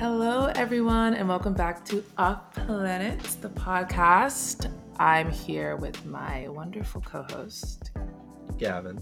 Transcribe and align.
Hello, 0.00 0.46
everyone, 0.54 1.12
and 1.12 1.28
welcome 1.28 1.52
back 1.52 1.84
to 1.84 2.02
Off 2.16 2.54
Planet, 2.54 3.20
the 3.42 3.50
podcast. 3.50 4.72
I'm 4.98 5.30
here 5.30 5.76
with 5.76 6.06
my 6.06 6.48
wonderful 6.48 7.02
co 7.02 7.22
host, 7.24 7.90
Gavin. 8.56 8.98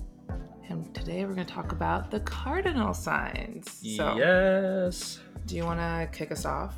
And 0.68 0.92
today 0.96 1.24
we're 1.24 1.34
going 1.34 1.46
to 1.46 1.54
talk 1.54 1.70
about 1.70 2.10
the 2.10 2.18
cardinal 2.18 2.92
signs. 2.94 3.70
So, 3.96 4.16
yes. 4.16 5.20
Do 5.46 5.54
you 5.54 5.64
want 5.64 5.78
to 5.78 6.08
kick 6.10 6.32
us 6.32 6.44
off? 6.44 6.74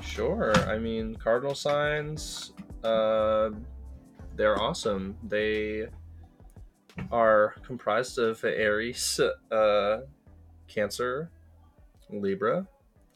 Sure. 0.00 0.56
I 0.68 0.78
mean, 0.78 1.16
cardinal 1.16 1.56
signs, 1.56 2.52
uh, 2.84 3.50
they're 4.36 4.62
awesome. 4.62 5.16
They 5.24 5.88
are 7.10 7.56
comprised 7.66 8.20
of 8.20 8.44
Aries, 8.44 9.18
uh, 9.50 10.02
Cancer, 10.68 11.28
Libra, 12.08 12.68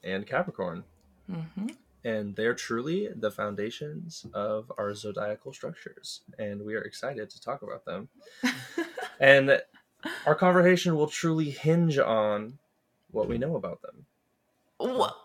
and 0.07 0.27
Capricorn. 0.27 0.85
Mm-hmm. 1.31 1.67
And 2.05 2.37
they're 2.37 2.55
truly 2.55 3.09
the 3.15 3.31
foundations 3.31 4.25
of 4.33 4.73
our 4.79 4.95
zodiacal 4.95 5.53
structures. 5.53 6.23
And 6.39 6.65
we 6.65 6.75
are 6.77 6.83
excited 6.83 7.29
to 7.31 7.41
talk 7.41 7.63
about 7.63 7.85
them. 7.85 8.09
and 9.21 9.61
our 10.25 10.37
conversation 10.37 10.95
will 10.95 11.09
truly 11.09 11.51
hinge 11.51 11.99
on 11.99 12.59
what 13.11 13.29
we 13.29 13.39
know 13.39 13.57
about 13.57 13.83
them. 13.83 14.07
What? 14.79 15.17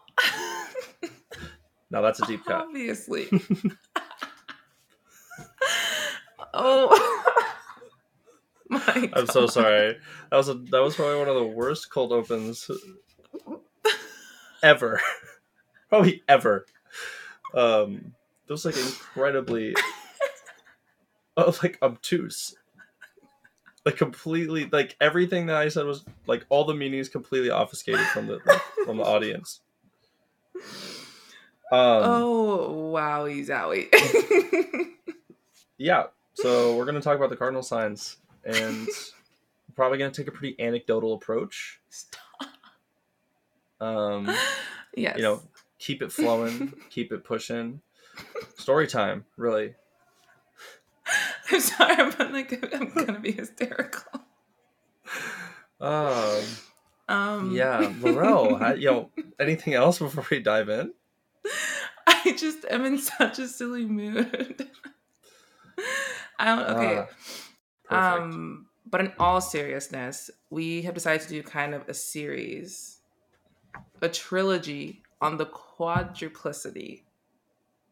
now 1.91 2.01
that's 2.01 2.19
a 2.21 2.25
deep 2.25 2.43
cut. 2.45 2.61
Obviously. 2.61 3.27
oh. 6.53 7.27
My 8.69 9.11
I'm 9.13 9.27
so 9.27 9.47
sorry. 9.47 9.97
That 10.29 10.37
was 10.37 10.47
a, 10.47 10.53
that 10.53 10.79
was 10.79 10.95
probably 10.95 11.19
one 11.19 11.27
of 11.27 11.35
the 11.35 11.43
worst 11.43 11.91
cold 11.91 12.13
opens 12.13 12.71
ever. 14.63 15.01
probably 15.89 16.23
ever. 16.27 16.65
Um, 17.53 18.13
was 18.47 18.65
like 18.65 18.77
incredibly, 18.77 19.73
uh, 21.37 21.51
like 21.63 21.77
obtuse 21.81 22.55
like 23.85 23.97
completely 23.97 24.69
like 24.71 24.95
everything 25.01 25.47
that 25.47 25.55
I 25.55 25.69
said 25.69 25.85
was 25.85 26.05
like 26.27 26.45
all 26.49 26.65
the 26.65 26.73
meanings 26.73 27.09
completely 27.09 27.49
obfuscated 27.49 28.05
from 28.07 28.27
the 28.27 28.39
from 28.85 28.97
the 28.97 29.03
audience. 29.03 29.61
Um, 31.73 32.01
oh 32.03 32.89
wow, 32.89 33.27
zowie. 33.27 33.87
yeah, 35.77 36.07
so 36.33 36.75
we're 36.75 36.83
gonna 36.83 36.99
talk 36.99 37.15
about 37.15 37.29
the 37.29 37.37
cardinal 37.37 37.63
signs, 37.63 38.17
and 38.43 38.87
we're 38.87 39.73
probably 39.73 39.97
gonna 39.97 40.11
take 40.11 40.27
a 40.27 40.31
pretty 40.31 40.61
anecdotal 40.61 41.13
approach. 41.13 41.79
Stop. 41.89 42.19
Um, 43.81 44.29
yes. 44.95 45.17
You 45.17 45.23
know, 45.23 45.43
keep 45.79 46.01
it 46.01 46.11
flowing, 46.11 46.73
keep 46.89 47.11
it 47.11 47.25
pushing. 47.25 47.81
Story 48.57 48.87
time, 48.87 49.25
really. 49.35 49.73
I'm 51.51 51.59
sorry, 51.59 52.11
but 52.17 52.31
like 52.31 52.73
I'm 52.73 52.93
gonna 52.93 53.19
be 53.19 53.31
hysterical. 53.31 54.21
Um, 55.81 56.43
um 57.09 57.51
yeah, 57.51 57.91
Laurel, 57.99 58.55
how, 58.55 58.73
you 58.73 58.85
know, 58.85 59.09
anything 59.39 59.73
else 59.73 59.99
before 59.99 60.25
we 60.29 60.39
dive 60.39 60.69
in? 60.69 60.93
I 62.07 62.35
just 62.37 62.65
am 62.69 62.85
in 62.85 62.99
such 62.99 63.39
a 63.39 63.47
silly 63.47 63.85
mood. 63.85 64.69
I 66.39 66.45
don't 66.45 66.77
okay. 66.77 67.05
Uh, 67.89 67.95
um 67.95 68.67
but 68.89 69.01
in 69.01 69.13
all 69.19 69.41
seriousness, 69.41 70.29
we 70.49 70.83
have 70.83 70.93
decided 70.93 71.21
to 71.21 71.29
do 71.29 71.43
kind 71.43 71.73
of 71.73 71.87
a 71.87 71.93
series, 71.93 73.00
a 74.01 74.09
trilogy 74.09 75.03
on 75.21 75.37
the 75.37 75.45
quadruplicity 75.45 77.03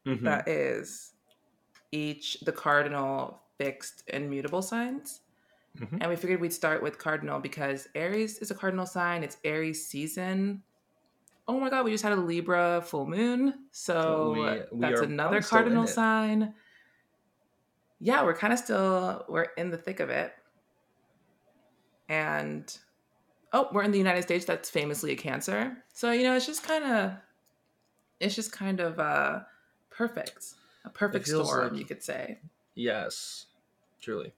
mm-hmm. 0.05 0.25
that 0.25 0.47
is 0.47 1.11
each 1.91 2.39
the 2.41 2.51
cardinal 2.51 3.41
fixed 3.57 4.03
and 4.11 4.29
mutable 4.29 4.61
signs. 4.61 5.21
Mm-hmm. 5.79 5.97
And 6.01 6.09
we 6.09 6.15
figured 6.15 6.41
we'd 6.41 6.53
start 6.53 6.81
with 6.81 6.97
cardinal 6.97 7.39
because 7.39 7.87
Aries 7.95 8.39
is 8.39 8.51
a 8.51 8.55
cardinal 8.55 8.85
sign. 8.85 9.23
It's 9.23 9.37
Aries 9.43 9.85
season. 9.85 10.63
Oh 11.47 11.59
my 11.59 11.69
god, 11.69 11.85
we 11.85 11.91
just 11.91 12.03
had 12.03 12.13
a 12.13 12.17
Libra 12.17 12.81
full 12.85 13.07
moon. 13.07 13.53
So 13.71 14.33
we, 14.33 14.77
we 14.77 14.81
that's 14.81 15.01
another 15.01 15.41
cardinal 15.41 15.87
sign. 15.87 16.53
Yeah, 17.99 18.23
we're 18.23 18.35
kind 18.35 18.53
of 18.53 18.59
still 18.59 19.25
we're 19.27 19.47
in 19.57 19.69
the 19.69 19.77
thick 19.77 19.99
of 19.99 20.09
it. 20.09 20.33
And 22.07 22.75
oh, 23.53 23.69
we're 23.71 23.83
in 23.83 23.91
the 23.91 23.97
United 23.97 24.23
States 24.23 24.45
that's 24.45 24.69
famously 24.69 25.11
a 25.11 25.15
cancer. 25.15 25.77
So, 25.93 26.11
you 26.11 26.23
know, 26.23 26.35
it's 26.35 26.45
just 26.45 26.63
kind 26.63 26.83
of 26.83 27.13
it's 28.19 28.35
just 28.35 28.51
kind 28.51 28.79
of 28.79 28.99
uh 28.99 29.39
perfect 29.89 30.53
a 30.85 30.89
perfect 30.89 31.27
storm, 31.27 31.69
like, 31.69 31.79
you 31.79 31.85
could 31.85 32.03
say. 32.03 32.39
Yes, 32.75 33.47
truly. 34.01 34.33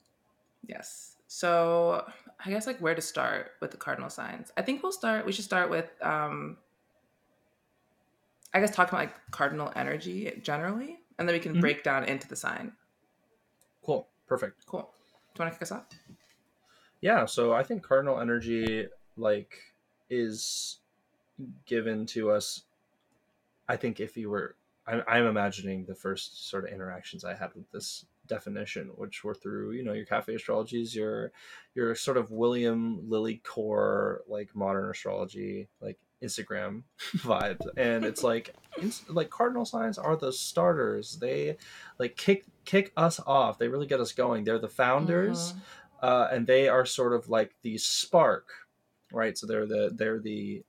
Yes. 0.67 1.17
So 1.27 2.05
I 2.43 2.49
guess 2.49 2.67
like 2.67 2.79
where 2.79 2.95
to 2.95 3.01
start 3.01 3.51
with 3.61 3.71
the 3.71 3.77
cardinal 3.77 4.09
signs. 4.09 4.51
I 4.57 4.61
think 4.61 4.83
we'll 4.83 4.91
start. 4.91 5.25
We 5.25 5.31
should 5.31 5.45
start 5.45 5.69
with, 5.69 5.89
um, 6.01 6.57
I 8.53 8.59
guess, 8.59 8.75
talking 8.75 8.89
about 8.89 9.07
like 9.07 9.31
cardinal 9.31 9.71
energy 9.75 10.31
generally, 10.41 10.99
and 11.17 11.27
then 11.27 11.33
we 11.33 11.39
can 11.39 11.53
mm-hmm. 11.53 11.61
break 11.61 11.83
down 11.83 12.03
into 12.05 12.27
the 12.27 12.35
sign. 12.35 12.73
Cool. 13.83 14.07
Perfect. 14.27 14.65
Cool. 14.65 14.81
Do 15.33 15.43
you 15.43 15.45
want 15.45 15.53
to 15.53 15.57
kick 15.57 15.63
us 15.63 15.71
off? 15.71 15.85
Yeah. 17.01 17.25
So 17.25 17.53
I 17.53 17.63
think 17.63 17.83
cardinal 17.83 18.19
energy 18.19 18.87
like 19.17 19.57
is 20.09 20.79
given 21.65 22.05
to 22.07 22.31
us. 22.31 22.63
I 23.67 23.77
think 23.77 23.99
if 23.99 24.17
you 24.17 24.29
were 24.29 24.55
I'm, 24.87 25.03
I'm 25.07 25.25
imagining 25.25 25.85
the 25.85 25.95
first 25.95 26.49
sort 26.49 26.65
of 26.65 26.71
interactions 26.71 27.23
I 27.23 27.35
had 27.35 27.53
with 27.55 27.69
this 27.71 28.05
definition, 28.27 28.91
which 28.95 29.23
were 29.23 29.35
through 29.35 29.71
you 29.71 29.83
know 29.83 29.93
your 29.93 30.05
cafe 30.05 30.35
astrologies, 30.35 30.95
your 30.95 31.31
your 31.75 31.95
sort 31.95 32.17
of 32.17 32.31
William 32.31 33.09
Lilly 33.09 33.41
core 33.43 34.21
like 34.27 34.55
modern 34.55 34.89
astrology 34.89 35.67
like 35.81 35.97
Instagram 36.23 36.83
vibes, 37.17 37.65
and 37.77 38.05
it's 38.05 38.23
like 38.23 38.53
like 39.09 39.29
cardinal 39.29 39.65
signs 39.65 39.97
are 39.97 40.15
the 40.15 40.33
starters. 40.33 41.17
They 41.17 41.57
like 41.99 42.17
kick 42.17 42.45
kick 42.65 42.91
us 42.97 43.19
off. 43.25 43.59
They 43.59 43.67
really 43.67 43.87
get 43.87 43.99
us 43.99 44.13
going. 44.13 44.43
They're 44.43 44.59
the 44.59 44.67
founders, 44.67 45.53
mm-hmm. 45.53 45.59
uh, 46.01 46.27
and 46.31 46.47
they 46.47 46.67
are 46.67 46.85
sort 46.85 47.13
of 47.13 47.29
like 47.29 47.53
the 47.61 47.77
spark, 47.77 48.49
right? 49.11 49.37
So 49.37 49.47
they're 49.47 49.65
the 49.65 49.91
they're 49.93 50.19
the 50.19 50.63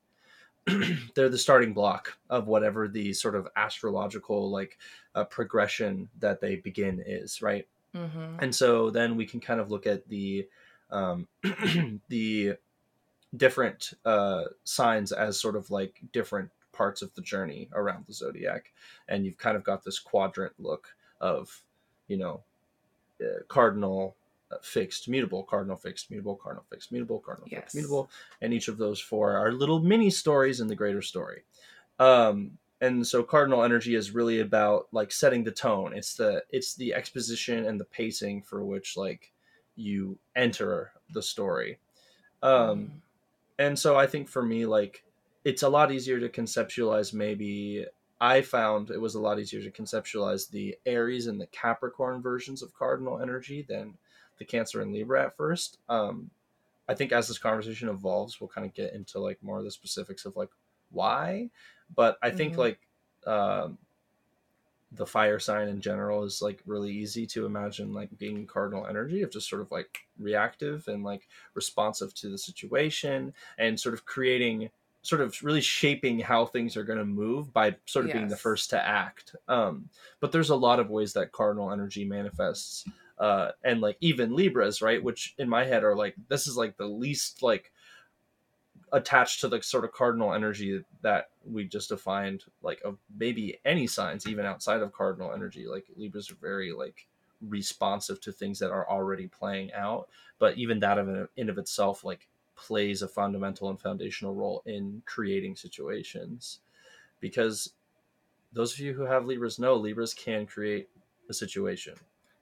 they're 1.14 1.28
the 1.28 1.38
starting 1.38 1.72
block 1.72 2.16
of 2.30 2.46
whatever 2.46 2.86
the 2.88 3.12
sort 3.12 3.34
of 3.34 3.48
astrological 3.56 4.50
like 4.50 4.78
uh, 5.14 5.24
progression 5.24 6.08
that 6.20 6.40
they 6.40 6.56
begin 6.56 7.02
is 7.04 7.42
right 7.42 7.66
mm-hmm. 7.96 8.36
and 8.38 8.54
so 8.54 8.88
then 8.90 9.16
we 9.16 9.26
can 9.26 9.40
kind 9.40 9.60
of 9.60 9.70
look 9.70 9.86
at 9.86 10.08
the 10.08 10.46
um, 10.90 11.26
the 12.08 12.54
different 13.36 13.94
uh, 14.04 14.44
signs 14.62 15.10
as 15.10 15.40
sort 15.40 15.56
of 15.56 15.70
like 15.70 16.00
different 16.12 16.50
parts 16.72 17.02
of 17.02 17.12
the 17.14 17.22
journey 17.22 17.68
around 17.74 18.04
the 18.06 18.14
zodiac 18.14 18.72
and 19.08 19.24
you've 19.24 19.38
kind 19.38 19.56
of 19.56 19.64
got 19.64 19.82
this 19.82 19.98
quadrant 19.98 20.52
look 20.58 20.94
of 21.20 21.62
you 22.06 22.16
know 22.16 22.40
uh, 23.20 23.42
cardinal 23.48 24.14
fixed, 24.62 25.08
mutable, 25.08 25.42
cardinal 25.42 25.76
fixed, 25.76 26.10
mutable, 26.10 26.36
cardinal 26.36 26.64
fixed, 26.68 26.92
mutable, 26.92 27.18
cardinal 27.18 27.48
yes. 27.50 27.60
fixed, 27.60 27.74
mutable, 27.76 28.10
and 28.40 28.52
each 28.52 28.68
of 28.68 28.78
those 28.78 29.00
four 29.00 29.36
are 29.36 29.52
little 29.52 29.80
mini 29.80 30.10
stories 30.10 30.60
in 30.60 30.66
the 30.66 30.76
greater 30.76 31.02
story. 31.02 31.42
Um, 31.98 32.58
and 32.80 33.06
so 33.06 33.22
cardinal 33.22 33.62
energy 33.62 33.94
is 33.94 34.10
really 34.10 34.40
about 34.40 34.88
like 34.92 35.12
setting 35.12 35.44
the 35.44 35.52
tone. 35.52 35.92
It's 35.94 36.14
the 36.14 36.42
it's 36.50 36.74
the 36.74 36.94
exposition 36.94 37.64
and 37.64 37.78
the 37.78 37.84
pacing 37.84 38.42
for 38.42 38.64
which 38.64 38.96
like 38.96 39.32
you 39.76 40.18
enter 40.34 40.92
the 41.12 41.22
story. 41.22 41.78
Um, 42.42 42.52
mm. 42.52 42.90
and 43.58 43.78
so 43.78 43.96
I 43.96 44.06
think 44.06 44.28
for 44.28 44.42
me 44.42 44.66
like 44.66 45.04
it's 45.44 45.62
a 45.62 45.68
lot 45.68 45.92
easier 45.92 46.18
to 46.18 46.28
conceptualize 46.28 47.14
maybe 47.14 47.86
I 48.20 48.40
found 48.42 48.90
it 48.90 49.00
was 49.00 49.14
a 49.14 49.20
lot 49.20 49.38
easier 49.38 49.62
to 49.62 49.70
conceptualize 49.70 50.50
the 50.50 50.76
Aries 50.86 51.26
and 51.26 51.40
the 51.40 51.46
Capricorn 51.46 52.22
versions 52.22 52.62
of 52.62 52.74
cardinal 52.74 53.20
energy 53.20 53.64
than 53.68 53.94
the 54.42 54.50
Cancer 54.50 54.80
and 54.80 54.92
Libra 54.92 55.24
at 55.24 55.36
first. 55.36 55.78
Um, 55.88 56.30
I 56.88 56.94
think 56.94 57.12
as 57.12 57.28
this 57.28 57.38
conversation 57.38 57.88
evolves, 57.88 58.40
we'll 58.40 58.48
kind 58.48 58.66
of 58.66 58.74
get 58.74 58.92
into 58.92 59.20
like 59.20 59.42
more 59.42 59.58
of 59.58 59.64
the 59.64 59.70
specifics 59.70 60.24
of 60.24 60.36
like 60.36 60.50
why. 60.90 61.50
But 61.94 62.18
I 62.22 62.30
think 62.30 62.52
mm-hmm. 62.52 62.60
like 62.60 62.80
um, 63.26 63.78
the 64.90 65.06
fire 65.06 65.38
sign 65.38 65.68
in 65.68 65.80
general 65.80 66.24
is 66.24 66.42
like 66.42 66.60
really 66.66 66.90
easy 66.90 67.26
to 67.26 67.46
imagine 67.46 67.94
like 67.94 68.10
being 68.18 68.46
cardinal 68.46 68.86
energy 68.86 69.22
of 69.22 69.30
just 69.30 69.48
sort 69.48 69.62
of 69.62 69.70
like 69.70 70.00
reactive 70.18 70.86
and 70.88 71.04
like 71.04 71.28
responsive 71.54 72.12
to 72.14 72.28
the 72.28 72.38
situation 72.38 73.32
and 73.58 73.78
sort 73.78 73.94
of 73.94 74.04
creating 74.04 74.68
sort 75.04 75.20
of 75.20 75.42
really 75.42 75.60
shaping 75.60 76.20
how 76.20 76.46
things 76.46 76.76
are 76.76 76.84
going 76.84 76.98
to 76.98 77.04
move 77.04 77.52
by 77.52 77.74
sort 77.86 78.04
of 78.04 78.10
yes. 78.10 78.16
being 78.16 78.28
the 78.28 78.36
first 78.36 78.70
to 78.70 78.86
act 78.86 79.34
um, 79.48 79.88
but 80.20 80.30
there's 80.30 80.50
a 80.50 80.56
lot 80.56 80.78
of 80.78 80.90
ways 80.90 81.12
that 81.12 81.32
cardinal 81.32 81.72
energy 81.72 82.04
manifests 82.04 82.84
uh, 83.22 83.52
and 83.62 83.80
like 83.80 83.96
even 84.00 84.34
Libras, 84.34 84.82
right? 84.82 85.02
Which 85.02 85.34
in 85.38 85.48
my 85.48 85.64
head 85.64 85.84
are 85.84 85.94
like 85.94 86.16
this 86.28 86.48
is 86.48 86.56
like 86.56 86.76
the 86.76 86.86
least 86.86 87.40
like 87.40 87.70
attached 88.92 89.40
to 89.40 89.48
the 89.48 89.62
sort 89.62 89.84
of 89.84 89.92
cardinal 89.92 90.34
energy 90.34 90.82
that 91.02 91.30
we 91.46 91.64
just 91.64 91.88
defined 91.88 92.44
like 92.62 92.80
of 92.84 92.98
maybe 93.16 93.58
any 93.64 93.86
signs 93.86 94.26
even 94.26 94.44
outside 94.44 94.82
of 94.82 94.92
cardinal 94.92 95.32
energy 95.32 95.66
like 95.66 95.86
libras 95.96 96.30
are 96.30 96.36
very 96.42 96.72
like 96.72 97.06
responsive 97.48 98.20
to 98.20 98.30
things 98.30 98.58
that 98.58 98.70
are 98.70 98.86
already 98.90 99.26
playing 99.26 99.72
out 99.72 100.08
but 100.38 100.58
even 100.58 100.78
that 100.78 100.98
of 100.98 101.28
in 101.38 101.48
of 101.48 101.56
itself 101.56 102.04
like 102.04 102.28
plays 102.54 103.00
a 103.00 103.08
fundamental 103.08 103.70
and 103.70 103.80
foundational 103.80 104.34
role 104.34 104.62
in 104.66 105.02
creating 105.06 105.56
situations 105.56 106.60
because 107.18 107.72
those 108.52 108.74
of 108.74 108.78
you 108.80 108.92
who 108.92 109.04
have 109.04 109.24
libras 109.24 109.58
know 109.58 109.74
libras 109.74 110.12
can 110.12 110.44
create 110.44 110.90
a 111.30 111.34
situation 111.34 111.94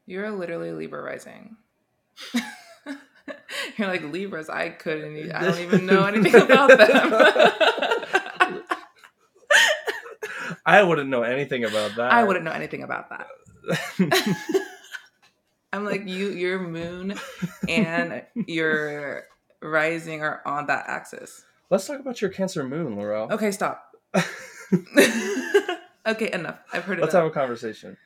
you're 0.07 0.31
literally 0.31 0.73
libra 0.73 1.03
rising 1.03 1.57
you're 3.77 3.89
like 3.89 4.03
libras 4.05 4.49
i 4.49 4.69
couldn't 4.69 5.33
i 5.33 5.43
don't 5.43 5.61
even 5.61 5.87
know 5.87 6.05
anything 6.05 6.35
about 6.43 6.69
them 6.69 7.13
i 10.67 10.83
wouldn't 10.83 11.09
know 11.09 11.23
anything 11.23 11.65
about 11.65 11.95
that 11.97 12.13
i 12.13 12.23
wouldn't 12.25 12.45
know 12.45 12.53
anything 12.53 12.83
about 12.83 13.09
that 13.11 13.27
I'm 15.73 15.85
like 15.85 16.07
you 16.07 16.31
your 16.31 16.59
moon 16.59 17.15
and 17.69 18.25
your 18.35 19.25
rising 19.63 20.23
are 20.23 20.43
on 20.45 20.67
that 20.67 20.87
axis. 20.89 21.45
Let's 21.69 21.87
talk 21.87 22.01
about 22.01 22.21
your 22.21 22.31
Cancer 22.31 22.65
moon, 22.65 22.97
Laurel. 22.97 23.29
Okay, 23.33 23.53
stop. 23.53 23.95
okay, 26.07 26.33
enough. 26.33 26.59
I've 26.73 26.85
heard 26.85 26.99
it. 26.99 27.03
Let's 27.03 27.15
have 27.15 27.25
a 27.25 27.31
conversation. 27.31 27.97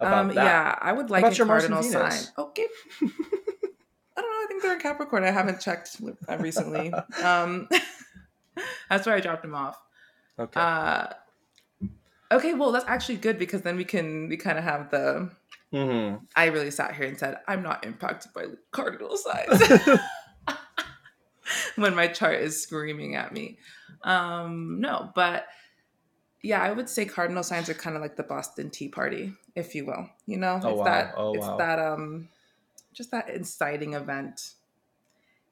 Um, 0.00 0.28
that. 0.28 0.34
yeah, 0.34 0.78
I 0.80 0.92
would 0.92 1.10
like 1.10 1.24
a 1.24 1.44
cardinal 1.44 1.82
sign. 1.82 2.12
Okay. 2.38 2.66
I 3.02 3.06
don't 4.20 4.30
know. 4.30 4.44
I 4.44 4.46
think 4.48 4.62
they're 4.62 4.74
in 4.74 4.80
Capricorn. 4.80 5.24
I 5.24 5.30
haven't 5.30 5.60
checked 5.60 6.00
uh, 6.28 6.38
recently. 6.38 6.92
Um, 7.22 7.68
that's 8.90 9.06
where 9.06 9.14
I 9.14 9.20
dropped 9.20 9.42
them 9.42 9.54
off. 9.54 9.80
Okay. 10.38 10.60
Uh, 10.60 11.06
okay. 12.32 12.54
Well, 12.54 12.72
that's 12.72 12.86
actually 12.88 13.16
good 13.16 13.38
because 13.38 13.62
then 13.62 13.76
we 13.76 13.84
can 13.84 14.28
we 14.28 14.36
kind 14.36 14.58
of 14.58 14.64
have 14.64 14.90
the 14.90 15.30
Mm-hmm. 15.72 16.24
I 16.34 16.46
really 16.46 16.70
sat 16.72 16.96
here 16.96 17.06
and 17.06 17.16
said, 17.16 17.38
I'm 17.46 17.62
not 17.62 17.86
impacted 17.86 18.32
by 18.32 18.46
cardinal 18.72 19.16
signs 19.16 19.62
when 21.76 21.94
my 21.94 22.08
chart 22.08 22.40
is 22.40 22.60
screaming 22.60 23.14
at 23.14 23.32
me. 23.32 23.58
Um, 24.02 24.80
no, 24.80 25.12
but 25.14 25.46
yeah, 26.42 26.62
I 26.62 26.72
would 26.72 26.88
say 26.88 27.04
cardinal 27.04 27.42
signs 27.42 27.68
are 27.68 27.74
kind 27.74 27.96
of 27.96 28.02
like 28.02 28.16
the 28.16 28.22
Boston 28.22 28.70
Tea 28.70 28.88
Party, 28.88 29.34
if 29.54 29.74
you 29.74 29.84
will. 29.84 30.08
You 30.26 30.38
know, 30.38 30.60
oh, 30.62 30.68
it's 30.68 30.78
wow. 30.78 30.84
that 30.84 31.14
oh, 31.16 31.34
it's 31.34 31.46
wow. 31.46 31.56
that 31.58 31.78
um 31.78 32.28
just 32.92 33.10
that 33.10 33.28
inciting 33.28 33.94
event. 33.94 34.54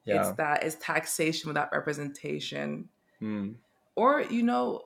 Yeah. 0.05 0.21
It's 0.21 0.37
that 0.37 0.63
is 0.63 0.75
taxation 0.75 1.49
without 1.49 1.71
representation. 1.71 2.89
Mm. 3.21 3.55
Or, 3.95 4.21
you 4.21 4.43
know, 4.43 4.85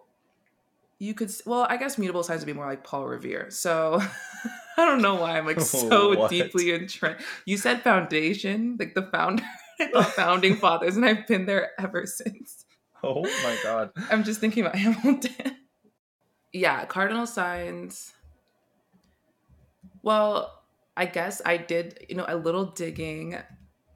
you 1.00 1.14
could 1.14 1.32
well, 1.46 1.66
I 1.70 1.78
guess 1.78 1.98
mutable 1.98 2.24
signs 2.24 2.42
would 2.42 2.48
be 2.48 2.54
more 2.54 2.66
like 2.66 2.84
Paul 2.84 3.06
Revere. 3.06 3.50
So 3.50 4.02
I 4.78 4.86
don't 4.86 5.02
know 5.02 5.16
why 5.16 5.38
I'm 5.38 5.46
like 5.46 5.62
so 5.62 6.28
deeply 6.28 6.72
entrenched. 6.72 7.24
You 7.46 7.56
said 7.56 7.82
foundation, 7.82 8.76
like 8.78 8.94
the 8.94 9.04
founder, 9.04 9.44
the 9.80 10.04
founding 10.04 10.58
fathers, 10.58 10.98
and 10.98 11.06
I've 11.06 11.28
been 11.28 11.46
there 11.46 11.72
ever 11.80 12.06
since. 12.06 12.66
Oh 13.02 13.22
my 13.22 13.58
god. 13.64 13.92
I'm 14.10 14.24
just 14.24 14.42
thinking 14.42 14.66
about 14.66 14.76
Hamilton. 14.76 15.58
Yeah, 16.54 16.86
cardinal 16.86 17.26
signs. 17.26 18.14
Well, 20.04 20.64
I 20.96 21.08
guess 21.08 21.42
I 21.46 21.58
did, 21.58 22.06
you 22.08 22.16
know, 22.16 22.26
a 22.28 22.38
little 22.38 22.66
digging 22.66 23.38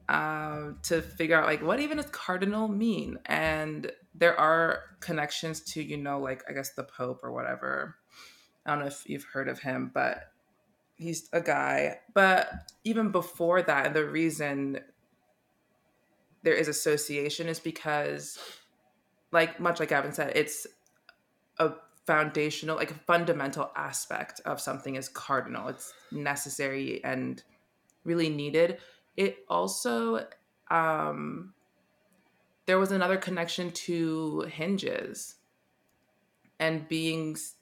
um, 0.08 0.78
to 0.84 1.00
figure 1.00 1.36
out 1.36 1.46
like 1.46 1.62
what 1.62 1.80
even 1.80 1.98
does 1.98 2.06
cardinal 2.06 2.66
mean, 2.66 3.18
and 3.26 3.90
there 4.14 4.38
are 4.38 4.80
connections 5.00 5.60
to, 5.60 5.82
you 5.82 5.96
know, 5.96 6.18
like 6.18 6.42
I 6.48 6.52
guess 6.52 6.70
the 6.70 6.82
Pope 6.82 7.20
or 7.22 7.32
whatever. 7.32 7.96
I 8.66 8.70
don't 8.70 8.80
know 8.80 8.86
if 8.86 9.08
you've 9.08 9.24
heard 9.24 9.48
of 9.48 9.60
him, 9.60 9.90
but 9.94 10.32
he's 10.96 11.28
a 11.32 11.40
guy. 11.40 12.00
But 12.12 12.50
even 12.84 13.10
before 13.12 13.62
that, 13.62 13.86
and 13.86 13.94
the 13.94 14.04
reason 14.04 14.80
there 16.42 16.54
is 16.54 16.68
association 16.68 17.48
is 17.48 17.60
because, 17.60 18.38
like 19.30 19.60
much 19.60 19.78
like 19.78 19.90
Gavin 19.90 20.12
said, 20.12 20.32
it's 20.34 20.66
a 21.58 21.72
foundational, 22.08 22.76
like 22.76 22.90
a 22.90 22.94
fundamental 22.94 23.70
aspect 23.76 24.40
of 24.46 24.62
something 24.62 24.96
is 24.96 25.10
cardinal. 25.10 25.68
It's 25.68 25.92
necessary 26.10 27.04
and 27.04 27.42
really 28.04 28.30
needed. 28.30 28.78
It 29.18 29.44
also 29.46 30.26
um 30.70 31.52
there 32.64 32.78
was 32.78 32.92
another 32.92 33.18
connection 33.18 33.70
to 33.72 34.40
hinges 34.50 35.36
and 36.58 36.88
beings 36.88 37.54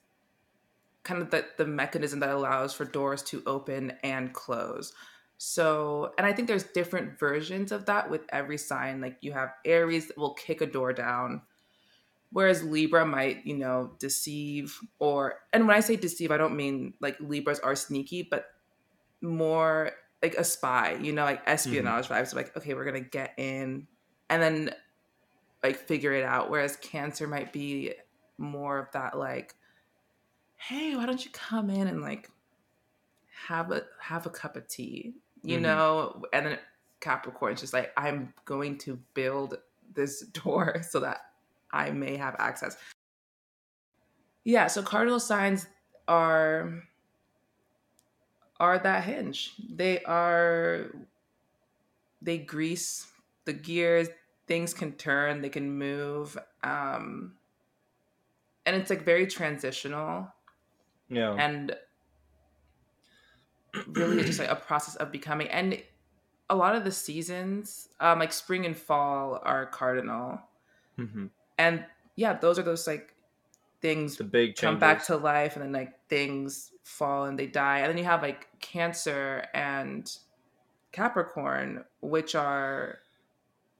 kind 1.03 1.21
of 1.21 1.29
the, 1.29 1.45
the 1.57 1.65
mechanism 1.65 2.21
that 2.21 2.29
allows 2.29 2.73
for 2.73 2.85
doors 2.85 3.23
to 3.23 3.43
open 3.45 3.93
and 4.03 4.33
close. 4.33 4.93
So, 5.37 6.13
and 6.17 6.25
I 6.25 6.33
think 6.33 6.47
there's 6.47 6.63
different 6.63 7.19
versions 7.19 7.71
of 7.71 7.85
that 7.85 8.09
with 8.09 8.21
every 8.29 8.57
sign. 8.57 9.01
Like 9.01 9.17
you 9.21 9.33
have 9.33 9.53
Aries 9.65 10.07
that 10.07 10.17
will 10.17 10.33
kick 10.33 10.61
a 10.61 10.65
door 10.65 10.93
down, 10.93 11.41
whereas 12.31 12.63
Libra 12.63 13.05
might, 13.05 13.45
you 13.45 13.55
know, 13.55 13.91
deceive 13.99 14.79
or, 14.99 15.35
and 15.53 15.67
when 15.67 15.75
I 15.75 15.79
say 15.79 15.95
deceive, 15.95 16.31
I 16.31 16.37
don't 16.37 16.55
mean 16.55 16.93
like 16.99 17.19
Libras 17.19 17.59
are 17.59 17.75
sneaky, 17.75 18.23
but 18.23 18.45
more 19.21 19.91
like 20.21 20.35
a 20.35 20.43
spy, 20.43 20.97
you 21.01 21.13
know, 21.13 21.23
like 21.23 21.41
espionage 21.45 22.05
mm-hmm. 22.05 22.13
vibes. 22.13 22.35
Like, 22.35 22.55
okay, 22.57 22.73
we're 22.73 22.85
going 22.85 23.03
to 23.03 23.09
get 23.09 23.33
in 23.37 23.87
and 24.29 24.41
then 24.41 24.73
like 25.63 25.77
figure 25.77 26.13
it 26.13 26.23
out. 26.23 26.49
Whereas 26.49 26.77
Cancer 26.77 27.27
might 27.27 27.53
be 27.53 27.93
more 28.37 28.79
of 28.79 28.91
that, 28.91 29.17
like, 29.17 29.55
hey, 30.55 30.95
why 30.95 31.05
don't 31.05 31.23
you 31.23 31.31
come 31.31 31.69
in 31.69 31.87
and 31.87 32.01
like 32.01 32.29
have 33.47 33.71
a 33.71 33.83
have 34.01 34.25
a 34.25 34.29
cup 34.29 34.55
of 34.55 34.67
tea, 34.67 35.13
you 35.43 35.55
mm-hmm. 35.55 35.63
know? 35.63 36.23
And 36.33 36.45
then 36.45 36.59
Capricorn's 36.99 37.61
just 37.61 37.73
like, 37.73 37.91
I'm 37.95 38.33
going 38.45 38.77
to 38.79 38.99
build 39.13 39.57
this 39.93 40.21
door 40.43 40.81
so 40.87 40.99
that 41.01 41.21
I 41.71 41.91
may 41.91 42.17
have 42.17 42.35
access. 42.39 42.77
Yeah, 44.43 44.67
so 44.67 44.81
cardinal 44.81 45.19
signs 45.19 45.67
are 46.07 46.83
are 48.59 48.79
that 48.79 49.03
hinge. 49.03 49.53
They 49.69 50.03
are 50.03 50.91
they 52.21 52.37
grease 52.37 53.07
the 53.45 53.53
gears, 53.53 54.09
things 54.47 54.73
can 54.73 54.93
turn, 54.93 55.41
they 55.41 55.49
can 55.49 55.77
move. 55.77 56.37
Um 56.63 57.33
and 58.65 58.75
it's 58.75 58.89
like 58.89 59.03
very 59.03 59.27
transitional 59.27 60.27
yeah. 61.09 61.33
And 61.33 61.75
really 63.87 64.23
just 64.23 64.39
like 64.39 64.49
a 64.49 64.55
process 64.55 64.95
of 64.95 65.11
becoming 65.11 65.47
and 65.47 65.81
a 66.49 66.55
lot 66.55 66.75
of 66.75 66.83
the 66.83 66.91
seasons, 66.91 67.89
um, 67.99 68.19
like 68.19 68.31
spring 68.31 68.65
and 68.65 68.77
fall 68.77 69.39
are 69.43 69.65
cardinal. 69.65 70.39
Mm-hmm. 70.97 71.25
And 71.57 71.85
yeah, 72.15 72.33
those 72.33 72.59
are 72.59 72.63
those 72.63 72.87
like 72.87 73.13
things 73.81 74.17
the 74.17 74.23
big 74.23 74.55
changes. 74.55 74.61
come 74.61 74.79
back 74.79 75.05
to 75.05 75.17
life 75.17 75.55
and 75.55 75.63
then 75.63 75.71
like 75.71 76.07
things 76.07 76.71
fall 76.83 77.25
and 77.25 77.37
they 77.37 77.47
die. 77.47 77.79
And 77.79 77.89
then 77.89 77.97
you 77.97 78.03
have 78.05 78.21
like 78.21 78.47
Cancer 78.59 79.45
and 79.53 80.11
Capricorn, 80.91 81.83
which 82.01 82.35
are 82.35 82.99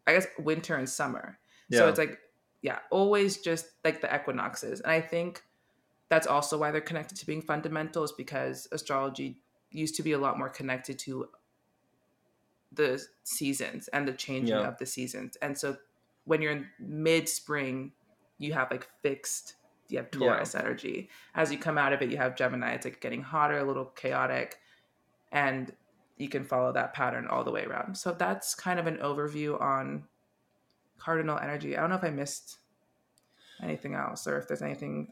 I 0.05 0.13
guess 0.13 0.27
winter 0.39 0.75
and 0.75 0.87
summer. 0.87 1.37
Yeah. 1.69 1.79
So 1.79 1.89
it's 1.89 1.99
like, 1.99 2.19
yeah, 2.61 2.79
always 2.91 3.37
just 3.37 3.67
like 3.83 4.01
the 4.01 4.13
equinoxes. 4.13 4.81
And 4.81 4.91
I 4.91 5.01
think 5.01 5.43
that's 6.09 6.27
also 6.27 6.57
why 6.57 6.71
they're 6.71 6.81
connected 6.81 7.17
to 7.17 7.25
being 7.25 7.41
fundamental 7.41 8.03
is 8.03 8.11
because 8.11 8.67
astrology 8.71 9.37
used 9.71 9.95
to 9.95 10.03
be 10.03 10.13
a 10.13 10.17
lot 10.17 10.37
more 10.37 10.49
connected 10.49 10.97
to 10.99 11.27
the 12.71 13.01
seasons 13.23 13.87
and 13.89 14.07
the 14.07 14.13
changing 14.13 14.55
yeah. 14.55 14.67
of 14.67 14.77
the 14.77 14.85
seasons 14.85 15.37
and 15.41 15.57
so 15.57 15.77
when 16.27 16.41
you're 16.41 16.51
in 16.51 16.67
mid 16.79 17.27
spring 17.27 17.91
you 18.37 18.53
have 18.53 18.69
like 18.69 18.87
fixed 19.01 19.55
you 19.89 19.97
have 19.97 20.11
taurus 20.11 20.53
yeah. 20.53 20.61
energy 20.61 21.09
as 21.33 21.51
you 21.51 21.57
come 21.57 21.77
out 21.77 21.93
of 21.93 22.01
it 22.01 22.11
you 22.11 22.17
have 22.17 22.35
gemini 22.35 22.71
it's 22.73 22.85
like 22.85 23.01
getting 23.01 23.21
hotter 23.21 23.57
a 23.57 23.63
little 23.63 23.85
chaotic 23.85 24.59
and 25.31 25.73
you 26.17 26.29
can 26.29 26.43
follow 26.43 26.71
that 26.71 26.93
pattern 26.93 27.27
all 27.27 27.43
the 27.43 27.51
way 27.51 27.63
around 27.63 27.97
so 27.97 28.11
that's 28.11 28.53
kind 28.53 28.79
of 28.79 28.87
an 28.87 28.97
overview 28.97 29.59
on 29.59 30.03
cardinal 30.99 31.39
energy 31.39 31.75
i 31.75 31.81
don't 31.81 31.89
know 31.89 31.95
if 31.95 32.03
i 32.03 32.09
missed 32.09 32.57
anything 33.63 33.95
else 33.95 34.27
or 34.27 34.37
if 34.37 34.47
there's 34.47 34.61
anything 34.61 35.07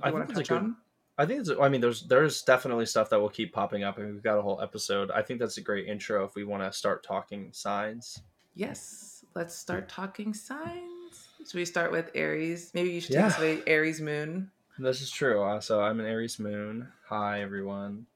I 0.00 0.10
think 0.10 0.30
it's 0.30 0.38
a 0.38 0.42
good. 0.42 0.58
On? 0.58 0.76
I 1.18 1.26
think 1.26 1.40
it's. 1.40 1.50
I 1.60 1.68
mean, 1.68 1.80
there's 1.80 2.02
there's 2.02 2.42
definitely 2.42 2.86
stuff 2.86 3.10
that 3.10 3.20
will 3.20 3.28
keep 3.28 3.52
popping 3.52 3.84
up, 3.84 3.98
and 3.98 4.12
we've 4.12 4.22
got 4.22 4.38
a 4.38 4.42
whole 4.42 4.60
episode. 4.60 5.10
I 5.10 5.22
think 5.22 5.40
that's 5.40 5.58
a 5.58 5.60
great 5.60 5.86
intro 5.86 6.24
if 6.24 6.34
we 6.34 6.44
want 6.44 6.62
to 6.62 6.72
start 6.76 7.04
talking 7.04 7.50
signs. 7.52 8.22
Yes, 8.54 9.11
let's 9.34 9.54
start 9.54 9.88
talking 9.88 10.34
signs. 10.34 11.28
Should 11.38 11.54
we 11.54 11.64
start 11.64 11.92
with 11.92 12.10
Aries? 12.14 12.70
Maybe 12.74 12.90
you 12.90 13.00
should 13.00 13.14
yeah. 13.14 13.22
take 13.22 13.32
us 13.32 13.38
away 13.38 13.62
Aries 13.66 14.00
moon. 14.00 14.50
This 14.78 15.00
is 15.00 15.10
true. 15.10 15.42
Uh, 15.42 15.60
so 15.60 15.82
I'm 15.82 16.00
an 16.00 16.06
Aries 16.06 16.38
moon. 16.38 16.88
Hi 17.08 17.42
everyone. 17.42 18.06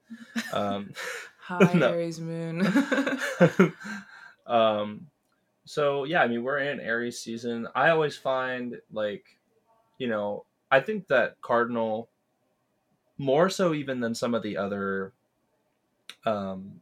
Um, 0.53 0.93
Hi 1.41 1.71
Aries 1.73 2.19
moon. 2.19 2.67
um, 4.47 5.07
so 5.65 6.03
yeah, 6.03 6.21
I 6.21 6.27
mean 6.27 6.43
we're 6.43 6.59
in 6.59 6.79
Aries 6.79 7.19
season. 7.19 7.67
I 7.75 7.89
always 7.89 8.17
find 8.17 8.79
like, 8.91 9.25
you 9.97 10.07
know, 10.07 10.45
I 10.71 10.79
think 10.79 11.07
that 11.07 11.41
Cardinal 11.41 12.09
more 13.17 13.49
so 13.49 13.73
even 13.73 13.99
than 13.99 14.13
some 14.13 14.35
of 14.35 14.43
the 14.43 14.57
other 14.57 15.11
um 16.25 16.81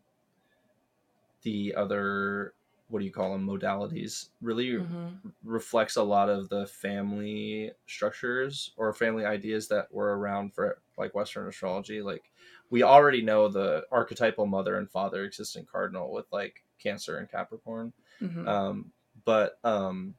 the 1.43 1.73
other 1.75 2.53
what 2.87 2.99
do 2.99 3.05
you 3.05 3.11
call 3.11 3.31
them 3.31 3.47
modalities 3.47 4.29
really 4.41 4.73
mm-hmm. 4.73 5.07
reflects 5.43 5.95
a 5.95 6.03
lot 6.03 6.29
of 6.29 6.49
the 6.49 6.67
family 6.67 7.71
structures 7.87 8.71
or 8.77 8.93
family 8.93 9.25
ideas 9.25 9.67
that 9.67 9.91
were 9.91 10.17
around 10.17 10.53
for 10.53 10.79
like 10.97 11.15
western 11.15 11.47
astrology 11.47 12.01
like 12.01 12.31
we 12.69 12.83
already 12.83 13.21
know 13.21 13.47
the 13.47 13.83
archetypal 13.91 14.45
mother 14.45 14.77
and 14.77 14.89
father 14.89 15.23
exist 15.23 15.55
in 15.55 15.65
cardinal 15.65 16.11
with 16.11 16.25
like 16.31 16.63
cancer 16.79 17.17
and 17.17 17.29
capricorn 17.29 17.91
mm-hmm. 18.21 18.47
um, 18.47 18.91
but 19.23 19.57
um, 19.63 20.13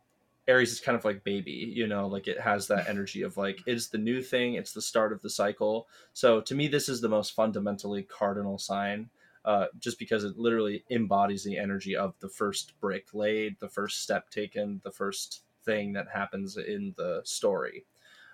aries 0.48 0.72
is 0.72 0.80
kind 0.80 0.96
of 0.96 1.04
like 1.04 1.22
baby 1.24 1.72
you 1.74 1.86
know 1.86 2.06
like 2.06 2.26
it 2.26 2.40
has 2.40 2.66
that 2.66 2.88
energy 2.88 3.22
of 3.22 3.36
like 3.36 3.58
it's 3.66 3.88
the 3.88 3.98
new 3.98 4.22
thing 4.22 4.54
it's 4.54 4.72
the 4.72 4.82
start 4.82 5.12
of 5.12 5.22
the 5.22 5.30
cycle 5.30 5.86
so 6.12 6.40
to 6.40 6.54
me 6.54 6.66
this 6.66 6.88
is 6.88 7.00
the 7.00 7.08
most 7.08 7.34
fundamentally 7.34 8.02
cardinal 8.02 8.58
sign 8.58 9.08
uh, 9.46 9.66
just 9.78 9.98
because 9.98 10.24
it 10.24 10.36
literally 10.36 10.84
embodies 10.90 11.44
the 11.44 11.56
energy 11.56 11.96
of 11.96 12.14
the 12.18 12.28
first 12.28 12.78
brick 12.80 13.06
laid, 13.14 13.56
the 13.60 13.68
first 13.68 14.02
step 14.02 14.28
taken, 14.28 14.80
the 14.82 14.90
first 14.90 15.44
thing 15.64 15.92
that 15.92 16.08
happens 16.12 16.56
in 16.56 16.92
the 16.96 17.20
story. 17.24 17.84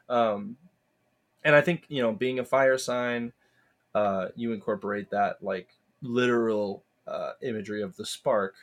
Um, 0.08 0.56
and 1.44 1.54
I 1.54 1.60
think 1.60 1.84
you 1.88 2.00
know, 2.00 2.12
being 2.12 2.38
a 2.38 2.44
fire 2.44 2.78
sign, 2.78 3.32
uh, 3.94 4.28
you 4.36 4.52
incorporate 4.52 5.10
that 5.10 5.42
like 5.42 5.68
literal 6.00 6.82
uh, 7.06 7.32
imagery 7.42 7.82
of 7.82 7.94
the 7.96 8.06
spark 8.06 8.54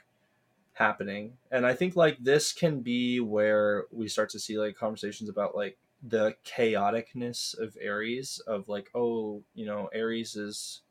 happening, 0.74 1.34
and 1.52 1.68
I 1.68 1.76
think 1.76 1.96
like 1.96 2.18
this 2.20 2.52
can 2.52 2.82
be 2.82 3.20
where 3.20 3.86
we 3.92 4.08
start 4.08 4.30
to 4.32 4.40
see 4.40 4.58
like 4.58 4.76
conversations 4.76 5.30
about 5.30 5.56
like 5.56 5.78
the 6.02 6.36
chaoticness 6.46 7.60
of 7.60 7.78
Aries, 7.80 8.42
of 8.48 8.70
like, 8.70 8.90
oh, 8.96 9.44
you 9.54 9.66
know, 9.66 9.90
Aries 9.94 10.36
is 10.36 10.82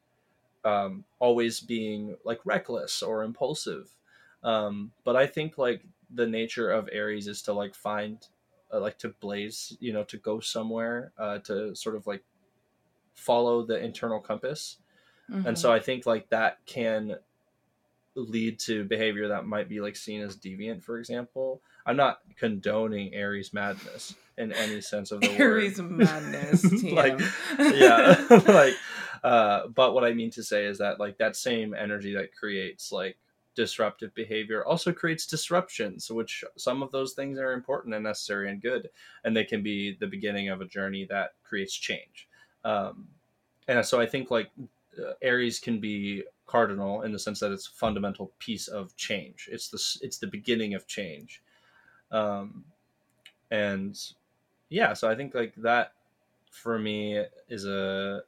um, 0.68 1.04
always 1.18 1.60
being 1.60 2.16
like 2.24 2.40
reckless 2.44 3.02
or 3.02 3.22
impulsive. 3.22 3.90
Um, 4.42 4.92
but 5.04 5.16
I 5.16 5.26
think 5.26 5.58
like 5.58 5.82
the 6.12 6.26
nature 6.26 6.70
of 6.70 6.88
Aries 6.92 7.26
is 7.26 7.42
to 7.42 7.52
like 7.52 7.74
find, 7.74 8.18
uh, 8.72 8.80
like 8.80 8.98
to 8.98 9.08
blaze, 9.20 9.76
you 9.80 9.92
know, 9.92 10.04
to 10.04 10.18
go 10.18 10.40
somewhere, 10.40 11.12
uh, 11.18 11.38
to 11.40 11.74
sort 11.74 11.96
of 11.96 12.06
like 12.06 12.22
follow 13.14 13.64
the 13.64 13.78
internal 13.82 14.20
compass. 14.20 14.76
Mm-hmm. 15.30 15.48
And 15.48 15.58
so 15.58 15.68
mm-hmm. 15.68 15.76
I 15.76 15.80
think 15.80 16.06
like 16.06 16.28
that 16.30 16.58
can 16.66 17.16
lead 18.14 18.58
to 18.58 18.84
behavior 18.84 19.28
that 19.28 19.46
might 19.46 19.68
be 19.68 19.80
like 19.80 19.96
seen 19.96 20.20
as 20.20 20.36
deviant, 20.36 20.82
for 20.82 20.98
example. 20.98 21.62
I'm 21.86 21.96
not 21.96 22.20
condoning 22.36 23.14
Aries 23.14 23.54
madness 23.54 24.14
in 24.36 24.52
any 24.52 24.80
sense 24.80 25.10
of 25.10 25.20
the 25.20 25.30
Aries 25.38 25.80
word. 25.80 25.92
Aries 25.92 26.10
madness. 26.10 26.82
like, 26.92 27.20
yeah, 27.58 28.26
like 28.46 28.74
uh, 29.24 29.68
but 29.68 29.94
what 29.94 30.04
I 30.04 30.12
mean 30.12 30.30
to 30.32 30.42
say 30.42 30.66
is 30.66 30.78
that 30.78 31.00
like 31.00 31.18
that 31.18 31.36
same 31.36 31.74
energy 31.74 32.14
that 32.14 32.34
creates 32.34 32.92
like 32.92 33.16
disruptive 33.58 34.14
behavior 34.14 34.64
also 34.64 34.92
creates 34.92 35.26
disruptions, 35.26 36.10
which 36.10 36.44
some 36.56 36.80
of 36.80 36.92
those 36.92 37.14
things 37.14 37.38
are 37.38 37.52
important 37.52 37.92
and 37.92 38.04
necessary 38.04 38.48
and 38.50 38.62
good, 38.62 38.88
and 39.24 39.36
they 39.36 39.44
can 39.44 39.62
be 39.62 39.96
the 39.98 40.06
beginning 40.06 40.48
of 40.48 40.60
a 40.60 40.64
journey 40.64 41.04
that 41.06 41.32
creates 41.42 41.74
change. 41.74 42.28
Um, 42.64 43.08
and 43.66 43.84
so 43.84 44.00
I 44.00 44.06
think 44.06 44.30
like 44.30 44.50
uh, 44.98 45.12
Aries 45.22 45.58
can 45.58 45.80
be 45.80 46.22
cardinal 46.46 47.02
in 47.02 47.10
the 47.12 47.18
sense 47.18 47.40
that 47.40 47.50
it's 47.50 47.66
a 47.66 47.72
fundamental 47.72 48.30
piece 48.38 48.68
of 48.68 48.96
change. 48.96 49.48
It's 49.50 49.68
the 49.68 50.06
it's 50.06 50.18
the 50.18 50.28
beginning 50.28 50.74
of 50.74 50.86
change, 50.86 51.42
um, 52.12 52.64
and 53.50 54.00
yeah. 54.68 54.92
So 54.94 55.10
I 55.10 55.16
think 55.16 55.34
like 55.34 55.54
that 55.56 55.94
for 56.50 56.78
me 56.78 57.24
is 57.48 57.64
a 57.66 58.22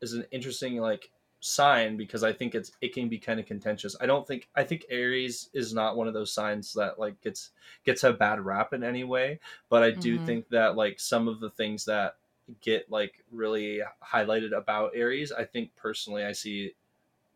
is 0.00 0.14
an 0.14 0.24
interesting 0.30 0.78
like 0.78 1.10
sign 1.40 1.96
because 1.96 2.22
I 2.22 2.32
think 2.32 2.54
it's 2.54 2.72
it 2.80 2.92
can 2.94 3.08
be 3.08 3.18
kind 3.18 3.40
of 3.40 3.46
contentious. 3.46 3.96
I 4.00 4.06
don't 4.06 4.26
think 4.26 4.48
I 4.54 4.62
think 4.62 4.84
Aries 4.90 5.48
is 5.54 5.74
not 5.74 5.96
one 5.96 6.06
of 6.06 6.14
those 6.14 6.32
signs 6.32 6.72
that 6.74 6.98
like 6.98 7.20
gets 7.22 7.50
gets 7.84 8.04
a 8.04 8.12
bad 8.12 8.40
rap 8.40 8.72
in 8.72 8.84
any 8.84 9.04
way, 9.04 9.40
but 9.68 9.82
I 9.82 9.90
do 9.90 10.16
mm-hmm. 10.16 10.26
think 10.26 10.48
that 10.50 10.76
like 10.76 11.00
some 11.00 11.28
of 11.28 11.40
the 11.40 11.50
things 11.50 11.84
that 11.86 12.16
get 12.60 12.90
like 12.90 13.24
really 13.30 13.80
highlighted 14.04 14.56
about 14.56 14.92
Aries, 14.94 15.32
I 15.32 15.44
think 15.44 15.74
personally 15.76 16.24
I 16.24 16.32
see 16.32 16.74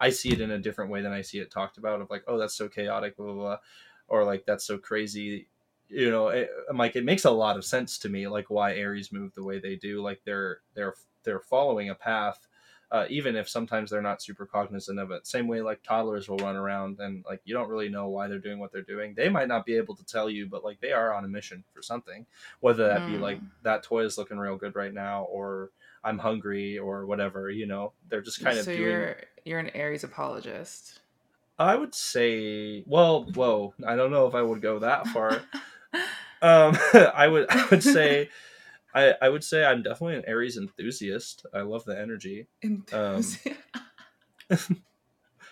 I 0.00 0.10
see 0.10 0.32
it 0.32 0.40
in 0.40 0.50
a 0.50 0.58
different 0.58 0.90
way 0.90 1.00
than 1.00 1.12
I 1.12 1.22
see 1.22 1.38
it 1.38 1.50
talked 1.50 1.78
about 1.78 2.00
of 2.00 2.10
like, 2.10 2.24
oh, 2.26 2.38
that's 2.38 2.54
so 2.54 2.68
chaotic, 2.68 3.16
blah 3.16 3.26
blah 3.26 3.34
blah, 3.34 3.58
or 4.08 4.24
like 4.24 4.44
that's 4.44 4.64
so 4.64 4.76
crazy. 4.76 5.48
You 5.88 6.10
know, 6.10 6.28
it, 6.28 6.50
I'm 6.68 6.76
like 6.76 6.96
it 6.96 7.04
makes 7.04 7.24
a 7.24 7.30
lot 7.30 7.56
of 7.56 7.64
sense 7.64 7.96
to 7.98 8.10
me, 8.10 8.28
like 8.28 8.50
why 8.50 8.74
Aries 8.74 9.12
move 9.12 9.32
the 9.34 9.44
way 9.44 9.60
they 9.60 9.76
do. 9.76 10.02
Like 10.02 10.20
they're 10.24 10.58
they're 10.74 10.94
they're 11.22 11.40
following 11.40 11.88
a 11.88 11.94
path 11.94 12.46
uh, 12.90 13.06
even 13.08 13.36
if 13.36 13.48
sometimes 13.48 13.90
they're 13.90 14.02
not 14.02 14.22
super 14.22 14.46
cognizant 14.46 14.98
of 14.98 15.10
it. 15.10 15.26
Same 15.26 15.48
way 15.48 15.60
like 15.62 15.82
toddlers 15.82 16.28
will 16.28 16.38
run 16.38 16.56
around 16.56 17.00
and 17.00 17.24
like 17.28 17.40
you 17.44 17.54
don't 17.54 17.68
really 17.68 17.88
know 17.88 18.08
why 18.08 18.28
they're 18.28 18.38
doing 18.38 18.58
what 18.58 18.72
they're 18.72 18.82
doing. 18.82 19.14
They 19.14 19.28
might 19.28 19.48
not 19.48 19.66
be 19.66 19.76
able 19.76 19.96
to 19.96 20.04
tell 20.04 20.30
you, 20.30 20.46
but 20.46 20.64
like 20.64 20.80
they 20.80 20.92
are 20.92 21.12
on 21.14 21.24
a 21.24 21.28
mission 21.28 21.64
for 21.72 21.82
something, 21.82 22.26
whether 22.60 22.86
that 22.86 23.00
mm. 23.00 23.12
be 23.12 23.18
like 23.18 23.40
mm. 23.40 23.48
that 23.62 23.82
toy 23.82 24.04
is 24.04 24.18
looking 24.18 24.38
real 24.38 24.56
good 24.56 24.76
right 24.76 24.94
now 24.94 25.24
or 25.24 25.70
I'm 26.04 26.18
hungry 26.18 26.78
or 26.78 27.06
whatever. 27.06 27.50
You 27.50 27.66
know, 27.66 27.92
they're 28.08 28.20
just 28.20 28.42
kind 28.42 28.58
of. 28.58 28.64
So 28.64 28.72
doing... 28.72 28.82
you're 28.82 29.16
you're 29.44 29.58
an 29.58 29.70
Aries 29.70 30.04
apologist. 30.04 31.00
I 31.58 31.76
would 31.76 31.94
say, 31.94 32.82
well, 32.86 33.24
whoa, 33.32 33.74
I 33.86 33.96
don't 33.96 34.10
know 34.10 34.26
if 34.26 34.34
I 34.34 34.42
would 34.42 34.60
go 34.60 34.80
that 34.80 35.06
far. 35.08 35.30
um, 36.42 36.76
I 37.14 37.28
would 37.28 37.46
I 37.48 37.66
would 37.70 37.82
say 37.82 38.28
I, 38.94 39.14
I 39.20 39.28
would 39.28 39.42
say 39.42 39.64
I'm 39.64 39.82
definitely 39.82 40.16
an 40.16 40.24
Aries 40.26 40.56
enthusiast. 40.56 41.46
I 41.52 41.62
love 41.62 41.84
the 41.84 41.98
energy. 41.98 42.46
Enthusiast. 42.62 43.46
Um, 44.50 44.58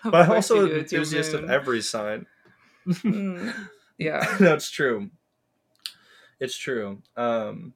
but 0.05 0.15
I'm 0.15 0.31
also 0.31 0.65
an 0.65 0.71
enthusiast 0.71 1.33
of 1.33 1.49
every 1.49 1.81
sign. 1.81 2.25
mm, 2.87 3.53
yeah. 3.97 4.37
That's 4.39 4.69
true. 4.69 5.09
It's 6.39 6.57
true. 6.57 7.01
Um, 7.17 7.73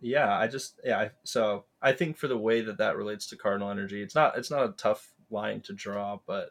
yeah, 0.00 0.36
I 0.36 0.46
just 0.46 0.80
yeah. 0.84 1.08
So 1.24 1.64
I 1.80 1.92
think 1.92 2.16
for 2.16 2.28
the 2.28 2.36
way 2.36 2.60
that 2.60 2.78
that 2.78 2.96
relates 2.96 3.26
to 3.28 3.36
cardinal 3.36 3.70
energy, 3.70 4.02
it's 4.02 4.14
not 4.14 4.36
it's 4.36 4.50
not 4.50 4.68
a 4.68 4.72
tough 4.72 5.12
line 5.30 5.60
to 5.62 5.72
draw, 5.72 6.18
but 6.26 6.50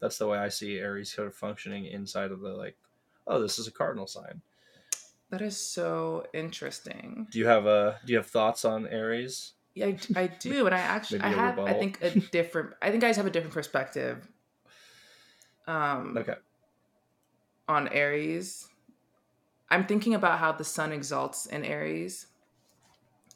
that's 0.00 0.18
the 0.18 0.26
way 0.26 0.38
I 0.38 0.48
see 0.48 0.78
Aries 0.78 1.12
sort 1.12 1.28
of 1.28 1.34
functioning 1.34 1.86
inside 1.86 2.30
of 2.30 2.40
the 2.40 2.50
like, 2.50 2.76
oh, 3.26 3.40
this 3.40 3.58
is 3.58 3.66
a 3.66 3.72
cardinal 3.72 4.06
sign. 4.06 4.42
That 5.36 5.44
is 5.44 5.58
so 5.58 6.24
interesting. 6.32 7.26
Do 7.30 7.38
you 7.38 7.46
have 7.46 7.66
a 7.66 8.00
do 8.06 8.12
you 8.14 8.16
have 8.16 8.26
thoughts 8.26 8.64
on 8.64 8.86
Aries? 8.86 9.52
Yeah, 9.74 9.88
I, 9.88 9.98
I 10.16 10.26
do, 10.40 10.64
and 10.64 10.74
I 10.74 10.78
actually 10.78 11.20
I 11.20 11.28
have 11.28 11.58
rebuttal. 11.58 11.76
I 11.76 11.78
think 11.78 11.98
a 12.00 12.18
different. 12.32 12.70
I 12.80 12.90
think 12.90 13.04
I 13.04 13.08
just 13.08 13.18
have 13.18 13.26
a 13.26 13.30
different 13.30 13.52
perspective. 13.52 14.26
Um. 15.66 16.16
Okay. 16.16 16.36
On 17.68 17.86
Aries, 17.88 18.66
I'm 19.68 19.84
thinking 19.84 20.14
about 20.14 20.38
how 20.38 20.52
the 20.52 20.64
sun 20.64 20.90
exalts 20.90 21.44
in 21.44 21.66
Aries. 21.66 22.28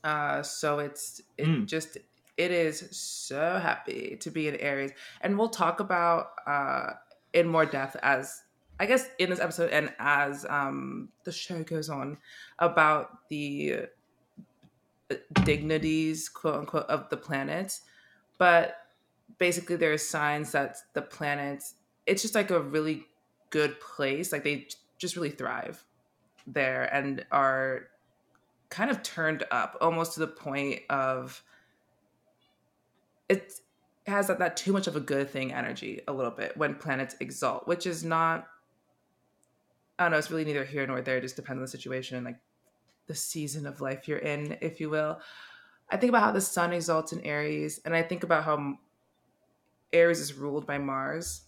Uh, 0.03 0.43
so 0.43 0.79
it's 0.79 1.21
it 1.37 1.49
mm. 1.49 1.67
just 1.67 1.99
it 2.39 2.51
is 2.51 2.97
so 2.97 3.59
happy 3.59 4.17
to 4.21 4.31
be 4.31 4.49
in 4.49 4.57
Aries, 4.57 4.93
and 5.21 5.39
we'll 5.39 5.51
talk 5.51 5.81
about 5.81 6.29
uh 6.47 6.93
in 7.35 7.47
more 7.47 7.67
depth 7.67 7.95
as 8.03 8.41
I 8.81 8.87
guess 8.87 9.07
in 9.19 9.29
this 9.29 9.41
episode 9.41 9.71
and 9.73 9.93
as 9.99 10.47
um, 10.49 11.11
the 11.25 11.33
show 11.33 11.63
goes 11.63 11.91
on 11.91 12.17
about 12.59 13.29
the 13.29 13.75
uh, 15.11 15.15
dignities, 15.45 16.31
quote 16.31 16.55
unquote, 16.55 16.87
of 16.87 17.11
the 17.11 17.17
planet. 17.19 17.79
But 18.39 18.79
basically, 19.37 19.77
there 19.77 19.93
are 19.93 19.99
signs 19.99 20.53
that 20.53 20.79
the 20.95 21.03
planet, 21.03 21.63
it's 22.07 22.23
just 22.23 22.35
like 22.35 22.51
a 22.51 22.59
really 22.59 23.05
good 23.51 23.79
place. 23.81 24.33
Like 24.33 24.45
they 24.45 24.67
just 24.97 25.15
really 25.15 25.31
thrive 25.31 25.85
there 26.47 26.85
and 26.85 27.27
are 27.31 27.83
kind 28.71 28.91
of 28.91 29.03
turned 29.03 29.45
up 29.51 29.77
almost 29.83 30.15
to 30.15 30.21
the 30.21 30.27
point 30.27 30.81
of 30.89 31.43
it 33.29 33.53
has 34.07 34.29
that, 34.29 34.39
that 34.39 34.57
too 34.57 34.73
much 34.73 34.87
of 34.87 34.97
a 34.97 35.01
good 35.01 35.29
thing 35.29 35.53
energy 35.53 36.01
a 36.09 36.13
little 36.13 36.33
bit 36.33 36.57
when 36.57 36.75
planets 36.75 37.15
exalt, 37.21 37.69
which 37.69 37.87
is 37.87 38.03
not 38.03 38.49
I 40.01 40.05
don't 40.05 40.13
know. 40.13 40.19
It's 40.19 40.31
really 40.31 40.47
neither 40.47 40.65
here 40.65 40.87
nor 40.87 41.03
there. 41.03 41.19
It 41.19 41.21
just 41.21 41.37
depends 41.37 41.59
on 41.59 41.63
the 41.63 41.69
situation, 41.69 42.25
like 42.25 42.39
the 43.07 43.15
season 43.15 43.67
of 43.67 43.83
life 43.83 44.09
you're 44.09 44.17
in, 44.17 44.57
if 44.63 44.81
you 44.81 44.89
will. 44.89 45.21
I 45.91 45.99
think 45.99 46.09
about 46.09 46.23
how 46.23 46.33
the 46.33 46.41
sun 46.41 46.73
exalts 46.73 47.13
in 47.13 47.21
Aries, 47.21 47.83
and 47.85 47.95
I 47.95 48.03
think 48.03 48.23
about 48.25 48.45
how 48.45 48.79
Aries 49.93 50.21
is 50.21 50.33
ruled 50.33 50.67
by 50.67 50.79
Mars. 50.79 51.43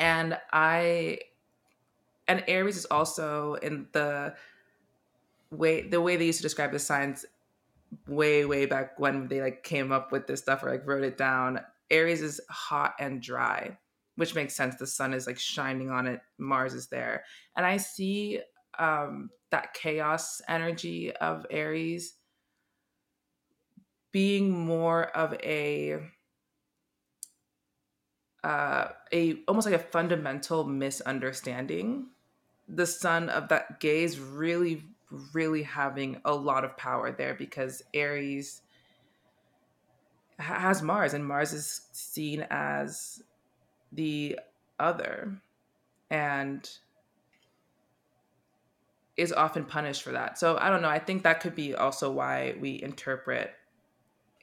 And 0.00 0.36
I, 0.52 1.20
and 2.26 2.42
Aries 2.48 2.76
is 2.76 2.86
also 2.86 3.54
in 3.54 3.86
the 3.92 4.34
way 5.52 5.86
the 5.86 6.00
way 6.00 6.16
they 6.16 6.26
used 6.26 6.40
to 6.40 6.42
describe 6.42 6.72
the 6.72 6.78
signs 6.80 7.24
way 8.08 8.44
way 8.44 8.66
back 8.66 8.98
when 8.98 9.28
they 9.28 9.40
like 9.40 9.62
came 9.62 9.92
up 9.92 10.10
with 10.10 10.26
this 10.26 10.40
stuff 10.40 10.64
or 10.64 10.70
like 10.70 10.84
wrote 10.88 11.04
it 11.04 11.16
down. 11.16 11.60
Aries 11.88 12.20
is 12.20 12.40
hot 12.50 12.94
and 12.98 13.22
dry 13.22 13.78
which 14.18 14.34
makes 14.34 14.52
sense. 14.52 14.74
The 14.74 14.86
sun 14.86 15.14
is 15.14 15.28
like 15.28 15.38
shining 15.38 15.90
on 15.90 16.08
it, 16.08 16.20
Mars 16.38 16.74
is 16.74 16.88
there. 16.88 17.22
And 17.56 17.64
I 17.64 17.76
see 17.76 18.40
um, 18.76 19.30
that 19.50 19.74
chaos 19.74 20.42
energy 20.48 21.14
of 21.14 21.46
Aries 21.50 22.14
being 24.10 24.50
more 24.50 25.04
of 25.16 25.34
a 25.34 26.00
uh, 28.42 28.88
a 29.12 29.36
almost 29.46 29.66
like 29.70 29.80
a 29.80 29.84
fundamental 29.84 30.64
misunderstanding. 30.64 32.08
The 32.68 32.86
sun 32.86 33.28
of 33.28 33.48
that 33.50 33.78
gaze 33.78 34.18
really, 34.18 34.82
really 35.32 35.62
having 35.62 36.20
a 36.24 36.34
lot 36.34 36.64
of 36.64 36.76
power 36.76 37.12
there 37.12 37.34
because 37.34 37.84
Aries 37.94 38.62
has 40.40 40.82
Mars, 40.82 41.14
and 41.14 41.24
Mars 41.24 41.52
is 41.52 41.82
seen 41.92 42.44
as 42.50 43.22
the 43.92 44.38
other 44.78 45.40
and 46.10 46.68
is 49.16 49.32
often 49.32 49.64
punished 49.64 50.02
for 50.02 50.12
that. 50.12 50.38
So 50.38 50.56
I 50.60 50.70
don't 50.70 50.80
know. 50.80 50.88
I 50.88 51.00
think 51.00 51.24
that 51.24 51.40
could 51.40 51.54
be 51.54 51.74
also 51.74 52.10
why 52.10 52.54
we 52.60 52.80
interpret 52.80 53.52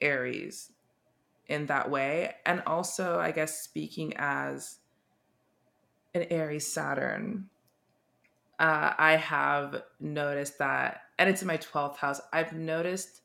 Aries 0.00 0.70
in 1.48 1.66
that 1.66 1.90
way. 1.90 2.34
And 2.44 2.62
also, 2.66 3.18
I 3.18 3.32
guess, 3.32 3.62
speaking 3.62 4.12
as 4.16 4.76
an 6.14 6.26
Aries 6.30 6.66
Saturn, 6.66 7.48
uh, 8.58 8.92
I 8.98 9.16
have 9.16 9.82
noticed 10.00 10.58
that, 10.58 11.02
and 11.18 11.28
it's 11.28 11.42
in 11.42 11.48
my 11.48 11.58
12th 11.58 11.96
house, 11.96 12.20
I've 12.32 12.52
noticed 12.52 13.20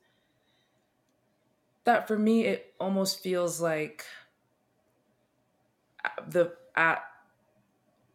that 1.83 2.07
for 2.07 2.17
me, 2.17 2.45
it 2.45 2.73
almost 2.79 3.21
feels 3.21 3.59
like 3.59 4.05
the 6.27 6.53
at 6.75 7.03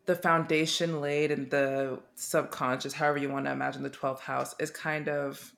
the 0.06 0.14
foundation 0.14 1.00
laid 1.00 1.30
in 1.30 1.48
the 1.48 2.00
subconscious, 2.14 2.92
however 2.92 3.18
you 3.18 3.28
want 3.28 3.46
to 3.46 3.52
imagine 3.52 3.82
the 3.82 3.90
12th 3.90 4.20
house, 4.20 4.54
is 4.58 4.70
kind 4.70 5.08
of 5.08 5.52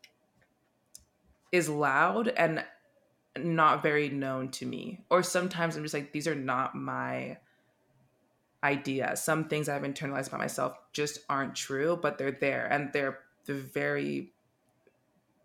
is 1.53 1.69
loud 1.69 2.29
and 2.29 2.65
not 3.37 3.83
very 3.83 4.09
known 4.09 4.51
to 4.51 4.67
me. 4.67 5.05
Or 5.11 5.23
sometimes 5.23 5.77
I'm 5.77 5.83
just 5.83 5.95
like, 5.95 6.13
these 6.13 6.27
are 6.27 6.35
not 6.35 6.75
my 6.75 7.39
ideas. 8.65 9.23
Some 9.23 9.49
things 9.49 9.69
I've 9.69 9.83
internalized 9.83 10.29
about 10.29 10.41
myself 10.41 10.77
just 10.93 11.21
aren't 11.29 11.55
true, 11.55 11.99
but 12.01 12.19
they're 12.19 12.33
there 12.33 12.67
and 12.67 12.93
they're 12.93 13.21
they're 13.45 13.57
very, 13.57 14.33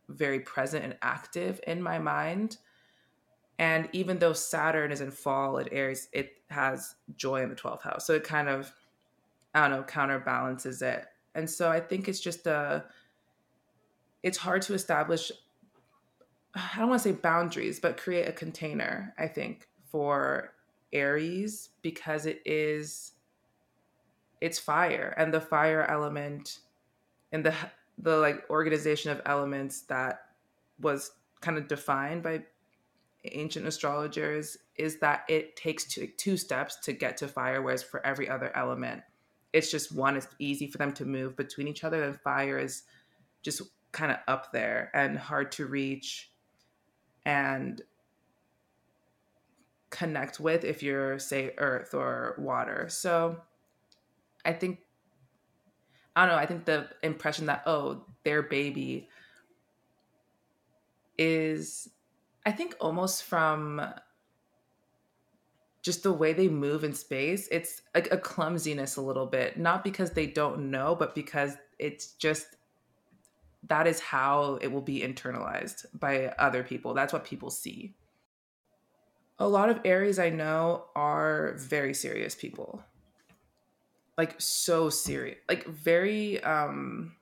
very 0.10 0.42
present 0.42 0.84
and 0.84 0.98
active 1.02 1.62
in 1.66 1.82
my 1.82 2.00
mind. 2.00 2.58
And 3.64 3.88
even 3.94 4.20
though 4.20 4.34
Saturn 4.34 4.92
is 4.92 5.00
in 5.00 5.10
fall 5.10 5.58
at 5.58 5.70
Aries, 5.72 6.10
it 6.12 6.34
has 6.50 6.96
joy 7.16 7.44
in 7.44 7.50
the 7.50 7.56
12th 7.56 7.84
house. 7.84 8.06
So 8.06 8.14
it 8.14 8.26
kind 8.26 8.50
of, 8.50 8.74
I 9.56 9.62
don't 9.62 9.72
know, 9.72 9.84
counterbalances 9.84 10.82
it. 10.82 11.06
And 11.34 11.50
so 11.50 11.72
I 11.72 11.80
think 11.80 12.10
it's 12.10 12.20
just 12.20 12.46
a, 12.46 12.84
it's 14.22 14.38
hard 14.38 14.64
to 14.64 14.74
establish, 14.74 15.32
I 16.54 16.78
don't 16.78 16.90
want 16.90 17.04
to 17.04 17.10
say 17.10 17.16
boundaries, 17.16 17.80
but 17.80 17.96
create 17.96 18.28
a 18.28 18.34
container, 18.34 19.14
I 19.18 19.28
think, 19.28 19.70
for 19.86 20.52
Aries 20.92 21.70
because 21.82 22.26
it 22.26 22.42
is, 22.44 23.14
it's 24.42 24.60
fire. 24.60 25.14
And 25.16 25.34
the 25.34 25.40
fire 25.40 25.86
element 25.90 26.60
and 27.32 27.46
the, 27.46 27.56
the 27.98 28.18
like 28.18 28.44
organization 28.50 29.10
of 29.12 29.22
elements 29.26 29.84
that 29.84 30.26
was 30.82 31.14
kind 31.40 31.58
of 31.58 31.70
defined 31.70 32.24
by 32.24 32.44
ancient 33.26 33.66
astrologers 33.66 34.58
is 34.76 35.00
that 35.00 35.24
it 35.30 35.56
takes 35.56 35.86
two, 35.86 36.08
two 36.18 36.38
steps 36.38 36.76
to 36.82 36.94
get 36.94 37.18
to 37.18 37.28
fire, 37.28 37.62
whereas 37.62 37.84
for 37.84 38.06
every 38.06 38.28
other 38.28 38.52
element, 38.56 39.02
it's 39.54 39.72
just 39.72 39.96
one. 39.96 40.18
It's 40.18 40.28
easy 40.40 40.68
for 40.68 40.78
them 40.78 40.92
to 40.94 41.06
move 41.06 41.36
between 41.36 41.68
each 41.68 41.84
other, 41.84 42.04
and 42.04 42.20
fire 42.20 42.58
is 42.58 42.84
just 43.44 43.62
kind 43.92 44.12
of 44.12 44.18
up 44.28 44.52
there 44.52 44.90
and 44.94 45.18
hard 45.18 45.52
to 45.54 45.68
reach 45.68 46.32
and 47.26 47.82
connect 49.90 50.40
with 50.40 50.66
if 50.66 50.82
you're, 50.82 51.20
say, 51.20 51.54
earth 51.58 51.94
or 51.94 52.36
water. 52.40 52.88
So 52.90 53.38
I 54.44 54.54
think, 54.54 54.80
I 56.16 56.26
don't 56.26 56.36
know, 56.36 56.42
I 56.42 56.48
think 56.48 56.66
the 56.66 56.90
impression 57.04 57.46
that, 57.46 57.64
oh, 57.68 58.06
their 58.24 58.42
baby 58.42 59.08
is 61.18 61.88
I 62.46 62.52
think 62.52 62.76
almost 62.80 63.24
from 63.24 63.82
just 65.82 66.04
the 66.04 66.14
way 66.14 66.32
they 66.34 66.48
move 66.48 66.84
in 66.84 66.94
space, 66.94 67.48
it's 67.52 67.82
a 67.94 68.18
clumsiness 68.18 68.96
a 68.96 69.02
little 69.02 69.26
bit, 69.26 69.58
not 69.58 69.84
because 69.84 70.12
they 70.12 70.26
don't 70.26 70.72
know, 70.72 70.96
but 70.96 71.14
because 71.14 71.58
it's 71.78 72.14
just 72.14 72.48
that 73.68 73.86
is 73.88 74.00
how 74.00 74.56
it 74.62 74.68
will 74.68 74.82
be 74.82 75.02
internalized 75.02 75.86
by 75.94 76.28
other 76.40 76.64
people. 76.64 76.94
That's 76.94 77.14
what 77.14 77.26
people 77.26 77.50
see. 77.50 77.94
A 79.40 79.48
lot 79.48 79.70
of 79.70 79.80
Aries 79.84 80.20
I 80.20 80.30
know 80.30 80.86
are 80.96 81.54
very 81.58 81.94
serious 81.94 82.36
people. 82.36 82.84
Like 84.18 84.36
so 84.40 84.90
serious. 84.90 85.38
Like 85.50 85.66
very 85.66 86.42
um 86.44 87.14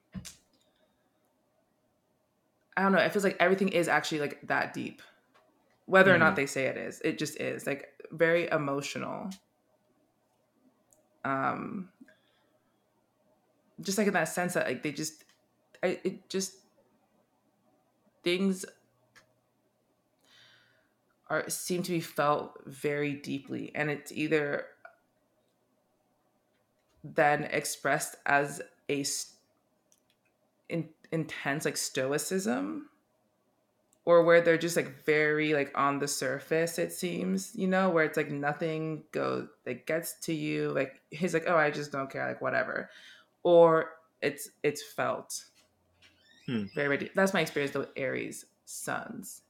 I 2.77 2.83
don't 2.83 2.91
know, 2.91 2.99
it 2.99 3.11
feels 3.11 3.23
like 3.23 3.37
everything 3.39 3.69
is 3.69 3.87
actually 3.87 4.19
like 4.19 4.39
that 4.47 4.73
deep 4.73 5.01
whether 5.91 6.11
mm. 6.11 6.15
or 6.15 6.17
not 6.17 6.27
mm-hmm. 6.27 6.35
they 6.35 6.45
say 6.45 6.65
it 6.67 6.77
is 6.77 7.01
it 7.03 7.17
just 7.19 7.39
is 7.39 7.67
like 7.67 7.89
very 8.11 8.47
emotional 8.49 9.29
um 11.25 11.89
just 13.81 13.97
like 13.97 14.07
in 14.07 14.13
that 14.13 14.29
sense 14.29 14.53
that 14.53 14.65
like 14.65 14.83
they 14.83 14.93
just 14.93 15.25
I, 15.83 15.99
it 16.03 16.29
just 16.29 16.53
things 18.23 18.65
are 21.29 21.49
seem 21.49 21.83
to 21.83 21.91
be 21.91 21.99
felt 21.99 22.57
very 22.65 23.13
deeply 23.13 23.71
and 23.75 23.91
it's 23.91 24.13
either 24.13 24.67
then 27.03 27.43
expressed 27.45 28.15
as 28.25 28.61
a 28.89 29.03
in, 30.69 30.87
intense 31.11 31.65
like 31.65 31.75
stoicism 31.75 32.90
or 34.05 34.23
where 34.23 34.41
they're 34.41 34.57
just 34.57 34.75
like 34.75 35.05
very 35.05 35.53
like 35.53 35.71
on 35.75 35.99
the 35.99 36.07
surface 36.07 36.79
it 36.79 36.91
seems 36.91 37.55
you 37.55 37.67
know 37.67 37.89
where 37.89 38.03
it's 38.03 38.17
like 38.17 38.31
nothing 38.31 39.03
goes 39.11 39.47
that 39.65 39.85
gets 39.85 40.19
to 40.19 40.33
you 40.33 40.71
like 40.71 41.01
he's 41.11 41.33
like 41.33 41.45
oh 41.47 41.55
i 41.55 41.69
just 41.69 41.91
don't 41.91 42.09
care 42.09 42.27
like 42.27 42.41
whatever. 42.41 42.89
Or 43.43 43.93
it's 44.21 44.49
it's 44.61 44.83
felt. 44.83 45.45
Hmm. 46.45 46.65
very, 46.75 46.97
very 46.97 47.11
that's 47.15 47.33
my 47.33 47.41
experience 47.41 47.75
with 47.75 47.89
aries 47.95 48.45
suns 48.65 49.43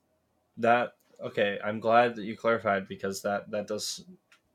that 0.58 0.94
okay 1.24 1.58
i'm 1.64 1.80
glad 1.80 2.16
that 2.16 2.26
you 2.26 2.36
clarified 2.36 2.88
because 2.88 3.22
that 3.22 3.50
that 3.52 3.68
does 3.68 4.04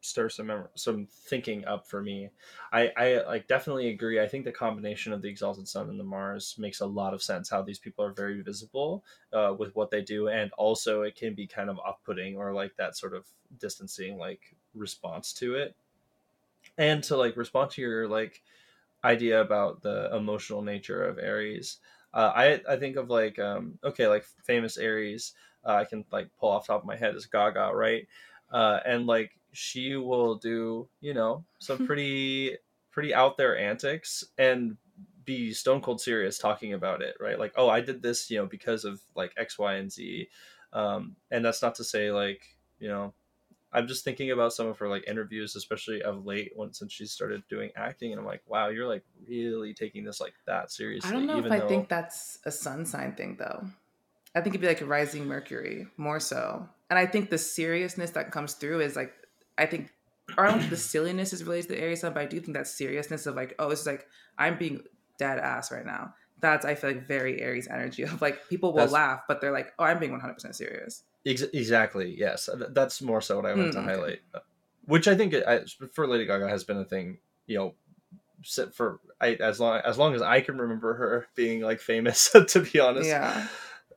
stir 0.01 0.29
some 0.29 0.47
mem- 0.47 0.69
some 0.75 1.07
thinking 1.07 1.65
up 1.65 1.87
for 1.89 2.03
me. 2.03 2.31
I 2.73 2.93
I 2.97 3.25
like 3.25 3.47
definitely 3.49 3.89
agree. 3.89 4.21
I 4.21 4.29
think 4.29 4.45
the 4.45 4.53
combination 4.53 5.13
of 5.13 5.23
the 5.23 5.29
exalted 5.29 5.69
sun 5.69 5.89
and 5.91 5.99
the 5.99 6.05
Mars 6.05 6.57
makes 6.59 6.81
a 6.81 6.87
lot 6.87 7.15
of 7.15 7.23
sense. 7.23 7.49
How 7.49 7.63
these 7.63 7.79
people 7.79 8.05
are 8.05 8.13
very 8.13 8.41
visible 8.43 9.05
uh, 9.33 9.55
with 9.59 9.75
what 9.75 9.91
they 9.91 10.03
do, 10.03 10.29
and 10.29 10.53
also 10.53 11.03
it 11.03 11.17
can 11.17 11.35
be 11.35 11.47
kind 11.47 11.71
of 11.71 11.79
off 11.79 12.03
putting 12.05 12.37
or 12.37 12.53
like 12.53 12.77
that 12.77 12.97
sort 12.97 13.15
of 13.15 13.27
distancing 13.59 14.19
like 14.19 14.57
response 14.75 15.33
to 15.35 15.55
it. 15.57 15.77
And 16.79 17.03
to 17.05 17.17
like 17.17 17.37
respond 17.37 17.71
to 17.73 17.81
your 17.81 18.09
like 18.09 18.43
idea 19.05 19.41
about 19.41 19.83
the 19.83 20.15
emotional 20.17 20.63
nature 20.63 21.05
of 21.05 21.19
Aries. 21.19 21.79
Uh, 22.15 22.33
I 22.35 22.63
I 22.75 22.77
think 22.79 22.97
of 22.97 23.11
like 23.11 23.39
um, 23.39 23.79
okay 23.85 24.09
like 24.09 24.25
famous 24.25 24.79
Aries 24.79 25.35
uh, 25.65 25.75
I 25.75 25.85
can 25.87 26.05
like 26.13 26.31
pull 26.39 26.51
off 26.51 26.67
top 26.69 26.83
of 26.83 26.87
my 26.87 26.97
head 26.97 27.15
is 27.17 27.27
Gaga 27.27 27.73
right 27.75 28.09
uh, 28.51 28.81
and 28.87 29.07
like 29.07 29.39
she 29.57 29.97
will 29.97 30.35
do 30.37 30.89
you 31.01 31.15
know 31.15 31.45
some 31.59 31.87
pretty 31.87 32.57
pretty 32.91 33.15
out 33.15 33.37
there 33.37 33.59
antics 33.59 34.25
and 34.39 34.77
be 35.25 35.53
stone 35.53 35.81
cold 35.81 36.01
serious 36.01 36.39
talking 36.39 36.73
about 36.73 37.03
it 37.03 37.17
right? 37.21 37.39
Like 37.39 37.53
oh 37.57 37.69
i 37.69 37.81
did 37.81 38.03
this 38.03 38.31
you 38.31 38.39
know 38.39 38.47
because 38.47 38.85
of 38.85 39.01
like 39.15 39.33
x 39.37 39.59
y 39.59 39.75
and 39.75 39.91
z. 39.91 40.29
Um, 40.73 41.17
and 41.31 41.45
that's 41.45 41.63
not 41.63 41.77
to 41.77 41.85
say 41.85 42.11
like 42.11 42.43
you 42.79 42.89
know 42.89 43.15
i'm 43.73 43.87
just 43.87 44.05
thinking 44.05 44.31
about 44.31 44.53
some 44.53 44.67
of 44.67 44.79
her 44.79 44.89
like 44.89 45.09
interviews 45.09 45.57
especially 45.57 46.03
of 46.03 46.27
late 46.27 46.53
when 46.55 46.73
since 46.73 46.93
she 46.93 47.07
started 47.07 47.43
doing 47.49 47.71
acting 47.77 48.13
and 48.13 48.21
i'm 48.21 48.27
like 48.27 48.43
wow 48.47 48.69
you're 48.69 48.87
like 48.87 49.05
really 49.27 49.73
taking 49.75 50.05
this 50.05 50.21
like 50.21 50.35
that 50.47 50.71
seriously 50.71 51.09
i 51.09 51.13
don't 51.13 51.27
know 51.27 51.39
if 51.39 51.51
i 51.51 51.59
though... 51.59 51.69
think 51.69 51.89
that's 51.89 52.39
a 52.45 52.51
sun 52.51 52.85
sign 52.85 53.13
thing 53.13 53.37
though. 53.39 53.65
I 54.35 54.43
think 54.43 54.55
it'd 54.55 54.61
be 54.61 54.67
like 54.67 54.83
a 54.83 54.87
rising 54.87 55.25
mercury 55.25 55.87
more 55.97 56.21
so. 56.21 56.69
And 56.91 56.99
i 56.99 57.07
think 57.07 57.31
the 57.31 57.39
seriousness 57.39 58.11
that 58.11 58.31
comes 58.31 58.53
through 58.55 58.81
is 58.81 58.97
like 58.97 59.13
I 59.59 59.67
think, 59.67 59.91
or 60.37 60.47
I 60.47 60.51
don't 60.51 60.59
think 60.59 60.71
the 60.71 60.77
silliness 60.77 61.33
is 61.33 61.45
related 61.45 61.69
to 61.69 61.75
the 61.75 62.11
but 62.11 62.19
I 62.19 62.27
do 62.27 62.41
think 62.41 62.57
that 62.57 62.67
seriousness 62.67 63.27
of 63.27 63.37
like, 63.37 63.55
oh, 63.59 63.71
it's 63.71 63.87
like 63.87 64.07
I'm 64.39 64.59
being 64.59 64.83
dead 65.19 65.39
ass 65.39 65.71
right 65.71 65.87
now. 65.87 66.15
That's 66.41 66.67
I 66.67 66.75
feel 66.75 66.91
like 66.91 67.07
very 67.07 67.41
Aries 67.41 67.69
energy 67.69 68.03
of 68.03 68.21
like 68.21 68.49
people 68.49 68.73
will 68.73 68.81
that's, 68.81 68.93
laugh, 68.93 69.23
but 69.27 69.41
they're 69.41 69.53
like, 69.53 69.73
oh, 69.79 69.85
I'm 69.85 69.99
being 69.99 70.13
100 70.13 70.35
percent 70.35 70.55
serious. 70.55 71.03
Ex- 71.25 71.43
exactly. 71.43 72.15
Yes, 72.17 72.49
that's 72.71 73.03
more 73.03 73.21
so 73.21 73.37
what 73.37 73.47
I 73.47 73.55
wanted 73.55 73.71
mm, 73.71 73.73
to 73.73 73.83
highlight. 73.83 74.21
which 74.85 75.09
I 75.09 75.17
think 75.17 75.35
I, 75.35 75.61
for 75.93 76.07
Lady 76.07 76.27
Gaga 76.27 76.49
has 76.49 76.65
been 76.65 76.77
a 76.77 76.85
thing. 76.85 77.19
You 77.47 77.59
know, 77.59 77.75
for 78.73 79.01
I, 79.21 79.35
as 79.35 79.59
long 79.59 79.81
as 79.85 79.99
long 79.99 80.15
as 80.15 80.23
I 80.23 80.41
can 80.41 80.59
remember 80.59 80.95
her 80.95 81.27
being 81.35 81.63
like 81.63 81.81
famous. 81.81 82.31
to 82.49 82.61
be 82.61 82.79
honest, 82.81 83.09
yeah. 83.09 83.47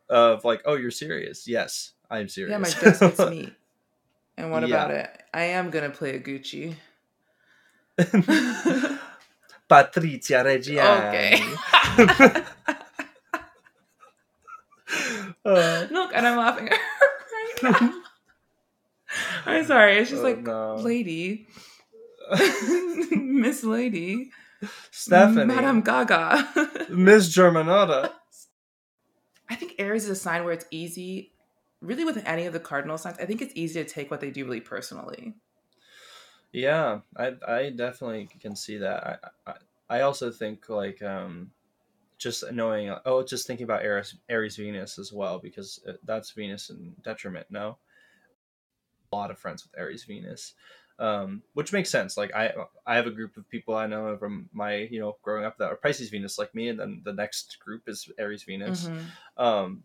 Of 0.10 0.44
like, 0.44 0.62
oh, 0.66 0.76
you're 0.76 0.92
serious? 0.92 1.48
Yes, 1.48 1.92
I'm 2.10 2.28
serious. 2.30 2.52
Yeah, 2.52 2.58
my 2.58 2.70
dress 2.70 3.00
fits 3.00 3.20
me. 3.30 3.54
And 4.40 4.52
what 4.52 4.66
yeah. 4.66 4.68
about 4.68 4.92
it? 4.92 5.10
I 5.34 5.44
am 5.60 5.70
gonna 5.70 5.90
play 5.90 6.16
a 6.16 6.20
Gucci. 6.22 6.74
Patrizia 9.70 10.46
Reggiani. 10.48 11.10
Okay. 11.10 11.44
uh, 15.44 15.88
Look, 15.92 16.14
and 16.16 16.26
I'm 16.26 16.38
laughing 16.38 16.70
right 16.70 17.64
now. 17.64 17.94
I'm 19.46 19.66
sorry. 19.66 19.98
It's 19.98 20.10
just 20.10 20.22
oh, 20.22 20.26
like 20.26 20.40
no. 20.42 20.76
lady, 20.76 21.50
Miss 23.12 23.66
Lady, 23.66 24.32
Stefani, 24.90 25.48
Madame 25.48 25.82
Gaga, 25.82 26.48
Miss 26.90 27.28
Germanotta. 27.36 28.10
I 29.50 29.56
think 29.56 29.76
Aries 29.80 30.06
is 30.06 30.12
a 30.12 30.16
sign 30.16 30.46
where 30.46 30.54
it's 30.54 30.66
easy, 30.72 31.34
really 31.82 32.06
with 32.06 32.22
any 32.26 32.46
of 32.46 32.54
the 32.54 32.60
cardinal 32.60 32.98
signs. 32.98 33.18
I 33.20 33.26
think 33.26 33.42
it's 33.42 33.54
easy 33.56 33.84
to 33.84 33.90
take 33.90 34.12
what 34.12 34.22
they 34.22 34.32
do 34.32 34.46
really 34.46 34.62
personally. 34.62 35.36
Yeah, 36.52 37.00
I 37.16 37.34
I 37.48 37.70
definitely 37.70 38.28
can 38.40 38.56
see 38.56 38.78
that. 38.78 39.22
I 39.48 39.52
I, 39.52 39.98
I 39.98 40.02
also 40.02 40.32
think 40.32 40.70
like 40.70 41.02
um 41.02 41.52
just 42.18 42.44
knowing 42.52 42.94
oh 43.06 43.24
just 43.24 43.48
thinking 43.48 43.64
about 43.64 43.84
Aries 43.84 44.16
Aries 44.28 44.58
Venus 44.58 45.00
as 45.00 45.14
well 45.14 45.40
because 45.40 45.80
uh, 45.88 45.94
that's 46.04 46.32
Venus 46.32 46.70
in 46.70 46.94
detriment. 47.04 47.48
No, 47.50 47.78
a 49.12 49.16
lot 49.16 49.32
of 49.32 49.40
friends 49.40 49.64
with 49.64 49.80
Aries 49.80 50.04
Venus, 50.04 50.54
um, 51.00 51.44
which 51.54 51.72
makes 51.72 51.90
sense. 51.90 52.18
Like 52.18 52.36
I 52.36 52.52
I 52.86 52.96
have 52.96 53.08
a 53.08 53.12
group 53.12 53.38
of 53.38 53.50
people 53.50 53.76
I 53.76 53.88
know 53.88 54.18
from 54.18 54.50
my 54.52 54.76
you 54.92 55.00
know 55.00 55.18
growing 55.22 55.46
up 55.46 55.58
that 55.58 55.72
are 55.72 55.78
Pisces 55.78 56.10
Venus 56.10 56.38
like 56.38 56.54
me, 56.54 56.70
and 56.70 56.80
then 56.80 57.02
the 57.06 57.14
next 57.14 57.58
group 57.60 57.88
is 57.88 58.10
Aries 58.18 58.44
Venus, 58.44 58.88
mm-hmm. 58.88 59.44
um, 59.44 59.84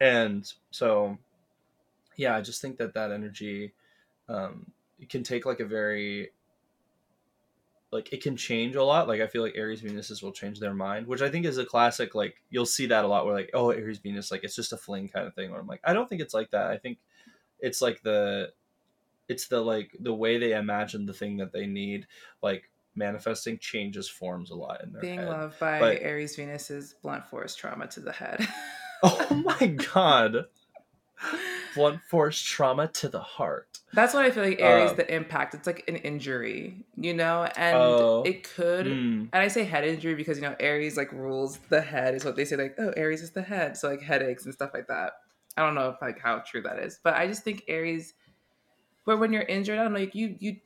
and 0.00 0.50
so 0.70 1.18
yeah, 2.16 2.36
I 2.36 2.40
just 2.40 2.60
think 2.60 2.76
that 2.78 2.94
that 2.94 3.12
energy 3.12 3.72
um, 4.28 4.70
can 5.08 5.22
take 5.22 5.46
like 5.46 5.60
a 5.60 5.64
very 5.64 6.30
like 7.92 8.12
it 8.12 8.22
can 8.22 8.36
change 8.36 8.76
a 8.76 8.84
lot. 8.84 9.08
Like 9.08 9.20
I 9.20 9.26
feel 9.26 9.42
like 9.42 9.54
Aries 9.56 9.82
Venuses 9.82 10.22
will 10.22 10.32
change 10.32 10.60
their 10.60 10.74
mind, 10.74 11.06
which 11.06 11.22
I 11.22 11.30
think 11.30 11.46
is 11.46 11.58
a 11.58 11.64
classic. 11.64 12.14
Like 12.14 12.42
you'll 12.50 12.66
see 12.66 12.86
that 12.86 13.04
a 13.04 13.08
lot 13.08 13.26
where 13.26 13.34
like 13.34 13.50
oh 13.54 13.70
Aries 13.70 13.98
Venus 13.98 14.30
like 14.30 14.44
it's 14.44 14.54
just 14.54 14.72
a 14.72 14.76
fling 14.76 15.08
kind 15.08 15.26
of 15.26 15.34
thing. 15.34 15.50
Or 15.50 15.58
I'm 15.60 15.66
like 15.66 15.80
I 15.84 15.92
don't 15.92 16.08
think 16.08 16.20
it's 16.20 16.34
like 16.34 16.50
that. 16.50 16.66
I 16.66 16.76
think 16.76 16.98
it's 17.58 17.82
like 17.82 18.02
the 18.02 18.52
it's 19.28 19.46
the 19.46 19.60
like 19.60 19.96
the 20.00 20.14
way 20.14 20.38
they 20.38 20.52
imagine 20.52 21.06
the 21.06 21.12
thing 21.12 21.36
that 21.38 21.52
they 21.52 21.66
need 21.66 22.06
like 22.42 22.70
manifesting 22.94 23.56
changes 23.58 24.08
forms 24.08 24.50
a 24.50 24.54
lot 24.54 24.82
in 24.82 24.92
their 24.92 25.00
being 25.00 25.20
head. 25.20 25.28
loved 25.28 25.58
by 25.60 25.78
but, 25.78 26.02
aries 26.02 26.34
venus 26.34 26.70
is 26.70 26.96
blunt 27.02 27.24
force 27.24 27.54
trauma 27.54 27.86
to 27.86 28.00
the 28.00 28.10
head 28.10 28.46
oh 29.30 29.42
my 29.44 29.66
god. 29.66 30.46
Blunt 31.74 32.00
force 32.08 32.40
trauma 32.40 32.88
to 32.88 33.08
the 33.08 33.20
heart. 33.20 33.66
That's 33.92 34.14
what 34.14 34.24
i 34.24 34.30
feel 34.30 34.44
like 34.44 34.60
aries 34.60 34.90
um, 34.90 34.96
the 34.96 35.14
impact. 35.14 35.54
It's 35.54 35.66
like 35.66 35.84
an 35.88 35.96
injury 35.96 36.84
you 36.96 37.12
know? 37.12 37.48
And 37.56 37.76
oh, 37.76 38.22
it 38.24 38.44
could 38.44 38.86
mm. 38.86 39.28
and 39.32 39.34
i 39.34 39.48
say 39.48 39.64
head 39.64 39.84
injury 39.84 40.14
because 40.14 40.38
you 40.38 40.42
know 40.42 40.54
aries 40.60 40.96
like 40.96 41.10
rules 41.12 41.58
the 41.70 41.80
head 41.80 42.14
is 42.14 42.24
what 42.24 42.36
they 42.36 42.44
say 42.44 42.56
like 42.56 42.76
oh 42.78 42.92
aries 42.96 43.22
is 43.22 43.30
the 43.30 43.42
head. 43.42 43.76
So 43.76 43.88
like 43.88 44.02
headaches 44.02 44.44
and 44.44 44.54
stuff 44.54 44.70
like 44.72 44.86
that. 44.86 45.14
I 45.56 45.62
don't 45.62 45.74
know 45.74 45.90
if 45.90 46.00
like 46.00 46.18
how 46.18 46.38
true 46.38 46.62
that 46.62 46.78
is, 46.78 46.98
but 47.02 47.14
I 47.14 47.26
just 47.26 47.42
think 47.42 47.64
Aries, 47.68 48.14
where 49.04 49.16
when 49.16 49.32
you're 49.32 49.42
injured, 49.42 49.78
I 49.78 49.82
don't 49.82 49.92
know, 49.92 50.00
like 50.00 50.14
you 50.14 50.36
you, 50.38 50.56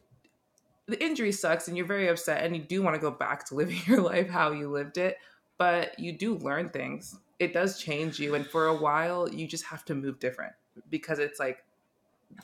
the 0.87 1.03
injury 1.03 1.33
sucks 1.33 1.69
and 1.69 1.77
you're 1.77 1.87
very 1.87 2.09
upset 2.09 2.45
and 2.45 2.55
you 2.55 2.63
do 2.63 2.83
want 2.83 2.95
to 2.95 3.01
go 3.01 3.11
back 3.11 3.45
to 3.47 3.55
living 3.57 3.79
your 3.87 4.03
life 4.03 4.29
how 4.29 4.53
you 4.53 4.71
lived 4.71 4.99
it, 4.99 5.17
but 5.59 5.99
you 5.99 6.17
do 6.17 6.37
learn 6.37 6.69
things. 6.69 7.19
It 7.39 7.53
does 7.53 7.81
change 7.81 8.19
you, 8.19 8.35
and 8.35 8.47
for 8.47 8.67
a 8.67 8.77
while, 8.77 9.29
you 9.29 9.47
just 9.47 9.65
have 9.65 9.85
to 9.87 9.95
move 9.95 10.19
different 10.21 10.53
because 10.89 11.19
it's 11.19 11.39
like 11.39 11.65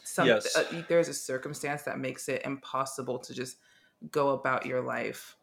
some 0.05 0.27
yes. 0.27 0.57
uh, 0.57 0.83
there's 0.89 1.09
a 1.09 1.15
circumstance 1.15 1.83
that 1.83 1.99
makes 1.99 2.29
it 2.29 2.43
impossible 2.45 3.19
to 3.19 3.35
just 3.35 3.59
go 4.11 4.31
about 4.31 4.67
your 4.67 4.81
life 4.81 5.37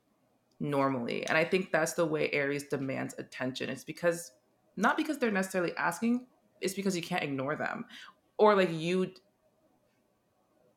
normally. 0.60 1.26
And 1.28 1.38
I 1.38 1.44
think 1.44 1.72
that's 1.72 1.94
the 1.94 2.06
way 2.06 2.30
Aries 2.32 2.64
demands 2.64 3.16
attention. 3.18 3.70
It's 3.70 3.84
because 3.84 4.32
not 4.78 4.96
because 4.96 5.18
they're 5.18 5.32
necessarily 5.32 5.76
asking 5.76 6.26
it's 6.62 6.74
because 6.74 6.96
you 6.96 7.02
can't 7.02 7.24
ignore 7.24 7.56
them 7.56 7.86
or 8.38 8.56
like 8.56 8.72
you 8.72 9.12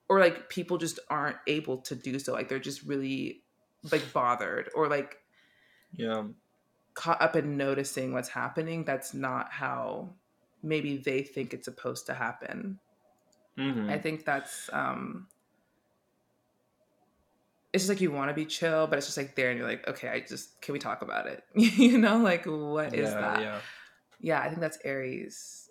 or 0.08 0.18
like 0.18 0.48
people 0.48 0.78
just 0.78 0.98
aren't 1.08 1.36
able 1.46 1.78
to 1.78 1.94
do 1.94 2.18
so 2.18 2.32
like 2.32 2.48
they're 2.48 2.58
just 2.58 2.82
really 2.82 3.42
like 3.92 4.12
bothered 4.12 4.70
or 4.74 4.88
like 4.88 5.18
yeah 5.92 6.24
caught 6.94 7.20
up 7.22 7.36
in 7.36 7.56
noticing 7.56 8.12
what's 8.12 8.28
happening 8.28 8.84
that's 8.84 9.14
not 9.14 9.50
how 9.50 10.08
maybe 10.62 10.96
they 10.96 11.22
think 11.22 11.54
it's 11.54 11.64
supposed 11.64 12.06
to 12.06 12.14
happen 12.14 12.78
mm-hmm. 13.58 13.88
i 13.88 13.98
think 13.98 14.24
that's 14.24 14.68
um 14.72 15.26
it's 17.72 17.84
just 17.84 17.88
like 17.88 18.00
you 18.00 18.10
want 18.10 18.28
to 18.28 18.34
be 18.34 18.44
chill 18.44 18.86
but 18.86 18.98
it's 18.98 19.06
just 19.06 19.16
like 19.16 19.36
there 19.36 19.50
and 19.50 19.58
you're 19.58 19.68
like 19.68 19.86
okay 19.88 20.08
i 20.08 20.20
just 20.20 20.60
can 20.60 20.72
we 20.72 20.78
talk 20.78 21.02
about 21.02 21.26
it 21.26 21.44
you 21.54 21.96
know 21.98 22.18
like 22.18 22.44
what 22.44 22.94
is 22.94 23.10
yeah, 23.10 23.20
that 23.20 23.40
yeah 23.40 23.58
yeah 24.20 24.40
i 24.40 24.48
think 24.48 24.60
that's 24.60 24.78
aries 24.84 25.70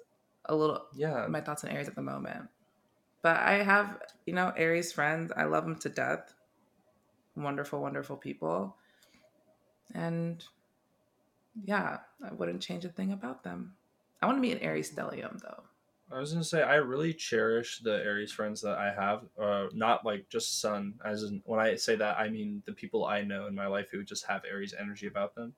a 0.50 0.56
little 0.56 0.86
yeah 0.96 1.26
my 1.30 1.40
thoughts 1.40 1.64
on 1.64 1.70
Aries 1.70 1.88
at 1.88 1.96
the 1.96 2.02
moment. 2.02 2.50
But 3.22 3.38
I 3.38 3.64
have, 3.64 4.02
you 4.26 4.34
know, 4.34 4.54
Aries 4.56 4.92
friends. 4.92 5.32
I 5.36 5.44
love 5.44 5.66
them 5.66 5.76
to 5.80 5.90
death. 5.90 6.34
Wonderful, 7.36 7.82
wonderful 7.82 8.16
people. 8.16 8.76
And 9.94 10.44
yeah, 11.64 12.00
I 12.24 12.34
wouldn't 12.34 12.62
change 12.62 12.86
a 12.86 12.90
thing 12.90 13.12
about 13.12 13.44
them. 13.44 13.74
I 14.22 14.26
want 14.26 14.38
to 14.38 14.42
meet 14.42 14.54
an 14.54 14.60
Aries 14.60 14.92
stellium 14.92 15.40
though. 15.42 15.64
I 16.12 16.20
was 16.20 16.32
gonna 16.32 16.44
say 16.44 16.64
I 16.64 16.76
really 16.76 17.14
cherish 17.14 17.80
the 17.80 18.04
Aries 18.04 18.32
friends 18.32 18.62
that 18.62 18.78
I 18.78 18.92
have. 18.92 19.26
Uh, 19.40 19.68
not 19.74 20.06
like 20.06 20.28
just 20.30 20.60
Sun, 20.60 20.96
as 21.06 21.24
in 21.24 21.42
when 21.46 21.60
I 21.60 21.76
say 21.76 21.96
that 21.96 22.18
I 22.20 22.30
mean 22.30 22.64
the 22.66 22.74
people 22.74 23.06
I 23.06 23.22
know 23.22 23.48
in 23.48 23.56
my 23.56 23.68
life 23.68 23.90
who 23.92 24.04
just 24.04 24.26
have 24.26 24.44
Aries 24.50 24.74
energy 24.78 25.08
about 25.08 25.36
them. 25.36 25.54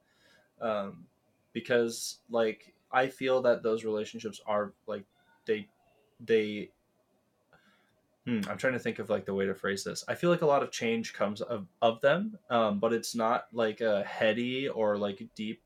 Um, 0.60 1.06
because 1.54 2.20
like 2.30 2.74
I 2.92 3.08
feel 3.08 3.42
that 3.44 3.64
those 3.64 3.86
relationships 3.86 4.42
are 4.46 4.74
like 4.88 5.06
they 5.46 5.68
they 6.20 6.72
Hmm, 8.26 8.42
I'm 8.48 8.58
trying 8.58 8.74
to 8.74 8.80
think 8.80 9.00
of 9.00 9.10
like 9.10 9.26
the 9.26 9.34
way 9.34 9.48
to 9.48 9.56
phrase 9.56 9.84
this. 9.84 10.04
I 10.08 10.14
feel 10.14 10.30
like 10.30 10.44
a 10.44 10.46
lot 10.46 10.62
of 10.62 10.70
change 10.70 11.14
comes 11.14 11.42
of, 11.42 11.66
of 11.82 12.02
them, 12.02 12.38
um, 12.52 12.78
but 12.78 12.94
it's 12.94 13.16
not 13.16 13.48
like 13.52 13.82
a 13.82 14.04
heady 14.04 14.70
or 14.70 14.96
like 14.96 15.28
deep 15.34 15.64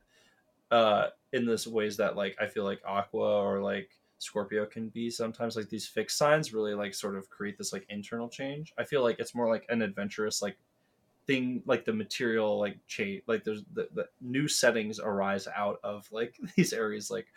uh, 0.71 1.07
in 1.33 1.45
this 1.45 1.67
ways 1.67 1.97
that 1.97 2.15
like 2.15 2.35
I 2.39 2.47
feel 2.47 2.63
like 2.63 2.81
Aqua 2.85 3.43
or 3.43 3.61
like 3.61 3.89
Scorpio 4.19 4.65
can 4.65 4.89
be 4.89 5.09
sometimes. 5.09 5.55
Like 5.55 5.69
these 5.69 5.87
fixed 5.87 6.17
signs 6.17 6.53
really 6.53 6.73
like 6.73 6.93
sort 6.93 7.15
of 7.15 7.29
create 7.29 7.57
this 7.57 7.73
like 7.73 7.85
internal 7.89 8.29
change. 8.29 8.73
I 8.77 8.83
feel 8.83 9.03
like 9.03 9.19
it's 9.19 9.35
more 9.35 9.49
like 9.49 9.65
an 9.69 9.81
adventurous 9.81 10.41
like 10.41 10.57
thing 11.27 11.63
like 11.65 11.85
the 11.85 11.93
material 11.93 12.59
like 12.59 12.77
change 12.87 13.23
like 13.25 13.43
there's 13.43 13.63
the, 13.73 13.87
the 13.95 14.07
new 14.21 14.47
settings 14.47 14.99
arise 14.99 15.47
out 15.55 15.79
of 15.83 16.07
like 16.11 16.37
these 16.55 16.71
Aries 16.71 17.09
like 17.09 17.27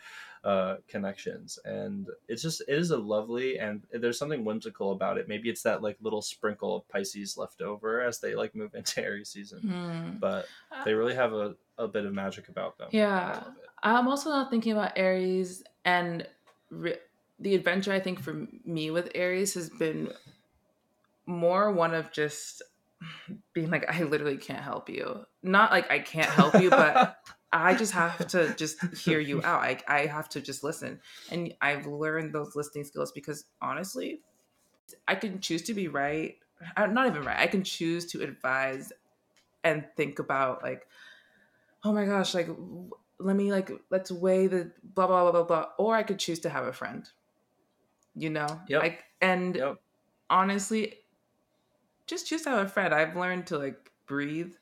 uh 0.43 0.77
connections. 0.87 1.59
And 1.65 2.07
it's 2.27 2.41
just 2.41 2.61
it 2.61 2.77
is 2.77 2.91
a 2.91 2.97
lovely 2.97 3.59
and 3.59 3.81
there's 3.91 4.17
something 4.17 4.45
whimsical 4.45 4.91
about 4.91 5.17
it. 5.17 5.27
Maybe 5.27 5.49
it's 5.49 5.63
that 5.63 5.81
like 5.81 5.97
little 6.01 6.21
sprinkle 6.21 6.75
of 6.75 6.87
pisces 6.89 7.37
left 7.37 7.61
over 7.61 8.01
as 8.01 8.19
they 8.19 8.35
like 8.35 8.55
move 8.55 8.75
into 8.75 9.01
aries 9.03 9.29
season. 9.29 9.61
Mm. 9.61 10.19
but 10.19 10.47
they 10.85 10.93
really 10.93 11.15
have 11.15 11.33
a, 11.33 11.55
a 11.77 11.87
bit 11.87 12.05
of 12.05 12.13
magic 12.13 12.49
about 12.49 12.77
them. 12.77 12.89
Yeah. 12.91 13.43
I'm 13.83 14.07
also 14.07 14.29
not 14.29 14.49
thinking 14.49 14.73
about 14.73 14.93
aries 14.95 15.63
and 15.85 16.27
re- 16.69 16.97
the 17.41 17.55
adventure 17.55 17.93
i 17.93 18.01
think 18.01 18.19
for 18.19 18.45
me 18.65 18.91
with 18.91 19.09
aries 19.15 19.53
has 19.53 19.69
been 19.69 20.11
more 21.25 21.71
one 21.71 21.93
of 21.93 22.11
just 22.11 22.61
being 23.53 23.69
like, 23.69 23.85
I 23.89 24.03
literally 24.03 24.37
can't 24.37 24.61
help 24.61 24.89
you. 24.89 25.25
Not 25.41 25.71
like 25.71 25.89
I 25.89 25.99
can't 25.99 26.29
help 26.29 26.59
you, 26.59 26.69
but 26.69 27.17
I 27.51 27.73
just 27.73 27.93
have 27.93 28.27
to 28.27 28.53
just 28.55 28.83
hear 28.95 29.19
you 29.19 29.41
out. 29.43 29.61
I, 29.61 29.79
I 29.87 30.05
have 30.05 30.29
to 30.29 30.41
just 30.41 30.63
listen. 30.63 30.99
And 31.31 31.53
I've 31.61 31.87
learned 31.87 32.33
those 32.33 32.55
listening 32.55 32.83
skills 32.83 33.11
because 33.11 33.45
honestly, 33.61 34.21
I 35.07 35.15
can 35.15 35.39
choose 35.39 35.63
to 35.63 35.73
be 35.73 35.87
right. 35.87 36.35
I'm 36.77 36.93
not 36.93 37.07
even 37.07 37.23
right. 37.23 37.39
I 37.39 37.47
can 37.47 37.63
choose 37.63 38.05
to 38.07 38.21
advise 38.21 38.91
and 39.63 39.85
think 39.97 40.19
about 40.19 40.61
like, 40.61 40.87
oh 41.83 41.93
my 41.93 42.05
gosh, 42.05 42.33
like 42.33 42.49
let 43.19 43.35
me 43.35 43.51
like 43.51 43.71
let's 43.89 44.11
weigh 44.11 44.47
the 44.47 44.71
blah 44.83 45.07
blah 45.07 45.23
blah 45.23 45.31
blah 45.31 45.43
blah. 45.43 45.65
Or 45.77 45.95
I 45.95 46.03
could 46.03 46.19
choose 46.19 46.39
to 46.41 46.49
have 46.49 46.65
a 46.65 46.73
friend. 46.73 47.09
You 48.15 48.29
know? 48.29 48.61
Yeah. 48.67 48.79
Like 48.79 49.03
and 49.21 49.55
yep. 49.55 49.77
honestly, 50.29 50.99
just 52.05 52.27
choose 52.27 52.43
to 52.43 52.49
have 52.51 52.65
a 52.65 52.69
friend. 52.69 52.93
I've 52.93 53.15
learned 53.15 53.47
to 53.47 53.57
like 53.57 53.91
breathe 54.05 54.53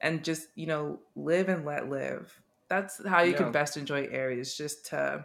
and 0.00 0.24
just, 0.24 0.48
you 0.54 0.66
know, 0.66 1.00
live 1.16 1.48
and 1.48 1.64
let 1.64 1.88
live. 1.88 2.40
That's 2.68 3.04
how 3.06 3.22
you 3.22 3.32
yeah. 3.32 3.38
can 3.38 3.52
best 3.52 3.76
enjoy 3.76 4.08
Aries, 4.10 4.54
just 4.54 4.86
to 4.86 5.24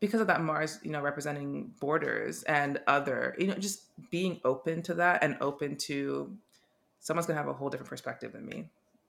because 0.00 0.20
of 0.20 0.26
that 0.26 0.42
Mars, 0.42 0.78
you 0.82 0.90
know, 0.90 1.00
representing 1.00 1.72
borders 1.80 2.42
and 2.42 2.80
other, 2.86 3.34
you 3.38 3.46
know, 3.46 3.54
just 3.54 3.82
being 4.10 4.40
open 4.44 4.82
to 4.82 4.94
that 4.94 5.22
and 5.22 5.36
open 5.40 5.76
to 5.76 6.36
someone's 7.00 7.26
gonna 7.26 7.38
have 7.38 7.48
a 7.48 7.52
whole 7.52 7.70
different 7.70 7.88
perspective 7.88 8.32
than 8.32 8.44
me. 8.44 8.68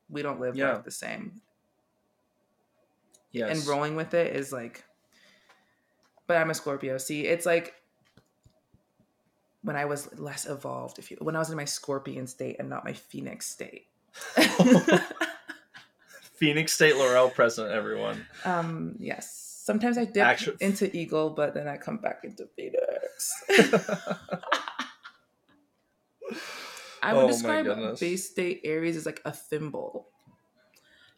We 0.10 0.22
don't 0.22 0.40
live 0.40 0.56
yeah. 0.56 0.80
the 0.84 0.92
same. 0.92 1.42
Yes. 3.32 3.58
And 3.58 3.68
rolling 3.68 3.96
with 3.96 4.14
it 4.14 4.36
is 4.36 4.54
like 4.54 4.84
but 6.28 6.38
I'm 6.38 6.50
a 6.50 6.54
Scorpio. 6.54 6.98
See, 6.98 7.26
it's 7.26 7.46
like 7.46 7.74
when 9.64 9.76
I 9.76 9.86
was 9.86 10.20
less 10.20 10.46
evolved, 10.46 11.00
if 11.00 11.10
you 11.10 11.18
when 11.22 11.36
I 11.36 11.40
was 11.40 11.50
in 11.50 11.58
my 11.58 11.66
scorpion 11.66 12.28
state 12.28 12.58
and 12.60 12.70
not 12.70 12.86
my 12.86 12.94
phoenix 12.94 13.48
state. 13.48 13.88
phoenix 16.36 16.74
state 16.74 16.96
Laurel 16.96 17.30
present, 17.30 17.72
everyone. 17.72 18.26
Um, 18.46 18.96
yes. 19.00 19.62
Sometimes 19.64 19.98
I 19.98 20.06
dip 20.06 20.26
Actually, 20.26 20.58
into 20.62 20.96
eagle, 20.96 21.32
but 21.32 21.54
then 21.54 21.68
I 21.68 21.78
come 21.78 21.98
back 21.98 22.22
into 22.24 22.48
phoenix. 22.56 23.34
I 27.02 27.14
would 27.14 27.26
oh 27.26 27.28
describe 27.28 28.00
base 28.00 28.30
state 28.30 28.62
Aries 28.64 28.98
as 28.98 29.06
like 29.06 29.22
a 29.26 29.32
thimble. 29.32 30.10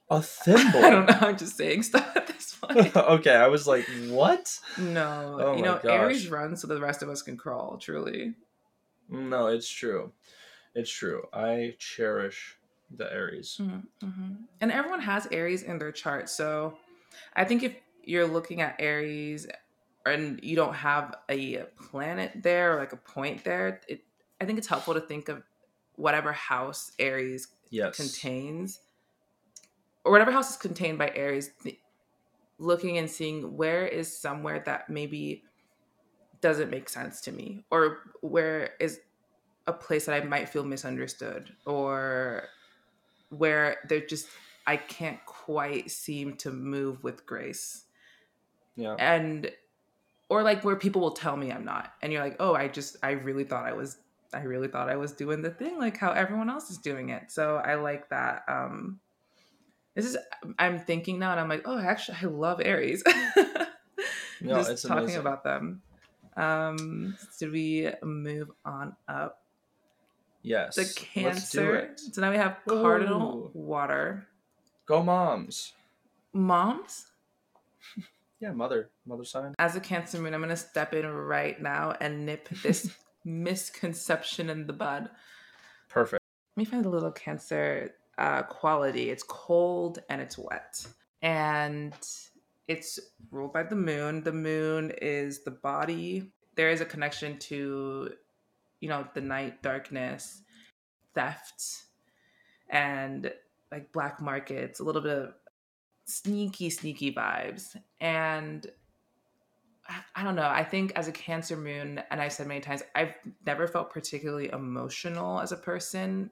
A 0.09 0.21
thimble? 0.21 0.79
I 0.83 0.89
don't 0.89 1.05
know. 1.07 1.17
I'm 1.21 1.37
just 1.37 1.57
saying 1.57 1.83
stuff 1.83 2.11
at 2.15 2.27
this 2.27 2.55
point. 2.61 2.95
okay, 2.95 3.35
I 3.35 3.47
was 3.47 3.67
like, 3.67 3.85
what? 4.07 4.59
No. 4.77 5.37
Oh 5.39 5.55
you 5.55 5.63
know, 5.63 5.79
gosh. 5.81 5.91
Aries 5.91 6.27
runs 6.29 6.61
so 6.61 6.67
the 6.67 6.79
rest 6.79 7.03
of 7.03 7.09
us 7.09 7.21
can 7.21 7.37
crawl, 7.37 7.77
truly. 7.77 8.33
No, 9.09 9.47
it's 9.47 9.69
true. 9.69 10.11
It's 10.75 10.91
true. 10.91 11.23
I 11.33 11.75
cherish 11.79 12.58
the 12.95 13.11
Aries. 13.11 13.57
Mm-hmm, 13.61 14.07
mm-hmm. 14.07 14.33
And 14.61 14.71
everyone 14.71 15.01
has 15.01 15.27
Aries 15.31 15.63
in 15.63 15.77
their 15.77 15.91
chart. 15.91 16.29
So 16.29 16.77
I 17.35 17.45
think 17.45 17.63
if 17.63 17.75
you're 18.03 18.27
looking 18.27 18.61
at 18.61 18.75
Aries 18.79 19.47
and 20.05 20.39
you 20.43 20.55
don't 20.55 20.73
have 20.73 21.15
a 21.29 21.63
planet 21.89 22.31
there 22.35 22.75
or 22.75 22.79
like 22.79 22.93
a 22.93 22.97
point 22.97 23.43
there, 23.43 23.81
it, 23.87 24.03
I 24.41 24.45
think 24.45 24.57
it's 24.57 24.67
helpful 24.67 24.93
to 24.93 25.01
think 25.01 25.29
of 25.29 25.43
whatever 25.95 26.31
house 26.31 26.91
Aries 26.97 27.49
yes. 27.69 27.95
contains 27.95 28.79
or 30.05 30.11
whatever 30.11 30.31
house 30.31 30.51
is 30.51 30.57
contained 30.57 30.97
by 30.97 31.11
Aries, 31.13 31.51
looking 32.57 32.97
and 32.97 33.09
seeing 33.09 33.55
where 33.57 33.85
is 33.85 34.15
somewhere 34.15 34.63
that 34.65 34.89
maybe 34.89 35.43
doesn't 36.41 36.69
make 36.69 36.87
sense 36.87 37.21
to 37.21 37.31
me 37.31 37.65
or 37.69 37.99
where 38.21 38.71
is 38.79 39.01
a 39.67 39.73
place 39.73 40.05
that 40.05 40.21
I 40.21 40.25
might 40.25 40.49
feel 40.49 40.63
misunderstood 40.63 41.53
or 41.65 42.47
where 43.29 43.77
they're 43.87 44.05
just 44.05 44.27
I 44.67 44.77
can't 44.77 45.23
quite 45.25 45.89
seem 45.89 46.35
to 46.37 46.51
move 46.51 47.03
with 47.03 47.25
grace. 47.25 47.85
Yeah. 48.75 48.95
And 48.99 49.51
or 50.29 50.43
like 50.43 50.63
where 50.63 50.75
people 50.75 51.01
will 51.01 51.11
tell 51.11 51.35
me 51.35 51.51
I'm 51.51 51.65
not. 51.65 51.93
And 52.01 52.13
you're 52.13 52.23
like, 52.23 52.37
"Oh, 52.39 52.53
I 52.53 52.67
just 52.67 52.97
I 53.01 53.11
really 53.11 53.43
thought 53.43 53.65
I 53.65 53.73
was 53.73 53.97
I 54.33 54.41
really 54.41 54.67
thought 54.67 54.89
I 54.89 54.95
was 54.95 55.11
doing 55.11 55.41
the 55.41 55.49
thing 55.49 55.79
like 55.79 55.97
how 55.97 56.11
everyone 56.11 56.49
else 56.49 56.69
is 56.69 56.77
doing 56.77 57.09
it." 57.09 57.31
So 57.31 57.55
I 57.57 57.75
like 57.75 58.09
that 58.09 58.43
um 58.47 58.99
this 59.95 60.05
is 60.05 60.17
I'm 60.57 60.79
thinking 60.79 61.19
now 61.19 61.31
and 61.31 61.39
I'm 61.39 61.49
like, 61.49 61.63
"Oh, 61.65 61.77
actually 61.77 62.19
I 62.21 62.25
love 62.27 62.61
Aries." 62.63 63.03
no, 64.41 64.55
just 64.55 64.69
it's 64.69 64.81
talking 64.83 65.03
amazing. 65.03 65.21
about 65.21 65.43
them. 65.43 65.81
Um, 66.37 67.17
so 67.31 67.49
we 67.49 67.89
move 68.01 68.49
on 68.63 68.95
up? 69.07 69.41
Yes. 70.41 70.75
The 70.75 70.93
Cancer. 70.95 71.95
So 71.97 72.21
now 72.21 72.31
we 72.31 72.37
have 72.37 72.57
Cardinal 72.67 73.51
Ooh. 73.55 73.59
Water. 73.59 74.27
Go 74.85 75.03
moms. 75.03 75.73
Moms? 76.33 77.07
Yeah, 78.41 78.53
mother, 78.53 78.89
mother 79.05 79.25
sign. 79.25 79.53
As 79.59 79.75
a 79.75 79.81
Cancer 79.81 80.17
moon, 80.17 80.33
I'm 80.33 80.39
gonna 80.39 80.55
step 80.55 80.93
in 80.93 81.05
right 81.05 81.61
now 81.61 81.93
and 81.99 82.25
nip 82.25 82.47
this 82.63 82.89
misconception 83.25 84.49
in 84.49 84.65
the 84.65 84.71
bud. 84.71 85.09
Perfect. 85.89 86.23
Let 86.55 86.61
me 86.61 86.63
find 86.63 86.85
a 86.85 86.89
little 86.89 87.11
Cancer 87.11 87.95
uh, 88.17 88.43
quality. 88.43 89.09
It's 89.09 89.23
cold 89.23 89.99
and 90.09 90.21
it's 90.21 90.37
wet, 90.37 90.87
and 91.21 91.93
it's 92.69 92.97
ruled 93.31 93.51
by 93.51 93.63
the 93.63 93.75
moon. 93.75 94.23
The 94.23 94.31
moon 94.31 94.93
is 95.01 95.43
the 95.43 95.51
body. 95.51 96.31
There 96.55 96.69
is 96.69 96.79
a 96.79 96.85
connection 96.85 97.37
to, 97.39 98.13
you 98.79 98.89
know, 98.89 99.07
the 99.13 99.21
night 99.21 99.61
darkness, 99.61 100.41
theft, 101.13 101.83
and 102.69 103.31
like 103.71 103.91
black 103.91 104.21
markets. 104.21 104.79
A 104.79 104.83
little 104.83 105.01
bit 105.01 105.17
of 105.17 105.33
sneaky, 106.05 106.69
sneaky 106.69 107.13
vibes. 107.13 107.75
And 107.99 108.65
I 110.15 110.23
don't 110.23 110.35
know. 110.35 110.47
I 110.47 110.63
think 110.63 110.91
as 110.95 111.07
a 111.07 111.11
Cancer 111.11 111.57
moon, 111.57 112.01
and 112.11 112.21
I've 112.21 112.33
said 112.33 112.47
many 112.47 112.61
times, 112.61 112.83
I've 112.95 113.13
never 113.45 113.67
felt 113.67 113.91
particularly 113.91 114.49
emotional 114.51 115.39
as 115.39 115.51
a 115.51 115.57
person 115.57 116.29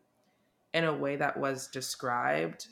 in 0.74 0.84
a 0.84 0.94
way 0.94 1.16
that 1.16 1.38
was 1.38 1.68
described. 1.68 2.68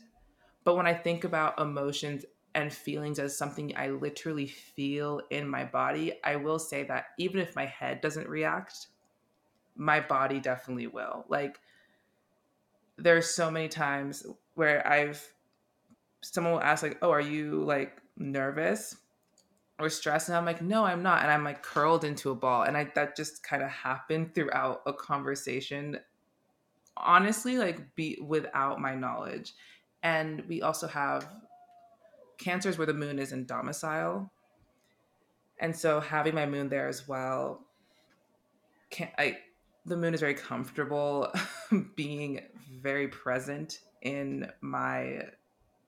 But 0.63 0.75
when 0.75 0.88
I 0.88 0.93
think 0.93 1.23
about 1.23 1.59
emotions 1.59 2.25
and 2.53 2.71
feelings 2.71 3.19
as 3.19 3.38
something 3.38 3.75
I 3.75 3.89
literally 3.89 4.47
feel 4.47 5.21
in 5.29 5.47
my 5.47 5.65
body, 5.65 6.13
I 6.23 6.35
will 6.35 6.59
say 6.59 6.83
that 6.83 7.07
even 7.17 7.41
if 7.41 7.55
my 7.55 7.65
head 7.65 8.01
doesn't 8.01 8.29
react, 8.29 8.88
my 9.75 9.99
body 9.99 10.39
definitely 10.39 10.88
will. 10.88 11.25
Like, 11.27 11.59
there's 12.97 13.29
so 13.29 13.51
many 13.51 13.67
times 13.67 14.25
where 14.55 14.85
I've 14.88 15.33
someone 16.21 16.53
will 16.53 16.61
ask 16.61 16.83
like, 16.83 16.97
"Oh, 17.01 17.11
are 17.11 17.21
you 17.21 17.63
like 17.63 18.01
nervous 18.17 18.97
or 19.79 19.89
stressed?" 19.89 20.29
And 20.29 20.38
I'm 20.38 20.45
like, 20.45 20.61
"No, 20.61 20.85
I'm 20.85 21.03
not." 21.03 21.21
And 21.21 21.31
I'm 21.31 21.43
like 21.43 21.61
curled 21.61 22.03
into 22.03 22.31
a 22.31 22.35
ball, 22.35 22.63
and 22.63 22.77
I 22.77 22.91
that 22.95 23.15
just 23.15 23.43
kind 23.43 23.61
of 23.63 23.69
happened 23.69 24.33
throughout 24.33 24.81
a 24.85 24.93
conversation. 24.93 25.99
Honestly, 26.97 27.57
like 27.57 27.95
be 27.95 28.17
without 28.25 28.79
my 28.79 28.95
knowledge, 28.95 29.53
and 30.03 30.45
we 30.47 30.61
also 30.61 30.88
have 30.88 31.27
cancers 32.38 32.77
where 32.77 32.88
the 32.88 32.93
moon 32.93 33.19
is 33.19 33.33
in 33.33 33.45
domicile, 33.45 34.31
and 35.59 35.75
so 35.75 35.99
having 35.99 36.35
my 36.35 36.45
moon 36.45 36.69
there 36.69 36.88
as 36.88 37.07
well. 37.07 37.65
Can 38.89 39.09
I? 39.17 39.39
The 39.86 39.98
moon 39.98 40.13
is 40.13 40.19
very 40.19 40.34
comfortable 40.34 41.32
being 41.95 42.41
very 42.82 43.08
present 43.08 43.80
in 44.02 44.52
my 44.62 45.24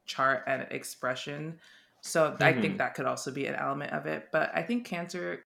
chart 0.06 0.44
and 0.48 0.66
expression. 0.72 1.60
So 2.02 2.32
mm-hmm. 2.32 2.44
I 2.44 2.54
think 2.54 2.66
mm-hmm. 2.66 2.78
that 2.78 2.96
could 2.96 3.06
also 3.06 3.32
be 3.32 3.46
an 3.46 3.56
element 3.56 3.94
of 3.94 4.06
it. 4.06 4.30
But 4.32 4.52
I 4.54 4.64
think 4.64 4.86
Cancer, 4.86 5.44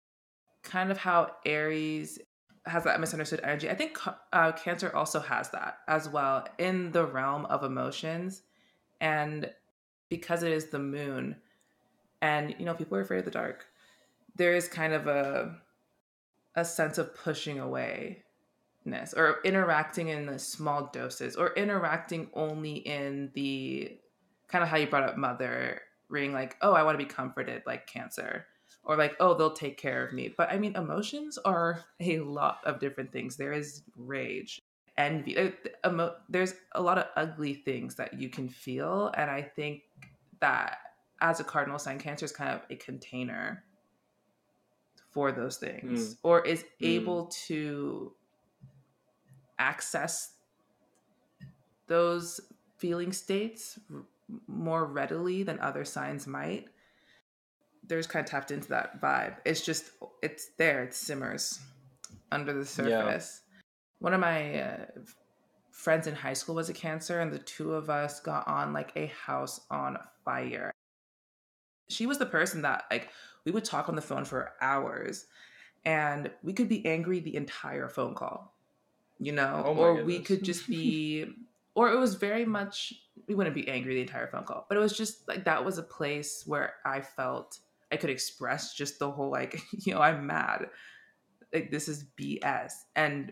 kind 0.64 0.92
of 0.92 0.98
how 0.98 1.32
Aries 1.46 2.20
has 2.66 2.84
that 2.84 3.00
misunderstood 3.00 3.42
energy, 3.44 3.70
I 3.70 3.76
think 3.76 3.98
uh, 4.32 4.52
Cancer 4.52 4.96
also 4.96 5.20
has 5.20 5.50
that 5.50 5.80
as 5.88 6.08
well 6.08 6.46
in 6.58 6.92
the 6.92 7.06
realm 7.06 7.46
of 7.46 7.64
emotions. 7.64 8.44
And 9.00 9.50
because 10.10 10.44
it 10.44 10.52
is 10.52 10.66
the 10.66 10.80
moon, 10.80 11.38
and 12.22 12.54
you 12.60 12.66
know, 12.66 12.74
people 12.74 12.98
are 12.98 13.02
afraid 13.02 13.20
of 13.20 13.26
the 13.26 13.32
dark, 13.32 13.66
there 14.36 14.54
is 14.54 14.68
kind 14.68 14.94
of 14.94 15.08
a 15.08 15.58
a 16.56 16.66
sense 16.66 16.98
of 16.98 17.16
pushing 17.16 17.60
away 17.60 18.24
or 19.16 19.40
interacting 19.44 20.10
in 20.10 20.26
the 20.26 20.40
small 20.40 20.90
doses 20.92 21.36
or 21.36 21.54
interacting 21.54 22.30
only 22.34 22.76
in 22.76 23.30
the 23.34 23.98
kind 24.48 24.64
of 24.64 24.70
how 24.70 24.78
you 24.78 24.88
brought 24.88 25.08
up 25.08 25.18
mother 25.18 25.82
ring 26.10 26.34
like 26.34 26.58
oh 26.62 26.74
i 26.74 26.84
want 26.84 26.98
to 26.98 27.04
be 27.04 27.10
comforted 27.10 27.62
like 27.66 27.88
cancer 27.88 28.46
or 28.84 28.98
like 28.98 29.16
oh 29.20 29.34
they'll 29.34 29.54
take 29.54 29.78
care 29.78 30.06
of 30.06 30.14
me 30.14 30.34
but 30.36 30.52
i 30.52 30.58
mean 30.58 30.76
emotions 30.76 31.38
are 31.46 31.84
a 32.00 32.20
lot 32.20 32.60
of 32.66 32.80
different 32.80 33.12
things 33.12 33.38
there 33.38 33.54
is 33.54 33.84
rage 33.96 34.62
envy 34.98 35.54
there's 36.30 36.54
a 36.74 36.82
lot 36.82 36.98
of 36.98 37.06
ugly 37.16 37.54
things 37.54 37.96
that 37.96 38.20
you 38.20 38.30
can 38.30 38.50
feel 38.50 39.12
and 39.16 39.30
i 39.30 39.42
think 39.42 39.84
that 40.40 40.78
as 41.22 41.40
a 41.40 41.44
cardinal 41.44 41.80
sign 41.80 42.00
cancer 42.00 42.26
is 42.26 42.32
kind 42.32 42.50
of 42.50 42.62
a 42.70 42.76
container 42.76 43.64
for 45.12 45.32
those 45.32 45.58
things 45.58 46.16
mm. 46.16 46.18
or 46.24 46.46
is 46.46 46.64
mm. 46.64 46.88
able 46.88 47.26
to 47.28 48.14
access 49.62 50.34
those 51.88 52.42
feeling 52.78 53.14
states 53.14 53.80
more 54.48 54.86
readily 54.86 55.44
than 55.44 55.60
other 55.60 55.86
signs 55.86 56.26
might, 56.26 56.66
there's 57.88 58.08
kind 58.08 58.24
of 58.24 58.30
tapped 58.30 58.52
into 58.52 58.70
that 58.70 59.02
vibe. 59.02 59.36
It's 59.46 59.62
just, 59.62 59.92
it's 60.24 60.50
there, 60.58 60.84
it 60.84 60.94
simmers 60.94 61.60
under 62.32 62.54
the 62.54 62.66
surface. 62.66 63.42
Yeah. 63.44 63.58
One 64.00 64.14
of 64.14 64.20
my 64.20 64.62
uh, 64.62 64.86
friends 65.72 66.08
in 66.08 66.16
high 66.16 66.34
school 66.34 66.56
was 66.56 66.70
a 66.70 66.74
Cancer, 66.74 67.20
and 67.20 67.32
the 67.32 67.40
two 67.40 67.74
of 67.74 67.90
us 67.90 68.20
got 68.20 68.48
on 68.48 68.74
like 68.74 68.94
a 68.96 69.08
house 69.08 69.62
on 69.70 69.98
fire. 70.26 70.72
She 71.90 72.08
was 72.08 72.18
the 72.18 72.26
person 72.26 72.62
that, 72.62 72.86
like, 72.90 73.10
we 73.46 73.52
would 73.52 73.66
talk 73.66 73.90
on 73.90 73.96
the 73.96 74.02
phone 74.02 74.24
for 74.24 74.54
hours 74.62 75.26
and 75.84 76.32
we 76.44 76.54
could 76.54 76.70
be 76.70 76.86
angry 76.86 77.20
the 77.20 77.36
entire 77.36 77.90
phone 77.90 78.14
call, 78.14 78.54
you 79.22 79.32
know, 79.32 79.64
oh 79.66 79.76
or 79.76 79.96
goodness. 79.96 80.08
we 80.08 80.20
could 80.20 80.44
just 80.44 80.68
be, 80.68 81.26
or 81.76 81.92
it 81.92 81.98
was 81.98 82.16
very 82.16 82.44
much 82.44 82.94
we 83.28 83.36
wouldn't 83.36 83.56
be 83.56 83.68
angry 83.70 83.96
the 83.96 84.02
entire 84.02 84.28
phone 84.28 84.44
call, 84.44 84.66
but 84.68 84.78
it 84.78 84.82
was 84.82 84.98
just 84.98 85.28
like 85.28 85.46
that 85.46 85.64
was 85.64 85.78
a 85.78 85.84
place 85.84 86.44
where 86.46 86.74
I 86.86 87.02
felt 87.02 87.60
I 87.92 87.98
could 87.98 88.10
express 88.10 88.74
just 88.74 89.00
the 89.00 89.12
whole 89.12 89.30
like, 89.30 89.62
you 89.86 89.94
know, 89.94 90.02
I'm 90.02 90.26
mad. 90.26 90.70
Like 91.54 91.70
this 91.70 91.88
is 91.88 92.06
BS. 92.20 92.72
And 92.96 93.32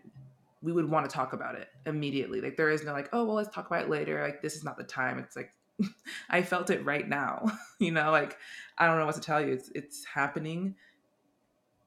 we 0.61 0.71
would 0.73 0.89
want 0.89 1.09
to 1.09 1.13
talk 1.13 1.33
about 1.33 1.55
it 1.55 1.67
immediately. 1.85 2.39
Like 2.39 2.55
there 2.55 2.69
is 2.69 2.83
no 2.83 2.93
like, 2.93 3.09
oh 3.13 3.25
well 3.25 3.35
let's 3.35 3.53
talk 3.53 3.67
about 3.67 3.83
it 3.83 3.89
later. 3.89 4.21
Like 4.21 4.41
this 4.41 4.55
is 4.55 4.63
not 4.63 4.77
the 4.77 4.83
time. 4.83 5.17
It's 5.17 5.35
like 5.35 5.51
I 6.29 6.43
felt 6.43 6.69
it 6.69 6.85
right 6.85 7.07
now. 7.07 7.51
you 7.79 7.91
know, 7.91 8.11
like 8.11 8.37
I 8.77 8.85
don't 8.85 8.99
know 8.99 9.05
what 9.05 9.15
to 9.15 9.21
tell 9.21 9.41
you. 9.41 9.53
It's 9.53 9.71
it's 9.73 10.05
happening 10.05 10.75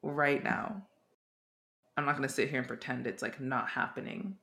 right 0.03 0.43
now. 0.43 0.83
I'm 1.97 2.05
not 2.05 2.17
gonna 2.17 2.29
sit 2.29 2.49
here 2.49 2.59
and 2.59 2.69
pretend 2.69 3.07
it's 3.07 3.23
like 3.23 3.41
not 3.41 3.69
happening. 3.69 4.37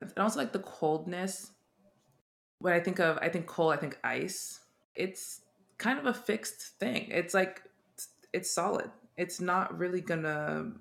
And 0.00 0.12
also 0.18 0.38
like 0.38 0.52
the 0.52 0.60
coldness. 0.60 1.50
When 2.58 2.72
I 2.72 2.80
think 2.80 2.98
of 3.00 3.18
I 3.20 3.28
think 3.28 3.46
cold, 3.46 3.72
I 3.72 3.76
think 3.76 3.98
ice. 4.02 4.60
It's 4.94 5.42
kind 5.78 5.98
of 5.98 6.06
a 6.06 6.14
fixed 6.14 6.78
thing. 6.78 7.08
It's 7.10 7.34
like 7.34 7.62
it's 8.32 8.50
solid. 8.50 8.90
It's 9.16 9.40
not 9.40 9.76
really 9.78 10.00
gonna 10.00 10.72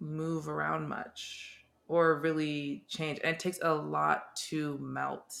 move 0.00 0.48
around 0.48 0.88
much 0.88 1.64
or 1.88 2.20
really 2.20 2.84
change. 2.88 3.18
And 3.22 3.34
it 3.34 3.40
takes 3.40 3.58
a 3.62 3.74
lot 3.74 4.36
to 4.48 4.78
melt. 4.80 5.34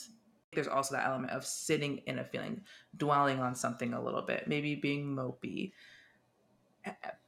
There's 0.52 0.66
also 0.66 0.96
that 0.96 1.06
element 1.06 1.32
of 1.32 1.46
sitting 1.46 1.98
in 2.06 2.18
a 2.18 2.24
feeling, 2.24 2.62
dwelling 2.96 3.38
on 3.38 3.54
something 3.54 3.94
a 3.94 4.02
little 4.02 4.22
bit, 4.22 4.48
maybe 4.48 4.74
being 4.74 5.14
mopey. 5.14 5.72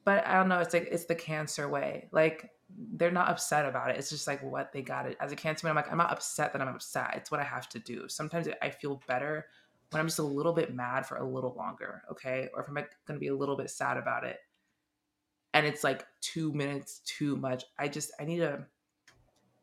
But 0.04 0.26
I 0.26 0.34
don't 0.34 0.48
know, 0.48 0.58
it's 0.58 0.74
like 0.74 0.88
it's 0.90 1.04
the 1.04 1.14
cancer 1.14 1.68
way. 1.68 2.08
Like 2.10 2.50
they're 2.94 3.11
not 3.11 3.28
upset 3.28 3.66
about 3.66 3.90
it. 3.90 3.96
It's 3.96 4.11
just 4.11 4.26
like 4.26 4.42
what 4.42 4.72
they 4.72 4.82
got 4.82 5.06
it. 5.06 5.16
As 5.20 5.32
a 5.32 5.37
cancer 5.37 5.66
man, 5.66 5.72
I'm 5.72 5.76
like, 5.76 5.90
I'm 5.90 5.98
not 5.98 6.12
upset 6.12 6.52
that 6.52 6.62
I'm 6.62 6.68
upset. 6.68 7.14
It's 7.16 7.30
what 7.30 7.40
I 7.40 7.44
have 7.44 7.68
to 7.70 7.78
do. 7.78 8.08
Sometimes 8.08 8.48
I 8.61 8.70
feel 8.70 9.02
better 9.06 9.46
when 9.90 10.00
I'm 10.00 10.06
just 10.06 10.18
a 10.18 10.24
little 10.24 10.52
bit 10.52 10.74
mad 10.74 11.06
for 11.06 11.16
a 11.16 11.28
little 11.28 11.54
longer, 11.56 12.02
okay? 12.11 12.48
Or 12.54 12.62
if 12.62 12.68
I'm 12.68 12.74
going 12.74 12.87
to 13.08 13.18
be 13.18 13.28
a 13.28 13.35
little 13.35 13.56
bit 13.56 13.70
sad 13.70 13.96
about 13.96 14.24
it 14.24 14.38
and 15.54 15.66
it's 15.66 15.85
like 15.85 16.06
two 16.20 16.52
minutes 16.52 17.00
too 17.04 17.37
much, 17.37 17.64
I 17.78 17.88
just, 17.88 18.12
I 18.18 18.24
need 18.24 18.40
a 18.40 18.66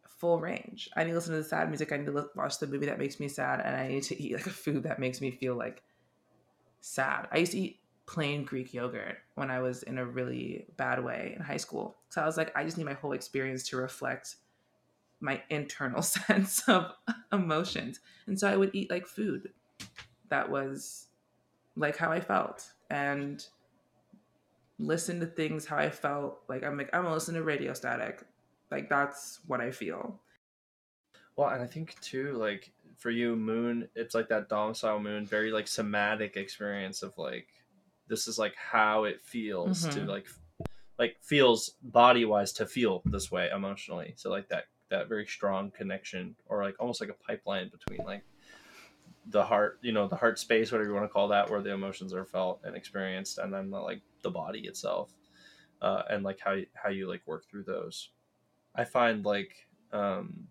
full 0.08 0.40
range. 0.40 0.90
I 0.96 1.04
need 1.04 1.12
to 1.12 1.16
listen 1.16 1.34
to 1.34 1.42
the 1.42 1.48
sad 1.48 1.70
music. 1.70 1.92
I 1.92 1.98
need 1.98 2.06
to 2.06 2.30
watch 2.36 2.60
the 2.60 2.68
movie 2.68 2.86
that 2.86 3.00
makes 3.00 3.20
me 3.20 3.28
sad. 3.28 3.62
And 3.62 3.76
I 3.76 3.88
need 3.88 4.04
to 4.04 4.22
eat 4.22 4.34
like 4.34 4.46
a 4.46 4.52
food 4.52 4.84
that 4.84 5.00
makes 5.00 5.22
me 5.22 5.32
feel 5.32 5.56
like 5.56 5.82
sad. 6.82 7.28
I 7.32 7.38
used 7.38 7.54
to 7.54 7.60
eat 7.60 7.80
plain 8.10 8.44
Greek 8.44 8.74
yogurt 8.74 9.20
when 9.36 9.52
I 9.52 9.62
was 9.62 9.84
in 9.84 10.00
a 10.00 10.06
really 10.06 10.66
bad 10.78 11.04
way 11.04 11.34
in 11.36 11.44
high 11.44 11.58
school. 11.58 11.96
So 12.10 12.20
I 12.20 12.26
was 12.26 12.38
like, 12.38 12.52
I 12.56 12.64
just 12.64 12.76
need 12.76 12.88
my 12.88 12.94
whole 12.94 13.12
experience 13.12 13.70
to 13.70 13.78
reflect 13.78 14.38
my 15.20 15.44
internal 15.52 16.02
sense 16.28 16.68
of 16.68 16.92
emotions. 17.32 18.00
And 18.26 18.40
so 18.40 18.50
I 18.50 18.58
would 18.58 18.72
eat 18.74 18.90
like 18.90 19.06
food 19.06 19.52
that 20.30 20.50
was 20.50 21.06
like 21.76 21.98
how 21.98 22.12
I 22.12 22.20
felt 22.20 22.68
and 22.90 23.46
listen 24.80 25.20
to 25.20 25.28
things 25.28 25.68
how 25.68 25.78
I 25.78 25.92
felt. 25.92 26.40
Like 26.50 26.64
I'm 26.64 26.80
like 26.80 26.90
I'm 26.94 27.04
gonna 27.04 27.14
listen 27.14 27.36
to 27.36 27.44
radio 27.44 27.76
static. 27.76 28.24
Like 28.72 28.90
that's 28.90 29.40
what 29.46 29.62
I 29.62 29.70
feel. 29.70 30.20
Well, 31.36 31.50
and 31.50 31.62
I 31.62 31.68
think 31.68 31.96
too, 32.02 32.34
like 32.38 32.72
for 32.98 33.12
you, 33.12 33.36
moon, 33.36 33.88
it's 33.94 34.16
like 34.16 34.30
that 34.30 34.50
domicile 34.50 35.00
moon, 35.00 35.28
very 35.28 35.52
like 35.52 35.68
somatic 35.68 36.38
experience 36.38 37.04
of 37.04 37.16
like 37.16 37.48
this 38.10 38.28
is 38.28 38.38
like 38.38 38.56
how 38.56 39.06
it 39.06 39.22
feels 39.24 39.86
mm-hmm. 39.86 40.06
to 40.06 40.12
like 40.12 40.28
like 40.98 41.16
feels 41.22 41.76
body 41.82 42.26
wise 42.26 42.52
to 42.54 42.66
feel 42.66 43.02
this 43.06 43.32
way 43.32 43.50
emotionally. 43.56 44.14
So 44.18 44.30
like 44.30 44.50
that 44.50 44.66
that 44.90 45.08
very 45.08 45.26
strong 45.26 45.72
connection 45.72 46.36
or 46.48 46.64
like 46.64 46.76
almost 46.80 47.00
like 47.00 47.10
a 47.10 47.14
pipeline 47.14 47.70
between 47.70 48.06
like 48.06 48.24
the 49.28 49.44
heart, 49.44 49.80
you 49.82 49.92
know, 49.92 50.08
the 50.08 50.16
heart 50.16 50.40
space, 50.40 50.72
whatever 50.72 50.90
you 50.90 50.96
want 50.96 51.08
to 51.08 51.14
call 51.14 51.28
that, 51.28 51.50
where 51.50 51.62
the 51.62 51.72
emotions 51.72 52.14
are 52.14 52.26
felt 52.26 52.62
and 52.64 52.76
experienced, 52.76 53.38
and 53.38 53.54
then 53.54 53.70
the, 53.70 53.80
like 53.80 54.02
the 54.24 54.30
body 54.30 54.62
itself, 54.62 55.12
uh, 55.82 56.02
and 56.10 56.24
like 56.24 56.40
how 56.40 56.58
how 56.74 56.90
you 56.90 57.08
like 57.08 57.22
work 57.28 57.46
through 57.50 57.64
those. 57.64 58.10
I 58.76 58.86
find 58.86 59.24
like 59.24 59.68
um, 59.92 60.48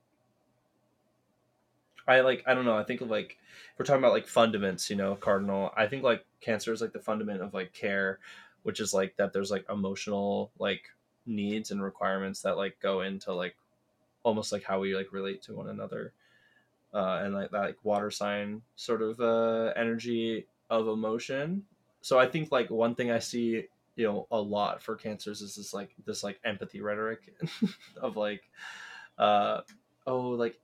I 2.09 2.21
like 2.21 2.43
I 2.47 2.55
don't 2.55 2.65
know. 2.65 2.77
I 2.77 2.85
think 2.85 3.03
of 3.03 3.11
like 3.11 3.37
we're 3.79 3.85
talking 3.85 4.03
about 4.03 4.13
like 4.13 4.27
fundaments, 4.27 4.91
you 4.91 4.97
know, 4.97 5.15
cardinal. 5.15 5.73
I 5.77 5.87
think 5.87 6.03
like 6.03 6.25
cancer 6.41 6.73
is 6.73 6.81
like 6.81 6.93
the 6.93 6.99
fundament 6.99 7.43
of 7.43 7.55
like 7.55 7.73
care, 7.73 8.19
which 8.63 8.81
is 8.81 8.95
like 8.95 9.17
that 9.17 9.33
there's 9.33 9.51
like 9.51 9.67
emotional 9.71 10.51
like 10.59 10.85
needs 11.27 11.71
and 11.71 11.83
requirements 11.83 12.41
that 12.43 12.57
like 12.57 12.81
go 12.81 13.03
into 13.03 13.33
like 13.35 13.55
almost 14.23 14.53
like 14.53 14.65
how 14.65 14.81
we 14.81 14.97
like 14.97 15.13
relate 15.13 15.43
to 15.43 15.55
one 15.55 15.69
another 15.69 16.13
uh, 16.95 17.21
and 17.23 17.35
like 17.35 17.51
that 17.51 17.61
like 17.61 17.79
water 17.85 18.11
sign 18.11 18.63
sort 18.77 19.03
of 19.03 19.21
uh, 19.21 19.73
energy 19.77 20.47
of 20.71 20.89
emotion. 20.89 21.63
So 22.01 22.19
I 22.19 22.27
think 22.27 22.51
like 22.51 22.71
one 22.71 22.95
thing 22.95 23.11
I 23.11 23.19
see 23.19 23.65
you 23.97 24.07
know 24.07 24.27
a 24.31 24.41
lot 24.41 24.83
for 24.83 24.95
cancers 24.95 25.43
is 25.43 25.57
this 25.57 25.75
like 25.75 25.91
this 26.07 26.23
like 26.23 26.41
empathy 26.45 26.81
rhetoric 26.81 27.35
of 28.01 28.17
like 28.17 28.49
uh 29.19 29.63
oh 30.09 30.31
like 30.31 30.59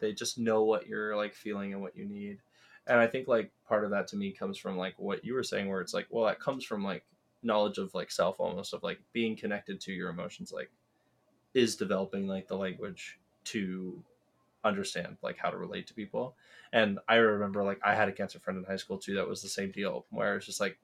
they 0.00 0.12
just 0.12 0.38
know 0.38 0.62
what 0.62 0.86
you're 0.86 1.16
like 1.16 1.34
feeling 1.34 1.72
and 1.72 1.82
what 1.82 1.96
you 1.96 2.04
need 2.04 2.38
and 2.86 3.00
i 3.00 3.06
think 3.06 3.26
like 3.26 3.50
part 3.66 3.84
of 3.84 3.90
that 3.90 4.06
to 4.06 4.16
me 4.16 4.30
comes 4.30 4.56
from 4.58 4.76
like 4.76 4.94
what 4.98 5.24
you 5.24 5.34
were 5.34 5.42
saying 5.42 5.68
where 5.68 5.80
it's 5.80 5.94
like 5.94 6.06
well 6.10 6.26
that 6.26 6.38
comes 6.38 6.64
from 6.64 6.84
like 6.84 7.04
knowledge 7.42 7.78
of 7.78 7.92
like 7.94 8.10
self 8.10 8.38
almost 8.38 8.72
of 8.72 8.82
like 8.82 9.00
being 9.12 9.36
connected 9.36 9.80
to 9.80 9.92
your 9.92 10.10
emotions 10.10 10.52
like 10.52 10.70
is 11.54 11.76
developing 11.76 12.26
like 12.26 12.48
the 12.48 12.56
language 12.56 13.18
to 13.44 14.02
understand 14.64 15.16
like 15.22 15.36
how 15.36 15.50
to 15.50 15.56
relate 15.56 15.86
to 15.88 15.94
people. 15.94 16.36
And 16.72 16.98
I 17.08 17.16
remember 17.16 17.64
like 17.64 17.80
I 17.84 17.94
had 17.94 18.08
a 18.08 18.12
cancer 18.12 18.38
friend 18.38 18.58
in 18.58 18.64
high 18.64 18.76
school 18.76 18.98
too 18.98 19.14
that 19.16 19.28
was 19.28 19.42
the 19.42 19.48
same 19.48 19.70
deal 19.70 20.06
where 20.10 20.36
it's 20.36 20.46
just 20.46 20.60
like 20.60 20.78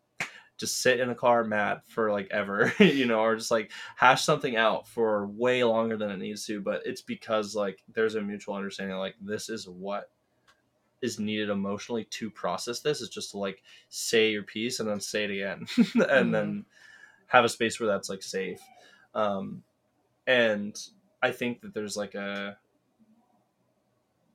just 0.58 0.80
sit 0.82 1.00
in 1.00 1.08
a 1.08 1.14
car 1.14 1.44
mad 1.44 1.80
for 1.86 2.10
like 2.10 2.28
ever, 2.30 2.72
you 2.80 3.06
know, 3.06 3.20
or 3.20 3.36
just 3.36 3.50
like 3.50 3.70
hash 3.96 4.24
something 4.24 4.56
out 4.56 4.86
for 4.88 5.26
way 5.26 5.64
longer 5.64 5.96
than 5.96 6.10
it 6.10 6.18
needs 6.18 6.44
to. 6.46 6.60
But 6.60 6.82
it's 6.84 7.00
because 7.00 7.54
like 7.54 7.82
there's 7.94 8.16
a 8.16 8.20
mutual 8.20 8.54
understanding 8.54 8.96
like 8.96 9.14
this 9.20 9.48
is 9.48 9.68
what 9.68 10.10
is 11.00 11.20
needed 11.20 11.48
emotionally 11.48 12.02
to 12.10 12.28
process 12.28 12.80
this 12.80 13.00
is 13.00 13.08
just 13.08 13.30
to 13.30 13.38
like 13.38 13.62
say 13.88 14.32
your 14.32 14.42
piece 14.42 14.80
and 14.80 14.88
then 14.88 14.98
say 14.98 15.22
it 15.24 15.30
again 15.30 15.64
and 15.76 15.86
mm-hmm. 15.94 16.30
then 16.32 16.64
have 17.28 17.44
a 17.44 17.48
space 17.48 17.78
where 17.78 17.88
that's 17.88 18.08
like 18.08 18.22
safe. 18.22 18.60
Um, 19.14 19.62
and 20.26 20.76
I 21.22 21.30
think 21.30 21.60
that 21.62 21.72
there's 21.72 21.96
like 21.96 22.14
a 22.14 22.58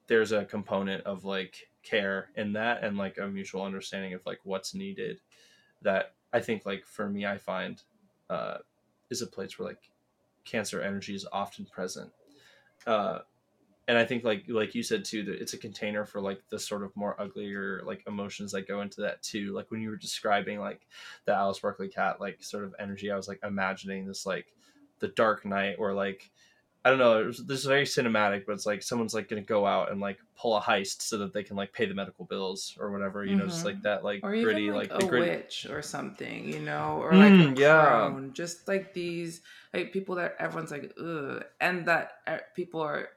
there's 0.07 0.31
a 0.31 0.45
component 0.45 1.03
of 1.05 1.25
like 1.25 1.69
care 1.81 2.29
in 2.35 2.53
that 2.53 2.83
and 2.83 2.97
like 2.97 3.17
a 3.17 3.27
mutual 3.27 3.63
understanding 3.63 4.13
of 4.13 4.25
like 4.25 4.39
what's 4.43 4.73
needed 4.73 5.19
that 5.83 6.13
I 6.31 6.39
think 6.39 6.65
like 6.65 6.85
for 6.85 7.09
me 7.09 7.25
I 7.25 7.37
find 7.37 7.81
uh, 8.29 8.57
is 9.09 9.21
a 9.21 9.27
place 9.27 9.57
where 9.57 9.67
like 9.67 9.89
cancer 10.45 10.81
energy 10.81 11.15
is 11.15 11.25
often 11.31 11.65
present. 11.65 12.11
Uh, 12.85 13.19
and 13.87 13.97
I 13.97 14.05
think 14.05 14.23
like 14.23 14.45
like 14.47 14.75
you 14.75 14.83
said 14.83 15.03
too 15.03 15.23
that 15.23 15.41
it's 15.41 15.53
a 15.53 15.57
container 15.57 16.05
for 16.05 16.21
like 16.21 16.41
the 16.49 16.59
sort 16.59 16.83
of 16.83 16.95
more 16.95 17.19
uglier 17.19 17.81
like 17.85 18.03
emotions 18.07 18.53
that 18.53 18.67
go 18.67 18.81
into 18.81 19.01
that 19.01 19.21
too. 19.21 19.53
Like 19.53 19.69
when 19.71 19.81
you 19.81 19.89
were 19.89 19.97
describing 19.97 20.59
like 20.59 20.87
the 21.25 21.33
Alice 21.33 21.59
Barkley 21.59 21.89
cat 21.89 22.21
like 22.21 22.41
sort 22.43 22.63
of 22.63 22.73
energy, 22.79 23.11
I 23.11 23.17
was 23.17 23.27
like 23.27 23.41
imagining 23.43 24.05
this 24.05 24.25
like 24.25 24.47
the 24.99 25.09
dark 25.09 25.45
night 25.45 25.75
or 25.79 25.93
like 25.93 26.31
I 26.85 26.89
don't 26.89 26.99
know. 26.99 27.25
Was, 27.25 27.37
this 27.45 27.59
is 27.59 27.65
very 27.65 27.85
cinematic, 27.85 28.45
but 28.45 28.53
it's 28.53 28.65
like 28.65 28.83
someone's 28.83 29.13
like 29.13 29.29
going 29.29 29.41
to 29.41 29.47
go 29.47 29.65
out 29.65 29.91
and 29.91 30.01
like 30.01 30.19
pull 30.37 30.57
a 30.57 30.61
heist 30.61 31.01
so 31.01 31.17
that 31.19 31.33
they 31.33 31.43
can 31.43 31.55
like 31.55 31.71
pay 31.71 31.85
the 31.85 31.93
medical 31.93 32.25
bills 32.25 32.75
or 32.77 32.91
whatever. 32.91 33.23
You 33.23 33.31
mm-hmm. 33.31 33.39
know, 33.39 33.47
just 33.47 33.63
like 33.63 33.75
mm-hmm. 33.75 33.83
that, 33.83 34.03
like 34.03 34.19
or 34.21 34.31
gritty, 34.31 34.63
even, 34.63 34.75
like, 34.75 34.91
like 34.91 35.03
a 35.03 35.07
gritty... 35.07 35.29
witch 35.29 35.67
or 35.69 35.81
something. 35.81 36.51
You 36.51 36.59
know, 36.59 36.99
or 37.01 37.13
like 37.13 37.31
mm, 37.31 37.57
a 37.57 37.61
yeah. 37.61 37.85
crone. 37.85 38.33
Just 38.33 38.67
like 38.67 38.93
these, 38.93 39.41
like 39.73 39.93
people 39.93 40.15
that 40.15 40.35
everyone's 40.39 40.71
like, 40.71 40.93
ugh, 40.99 41.43
and 41.61 41.85
that 41.87 42.17
uh, 42.27 42.37
people 42.53 42.81
are. 42.81 43.09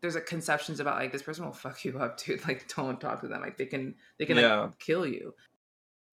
There's 0.00 0.16
a 0.16 0.20
conceptions 0.20 0.80
about 0.80 0.96
like 0.96 1.12
this 1.12 1.22
person 1.22 1.44
will 1.44 1.52
fuck 1.52 1.84
you 1.84 1.98
up, 2.00 2.18
dude. 2.24 2.46
Like, 2.48 2.66
don't 2.74 3.00
talk 3.00 3.20
to 3.20 3.28
them. 3.28 3.40
Like 3.40 3.56
they 3.56 3.66
can, 3.66 3.94
they 4.18 4.26
can 4.26 4.36
yeah. 4.36 4.62
like 4.62 4.78
kill 4.80 5.06
you. 5.06 5.34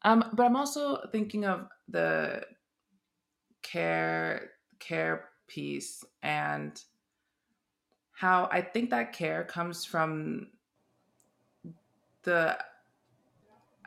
Um, 0.04 0.24
but 0.34 0.46
I'm 0.46 0.56
also 0.56 1.08
thinking 1.12 1.46
of 1.46 1.68
the 1.88 2.44
care 3.64 4.52
care 4.80 5.27
piece 5.48 6.04
and 6.22 6.82
how 8.12 8.50
I 8.52 8.62
think 8.62 8.90
that 8.90 9.14
care 9.14 9.44
comes 9.44 9.86
from 9.86 10.48
the 12.24 12.58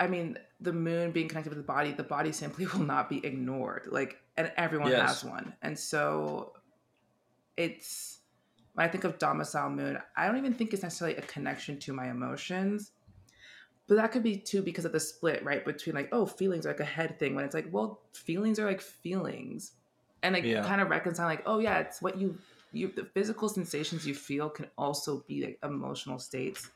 I 0.01 0.07
mean, 0.07 0.39
the 0.61 0.73
moon 0.73 1.11
being 1.11 1.29
connected 1.29 1.51
with 1.51 1.59
the 1.59 1.65
body, 1.65 1.93
the 1.93 2.03
body 2.03 2.33
simply 2.33 2.67
will 2.73 2.81
not 2.81 3.11
be 3.11 3.25
ignored. 3.25 3.89
Like, 3.91 4.17
and 4.37 4.51
everyone 4.57 4.91
yes. 4.91 5.23
has 5.23 5.25
one. 5.25 5.53
And 5.61 5.79
so 5.79 6.55
it's, 7.59 8.21
when 8.73 8.87
I 8.87 8.91
think 8.91 9.05
of 9.05 9.19
domicile 9.19 9.69
moon, 9.69 9.99
I 10.17 10.27
don't 10.27 10.39
even 10.39 10.55
think 10.55 10.73
it's 10.73 10.83
necessarily 10.83 11.19
a 11.19 11.23
connection 11.23 11.79
to 11.81 11.93
my 11.93 12.11
emotions. 12.11 12.93
But 13.89 13.97
that 13.97 14.11
could 14.11 14.23
be 14.23 14.37
too 14.37 14.63
because 14.63 14.87
of 14.87 14.93
the 14.93 15.01
split, 15.01 15.45
right? 15.45 15.65
Between 15.65 15.95
like, 15.95 16.09
oh, 16.13 16.25
feelings 16.25 16.65
are 16.65 16.71
like 16.71 16.81
a 16.81 16.85
head 16.85 17.19
thing 17.19 17.35
when 17.35 17.45
it's 17.45 17.55
like, 17.55 17.67
well, 17.71 18.01
feelings 18.15 18.59
are 18.59 18.67
like 18.67 18.81
feelings 18.81 19.73
and 20.23 20.35
like 20.35 20.45
yeah. 20.45 20.63
kind 20.63 20.81
of 20.81 20.89
reconcile 20.89 21.27
like 21.27 21.43
oh 21.47 21.59
yeah 21.59 21.79
it's 21.79 22.01
what 22.03 22.19
you 22.19 22.39
you 22.73 22.93
the 22.95 23.05
physical 23.05 23.49
sensations 23.49 24.07
you 24.07 24.15
feel 24.15 24.49
can 24.49 24.67
also 24.79 25.25
be 25.27 25.45
like 25.45 25.59
emotional 25.65 26.19
states 26.19 26.71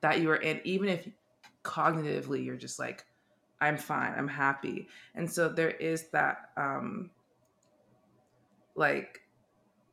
that 0.00 0.20
you 0.20 0.30
are 0.30 0.36
in 0.36 0.60
even 0.64 0.88
if 0.88 1.08
cognitively 1.64 2.44
you're 2.44 2.56
just 2.56 2.78
like 2.78 3.04
I'm 3.62 3.78
fine. 3.78 4.12
I'm 4.16 4.26
happy. 4.26 4.88
And 5.14 5.30
so 5.30 5.48
there 5.48 5.70
is 5.70 6.08
that 6.08 6.50
um 6.56 7.10
like 8.74 9.20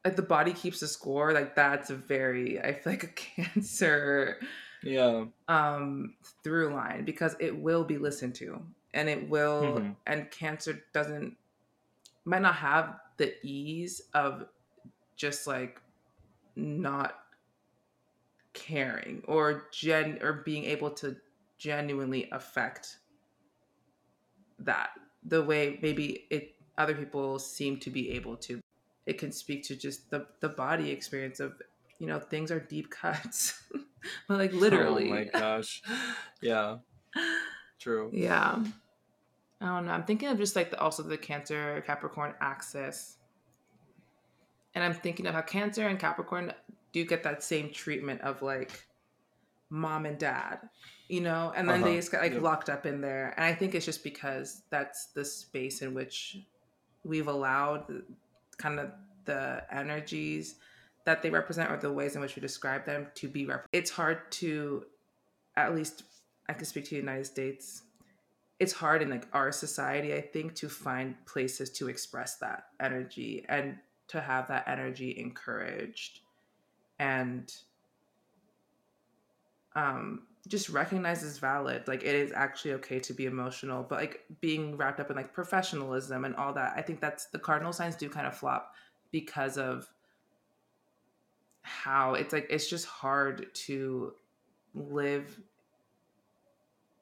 like 0.04 0.16
the 0.16 0.24
body 0.24 0.54
keeps 0.54 0.82
a 0.82 0.88
score. 0.88 1.34
Like 1.34 1.56
that's 1.56 1.92
a 1.92 1.96
very 1.96 2.60
I 2.60 2.74
feel 2.74 2.94
like 2.94 3.04
a 3.04 3.08
cancer 3.44 4.40
yeah 4.82 5.26
um 5.50 6.14
through 6.42 6.74
line 6.74 7.04
because 7.04 7.36
it 7.42 7.54
will 7.56 7.84
be 7.84 7.98
listened 7.98 8.34
to 8.34 8.62
and 8.94 9.10
it 9.10 9.30
will 9.30 9.64
mm-hmm. 9.64 9.92
and 10.08 10.32
cancer 10.32 10.82
doesn't 10.94 11.36
might 12.30 12.44
not 12.44 12.56
have 12.56 13.00
the 13.18 13.34
ease 13.44 14.04
of 14.14 14.46
just 15.16 15.48
like 15.48 15.82
not 16.56 17.16
caring 18.54 19.24
or 19.28 19.66
gen 19.72 20.20
or 20.22 20.34
being 20.46 20.64
able 20.64 20.92
to 20.92 21.16
genuinely 21.58 22.30
affect 22.32 22.98
that 24.60 24.92
the 25.26 25.42
way 25.42 25.80
maybe 25.82 26.28
it 26.30 26.56
other 26.78 26.94
people 26.94 27.40
seem 27.40 27.78
to 27.80 27.90
be 27.90 28.12
able 28.12 28.38
to. 28.38 28.62
It 29.06 29.18
can 29.18 29.32
speak 29.32 29.64
to 29.64 29.76
just 29.76 30.12
the 30.12 30.28
the 30.40 30.50
body 30.50 30.92
experience 30.92 31.40
of 31.40 31.54
you 31.98 32.06
know 32.06 32.20
things 32.20 32.52
are 32.52 32.60
deep 32.60 32.92
cuts. 32.92 33.62
But 34.28 34.38
like 34.38 34.54
literally 34.54 35.08
oh 35.08 35.16
my 35.16 35.24
gosh. 35.24 35.82
Yeah. 36.42 36.78
True. 37.80 38.12
Yeah 38.14 38.64
i 39.62 39.66
don't 39.66 39.86
know. 39.86 39.92
I'm 39.92 40.04
thinking 40.04 40.30
of 40.30 40.38
just 40.38 40.56
like 40.56 40.72
the, 40.72 40.80
also 40.80 41.04
the 41.04 41.18
cancer 41.18 41.84
capricorn 41.86 42.34
axis. 42.42 43.18
And 44.76 44.84
i'm 44.84 44.94
thinking 44.94 45.26
of 45.26 45.34
how 45.34 45.42
cancer 45.42 45.88
and 45.88 46.00
capricorn 46.00 46.54
do 46.92 47.06
get 47.06 47.24
that 47.24 47.44
same 47.44 47.72
treatment 47.72 48.22
of 48.22 48.42
like 48.42 48.86
mom 49.70 50.06
and 50.06 50.18
dad 50.18 50.60
you 51.12 51.22
know? 51.22 51.52
And 51.56 51.68
then 51.68 51.78
uh-huh. 51.78 51.86
they 51.90 51.96
just 51.96 52.12
got 52.12 52.22
like 52.22 52.40
locked 52.40 52.70
up 52.70 52.86
in 52.86 53.02
there. 53.02 53.34
And 53.36 53.44
i 53.44 53.54
think 53.54 53.76
it's 53.76 53.86
just 53.86 54.04
because 54.04 54.62
that's 54.70 55.08
the 55.08 55.26
space 55.26 55.82
in 55.82 55.94
which 55.94 56.38
we've 57.04 57.28
allowed 57.28 58.04
kind 58.58 58.80
of 58.80 58.92
the 59.26 59.64
energies 59.72 60.56
that 61.06 61.22
they 61.22 61.30
represent 61.30 61.72
or 61.72 61.78
the 61.78 61.92
ways 61.92 62.16
in 62.16 62.22
which 62.22 62.36
we 62.36 62.42
describe 62.42 62.86
them 62.86 63.08
to 63.16 63.28
be 63.28 63.46
rep- 63.46 63.66
it's 63.72 63.90
hard 63.90 64.32
to 64.32 64.84
at 65.56 65.76
least 65.76 66.04
i 66.48 66.54
can 66.54 66.66
speak 66.66 66.84
to 66.84 66.92
the 66.92 66.98
united 66.98 67.26
states 67.26 67.84
it's 68.60 68.74
hard 68.74 69.02
in 69.02 69.10
like 69.10 69.28
our 69.34 69.52
society 69.52 70.14
i 70.14 70.22
think 70.22 70.54
to 70.54 70.70
find 70.70 71.16
places 71.26 71.70
to 71.70 71.88
express 71.88 72.38
that 72.38 72.66
energy 72.80 73.46
and 73.50 73.78
to 74.08 74.20
have 74.20 74.48
that 74.48 74.68
energy 74.68 75.18
encouraged 75.18 76.22
and 77.00 77.54
um 79.76 80.24
just 80.48 80.70
recognized 80.70 81.24
as 81.24 81.38
valid 81.38 81.88
like 81.88 82.04
it 82.04 82.16
is 82.16 82.32
actually 82.34 82.74
okay 82.74 83.00
to 83.00 83.14
be 83.14 83.26
emotional 83.26 83.86
but 83.88 84.00
like 84.00 84.24
being 84.42 84.76
wrapped 84.78 85.00
up 85.00 85.10
in 85.10 85.16
like 85.16 85.34
professionalism 85.34 86.26
and 86.26 86.36
all 86.36 86.54
that 86.54 86.74
i 86.76 86.82
think 86.82 87.00
that's 87.00 87.26
the 87.28 87.40
cardinal 87.40 87.74
signs 87.74 87.96
do 87.96 88.10
kind 88.10 88.26
of 88.26 88.36
flop 88.36 88.74
because 89.12 89.58
of 89.58 89.88
how 91.62 92.14
it's 92.14 92.34
like 92.34 92.48
it's 92.50 92.70
just 92.70 92.86
hard 92.86 93.48
to 93.54 94.14
live 94.74 95.40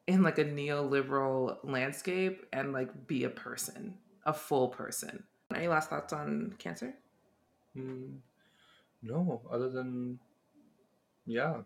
in 0.08 0.22
like 0.22 0.38
a 0.38 0.44
neoliberal 0.44 1.58
landscape 1.62 2.46
and 2.52 2.72
like 2.72 3.06
be 3.06 3.24
a 3.24 3.30
person 3.30 3.94
a 4.24 4.32
full 4.32 4.68
person 4.68 5.22
any 5.54 5.68
last 5.68 5.90
thoughts 5.90 6.12
on 6.12 6.52
cancer 6.58 6.94
mm, 7.76 8.16
no 9.02 9.40
other 9.50 9.68
than 9.68 10.18
yeah 11.26 11.58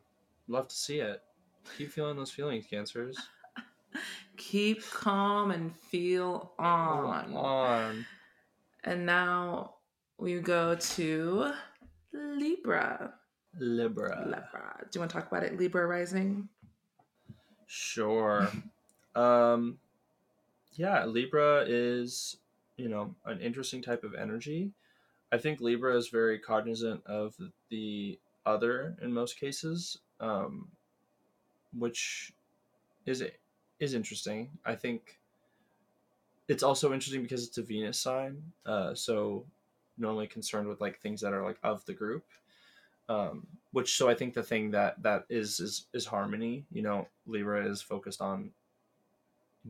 love 0.49 0.69
to 0.69 0.75
see 0.75 0.99
it 0.99 1.23
keep 1.79 1.91
feeling 1.91 2.17
those 2.17 2.31
feelings 2.31 2.67
cancers 2.69 3.17
keep 4.37 4.85
calm 4.91 5.53
and 5.53 5.75
feel 5.75 6.53
on 6.59 7.33
on 7.35 8.05
and 8.85 9.07
now 9.07 9.75
we 10.19 10.41
go 10.41 10.75
to 10.75 11.53
Libra. 12.13 13.15
Libra. 13.59 14.23
Libra. 14.25 14.77
Do 14.81 14.87
you 14.95 15.01
want 15.01 15.11
to 15.11 15.17
talk 15.17 15.29
about 15.29 15.43
it? 15.45 15.59
Libra 15.59 15.87
rising? 15.87 16.49
Sure. 17.75 18.51
um 19.15 19.79
yeah, 20.75 21.07
Libra 21.07 21.65
is, 21.67 22.37
you 22.77 22.89
know, 22.89 23.15
an 23.25 23.41
interesting 23.41 23.81
type 23.81 24.05
of 24.05 24.15
energy. 24.15 24.73
I 25.31 25.39
think 25.39 25.61
Libra 25.61 25.97
is 25.97 26.09
very 26.09 26.39
cognizant 26.39 27.03
of 27.07 27.35
the 27.71 28.19
other 28.45 28.95
in 29.01 29.13
most 29.13 29.41
cases, 29.41 29.99
um, 30.21 30.69
which 31.79 32.35
is 33.07 33.25
is 33.81 33.95
interesting. 33.95 34.51
I 34.67 34.75
think 34.75 35.19
it's 36.49 36.63
also 36.63 36.93
interesting 36.93 37.23
because 37.23 37.47
it's 37.47 37.57
a 37.57 37.63
Venus 37.63 37.99
sign. 37.99 38.43
Uh, 38.67 38.95
so 38.95 39.47
normally 39.97 40.27
concerned 40.27 40.69
with 40.69 40.83
like 40.83 41.01
things 41.01 41.23
that 41.23 41.33
are 41.33 41.43
like 41.43 41.59
of 41.63 41.85
the 41.87 41.95
group 41.95 42.25
um 43.13 43.47
which 43.73 43.97
so 43.97 44.09
i 44.09 44.15
think 44.15 44.35
the 44.35 44.43
thing 44.43 44.71
that 44.71 45.01
that 45.03 45.25
is 45.29 45.61
is 45.61 45.87
is 45.93 46.07
harmony 46.07 46.65
you 46.71 46.83
know 46.83 47.07
libra 47.27 47.67
is 47.67 47.83
focused 47.83 48.21
on 48.21 48.51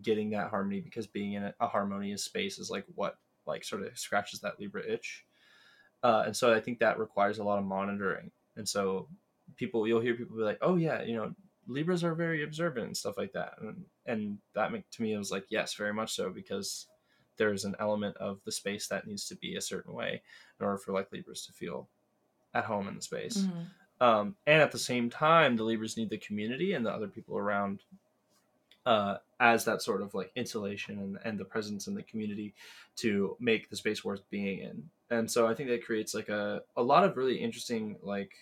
getting 0.01 0.31
that 0.31 0.49
harmony 0.49 0.81
because 0.81 1.07
being 1.07 1.35
in 1.35 1.53
a, 1.61 1.67
harmonious 1.67 2.25
space 2.25 2.59
is 2.59 2.71
like 2.71 2.85
what 2.95 3.17
like 3.47 3.65
sort 3.65 3.83
of 3.83 3.99
scratches 3.99 4.41
that 4.41 4.59
libra 4.59 4.83
itch. 4.89 5.27
Uh 6.03 6.23
and 6.27 6.37
so 6.37 6.55
i 6.55 6.61
think 6.61 6.79
that 6.79 6.99
requires 6.99 7.39
a 7.39 7.45
lot 7.45 7.59
of 7.59 7.65
monitoring. 7.65 8.31
And 8.57 8.69
so 8.69 9.09
people 9.57 9.87
you'll 9.87 10.01
hear 10.01 10.15
people 10.15 10.37
be 10.37 10.43
like 10.43 10.59
oh 10.63 10.77
yeah 10.77 11.03
you 11.03 11.15
know 11.15 11.35
libras 11.69 12.03
are 12.03 12.15
very 12.15 12.43
observant 12.43 12.87
and 12.87 12.97
stuff 12.97 13.19
like 13.19 13.33
that. 13.33 13.55
And 13.61 13.85
and 14.07 14.39
that 14.55 14.73
make, 14.73 14.89
to 14.91 15.03
me 15.03 15.13
it 15.13 15.19
was 15.19 15.31
like 15.31 15.45
yes 15.51 15.75
very 15.75 15.93
much 15.93 16.15
so 16.15 16.31
because 16.31 16.87
there's 17.37 17.65
an 17.65 17.77
element 17.79 18.17
of 18.19 18.41
the 18.45 18.53
space 18.53 18.89
that 18.89 19.07
needs 19.07 19.27
to 19.27 19.37
be 19.37 19.57
a 19.57 19.61
certain 19.61 19.95
way 19.95 20.23
in 20.61 20.67
order 20.67 20.79
for 20.79 20.93
like 20.93 21.11
Libras 21.13 21.47
to 21.47 21.53
feel 21.53 21.89
at 22.55 22.65
home 22.65 22.89
in 22.89 22.97
the 22.97 23.03
space. 23.03 23.39
Mm-hmm. 23.39 24.05
Um, 24.05 24.37
and 24.47 24.61
at 24.61 24.73
the 24.73 24.79
same 24.79 25.11
time, 25.11 25.57
the 25.57 25.63
Libras 25.63 25.97
need 25.97 26.11
the 26.11 26.19
community 26.19 26.73
and 26.73 26.85
the 26.85 26.91
other 26.91 27.07
people 27.07 27.39
around 27.39 27.83
uh, 28.85 29.19
as 29.39 29.65
that 29.65 29.81
sort 29.81 30.03
of 30.03 30.13
like 30.15 30.33
insulation 30.35 30.99
and, 30.99 31.19
and 31.25 31.39
the 31.39 31.45
presence 31.45 31.87
in 31.87 31.95
the 31.95 32.03
community 32.03 32.53
to 32.97 33.37
make 33.39 33.71
the 33.71 33.77
space 33.77 34.05
worth 34.05 34.29
being 34.29 34.59
in. 34.59 34.83
And 35.11 35.31
so 35.31 35.47
I 35.47 35.55
think 35.55 35.69
that 35.69 35.85
creates 35.85 36.15
like 36.15 36.29
a, 36.29 36.63
a 36.77 36.83
lot 36.83 37.05
of 37.05 37.17
really 37.17 37.37
interesting 37.37 37.97
like 38.03 38.33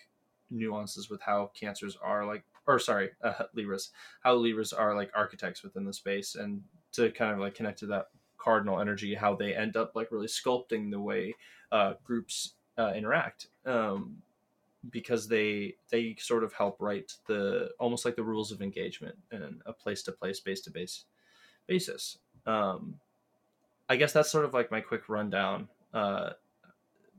nuances 0.50 1.10
with 1.10 1.20
how 1.20 1.50
cancers 1.58 1.96
are 2.02 2.24
like, 2.24 2.42
or 2.66 2.78
sorry, 2.78 3.10
uh, 3.22 3.44
Libras, 3.54 3.90
how 4.22 4.34
Libras 4.34 4.72
are 4.72 4.94
like 4.94 5.10
architects 5.14 5.62
within 5.62 5.84
the 5.84 5.92
space 5.92 6.36
and 6.36 6.62
to 6.92 7.10
kind 7.10 7.34
of 7.34 7.38
like 7.38 7.54
connect 7.54 7.80
to 7.80 7.86
that 7.86 8.06
cardinal 8.38 8.80
energy 8.80 9.14
how 9.14 9.34
they 9.34 9.54
end 9.54 9.76
up 9.76 9.94
like 9.94 10.10
really 10.10 10.26
sculpting 10.26 10.90
the 10.90 10.98
way 10.98 11.34
uh, 11.72 11.92
groups 12.02 12.54
uh, 12.78 12.92
interact 12.94 13.48
um, 13.66 14.16
because 14.90 15.28
they 15.28 15.74
they 15.90 16.16
sort 16.18 16.44
of 16.44 16.52
help 16.52 16.76
write 16.80 17.12
the 17.26 17.70
almost 17.78 18.04
like 18.04 18.16
the 18.16 18.22
rules 18.22 18.50
of 18.50 18.62
engagement 18.62 19.16
and 19.30 19.60
a 19.66 19.72
place 19.72 20.02
to 20.02 20.12
place 20.12 20.40
base 20.40 20.60
to 20.62 20.70
base 20.70 21.04
basis 21.66 22.18
um, 22.46 22.94
i 23.88 23.96
guess 23.96 24.12
that's 24.12 24.30
sort 24.30 24.44
of 24.44 24.54
like 24.54 24.70
my 24.70 24.80
quick 24.80 25.08
rundown 25.08 25.68
uh, 25.92 26.30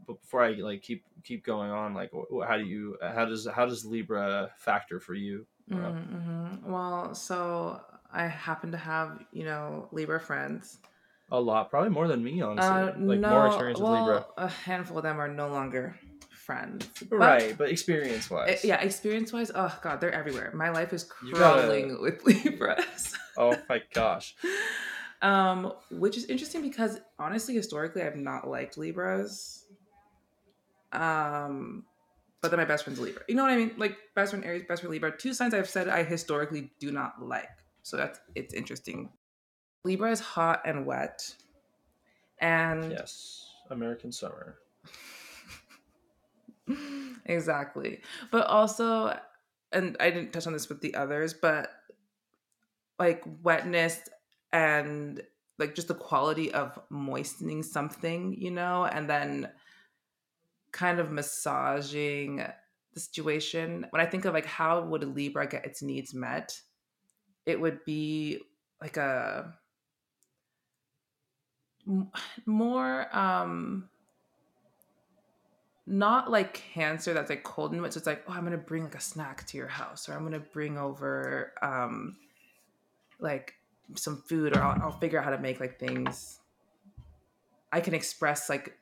but 0.07 0.19
before 0.21 0.43
i 0.43 0.51
like 0.53 0.81
keep 0.81 1.03
keep 1.23 1.45
going 1.45 1.69
on 1.69 1.93
like 1.93 2.11
how 2.47 2.57
do 2.57 2.65
you 2.65 2.97
how 3.01 3.25
does 3.25 3.47
how 3.53 3.65
does 3.65 3.85
libra 3.85 4.49
factor 4.57 4.99
for 4.99 5.13
you 5.13 5.45
mm-hmm. 5.69 6.71
well 6.71 7.13
so 7.13 7.79
i 8.11 8.25
happen 8.25 8.71
to 8.71 8.77
have 8.77 9.23
you 9.31 9.43
know 9.43 9.87
libra 9.91 10.19
friends 10.19 10.79
a 11.31 11.39
lot, 11.39 11.69
probably 11.69 11.89
more 11.89 12.07
than 12.07 12.23
me, 12.23 12.41
honestly. 12.41 12.69
Uh, 12.69 12.85
like 12.97 13.19
no, 13.19 13.29
more 13.29 13.47
experience 13.47 13.79
with 13.79 13.89
well, 13.89 14.05
Libra. 14.05 14.25
A 14.37 14.47
handful 14.47 14.97
of 14.97 15.03
them 15.03 15.19
are 15.19 15.27
no 15.27 15.47
longer 15.47 15.95
friends. 16.29 16.89
But 17.09 17.15
right, 17.15 17.57
but 17.57 17.69
experience 17.69 18.29
wise. 18.29 18.63
yeah, 18.63 18.81
experience 18.81 19.31
wise, 19.31 19.51
oh 19.53 19.77
god, 19.81 20.01
they're 20.01 20.13
everywhere. 20.13 20.51
My 20.53 20.69
life 20.69 20.91
is 20.93 21.03
crawling 21.03 21.89
gotta... 21.89 22.01
with 22.01 22.25
Libras. 22.25 23.13
oh 23.37 23.55
my 23.69 23.81
gosh. 23.93 24.35
Um, 25.23 25.73
which 25.91 26.17
is 26.17 26.25
interesting 26.25 26.63
because 26.63 26.99
honestly, 27.19 27.53
historically, 27.53 28.01
I've 28.01 28.15
not 28.15 28.49
liked 28.49 28.75
Libras. 28.75 29.65
Um, 30.91 31.85
but 32.41 32.49
then 32.49 32.57
my 32.57 32.65
best 32.65 32.85
friend's 32.85 32.99
Libra. 32.99 33.21
You 33.27 33.35
know 33.35 33.43
what 33.43 33.51
I 33.51 33.55
mean? 33.55 33.73
Like 33.77 33.97
best 34.15 34.31
friend 34.31 34.43
Aries, 34.43 34.63
best 34.67 34.81
friend 34.81 34.91
Libra. 34.91 35.15
Two 35.15 35.35
signs 35.35 35.53
I've 35.53 35.69
said 35.69 35.87
I 35.87 36.01
historically 36.01 36.71
do 36.79 36.91
not 36.91 37.21
like. 37.21 37.49
So 37.83 37.97
that's 37.97 38.19
it's 38.33 38.55
interesting 38.55 39.09
Libra 39.83 40.11
is 40.11 40.19
hot 40.19 40.61
and 40.65 40.85
wet. 40.85 41.35
And 42.39 42.91
yes, 42.91 43.45
American 43.69 44.11
summer. 44.11 44.57
exactly. 47.25 48.01
But 48.31 48.47
also 48.47 49.17
and 49.71 49.95
I 49.99 50.09
didn't 50.09 50.33
touch 50.33 50.47
on 50.47 50.53
this 50.53 50.69
with 50.69 50.81
the 50.81 50.95
others, 50.95 51.33
but 51.33 51.69
like 52.99 53.23
wetness 53.41 53.99
and 54.51 55.21
like 55.57 55.75
just 55.75 55.87
the 55.87 55.95
quality 55.95 56.51
of 56.51 56.77
moistening 56.89 57.63
something, 57.63 58.35
you 58.37 58.51
know, 58.51 58.85
and 58.85 59.09
then 59.09 59.49
kind 60.71 60.99
of 60.99 61.11
massaging 61.11 62.43
the 62.93 62.99
situation. 62.99 63.85
When 63.91 64.01
I 64.01 64.05
think 64.05 64.25
of 64.25 64.33
like 64.33 64.45
how 64.45 64.81
would 64.81 65.03
a 65.03 65.07
Libra 65.07 65.47
get 65.47 65.65
its 65.65 65.81
needs 65.81 66.13
met, 66.13 66.59
it 67.45 67.59
would 67.59 67.83
be 67.85 68.39
like 68.81 68.97
a 68.97 69.53
more 72.45 73.15
um 73.15 73.87
not 75.87 76.29
like 76.29 76.53
cancer 76.53 77.13
that's 77.13 77.29
like 77.29 77.43
cold 77.43 77.73
and 77.73 77.81
so 77.91 77.97
it's 77.97 78.07
like 78.07 78.23
oh 78.27 78.33
i'm 78.33 78.43
gonna 78.43 78.57
bring 78.57 78.83
like 78.83 78.95
a 78.95 79.01
snack 79.01 79.45
to 79.47 79.57
your 79.57 79.67
house 79.67 80.07
or 80.07 80.13
i'm 80.13 80.23
gonna 80.23 80.39
bring 80.39 80.77
over 80.77 81.53
um 81.61 82.15
like 83.19 83.55
some 83.95 84.17
food 84.27 84.55
or 84.55 84.61
I'll, 84.61 84.81
I'll 84.81 84.99
figure 84.99 85.19
out 85.19 85.25
how 85.25 85.31
to 85.31 85.37
make 85.37 85.59
like 85.59 85.79
things. 85.79 86.39
I 87.71 87.79
can 87.79 87.93
express 87.93 88.49
like 88.49 88.77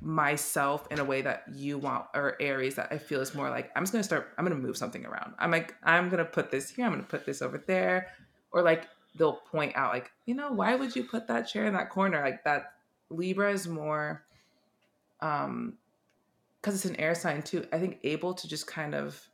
myself 0.00 0.86
in 0.90 0.98
a 1.00 1.04
way 1.04 1.22
that 1.22 1.44
you 1.52 1.76
want 1.76 2.04
or 2.14 2.36
areas 2.40 2.76
that 2.76 2.86
i 2.92 2.96
feel 2.96 3.20
is 3.20 3.34
more 3.34 3.50
like 3.50 3.68
i'm 3.74 3.82
just 3.82 3.90
gonna 3.90 4.04
start 4.04 4.28
i'm 4.38 4.44
gonna 4.44 4.54
move 4.54 4.76
something 4.76 5.04
around. 5.04 5.34
I'm 5.40 5.50
like 5.50 5.74
i'm 5.82 6.08
gonna 6.08 6.24
put 6.24 6.52
this 6.52 6.70
here 6.70 6.86
i'm 6.86 6.92
gonna 6.92 7.02
put 7.02 7.26
this 7.26 7.42
over 7.42 7.58
there 7.66 8.12
or 8.52 8.62
like 8.62 8.86
they'll 9.18 9.40
point 9.50 9.76
out 9.76 9.92
like 9.92 10.10
you 10.24 10.34
know 10.34 10.52
why 10.52 10.74
would 10.74 10.96
you 10.96 11.04
put 11.04 11.26
that 11.28 11.42
chair 11.42 11.66
in 11.66 11.74
that 11.74 11.90
corner? 11.90 12.20
Like 12.22 12.44
that 12.44 12.72
libra 13.10 13.52
is 13.52 13.66
more 13.66 14.24
um 15.20 15.74
because 16.60 16.74
it's 16.74 16.84
an 16.84 16.96
air 16.96 17.14
sign 17.14 17.42
too 17.42 17.66
i 17.72 17.78
think 17.78 17.98
able 18.04 18.34
to 18.34 18.46
just 18.46 18.66
kind 18.66 18.94
of 18.94 19.28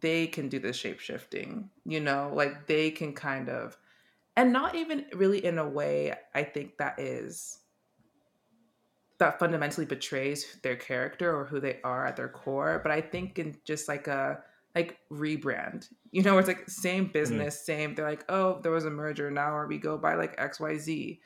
they 0.00 0.26
can 0.26 0.48
do 0.48 0.58
the 0.58 0.72
shape 0.72 1.00
shifting 1.00 1.70
you 1.84 2.00
know? 2.00 2.30
Like 2.32 2.66
they 2.66 2.90
can 2.90 3.12
kind 3.12 3.48
of 3.48 3.76
and 4.36 4.52
not 4.52 4.74
even 4.74 5.06
really 5.14 5.44
in 5.44 5.58
a 5.58 5.68
way 5.68 6.14
i 6.34 6.42
think 6.42 6.76
that 6.78 6.98
is 6.98 7.58
that 9.18 9.38
fundamentally 9.38 9.86
betrays 9.86 10.56
their 10.62 10.76
character 10.76 11.36
or 11.36 11.44
who 11.44 11.60
they 11.60 11.78
are 11.84 12.06
at 12.06 12.16
their 12.16 12.28
core 12.28 12.80
but 12.82 12.92
i 12.92 13.00
think 13.00 13.38
in 13.38 13.56
just 13.64 13.88
like 13.88 14.06
a 14.06 14.42
like 14.74 14.98
rebrand 15.12 15.88
you 16.12 16.22
know 16.22 16.38
it's 16.38 16.48
like 16.48 16.68
same 16.68 17.04
mm-hmm. 17.04 17.12
business 17.12 17.56
mm 17.56 17.64
same 17.64 17.94
they're 17.94 18.08
like 18.08 18.24
oh 18.28 18.60
there 18.62 18.72
was 18.72 18.84
a 18.84 18.90
merger 18.90 19.30
now 19.30 19.52
or 19.54 19.66
we 19.66 19.78
go 19.78 19.98
by 19.98 20.14
like 20.14 20.36
xyz 20.38 21.18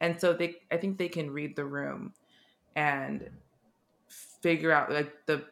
and 0.00 0.20
so 0.20 0.32
they 0.32 0.56
i 0.70 0.76
think 0.76 0.98
they 0.98 1.08
can 1.08 1.30
read 1.30 1.56
the 1.56 1.64
room 1.64 2.12
and 2.76 3.28
figure 4.42 4.72
out 4.72 4.90
like 4.90 5.12
the 5.26 5.44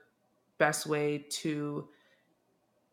best 0.59 0.87
way 0.87 1.25
to 1.31 1.89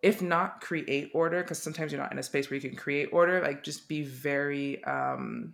if 0.01 0.21
not 0.21 0.61
create 0.61 1.09
order 1.13 1.41
because 1.41 1.61
sometimes 1.61 1.91
you're 1.91 2.01
not 2.01 2.11
in 2.11 2.19
a 2.19 2.23
space 2.23 2.49
where 2.49 2.55
you 2.55 2.69
can 2.69 2.77
create 2.77 3.09
order 3.11 3.41
like 3.41 3.63
just 3.63 3.87
be 3.87 4.03
very 4.03 4.83
um 4.85 5.53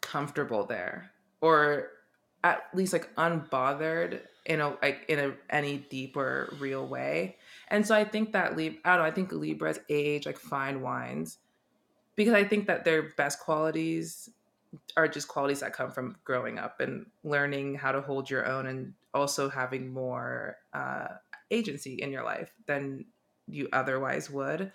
comfortable 0.00 0.64
there 0.64 1.10
or 1.40 1.88
at 2.44 2.62
least 2.74 2.92
like 2.92 3.14
unbothered 3.16 4.20
in 4.46 4.60
a 4.60 4.70
like 4.82 5.04
in 5.08 5.18
a 5.18 5.36
any 5.50 5.78
deeper 5.78 6.54
real 6.58 6.86
way 6.86 7.36
and 7.68 7.86
so 7.86 7.94
i 7.94 8.04
think 8.04 8.32
that 8.32 8.56
Lib- 8.56 8.78
i 8.84 8.90
don't 8.90 8.98
know 9.00 9.04
i 9.04 9.10
think 9.10 9.32
libras 9.32 9.78
age 9.88 10.26
like 10.26 10.38
fine 10.38 10.80
wines 10.80 11.38
because 12.16 12.34
i 12.34 12.44
think 12.44 12.66
that 12.66 12.84
their 12.84 13.10
best 13.16 13.40
qualities 13.40 14.30
are 14.96 15.08
just 15.08 15.28
qualities 15.28 15.60
that 15.60 15.72
come 15.72 15.90
from 15.90 16.16
growing 16.24 16.58
up 16.58 16.80
and 16.80 17.06
learning 17.24 17.74
how 17.74 17.92
to 17.92 18.00
hold 18.00 18.30
your 18.30 18.46
own 18.46 18.66
and 18.66 18.94
also 19.14 19.48
having 19.48 19.92
more 19.92 20.58
uh, 20.72 21.08
agency 21.50 21.94
in 21.94 22.12
your 22.12 22.24
life 22.24 22.54
than 22.66 23.04
you 23.48 23.68
otherwise 23.72 24.30
would. 24.30 24.72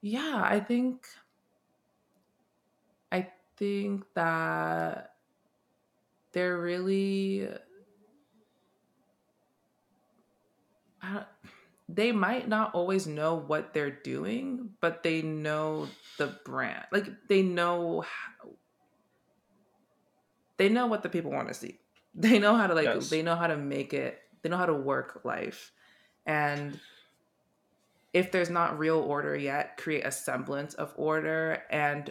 Yeah, 0.00 0.42
I 0.44 0.60
think 0.60 1.06
I 3.10 3.32
think 3.56 4.04
that 4.14 5.16
they're 6.32 6.58
really 6.60 7.48
Uh, 11.06 11.22
they 11.88 12.10
might 12.10 12.48
not 12.48 12.74
always 12.74 13.06
know 13.06 13.36
what 13.36 13.72
they're 13.72 13.90
doing, 13.90 14.70
but 14.80 15.02
they 15.02 15.22
know 15.22 15.88
the 16.18 16.38
brand. 16.44 16.84
Like 16.90 17.06
they 17.28 17.42
know 17.42 18.00
how, 18.00 18.48
they 20.56 20.68
know 20.68 20.86
what 20.86 21.02
the 21.02 21.08
people 21.08 21.30
want 21.30 21.48
to 21.48 21.54
see. 21.54 21.78
They 22.18 22.38
know 22.38 22.56
how 22.56 22.66
to 22.66 22.72
like 22.72 22.86
yes. 22.86 23.10
they 23.10 23.20
know 23.20 23.36
how 23.36 23.46
to 23.46 23.58
make 23.58 23.92
it. 23.92 24.18
They 24.40 24.48
know 24.48 24.56
how 24.56 24.64
to 24.64 24.72
work 24.72 25.20
life. 25.22 25.70
And 26.24 26.80
if 28.14 28.32
there's 28.32 28.48
not 28.48 28.78
real 28.78 29.00
order 29.00 29.36
yet, 29.36 29.76
create 29.76 30.06
a 30.06 30.10
semblance 30.10 30.72
of 30.72 30.94
order 30.96 31.62
and 31.70 32.10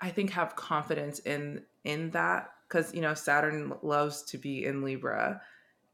I 0.00 0.10
think 0.10 0.30
have 0.30 0.56
confidence 0.56 1.20
in 1.20 1.62
in 1.84 2.10
that 2.10 2.50
cuz 2.68 2.92
you 2.92 3.02
know 3.02 3.14
Saturn 3.14 3.72
loves 3.82 4.24
to 4.24 4.36
be 4.36 4.64
in 4.64 4.82
Libra 4.82 5.42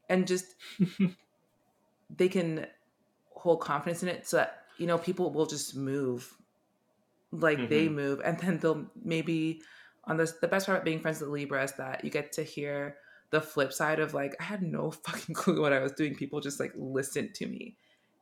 and 0.09 0.25
just 0.25 0.55
they 2.15 2.29
can 2.29 2.67
hold 3.31 3.61
confidence 3.61 4.03
in 4.03 4.09
it 4.09 4.27
so 4.27 4.37
that 4.37 4.63
you 4.77 4.87
know 4.87 4.97
people 4.97 5.31
will 5.31 5.45
just 5.45 5.75
move. 5.75 6.35
Like 7.31 7.57
mm-hmm. 7.57 7.69
they 7.69 7.89
move. 7.89 8.21
And 8.23 8.37
then 8.39 8.59
they'll 8.59 8.85
maybe 9.03 9.61
on 10.05 10.17
this 10.17 10.33
the 10.33 10.47
best 10.47 10.65
part 10.65 10.77
about 10.77 10.85
being 10.85 10.99
friends 10.99 11.21
with 11.21 11.29
libra 11.29 11.63
is 11.63 11.71
that 11.73 12.03
you 12.03 12.09
get 12.09 12.33
to 12.33 12.43
hear 12.43 12.97
the 13.29 13.39
flip 13.39 13.71
side 13.71 13.99
of 13.99 14.13
like 14.13 14.35
i 14.39 14.43
had 14.43 14.61
no 14.61 14.91
fucking 15.05 15.33
clue 15.33 15.61
what 15.61 15.73
i 15.73 15.79
was 15.79 15.93
doing. 15.93 16.15
People 16.15 16.39
just 16.39 16.59
like 16.59 16.73
listened 16.75 17.33
to 17.35 17.47
me. 17.47 17.75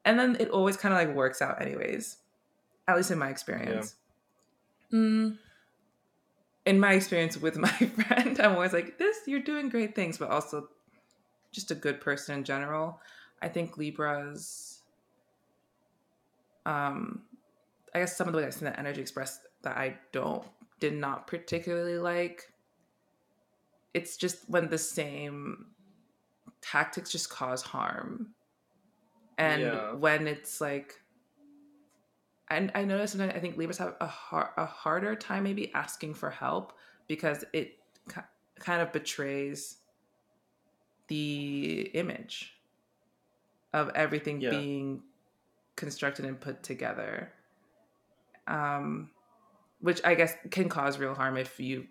And 0.04 0.18
then 0.18 0.38
it 0.40 0.50
always 0.50 0.78
kind 0.78 0.94
of 0.94 1.00
like 1.00 1.16
works 1.16 1.42
out 1.42 1.62
anyways 1.62 2.18
at 2.88 2.98
least 2.98 3.12
in 3.12 3.20
my 3.20 3.30
experience. 3.30 3.96
Yeah. 4.92 5.00
mm, 5.00 5.38
in 6.66 6.80
my 6.80 6.94
experience 6.94 7.38
with 7.38 7.58
my 7.58 7.70
friend 7.70 8.40
i'm 8.40 8.54
always 8.54 8.74
like 8.74 8.98
this 8.98 9.18
you're 9.26 9.42
doing 9.42 9.70
great 9.70 9.96
things 9.96 10.18
but 10.18 10.30
also 10.30 10.68
just 11.52 11.72
a 11.72 11.76
good 11.76 12.00
person 12.00 12.38
in 12.38 12.44
general 12.44 13.00
I 13.42 13.48
think 13.48 13.78
Libras, 13.78 14.82
um, 16.66 17.24
I 17.94 18.00
guess 18.00 18.16
some 18.16 18.28
of 18.28 18.34
the 18.34 18.38
ways 18.38 18.48
I've 18.48 18.54
seen 18.54 18.66
that 18.66 18.80
energy 18.80 19.02
expressed 19.02 19.42
that 19.64 19.78
I 19.78 19.98
don't, 20.12 20.46
did 20.80 20.94
not 20.94 21.28
particularly 21.28 21.98
like. 21.98 22.54
It's 23.94 24.16
just 24.16 24.50
when 24.50 24.70
the 24.70 24.78
same 24.78 25.68
tactics 26.62 27.12
just 27.12 27.30
cause 27.30 27.62
harm. 27.62 28.34
And 29.38 29.62
yeah. 29.64 29.94
when 29.94 30.28
it's 30.28 30.62
like, 30.62 31.02
and 32.50 32.72
I 32.76 32.84
notice 32.84 33.12
sometimes 33.12 33.34
I 33.36 33.40
think 33.40 33.58
Libras 33.58 33.80
have 33.80 33.96
a, 34.00 34.08
har- 34.08 34.54
a 34.58 34.66
harder 34.66 35.16
time 35.16 35.44
maybe 35.44 35.74
asking 35.74 36.14
for 36.14 36.30
help 36.30 36.74
because 37.08 37.44
it 37.54 37.80
kind 38.60 38.82
of 38.82 38.92
betrays 38.92 39.78
the 41.08 41.90
image 41.94 42.61
of 43.74 43.90
everything 43.96 44.42
yeah. 44.42 44.50
being 44.50 45.02
constructed 45.76 46.26
and 46.26 46.40
put 46.40 46.62
together 46.64 47.32
um 48.48 49.10
which 49.80 50.02
i 50.04 50.14
guess 50.14 50.36
can 50.50 50.70
cause 50.70 51.00
real 51.00 51.14
harm 51.14 51.38
if 51.38 51.60
you 51.60 51.86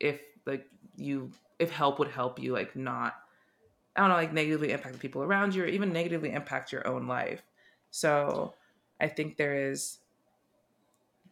if 0.00 0.20
like 0.46 0.66
you 0.96 1.30
if 1.58 1.70
help 1.70 1.98
would 1.98 2.08
help 2.08 2.38
you 2.38 2.52
like 2.52 2.74
not 2.76 3.14
i 3.96 4.00
don't 4.00 4.10
know 4.10 4.16
like 4.16 4.32
negatively 4.32 4.70
impact 4.70 4.94
the 4.94 5.00
people 5.00 5.22
around 5.22 5.54
you 5.54 5.62
or 5.62 5.66
even 5.66 5.92
negatively 5.92 6.32
impact 6.32 6.72
your 6.72 6.86
own 6.86 7.06
life. 7.06 7.42
So 7.90 8.54
i 9.00 9.08
think 9.08 9.36
there 9.36 9.70
is 9.70 9.98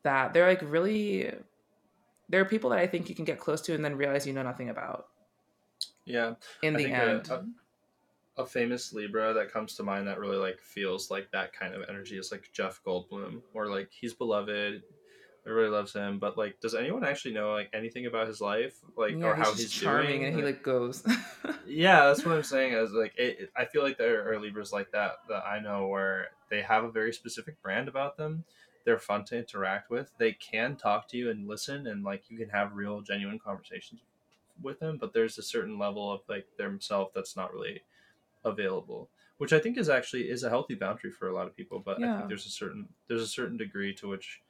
that. 0.03 0.33
They're 0.33 0.49
like 0.49 0.63
really 0.63 1.33
there 2.29 2.41
are 2.41 2.45
people 2.45 2.71
that 2.71 2.79
i 2.79 2.87
think 2.87 3.09
you 3.09 3.15
can 3.15 3.25
get 3.25 3.39
close 3.39 3.61
to 3.63 3.75
and 3.75 3.85
then 3.85 3.97
realize 3.97 4.27
you 4.27 4.33
know 4.33 4.43
nothing 4.43 4.69
about. 4.69 5.07
Yeah. 6.05 6.35
In 6.63 6.77
I 6.77 6.79
the 6.79 6.93
end. 6.93 7.29
a, 7.29 7.35
a 7.35 7.45
famous 8.45 8.93
Libra 8.93 9.33
that 9.33 9.53
comes 9.53 9.75
to 9.77 9.83
mind 9.83 10.07
that 10.09 10.19
really 10.19 10.37
like 10.37 10.61
feels 10.61 11.11
like 11.11 11.31
that 11.33 11.53
kind 11.53 11.75
of 11.75 11.89
energy 11.89 12.19
is 12.19 12.31
like 12.31 12.51
Jeff 12.53 12.81
Goldblum, 12.87 13.41
or 13.55 13.69
like 13.69 13.89
he's 13.91 14.13
beloved, 14.13 14.83
everybody 15.47 15.69
loves 15.69 15.93
him, 15.93 16.19
but 16.19 16.37
like, 16.37 16.61
does 16.61 16.75
anyone 16.75 17.05
actually 17.05 17.35
know 17.35 17.53
like 17.53 17.71
anything 17.73 18.07
about 18.07 18.27
his 18.27 18.41
life, 18.41 18.75
like 18.97 19.13
yeah, 19.13 19.25
or 19.25 19.35
how 19.35 19.53
he's 19.55 19.71
charming 19.71 20.21
doing? 20.21 20.25
and 20.25 20.37
he 20.37 20.43
like 20.43 20.63
goes. 20.63 21.03
yeah, 21.67 22.07
that's 22.07 22.25
what 22.25 22.35
I'm 22.35 22.43
saying. 22.43 22.75
As 22.75 22.93
like, 22.93 23.15
it, 23.17 23.51
I 23.57 23.65
feel 23.65 23.83
like 23.83 23.97
there 23.97 24.31
are 24.31 24.41
Libras 24.41 24.73
like 24.73 24.91
that 24.93 25.13
that 25.29 25.45
I 25.47 25.61
know 25.61 25.87
where 25.87 26.29
they 26.51 26.63
have 26.63 26.85
a 26.85 26.91
very 26.91 27.13
specific 27.13 27.63
brand 27.63 27.89
about 27.89 28.17
them. 28.17 28.45
They're 28.85 28.99
fun 28.99 29.25
to 29.27 29.39
interact 29.39 29.91
with. 29.91 30.11
They 30.19 30.33
can 30.33 30.77
talk 30.77 31.09
to 31.09 31.17
you 31.17 31.31
and 31.31 31.49
listen, 31.49 31.87
and 31.87 32.05
like 32.05 32.25
you 32.29 32.39
can 32.39 32.51
have 32.51 32.75
real, 32.75 33.01
genuine 33.01 33.39
conversations 33.39 34.01
with 34.63 34.81
them. 34.81 34.99
But 35.01 35.13
there's 35.13 35.39
a 35.39 35.43
certain 35.43 35.79
level 35.79 36.13
of 36.13 36.21
like 36.29 36.47
themselves 36.59 37.13
that's 37.15 37.37
not 37.37 37.53
really 37.53 37.83
available 38.47 39.11
which 39.39 39.53
i 39.53 39.59
think 39.59 39.77
is 39.77 39.89
actually 39.89 40.23
is 40.23 40.43
a 40.43 40.49
healthy 40.49 40.75
boundary 40.75 41.11
for 41.11 41.29
a 41.29 41.35
lot 41.35 41.47
of 41.47 41.55
people 41.55 41.79
but 41.79 42.01
yeah. 42.01 42.15
i 42.15 42.17
think 42.17 42.29
there's 42.29 42.47
a 42.47 42.51
certain 42.51 42.89
there's 43.09 43.23
a 43.23 43.27
certain 43.27 43.57
degree 43.57 43.93
to 43.93 44.09
which 44.09 44.41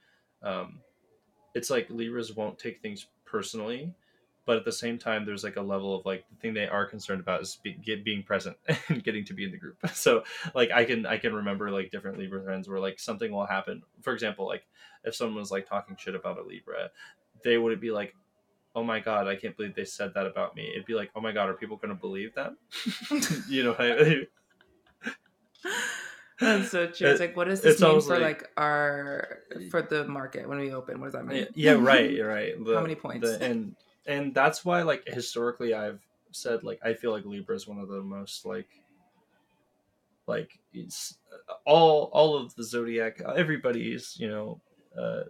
um, 0.42 0.78
it's 1.54 1.70
like 1.70 1.88
libras 1.90 2.36
won't 2.36 2.58
take 2.58 2.80
things 2.80 3.06
personally 3.24 3.92
but 4.44 4.56
at 4.56 4.64
the 4.64 4.72
same 4.72 4.96
time 4.96 5.24
there's 5.24 5.42
like 5.42 5.56
a 5.56 5.62
level 5.62 5.94
of 5.98 6.06
like 6.06 6.24
the 6.30 6.36
thing 6.36 6.54
they 6.54 6.68
are 6.68 6.86
concerned 6.86 7.20
about 7.20 7.42
is 7.42 7.58
be, 7.62 7.72
get, 7.72 8.04
being 8.04 8.22
present 8.22 8.56
and 8.88 9.02
getting 9.02 9.24
to 9.24 9.34
be 9.34 9.44
in 9.44 9.50
the 9.50 9.56
group 9.56 9.76
so 9.92 10.22
like 10.54 10.70
i 10.70 10.84
can 10.84 11.04
i 11.04 11.18
can 11.18 11.34
remember 11.34 11.70
like 11.70 11.90
different 11.90 12.18
libra 12.18 12.42
friends 12.42 12.68
where 12.68 12.78
like 12.78 12.98
something 12.98 13.32
will 13.32 13.46
happen 13.46 13.82
for 14.02 14.12
example 14.12 14.46
like 14.46 14.66
if 15.04 15.14
someone 15.14 15.36
was 15.36 15.50
like 15.50 15.68
talking 15.68 15.96
shit 15.96 16.14
about 16.14 16.38
a 16.38 16.42
libra 16.42 16.90
they 17.42 17.58
wouldn't 17.58 17.80
be 17.80 17.90
like 17.90 18.14
oh 18.76 18.84
my 18.84 19.00
god, 19.00 19.26
I 19.26 19.34
can't 19.34 19.56
believe 19.56 19.74
they 19.74 19.86
said 19.86 20.12
that 20.14 20.26
about 20.26 20.54
me. 20.54 20.70
It'd 20.70 20.84
be 20.84 20.94
like, 20.94 21.10
oh 21.16 21.20
my 21.20 21.32
god, 21.32 21.48
are 21.48 21.54
people 21.54 21.78
going 21.78 21.88
to 21.88 22.00
believe 22.00 22.34
them? 22.34 22.58
you 23.48 23.64
know, 23.64 23.74
I, 23.78 24.26
That's 26.38 26.70
so 26.70 26.86
true. 26.86 27.08
It's 27.08 27.18
like, 27.18 27.34
what 27.34 27.48
does 27.48 27.62
this 27.62 27.80
mean 27.80 28.00
for 28.02 28.18
like, 28.18 28.42
like, 28.42 28.50
our 28.58 29.38
for 29.70 29.80
the 29.80 30.06
market 30.06 30.46
when 30.46 30.58
we 30.58 30.72
open? 30.72 31.00
What 31.00 31.06
does 31.06 31.14
that 31.14 31.26
mean? 31.26 31.46
Yeah, 31.54 31.72
right, 31.72 32.10
you're 32.10 32.28
right. 32.28 32.52
The, 32.64 32.74
How 32.74 32.82
many 32.82 32.94
points? 32.94 33.26
The, 33.26 33.42
and 33.42 33.74
and 34.06 34.34
that's 34.34 34.62
why, 34.62 34.82
like, 34.82 35.08
historically, 35.08 35.72
I've 35.72 36.00
said 36.32 36.62
like 36.62 36.78
I 36.84 36.92
feel 36.92 37.12
like 37.12 37.24
Libra 37.24 37.56
is 37.56 37.66
one 37.66 37.78
of 37.78 37.88
the 37.88 38.02
most 38.02 38.44
like 38.44 38.68
like 40.26 40.58
it's 40.74 41.14
all 41.64 42.10
all 42.12 42.36
of 42.36 42.54
the 42.54 42.62
zodiac. 42.64 43.22
Everybody's 43.22 44.16
you 44.20 44.28
know. 44.28 44.60
Uh, 44.96 45.24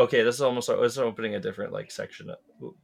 okay, 0.00 0.22
this 0.22 0.34
is 0.36 0.40
almost 0.40 0.68
this 0.68 0.92
is 0.92 0.98
opening 0.98 1.34
a 1.34 1.40
different 1.40 1.72
like 1.72 1.90
section. 1.90 2.32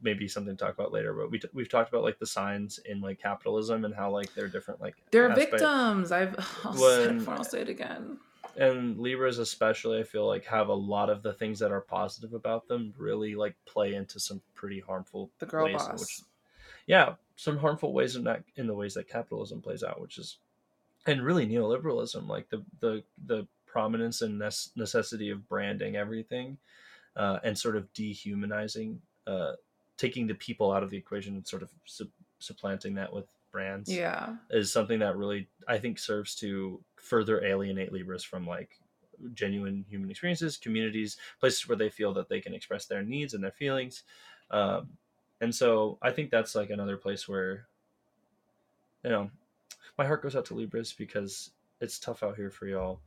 Maybe 0.01 0.27
something 0.27 0.55
to 0.55 0.63
talk 0.63 0.73
about 0.73 0.93
later, 0.93 1.13
but 1.13 1.31
we 1.31 1.39
t- 1.39 1.49
we've 1.53 1.69
talked 1.69 1.89
about 1.89 2.03
like 2.03 2.19
the 2.19 2.27
signs 2.27 2.79
in 2.85 3.01
like 3.01 3.19
capitalism 3.19 3.85
and 3.85 3.93
how 3.93 4.11
like 4.11 4.33
they're 4.33 4.47
different 4.47 4.79
like 4.79 4.95
they're 5.11 5.33
victims. 5.33 6.11
I've 6.11 6.35
I'll, 6.63 6.73
when, 6.73 7.19
say 7.19 7.25
I'll 7.31 7.43
say 7.43 7.61
it 7.61 7.69
again. 7.69 8.19
And 8.55 8.97
Libras 8.97 9.39
especially, 9.39 9.99
I 9.99 10.03
feel 10.03 10.25
like 10.25 10.45
have 10.45 10.69
a 10.69 10.73
lot 10.73 11.09
of 11.09 11.21
the 11.21 11.33
things 11.33 11.59
that 11.59 11.71
are 11.71 11.81
positive 11.81 12.33
about 12.33 12.67
them 12.67 12.93
really 12.97 13.35
like 13.35 13.55
play 13.65 13.95
into 13.95 14.19
some 14.19 14.41
pretty 14.53 14.79
harmful 14.79 15.29
the 15.39 15.45
girl 15.45 15.65
ways 15.65 15.75
boss. 15.75 15.99
Which, 15.99 16.21
yeah, 16.85 17.13
some 17.35 17.57
harmful 17.57 17.93
ways 17.93 18.15
in 18.15 18.23
that 18.25 18.43
in 18.55 18.67
the 18.67 18.75
ways 18.75 18.93
that 18.93 19.09
capitalism 19.09 19.61
plays 19.61 19.83
out, 19.83 19.99
which 19.99 20.17
is 20.17 20.37
and 21.05 21.23
really 21.23 21.47
neoliberalism, 21.47 22.27
like 22.27 22.49
the 22.49 22.63
the 22.79 23.03
the 23.25 23.47
prominence 23.65 24.21
and 24.21 24.39
necessity 24.39 25.29
of 25.29 25.47
branding 25.47 25.95
everything 25.95 26.57
uh, 27.17 27.39
and 27.43 27.57
sort 27.57 27.75
of 27.75 27.91
dehumanizing, 27.93 29.01
uh, 29.25 29.53
taking 29.97 30.27
the 30.27 30.35
people 30.35 30.71
out 30.71 30.83
of 30.83 30.89
the 30.89 30.97
equation 30.97 31.35
and 31.35 31.45
sort 31.45 31.63
of 31.63 31.69
su- 31.85 32.09
supplanting 32.39 32.93
that 32.95 33.11
with 33.11 33.25
brands. 33.51 33.91
Yeah, 33.93 34.35
is 34.49 34.71
something 34.71 34.99
that 34.99 35.17
really 35.17 35.47
I 35.67 35.79
think 35.79 35.99
serves 35.99 36.35
to 36.35 36.79
further 36.95 37.43
alienate 37.43 37.91
Libras 37.91 38.23
from 38.23 38.47
like 38.47 38.79
genuine 39.33 39.83
human 39.89 40.09
experiences, 40.09 40.57
communities, 40.57 41.17
places 41.39 41.67
where 41.67 41.77
they 41.77 41.89
feel 41.89 42.13
that 42.13 42.29
they 42.29 42.39
can 42.39 42.53
express 42.53 42.85
their 42.85 43.03
needs 43.03 43.33
and 43.33 43.43
their 43.43 43.51
feelings. 43.51 44.03
Um, 44.51 44.89
and 45.41 45.53
so 45.53 45.97
I 46.01 46.11
think 46.11 46.31
that's 46.31 46.55
like 46.55 46.69
another 46.69 46.97
place 46.97 47.27
where, 47.27 47.67
you 49.03 49.09
know, 49.09 49.29
my 49.97 50.05
heart 50.05 50.21
goes 50.21 50.35
out 50.35 50.45
to 50.45 50.55
Libras 50.55 50.93
because 50.93 51.51
it's 51.81 51.99
tough 51.99 52.23
out 52.23 52.35
here 52.35 52.51
for 52.51 52.67
y'all. 52.67 52.99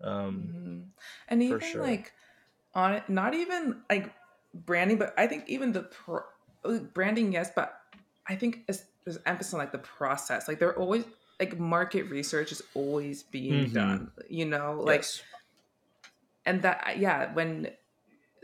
Um, 0.00 0.48
mm-hmm. 0.48 0.78
And 1.28 1.42
even 1.42 1.60
sure. 1.60 1.82
like 1.82 2.12
on 2.76 2.92
it, 2.92 3.08
not 3.08 3.34
even 3.34 3.82
like 3.90 4.12
branding, 4.54 4.98
but 4.98 5.14
I 5.18 5.26
think 5.26 5.48
even 5.48 5.72
the 5.72 5.82
pro- 5.82 6.20
branding, 6.92 7.32
yes, 7.32 7.50
but 7.56 7.80
I 8.28 8.36
think 8.36 8.66
there's 8.66 9.18
emphasis 9.26 9.54
on 9.54 9.58
like 9.58 9.72
the 9.72 9.78
process. 9.78 10.46
Like 10.46 10.60
they're 10.60 10.78
always 10.78 11.04
like 11.40 11.58
market 11.58 12.04
research 12.04 12.52
is 12.52 12.62
always 12.74 13.24
being 13.24 13.66
mm-hmm. 13.66 13.74
done, 13.74 14.10
you 14.28 14.44
know, 14.44 14.80
like, 14.84 15.00
yes. 15.00 15.22
and 16.44 16.62
that, 16.62 16.98
yeah, 16.98 17.32
when 17.32 17.70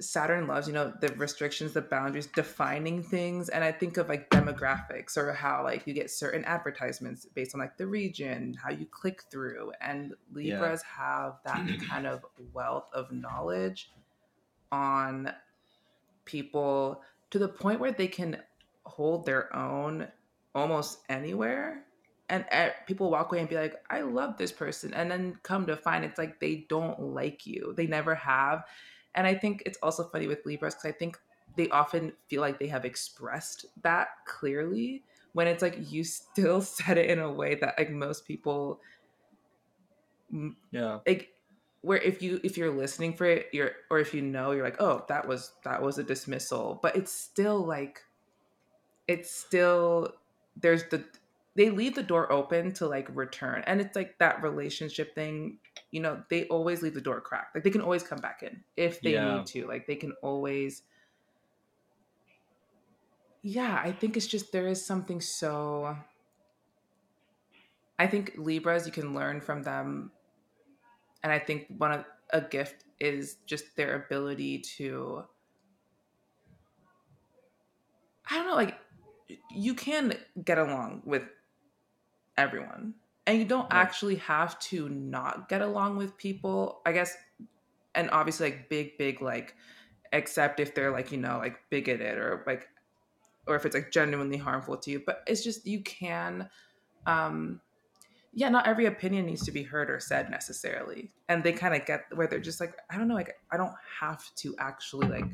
Saturn 0.01 0.47
loves, 0.47 0.66
you 0.66 0.72
know, 0.72 0.93
the 1.01 1.09
restrictions, 1.14 1.72
the 1.72 1.83
boundaries, 1.83 2.26
defining 2.26 3.03
things. 3.03 3.49
And 3.49 3.62
I 3.62 3.70
think 3.70 3.97
of 3.99 4.09
like 4.09 4.30
demographics 4.30 5.16
or 5.16 5.33
how 5.33 5.62
like 5.62 5.87
you 5.87 5.95
get 5.95 6.11
certain 6.11 6.45
advertisements 6.45 7.26
based 7.26 7.55
on 7.55 7.61
like 7.61 7.76
the 7.76 7.87
region, 7.87 8.57
how 8.62 8.70
you 8.70 8.87
click 8.87 9.22
through. 9.30 9.72
And 9.80 10.14
Libras 10.33 10.83
yeah. 10.83 11.05
have 11.05 11.39
that 11.45 11.80
kind 11.89 12.07
of 12.07 12.24
wealth 12.53 12.87
of 12.93 13.12
knowledge 13.12 13.91
on 14.73 15.33
people 16.25 17.03
to 17.31 17.39
the 17.39 17.49
point 17.49 17.79
where 17.79 17.93
they 17.93 18.09
can 18.09 18.37
hold 18.85 19.25
their 19.25 19.55
own 19.55 20.09
almost 20.55 21.01
anywhere 21.09 21.85
and 22.29 22.45
uh, 22.51 22.70
people 22.87 23.11
walk 23.11 23.31
away 23.31 23.41
and 23.41 23.49
be 23.49 23.57
like 23.57 23.77
i 23.91 24.01
love 24.01 24.37
this 24.37 24.51
person 24.51 24.93
and 24.95 25.11
then 25.11 25.39
come 25.43 25.66
to 25.66 25.77
find 25.77 26.05
it's 26.05 26.18
like 26.18 26.41
they 26.41 26.66
don't 26.68 26.99
like 27.01 27.47
you. 27.47 27.75
They 27.77 27.87
never 27.87 28.14
have. 28.14 28.64
And 29.14 29.27
i 29.27 29.35
think 29.35 29.62
it's 29.66 29.79
also 29.83 30.05
funny 30.05 30.27
with 30.27 30.45
libras 30.47 30.75
because 30.75 30.89
i 30.89 30.93
think 30.93 31.18
they 31.57 31.68
often 31.68 32.12
feel 32.29 32.41
like 32.41 32.59
they 32.59 32.66
have 32.66 32.87
expressed 32.87 33.66
that 33.83 34.09
clearly 34.27 35.03
when 35.35 35.47
it's 35.47 35.62
like 35.62 35.79
you 35.93 36.03
still 36.03 36.61
said 36.77 36.97
it 36.97 37.11
in 37.11 37.18
a 37.18 37.31
way 37.31 37.55
that 37.57 37.75
like 37.79 37.91
most 37.91 38.27
people 38.27 38.81
yeah. 40.70 41.01
like 41.07 41.35
where 41.83 41.99
if 41.99 42.22
you 42.22 42.41
if 42.43 42.57
you're 42.57 42.70
listening 42.70 43.14
for 43.14 43.26
it 43.26 43.49
you're 43.53 43.72
or 43.91 43.99
if 43.99 44.14
you 44.14 44.22
know 44.22 44.53
you're 44.53 44.64
like 44.64 44.80
oh 44.80 45.05
that 45.09 45.26
was 45.26 45.53
that 45.64 45.83
was 45.83 45.99
a 45.99 46.03
dismissal. 46.03 46.78
But 46.83 46.97
it's 46.97 47.12
still 47.12 47.64
like 47.64 48.03
it's 49.09 49.30
still 49.30 50.14
there's 50.57 50.85
the 50.85 51.05
they 51.55 51.68
leave 51.68 51.95
the 51.95 52.03
door 52.03 52.33
open 52.33 52.72
to 52.72 52.87
like 52.87 53.09
return. 53.14 53.62
And 53.66 53.80
it's 53.80 53.95
like 53.95 54.18
that 54.18 54.43
relationship 54.43 55.14
thing 55.14 55.59
you 55.91 56.01
know 56.01 56.22
they 56.30 56.45
always 56.45 56.83
leave 56.83 56.95
the 56.95 57.01
door 57.01 57.20
cracked. 57.20 57.55
Like 57.55 57.64
they 57.64 57.70
can 57.70 57.83
always 57.83 58.03
come 58.03 58.18
back 58.18 58.43
in 58.43 58.62
if 58.76 59.01
they 59.01 59.14
yeah. 59.14 59.37
need 59.37 59.47
to. 59.47 59.66
Like 59.66 59.87
they 59.87 59.97
can 59.97 60.12
always 60.22 60.83
yeah 63.43 63.80
i 63.85 63.91
think 63.91 64.16
it's 64.16 64.26
just 64.26 64.53
there 64.53 64.68
is 64.68 64.85
something 64.85 65.20
so 65.20 65.97
i 67.99 68.07
think 68.07 68.33
libras 68.37 68.87
you 68.87 68.93
can 68.93 69.14
learn 69.14 69.41
from 69.41 69.62
them 69.62 70.12
and 71.23 71.33
I 71.33 71.39
think 71.39 71.66
one 71.79 71.93
of 71.93 72.05
a 72.31 72.41
gift 72.41 72.85
is 73.01 73.37
just 73.47 73.77
their 73.77 73.97
ability 73.97 74.59
to 74.59 75.25
I 78.31 78.37
don't 78.37 78.47
know, 78.47 78.55
like 78.55 78.79
you 79.51 79.75
can 79.75 80.14
get 80.45 80.59
along 80.59 81.03
with 81.05 81.25
everyone. 82.37 82.95
And 83.27 83.39
you 83.39 83.45
don't 83.45 83.68
yeah. 83.70 83.79
actually 83.79 84.16
have 84.16 84.59
to 84.61 84.89
not 84.89 85.49
get 85.49 85.62
along 85.62 85.97
with 85.97 86.16
people. 86.16 86.81
I 86.87 86.93
guess 86.93 87.16
and 87.95 88.11
obviously 88.11 88.51
like 88.51 88.68
big, 88.68 88.99
big 88.99 89.20
like 89.20 89.55
except 90.12 90.61
if 90.61 90.75
they're 90.75 90.91
like, 90.91 91.12
you 91.12 91.18
know, 91.18 91.39
like 91.39 91.59
bigoted 91.70 92.18
or 92.18 92.43
like 92.47 92.68
or 93.47 93.57
if 93.57 93.66
it's 93.66 93.75
like 93.75 93.91
genuinely 93.91 94.39
harmful 94.39 94.77
to 94.77 94.91
you. 94.91 95.03
But 95.05 95.23
it's 95.27 95.45
just 95.45 95.66
you 95.66 95.81
can 95.83 96.49
um 97.07 97.61
yeah, 98.35 98.49
not 98.49 98.66
every 98.66 98.87
opinion 98.87 99.26
needs 99.26 99.45
to 99.45 99.53
be 99.53 99.62
heard 99.62 99.91
or 99.91 100.01
said 100.01 100.30
necessarily. 100.30 101.11
And 101.28 101.45
they 101.45 101.53
kind 101.53 101.74
of 101.74 101.85
get 101.85 102.05
where 102.14 102.26
they're 102.26 102.41
just 102.41 102.61
like, 102.61 102.74
I 102.91 102.97
don't 102.97 103.09
know, 103.09 103.14
like 103.14 103.39
I 103.51 103.57
don't 103.57 103.74
have 104.01 104.22
to 104.37 104.55
actually 104.59 105.09
like 105.09 105.26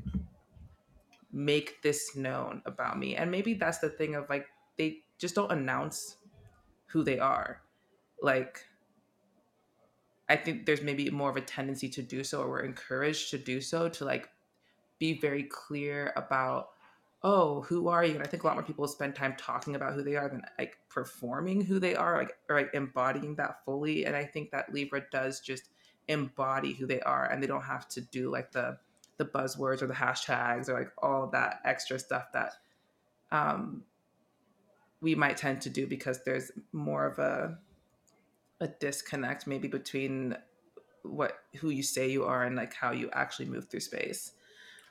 make 1.32 1.80
this 1.82 2.16
known 2.16 2.60
about 2.66 2.98
me. 2.98 3.14
And 3.14 3.30
maybe 3.30 3.54
that's 3.54 3.78
the 3.78 3.90
thing 3.90 4.16
of 4.16 4.28
like 4.28 4.46
they 4.76 4.98
just 5.18 5.36
don't 5.36 5.52
announce 5.52 6.16
who 6.86 7.04
they 7.04 7.20
are. 7.20 7.62
Like 8.20 8.64
I 10.28 10.36
think 10.36 10.66
there's 10.66 10.82
maybe 10.82 11.08
more 11.10 11.30
of 11.30 11.36
a 11.36 11.40
tendency 11.40 11.88
to 11.90 12.02
do 12.02 12.24
so 12.24 12.42
or 12.42 12.48
we're 12.48 12.60
encouraged 12.60 13.30
to 13.30 13.38
do 13.38 13.60
so 13.60 13.88
to 13.90 14.04
like 14.04 14.28
be 14.98 15.18
very 15.20 15.44
clear 15.44 16.12
about 16.16 16.70
oh, 17.22 17.62
who 17.62 17.88
are 17.88 18.04
you? 18.04 18.14
And 18.14 18.22
I 18.22 18.26
think 18.26 18.44
a 18.44 18.46
lot 18.46 18.54
more 18.54 18.62
people 18.62 18.86
spend 18.86 19.14
time 19.14 19.34
talking 19.36 19.74
about 19.74 19.94
who 19.94 20.02
they 20.02 20.16
are 20.16 20.28
than 20.28 20.42
like 20.58 20.78
performing 20.88 21.64
who 21.64 21.78
they 21.80 21.96
are, 21.96 22.16
like 22.16 22.36
or 22.48 22.56
like 22.56 22.70
embodying 22.74 23.34
that 23.36 23.64
fully. 23.64 24.06
And 24.06 24.14
I 24.14 24.24
think 24.24 24.50
that 24.52 24.72
Libra 24.72 25.02
does 25.10 25.40
just 25.40 25.70
embody 26.06 26.72
who 26.72 26.86
they 26.86 27.00
are, 27.00 27.30
and 27.30 27.42
they 27.42 27.46
don't 27.46 27.62
have 27.62 27.88
to 27.90 28.00
do 28.00 28.30
like 28.30 28.52
the 28.52 28.78
the 29.16 29.24
buzzwords 29.24 29.82
or 29.82 29.88
the 29.88 29.94
hashtags 29.94 30.68
or 30.68 30.74
like 30.74 30.92
all 30.98 31.26
that 31.28 31.60
extra 31.64 31.98
stuff 31.98 32.32
that 32.32 32.52
um, 33.32 33.82
we 35.00 35.14
might 35.14 35.36
tend 35.36 35.60
to 35.62 35.70
do 35.70 35.86
because 35.86 36.22
there's 36.24 36.50
more 36.72 37.06
of 37.06 37.18
a 37.18 37.58
a 38.60 38.66
disconnect 38.66 39.46
maybe 39.46 39.68
between 39.68 40.36
what 41.02 41.38
who 41.56 41.70
you 41.70 41.82
say 41.82 42.10
you 42.10 42.24
are 42.24 42.44
and 42.44 42.56
like 42.56 42.74
how 42.74 42.90
you 42.90 43.08
actually 43.12 43.46
move 43.46 43.68
through 43.68 43.80
space. 43.80 44.32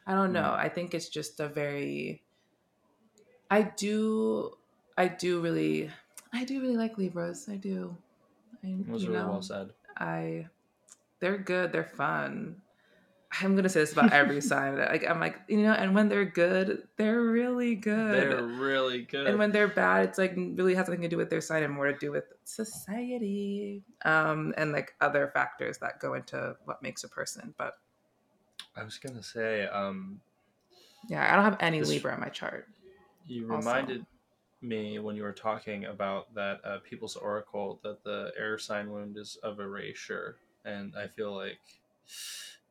I 0.08 0.14
don't 0.14 0.32
know. 0.32 0.42
Mm. 0.42 0.58
I 0.58 0.70
think 0.70 0.94
it's 0.94 1.10
just 1.10 1.40
a 1.42 1.50
very 1.50 2.24
I 3.52 3.62
do 3.62 4.54
I 4.98 5.10
do 5.10 5.42
really 5.42 5.92
I 6.34 6.46
do 6.46 6.62
really 6.62 6.78
like 6.78 6.98
Libras. 6.98 7.48
I 7.50 7.56
do. 7.56 7.96
I, 8.64 8.76
was 8.90 9.06
really 9.08 9.20
know, 9.20 9.32
well 9.32 9.42
said. 9.42 9.72
I 9.98 10.48
they're 11.20 11.38
good, 11.38 11.72
they're 11.72 11.84
fun. 11.84 12.62
I'm 13.42 13.56
gonna 13.56 13.68
say 13.68 13.82
this 13.82 13.92
about 13.92 14.14
every 14.14 14.40
sign. 14.40 14.78
Like 14.78 15.06
I'm 15.08 15.20
like, 15.20 15.42
you 15.50 15.58
know, 15.58 15.74
and 15.74 15.94
when 15.94 16.08
they're 16.08 16.26
good, 16.26 16.88
they're 16.96 17.22
really 17.22 17.76
good. 17.76 18.14
They're 18.14 18.44
really 18.44 19.02
good. 19.02 19.28
And 19.28 19.38
when 19.38 19.52
they're 19.52 19.68
bad, 19.68 20.06
it's 20.06 20.18
like 20.18 20.34
really 20.36 20.74
has 20.76 20.88
nothing 20.88 21.02
to 21.02 21.10
do 21.10 21.18
with 21.18 21.30
their 21.30 21.42
sign 21.42 21.64
and 21.64 21.74
more 21.74 21.92
to 21.92 21.98
do 21.98 22.12
with 22.12 22.24
society. 22.46 23.84
Um, 24.06 24.54
and 24.58 24.72
like 24.72 24.94
other 25.02 25.30
factors 25.34 25.78
that 25.80 26.00
go 26.00 26.14
into 26.14 26.56
what 26.64 26.82
makes 26.82 27.04
a 27.04 27.10
person. 27.10 27.54
But 27.58 27.74
I 28.78 28.84
was 28.84 28.98
gonna 28.98 29.24
say, 29.24 29.66
um, 29.66 30.22
yeah, 31.10 31.32
I 31.32 31.36
don't 31.36 31.46
have 31.46 31.58
any 31.60 31.80
this, 31.80 31.90
Libra 31.90 32.14
in 32.14 32.20
my 32.20 32.30
chart. 32.30 32.68
You 33.26 33.48
reminded 33.48 34.00
also. 34.00 34.08
me 34.62 35.00
when 35.00 35.16
you 35.16 35.24
were 35.24 35.34
talking 35.34 35.86
about 35.86 36.34
that 36.36 36.62
uh, 36.64 36.78
People's 36.88 37.16
Oracle 37.16 37.80
that 37.84 38.04
the 38.04 38.32
air 38.38 38.58
sign 38.58 38.92
wound 38.92 39.18
is 39.18 39.38
of 39.44 39.60
erasure, 39.60 40.38
and 40.66 40.94
I 40.98 41.08
feel 41.08 41.36
like, 41.36 41.60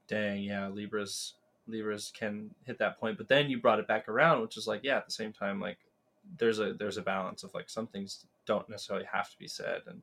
dang, 0.09 0.43
yeah, 0.43 0.69
Libras 0.69 1.35
Libras 1.67 2.13
can 2.17 2.51
hit 2.65 2.79
that 2.79 3.01
point. 3.01 3.19
But 3.19 3.29
then 3.29 3.51
you 3.51 3.61
brought 3.61 3.81
it 3.81 3.89
back 3.89 4.09
around, 4.09 4.43
which 4.43 4.57
is 4.57 4.67
like, 4.67 4.83
yeah, 4.85 4.99
at 4.99 5.07
the 5.07 5.13
same 5.13 5.33
time, 5.33 5.61
like 5.61 5.79
there's 6.39 6.61
a 6.61 6.75
there's 6.75 6.99
a 6.99 7.03
balance 7.03 7.43
of 7.43 7.53
like 7.55 7.69
some 7.69 7.87
things 7.87 8.27
don't 8.47 8.69
necessarily 8.69 9.07
have 9.13 9.31
to 9.31 9.39
be 9.39 9.49
said, 9.49 9.83
and 9.87 10.03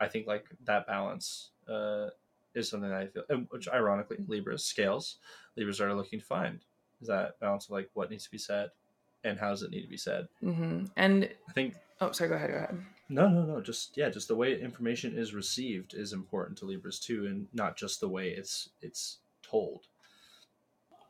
I 0.00 0.08
think 0.08 0.26
like 0.26 0.46
that 0.64 0.86
balance 0.86 1.50
uh, 1.68 2.08
is 2.54 2.68
something 2.68 2.90
that 2.90 2.98
I 2.98 3.06
feel, 3.06 3.24
which 3.50 3.68
ironically, 3.68 4.18
Libras 4.26 4.64
scales, 4.64 5.16
Libras 5.56 5.80
are 5.80 5.94
looking 5.94 6.20
to 6.20 6.24
find 6.24 6.60
is 7.00 7.08
that 7.08 7.38
balance 7.40 7.66
of 7.66 7.72
like 7.72 7.90
what 7.94 8.10
needs 8.10 8.24
to 8.24 8.30
be 8.30 8.38
said 8.38 8.70
and 9.24 9.38
how 9.38 9.50
does 9.50 9.62
it 9.62 9.70
need 9.70 9.82
to 9.82 9.88
be 9.88 9.96
said. 9.96 10.28
Mm-hmm. 10.42 10.86
And 10.96 11.28
I 11.48 11.52
think. 11.52 11.74
Oh, 12.00 12.12
sorry. 12.12 12.30
Go 12.30 12.36
ahead. 12.36 12.50
Go 12.50 12.56
ahead. 12.56 12.78
No, 13.08 13.28
no, 13.28 13.44
no. 13.44 13.60
Just 13.60 13.96
yeah, 13.96 14.08
just 14.10 14.28
the 14.28 14.36
way 14.36 14.60
information 14.60 15.16
is 15.16 15.34
received 15.34 15.94
is 15.94 16.12
important 16.12 16.58
to 16.58 16.66
Libras 16.66 16.98
too, 16.98 17.26
and 17.26 17.46
not 17.52 17.76
just 17.76 18.00
the 18.00 18.08
way 18.08 18.28
it's 18.28 18.70
it's 18.80 19.18
told. 19.42 19.86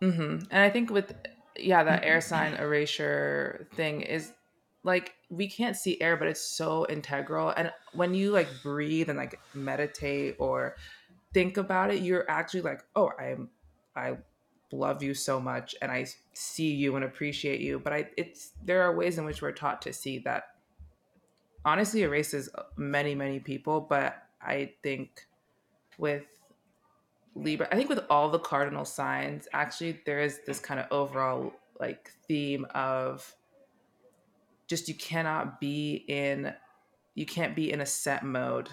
Mm-hmm. 0.03 0.45
And 0.51 0.63
I 0.63 0.71
think 0.71 0.91
with 0.91 1.15
yeah, 1.59 1.83
that 1.85 2.05
air 2.05 2.21
sign 2.21 2.55
erasure 2.55 3.67
thing 3.75 4.03
is 4.03 4.33
like 4.85 5.15
we 5.29 5.49
can't 5.49 5.77
see 5.77 6.01
air, 6.01 6.17
but 6.17 6.29
it's 6.29 6.41
so 6.41 6.87
integral. 6.89 7.53
And 7.57 7.73
when 7.93 8.15
you 8.15 8.31
like 8.31 8.49
breathe 8.63 9.09
and 9.09 9.19
like 9.19 9.41
meditate 9.55 10.37
or 10.39 10.77
think 11.33 11.57
about 11.57 11.93
it, 11.93 12.03
you're 12.03 12.29
actually 12.31 12.63
like, 12.63 12.85
oh, 12.97 13.11
I'm 13.19 13.51
I 13.97 14.17
love 14.71 15.03
you 15.03 15.15
so 15.15 15.41
much 15.41 15.75
and 15.81 15.91
I 15.91 16.07
see 16.33 16.73
you 16.73 16.97
and 16.97 17.05
appreciate 17.05 17.61
you. 17.61 17.79
But 17.79 17.93
I 17.93 18.09
it's 18.17 18.53
there 18.65 18.83
are 18.83 18.95
ways 18.95 19.19
in 19.19 19.25
which 19.25 19.43
we're 19.43 19.53
taught 19.53 19.83
to 19.83 19.93
see 19.93 20.19
that 20.21 20.45
honestly 21.65 22.03
erases 22.03 22.49
many, 22.77 23.15
many 23.15 23.41
people. 23.41 23.81
But 23.81 24.23
I 24.41 24.73
think 24.83 25.27
with 25.99 26.25
Libra, 27.35 27.69
I 27.71 27.77
think 27.77 27.89
with 27.89 28.05
all 28.11 28.31
the 28.31 28.39
cardinal 28.39 28.85
signs, 28.85 29.49
actually 29.53 30.01
there 30.07 30.21
is 30.21 30.41
this 30.47 30.61
kind 30.61 30.81
of 30.81 30.87
overall 30.91 31.53
like 31.81 32.11
theme 32.27 32.67
of 32.75 33.35
just 34.67 34.89
you 34.89 34.95
cannot 34.95 35.61
be 35.61 36.05
in 36.09 36.53
you 37.15 37.27
can't 37.27 37.57
be 37.57 37.73
in 37.73 37.81
a 37.81 37.87
set 37.87 38.25
mode 38.25 38.69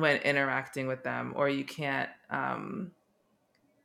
when 0.00 0.16
interacting 0.18 0.86
with 0.86 1.02
them 1.02 1.32
or 1.36 1.48
you 1.48 1.64
can't 1.64 2.10
um 2.30 2.90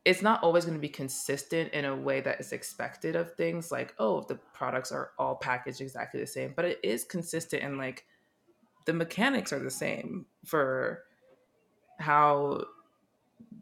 it's 0.04 0.20
not 0.20 0.42
always 0.42 0.64
going 0.64 0.76
to 0.76 0.80
be 0.80 0.88
consistent 0.88 1.72
in 1.72 1.84
a 1.84 1.94
way 1.94 2.20
that 2.20 2.40
is 2.40 2.52
expected 2.52 3.14
of 3.16 3.34
things 3.34 3.70
like 3.70 3.94
oh 3.98 4.22
the 4.28 4.34
products 4.52 4.90
are 4.92 5.12
all 5.18 5.36
packaged 5.36 5.80
exactly 5.80 6.20
the 6.20 6.26
same 6.26 6.52
but 6.54 6.64
it 6.64 6.78
is 6.82 7.04
consistent 7.04 7.62
in 7.62 7.78
like 7.78 8.04
the 8.86 8.92
mechanics 8.92 9.52
are 9.52 9.58
the 9.58 9.70
same 9.70 10.26
for 10.44 11.04
how 11.98 12.64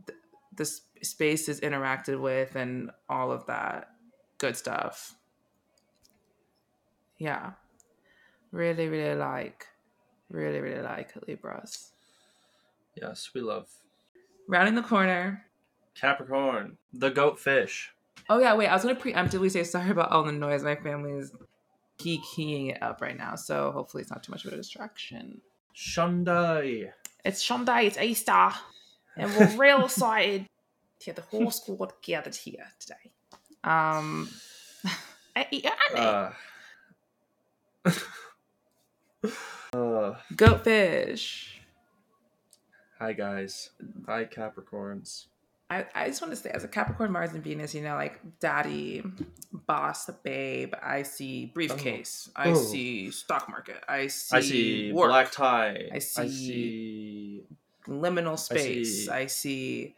th- 0.06 0.18
the 0.56 0.64
space 1.02 1.48
is 1.48 1.60
interacted 1.60 2.20
with 2.20 2.56
and 2.56 2.90
all 3.08 3.30
of 3.30 3.46
that 3.46 3.90
good 4.38 4.56
stuff. 4.56 5.14
Yeah. 7.18 7.52
Really 8.52 8.88
really 8.88 9.14
like 9.16 9.66
really 10.30 10.60
really 10.60 10.82
like 10.82 11.12
libras 11.26 11.92
yes 12.96 13.30
we 13.34 13.40
love 13.40 13.68
rounding 14.48 14.74
the 14.74 14.82
corner 14.82 15.44
Capricorn, 16.00 16.78
the 16.92 17.10
goat 17.10 17.38
fish. 17.38 17.92
Oh 18.28 18.38
yeah, 18.38 18.54
wait. 18.54 18.68
I 18.68 18.74
was 18.74 18.82
gonna 18.82 18.94
preemptively 18.94 19.50
say 19.50 19.64
sorry 19.64 19.90
about 19.90 20.10
all 20.10 20.22
the 20.22 20.32
noise. 20.32 20.62
My 20.62 20.76
family's 20.76 21.32
key 21.98 22.22
keying 22.34 22.68
it 22.68 22.82
up 22.82 23.00
right 23.00 23.16
now, 23.16 23.34
so 23.34 23.70
hopefully 23.72 24.02
it's 24.02 24.10
not 24.10 24.22
too 24.22 24.32
much 24.32 24.44
of 24.44 24.52
a 24.52 24.56
distraction. 24.56 25.40
Shundai. 25.76 26.92
It's 27.24 27.46
Shundai. 27.46 27.84
It's 27.84 27.98
Easter, 27.98 28.50
and 29.16 29.30
we're 29.36 29.56
real 29.58 29.84
excited 29.84 30.46
to 31.00 31.10
have 31.10 31.16
the 31.16 31.22
whole 31.22 31.50
squad 31.50 31.92
gathered 32.02 32.36
here 32.36 32.66
today. 32.78 33.12
Um, 33.64 34.28
uh, 35.36 36.30
uh, 39.74 40.14
Goatfish. 40.34 41.59
Hi 43.00 43.14
guys. 43.14 43.70
Hi 44.04 44.26
Capricorns. 44.26 45.24
I, 45.70 45.86
I 45.94 46.08
just 46.08 46.20
want 46.20 46.34
to 46.34 46.36
say, 46.36 46.50
as 46.50 46.64
a 46.64 46.68
Capricorn, 46.68 47.10
Mars, 47.12 47.32
and 47.32 47.42
Venus, 47.42 47.74
you 47.74 47.80
know, 47.80 47.94
like 47.94 48.20
daddy, 48.40 49.02
boss, 49.52 50.10
babe. 50.22 50.74
I 50.82 51.04
see 51.04 51.46
briefcase. 51.46 52.28
Oh. 52.36 52.42
I 52.42 52.50
oh. 52.50 52.54
see 52.56 53.10
stock 53.10 53.48
market. 53.48 53.82
I 53.88 54.08
see. 54.08 54.36
I 54.36 54.40
see 54.40 54.92
work. 54.92 55.08
black 55.08 55.32
tie. 55.32 55.88
I 55.90 55.98
see, 55.98 56.22
I 56.22 56.28
see 56.28 57.42
liminal 57.88 58.38
space. 58.38 59.08
I 59.08 59.24
see, 59.24 59.24
I 59.24 59.26
see 59.26 59.94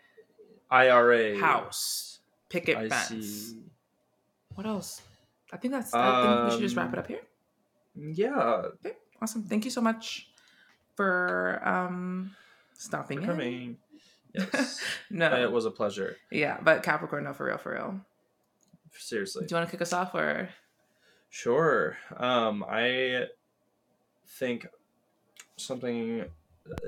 IRA 0.70 1.40
house 1.40 2.20
picket 2.50 2.76
I 2.76 2.88
fence. 2.88 3.26
See... 3.26 3.56
What 4.54 4.66
else? 4.66 5.02
I 5.52 5.56
think 5.56 5.74
that's. 5.74 5.92
I 5.92 6.22
think 6.22 6.44
we 6.44 6.50
should 6.52 6.60
just 6.60 6.76
wrap 6.76 6.92
it 6.92 7.00
up 7.00 7.08
here. 7.08 7.22
Yeah. 7.96 8.62
Okay, 8.86 8.94
awesome. 9.20 9.42
Thank 9.42 9.64
you 9.64 9.72
so 9.72 9.80
much 9.80 10.28
for 10.94 11.60
um 11.64 12.36
stopping 12.82 13.20
for 13.20 13.26
coming. 13.26 13.76
Yes. 14.34 14.80
no. 15.10 15.34
It 15.42 15.52
was 15.52 15.66
a 15.66 15.70
pleasure. 15.70 16.16
Yeah, 16.30 16.58
but 16.62 16.82
Capricorn, 16.82 17.24
no, 17.24 17.32
for 17.32 17.46
real, 17.46 17.58
for 17.58 17.72
real. 17.72 18.00
Seriously. 18.98 19.46
Do 19.46 19.54
you 19.54 19.56
want 19.56 19.68
to 19.68 19.70
kick 19.70 19.82
us 19.82 19.92
off 19.92 20.14
or? 20.14 20.50
Sure. 21.30 21.96
Um, 22.16 22.64
I 22.68 23.26
think 24.26 24.66
something. 25.56 26.24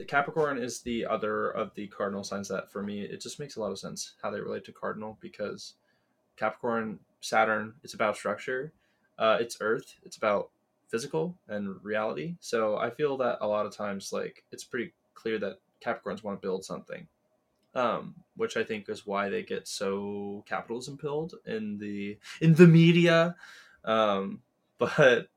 Capricorn 0.06 0.58
is 0.58 0.82
the 0.82 1.04
other 1.04 1.50
of 1.50 1.74
the 1.74 1.88
cardinal 1.88 2.22
signs 2.22 2.48
that, 2.48 2.70
for 2.70 2.82
me, 2.82 3.02
it 3.02 3.20
just 3.20 3.40
makes 3.40 3.56
a 3.56 3.60
lot 3.60 3.72
of 3.72 3.78
sense 3.78 4.14
how 4.22 4.30
they 4.30 4.40
relate 4.40 4.64
to 4.66 4.72
cardinal 4.72 5.18
because 5.20 5.74
Capricorn, 6.36 7.00
Saturn, 7.20 7.74
it's 7.82 7.94
about 7.94 8.16
structure. 8.16 8.72
Uh, 9.18 9.38
it's 9.40 9.58
Earth. 9.60 9.94
It's 10.04 10.16
about 10.16 10.50
physical 10.88 11.36
and 11.48 11.82
reality. 11.82 12.36
So 12.38 12.76
I 12.76 12.90
feel 12.90 13.16
that 13.16 13.38
a 13.40 13.48
lot 13.48 13.66
of 13.66 13.76
times, 13.76 14.12
like, 14.12 14.44
it's 14.52 14.62
pretty 14.62 14.92
clear 15.14 15.38
that 15.38 15.58
Capricorns 15.84 16.22
want 16.22 16.40
to 16.40 16.46
build 16.46 16.64
something 16.64 17.06
um, 17.74 18.14
which 18.36 18.56
I 18.56 18.64
think 18.64 18.88
is 18.88 19.06
why 19.06 19.28
they 19.28 19.42
get 19.42 19.66
so 19.66 20.44
capitalism 20.46 20.96
pilled 20.96 21.34
in 21.46 21.78
the 21.78 22.18
in 22.40 22.54
the 22.54 22.66
media. 22.66 23.34
Um, 23.84 24.40
but 24.78 25.28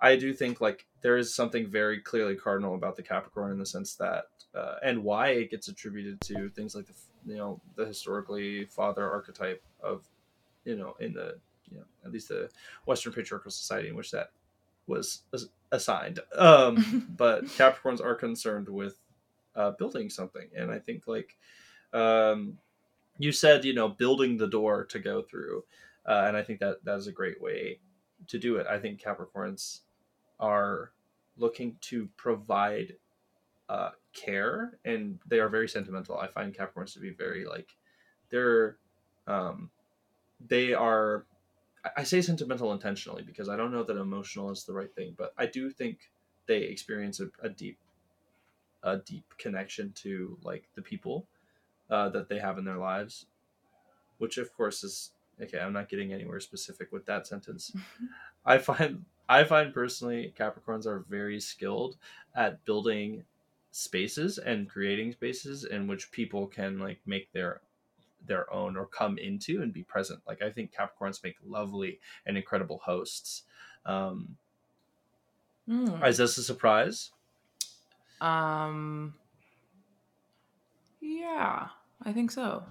I 0.00 0.16
do 0.16 0.32
think 0.32 0.60
like 0.60 0.86
there 1.02 1.16
is 1.16 1.34
something 1.34 1.68
very 1.68 2.00
clearly 2.00 2.34
cardinal 2.34 2.74
about 2.74 2.96
the 2.96 3.02
Capricorn 3.02 3.52
in 3.52 3.58
the 3.58 3.66
sense 3.66 3.94
that, 3.94 4.26
uh, 4.54 4.76
and 4.82 5.04
why 5.04 5.28
it 5.28 5.50
gets 5.50 5.68
attributed 5.68 6.20
to 6.22 6.48
things 6.50 6.74
like 6.74 6.86
the 6.86 6.94
you 7.26 7.36
know 7.36 7.60
the 7.76 7.86
historically 7.86 8.64
father 8.66 9.08
archetype 9.08 9.62
of, 9.82 10.04
you 10.64 10.76
know, 10.76 10.96
in 11.00 11.12
the 11.12 11.36
you 11.70 11.78
know 11.78 11.84
at 12.04 12.12
least 12.12 12.28
the 12.28 12.48
Western 12.86 13.12
patriarchal 13.12 13.50
society 13.50 13.88
in 13.88 13.96
which 13.96 14.10
that 14.10 14.30
was 14.86 15.22
assigned. 15.72 16.20
Um, 16.36 17.06
but 17.16 17.44
Capricorns 17.46 18.00
are 18.00 18.14
concerned 18.14 18.68
with 18.68 18.96
uh, 19.56 19.72
building 19.72 20.10
something, 20.10 20.48
and 20.54 20.70
I 20.70 20.78
think 20.78 21.06
like 21.06 21.36
um, 21.92 22.58
you 23.18 23.32
said 23.32 23.64
you 23.64 23.74
know 23.74 23.88
building 23.88 24.36
the 24.36 24.46
door 24.46 24.84
to 24.86 24.98
go 24.98 25.22
through, 25.22 25.64
uh, 26.06 26.24
and 26.26 26.36
I 26.36 26.42
think 26.42 26.60
that 26.60 26.84
that 26.84 26.96
is 26.96 27.06
a 27.06 27.12
great 27.12 27.40
way 27.40 27.78
to 28.28 28.38
do 28.38 28.56
it. 28.56 28.66
I 28.66 28.78
think 28.78 29.00
Capricorns 29.00 29.80
are 30.40 30.92
looking 31.38 31.76
to 31.82 32.08
provide 32.16 32.96
uh, 33.68 33.90
care, 34.12 34.78
and 34.84 35.18
they 35.26 35.40
are 35.40 35.48
very 35.48 35.68
sentimental. 35.68 36.18
I 36.18 36.28
find 36.28 36.54
Capricorns 36.54 36.94
to 36.94 37.00
be 37.00 37.10
very 37.10 37.44
like 37.44 37.74
they're 38.30 38.76
um, 39.26 39.70
they 40.48 40.74
are 40.74 41.26
I 41.96 42.02
say 42.02 42.20
sentimental 42.20 42.72
intentionally 42.72 43.22
because 43.22 43.48
I 43.48 43.56
don't 43.56 43.72
know 43.72 43.84
that 43.84 43.96
emotional 43.96 44.50
is 44.50 44.64
the 44.64 44.72
right 44.72 44.92
thing, 44.94 45.14
but 45.16 45.32
I 45.38 45.46
do 45.46 45.70
think 45.70 46.10
they 46.46 46.62
experience 46.62 47.20
a, 47.20 47.28
a 47.42 47.48
deep 47.48 47.78
a 48.86 48.98
deep 48.98 49.24
connection 49.36 49.92
to 49.92 50.38
like 50.42 50.64
the 50.76 50.80
people 50.80 51.26
uh, 51.90 52.08
that 52.08 52.28
they 52.28 52.38
have 52.38 52.56
in 52.56 52.64
their 52.64 52.78
lives, 52.78 53.26
which 54.18 54.38
of 54.38 54.56
course 54.56 54.84
is 54.84 55.10
okay. 55.42 55.58
I'm 55.58 55.72
not 55.72 55.88
getting 55.88 56.12
anywhere 56.12 56.40
specific 56.40 56.92
with 56.92 57.04
that 57.06 57.26
sentence. 57.26 57.72
I 58.46 58.58
find 58.58 59.04
I 59.28 59.44
find 59.44 59.74
personally 59.74 60.32
Capricorns 60.38 60.86
are 60.86 61.04
very 61.10 61.40
skilled 61.40 61.96
at 62.34 62.64
building 62.64 63.24
spaces 63.72 64.38
and 64.38 64.70
creating 64.70 65.12
spaces 65.12 65.64
in 65.64 65.88
which 65.88 66.12
people 66.12 66.46
can 66.46 66.78
like 66.78 67.00
make 67.04 67.30
their 67.32 67.60
their 68.24 68.52
own 68.52 68.76
or 68.76 68.86
come 68.86 69.18
into 69.18 69.62
and 69.62 69.72
be 69.72 69.82
present. 69.82 70.20
Like 70.28 70.42
I 70.42 70.50
think 70.50 70.72
Capricorns 70.72 71.22
make 71.24 71.36
lovely 71.44 71.98
and 72.24 72.36
incredible 72.36 72.80
hosts. 72.84 73.42
Um, 73.84 74.36
mm. 75.68 76.06
Is 76.06 76.18
this 76.18 76.38
a 76.38 76.44
surprise? 76.44 77.10
Um, 78.20 79.14
yeah, 81.00 81.68
I 82.02 82.12
think 82.12 82.30
so. 82.30 82.62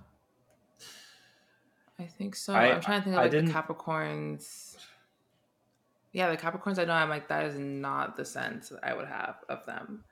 I 1.97 2.03
think 2.03 2.35
so. 2.35 2.53
I, 2.53 2.67
am 2.67 2.81
trying 2.81 3.01
to 3.01 3.03
think 3.05 3.15
of 3.15 3.21
like 3.21 3.31
the 3.31 3.51
Capricorns. 3.51 4.77
Yeah, 6.11 6.29
the 6.29 6.37
Capricorns. 6.37 6.79
I 6.79 6.85
know. 6.85 6.93
I'm 6.93 7.09
like 7.09 7.29
that 7.29 7.45
is 7.45 7.57
not 7.57 8.17
the 8.17 8.25
sense 8.25 8.71
I 8.83 8.93
would 8.93 9.07
have 9.07 9.35
of 9.47 9.65
them, 9.65 10.03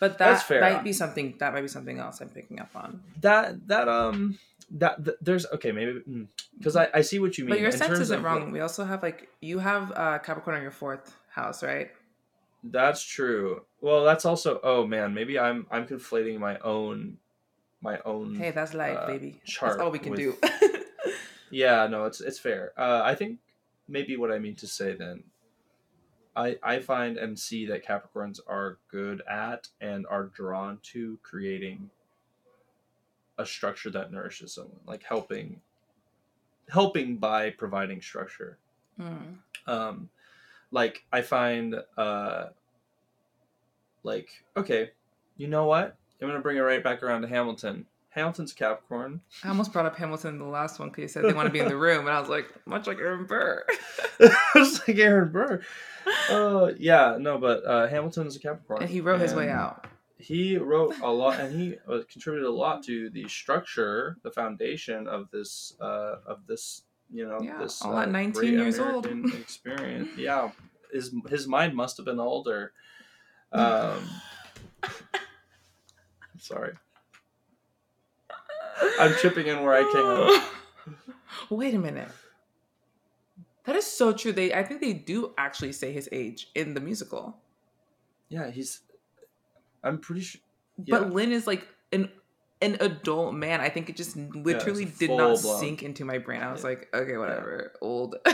but 0.00 0.18
that 0.18 0.44
might 0.50 0.82
be 0.82 0.92
something. 0.92 1.36
That 1.38 1.52
might 1.52 1.62
be 1.62 1.68
something 1.68 1.98
else 1.98 2.20
I'm 2.20 2.28
picking 2.28 2.60
up 2.60 2.70
on. 2.74 3.02
That 3.20 3.68
that 3.68 3.88
um 3.88 4.38
that, 4.72 5.04
that 5.04 5.24
there's 5.24 5.46
okay 5.46 5.72
maybe 5.72 6.26
because 6.58 6.74
mm, 6.74 6.80
I 6.80 6.98
I 6.98 7.00
see 7.02 7.20
what 7.20 7.38
you 7.38 7.44
mean. 7.44 7.50
But 7.50 7.60
your 7.60 7.72
sense 7.72 7.98
isn't 8.00 8.22
wrong. 8.22 8.44
What, 8.44 8.52
we 8.52 8.60
also 8.60 8.84
have 8.84 9.02
like 9.02 9.28
you 9.40 9.60
have 9.60 9.92
uh 9.92 10.18
Capricorn 10.18 10.56
on 10.56 10.62
your 10.62 10.72
fourth 10.72 11.14
house, 11.30 11.62
right? 11.62 11.90
That's 12.64 13.02
true. 13.02 13.64
Well, 13.80 14.04
that's 14.04 14.24
also. 14.24 14.60
Oh 14.62 14.86
man, 14.86 15.14
maybe 15.14 15.38
I'm 15.38 15.66
I'm 15.70 15.86
conflating 15.86 16.38
my 16.38 16.58
own 16.58 17.18
my 17.80 18.00
own. 18.04 18.34
Hey, 18.34 18.50
that's 18.50 18.74
life, 18.74 18.98
uh, 18.98 19.06
baby. 19.06 19.40
chart 19.44 19.72
That's 19.72 19.82
all 19.82 19.90
we 19.90 19.98
can 19.98 20.10
with- 20.12 20.20
do. 20.20 20.36
Yeah, 21.50 21.86
no, 21.86 22.04
it's 22.04 22.20
it's 22.20 22.38
fair. 22.38 22.72
Uh, 22.76 23.00
I 23.02 23.14
think 23.14 23.38
maybe 23.88 24.16
what 24.16 24.30
I 24.30 24.38
mean 24.38 24.54
to 24.56 24.66
say 24.66 24.94
then, 24.94 25.24
I 26.36 26.58
I 26.62 26.80
find 26.80 27.16
and 27.16 27.38
see 27.38 27.64
that 27.66 27.86
Capricorns 27.86 28.38
are 28.46 28.78
good 28.90 29.22
at 29.28 29.68
and 29.80 30.06
are 30.08 30.24
drawn 30.24 30.78
to 30.92 31.18
creating 31.22 31.90
a 33.38 33.46
structure 33.46 33.88
that 33.90 34.12
nourishes 34.12 34.52
someone, 34.52 34.80
like 34.86 35.04
helping 35.04 35.60
helping 36.68 37.16
by 37.16 37.50
providing 37.50 38.02
structure. 38.02 38.58
Mm. 39.00 39.36
Um, 39.66 40.10
like 40.70 41.04
I 41.12 41.22
find 41.22 41.76
uh, 41.96 42.46
like 44.02 44.28
okay, 44.56 44.90
you 45.36 45.48
know 45.48 45.66
what? 45.66 45.96
I'm 46.20 46.28
gonna 46.28 46.40
bring 46.40 46.56
it 46.56 46.60
right 46.60 46.82
back 46.82 47.02
around 47.02 47.22
to 47.22 47.28
Hamilton. 47.28 47.86
Hamilton's 48.10 48.52
Capricorn. 48.52 49.20
I 49.44 49.48
almost 49.48 49.72
brought 49.72 49.86
up 49.86 49.96
Hamilton 49.96 50.34
in 50.34 50.38
the 50.38 50.46
last 50.46 50.78
one 50.78 50.88
because 50.88 51.02
he 51.02 51.08
said 51.08 51.24
they 51.24 51.32
want 51.32 51.46
to 51.46 51.52
be 51.52 51.60
in 51.60 51.68
the 51.68 51.76
room, 51.86 52.06
and 52.06 52.10
I 52.14 52.20
was 52.20 52.28
like, 52.28 52.46
much 52.66 52.86
like 52.86 52.98
Aaron 52.98 53.26
Burr. 53.26 53.64
it's 54.20 54.88
like 54.88 54.98
Aaron 54.98 55.30
Burr. 55.30 55.62
Uh, 56.30 56.72
yeah, 56.78 57.16
no, 57.20 57.38
but 57.38 57.64
uh, 57.64 57.86
Hamilton 57.86 58.26
is 58.26 58.34
a 58.36 58.40
Capricorn, 58.40 58.82
and 58.82 58.90
he 58.90 59.00
wrote 59.00 59.20
his 59.20 59.34
way 59.34 59.50
out. 59.50 59.86
He 60.18 60.56
wrote 60.56 60.96
a 61.00 61.10
lot, 61.10 61.38
and 61.38 61.54
he 61.54 61.76
uh, 61.88 62.00
contributed 62.10 62.48
a 62.48 62.52
lot 62.52 62.82
to 62.84 63.08
the 63.10 63.28
structure, 63.28 64.16
the 64.24 64.32
foundation 64.32 65.06
of 65.06 65.30
this, 65.30 65.74
uh, 65.80 66.16
of 66.26 66.46
this, 66.48 66.82
you 67.12 67.26
know, 67.26 67.38
Yeah, 67.40 67.58
this 67.58 67.82
all 67.82 67.96
at 67.98 68.08
uh, 68.08 68.10
19 68.10 68.32
great 68.32 68.52
years 68.52 68.78
old. 68.78 69.06
Experience. 69.34 70.10
Yeah, 70.16 70.50
his 70.92 71.12
his 71.28 71.46
mind 71.46 71.74
must 71.74 71.96
have 71.96 72.06
been 72.06 72.20
older. 72.20 72.72
Um, 73.50 74.04
sorry, 76.38 76.72
I'm 79.00 79.14
chipping 79.22 79.46
in 79.46 79.62
where 79.62 79.72
I 79.74 79.82
can. 79.90 80.94
Wait 81.56 81.74
a 81.74 81.78
minute. 81.78 82.10
That 83.64 83.76
is 83.76 83.86
so 83.86 84.12
true. 84.12 84.32
They, 84.32 84.52
I 84.54 84.62
think 84.62 84.80
they 84.80 84.92
do 84.92 85.32
actually 85.38 85.72
say 85.72 85.92
his 85.92 86.08
age 86.12 86.50
in 86.54 86.74
the 86.74 86.80
musical, 86.80 87.36
Yeah, 88.28 88.50
he's. 88.50 88.80
I'm 89.82 89.98
pretty 89.98 90.22
sure. 90.22 90.40
but 90.88 91.12
Lin 91.12 91.32
is 91.32 91.46
like 91.46 91.66
an 91.92 92.10
an 92.62 92.76
adult 92.80 93.34
man. 93.34 93.60
I 93.60 93.68
think 93.68 93.88
it 93.88 93.96
just 93.96 94.16
literally 94.16 94.84
did 94.86 95.10
not 95.10 95.38
full-blown. 95.38 95.60
sink 95.60 95.82
into 95.82 96.04
my 96.04 96.18
brain. 96.18 96.40
I 96.42 96.52
was 96.52 96.62
Yeah. 96.62 96.68
like, 96.70 96.88
okay, 96.94 97.16
whatever, 97.16 97.72
old. 97.80 98.16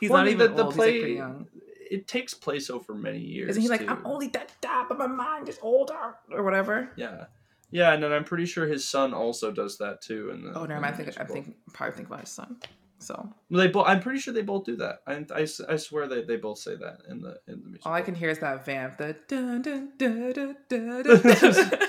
He's 0.00 0.08
Well, 0.10 0.20
I 0.20 0.24
not 0.24 0.26
mean, 0.26 0.34
even 0.34 0.50
the, 0.52 0.56
the 0.56 0.64
old. 0.64 0.74
play. 0.74 0.92
He's 0.92 0.94
like 0.94 1.02
pretty 1.02 1.14
young. 1.16 1.46
It 1.90 2.06
takes 2.08 2.32
place 2.34 2.70
over 2.70 2.94
many 2.94 3.18
years. 3.18 3.50
Isn't 3.50 3.62
he 3.62 3.68
like, 3.68 3.80
too. 3.80 3.88
I'm 3.88 4.06
only 4.06 4.28
that 4.28 4.52
dad, 4.60 4.86
but 4.88 4.96
my 4.98 5.06
mind 5.08 5.48
is 5.48 5.58
older 5.60 6.14
or 6.30 6.42
whatever? 6.44 6.90
Yeah, 6.96 7.24
yeah, 7.70 7.92
and 7.92 8.02
then 8.02 8.12
I'm 8.12 8.24
pretty 8.24 8.46
sure 8.46 8.66
his 8.66 8.88
son 8.88 9.12
also 9.12 9.50
does 9.50 9.76
that 9.78 10.00
too. 10.00 10.30
In 10.30 10.44
the 10.44 10.56
Oh, 10.58 10.64
never 10.66 10.80
mind. 10.80 10.94
I 10.94 10.96
think 10.96 11.20
I 11.20 11.24
think 11.24 11.56
probably 11.72 11.96
think 11.96 12.08
about 12.08 12.20
his 12.20 12.30
son. 12.30 12.56
So 13.00 13.28
they 13.50 13.66
both. 13.68 13.86
I'm 13.88 14.00
pretty 14.00 14.20
sure 14.20 14.32
they 14.32 14.42
both 14.42 14.64
do 14.64 14.76
that. 14.76 15.00
I 15.06 15.24
I 15.34 15.76
swear 15.76 16.06
they, 16.06 16.22
they 16.22 16.36
both 16.36 16.58
say 16.58 16.76
that 16.76 16.98
in 17.08 17.20
the 17.22 17.38
in 17.48 17.60
the 17.62 17.68
musical. 17.68 17.90
all 17.90 17.94
I 17.96 18.02
can 18.02 18.14
hear 18.14 18.28
is 18.30 18.38
that 18.38 18.64
vamp. 18.64 18.96
The 18.98 19.16
dun 19.26 19.62
dun 19.62 19.92
dun 19.98 20.32
dun 20.32 20.56
dun 20.68 21.02
dun. 21.02 21.20
dun. 21.40 21.70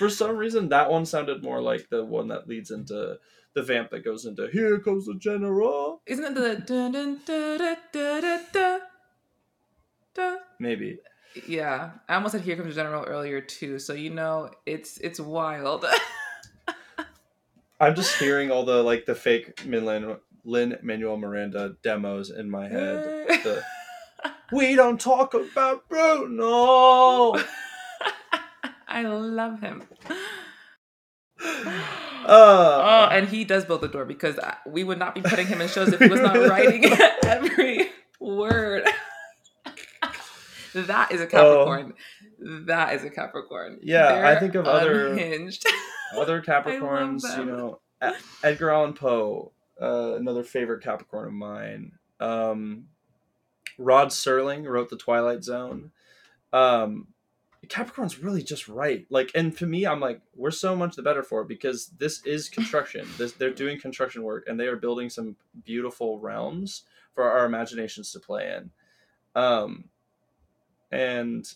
For 0.00 0.08
some 0.08 0.38
reason, 0.38 0.70
that 0.70 0.90
one 0.90 1.04
sounded 1.04 1.42
more 1.42 1.60
like 1.60 1.90
the 1.90 2.02
one 2.02 2.28
that 2.28 2.48
leads 2.48 2.70
into 2.70 3.18
the 3.52 3.62
vamp 3.62 3.90
that 3.90 4.02
goes 4.02 4.24
into 4.24 4.48
"Here 4.48 4.78
comes 4.78 5.04
the 5.04 5.14
general." 5.14 6.00
Isn't 6.06 6.24
it 6.24 6.34
the 6.34 6.56
dun 6.56 6.92
dun 6.92 7.20
dun 7.26 7.58
dun 7.58 7.76
dun 7.92 8.44
dun 8.50 8.80
dun? 10.14 10.38
Maybe. 10.58 11.00
Yeah, 11.46 11.90
I 12.08 12.14
almost 12.14 12.32
said 12.32 12.40
"Here 12.40 12.56
Comes 12.56 12.74
the 12.74 12.80
General" 12.80 13.04
earlier 13.04 13.42
too. 13.42 13.78
So 13.78 13.92
you 13.92 14.08
know, 14.08 14.48
it's 14.64 14.96
it's 14.96 15.20
wild. 15.20 15.84
I'm 17.78 17.94
just 17.94 18.18
hearing 18.18 18.50
all 18.50 18.64
the 18.64 18.82
like 18.82 19.04
the 19.04 19.14
fake 19.14 19.62
Lin 19.66 20.16
Lin 20.44 20.78
Manuel 20.80 21.18
Miranda 21.18 21.76
demos 21.82 22.30
in 22.30 22.48
my 22.48 22.68
head. 22.68 23.04
The, 23.44 23.62
we 24.50 24.76
don't 24.76 24.98
talk 24.98 25.34
about 25.34 25.90
Bruno. 25.90 27.34
I 28.90 29.02
love 29.02 29.60
him. 29.60 29.82
Uh, 31.42 32.26
Oh, 32.26 33.08
and 33.10 33.28
he 33.28 33.44
does 33.44 33.64
build 33.64 33.80
the 33.80 33.88
door 33.88 34.04
because 34.04 34.38
I- 34.38 34.56
we 34.66 34.84
would 34.84 34.98
not 34.98 35.14
be 35.14 35.22
putting 35.22 35.46
him 35.46 35.60
in 35.62 35.68
shows 35.68 35.90
if 35.92 35.98
he 35.98 36.08
was 36.08 36.20
not 36.20 36.36
writing 36.50 36.84
every 37.24 37.88
word. 38.20 38.84
that 40.74 41.10
is 41.12 41.20
a 41.22 41.26
Capricorn. 41.26 41.94
that 42.66 42.94
is 42.94 43.04
a 43.04 43.10
Capricorn. 43.10 43.78
Yeah, 43.82 44.28
I 44.28 44.38
think 44.38 44.54
of 44.54 44.66
other- 44.66 45.08
unhinged. 45.08 45.64
other 46.16 46.42
Capricorns, 46.42 47.22
you 47.38 47.44
know, 47.46 47.80
Edgar 48.44 48.70
Allan 48.70 48.92
Poe, 48.92 49.52
uh, 49.80 50.16
another 50.16 50.42
favorite 50.44 50.82
Capricorn 50.82 51.26
of 51.28 51.32
mine. 51.32 51.92
Um, 52.20 52.88
Rod 53.78 54.08
Serling 54.08 54.66
wrote 54.68 54.90
The 54.90 54.96
Twilight 54.98 55.42
Zone. 55.42 55.90
Um, 56.52 57.06
Capricorn's 57.68 58.18
really 58.18 58.42
just 58.42 58.68
right. 58.68 59.06
Like, 59.10 59.30
and 59.34 59.56
to 59.58 59.66
me, 59.66 59.86
I'm 59.86 60.00
like, 60.00 60.20
we're 60.34 60.50
so 60.50 60.74
much 60.74 60.96
the 60.96 61.02
better 61.02 61.22
for 61.22 61.42
it 61.42 61.48
because 61.48 61.88
this 61.98 62.24
is 62.24 62.48
construction. 62.48 63.06
this 63.18 63.32
they're 63.32 63.50
doing 63.50 63.78
construction 63.78 64.22
work 64.22 64.44
and 64.48 64.58
they 64.58 64.66
are 64.66 64.76
building 64.76 65.10
some 65.10 65.36
beautiful 65.64 66.18
realms 66.18 66.84
for 67.14 67.24
our 67.30 67.44
imaginations 67.44 68.12
to 68.12 68.20
play 68.20 68.56
in. 68.56 68.70
Um, 69.40 69.84
and 70.90 71.46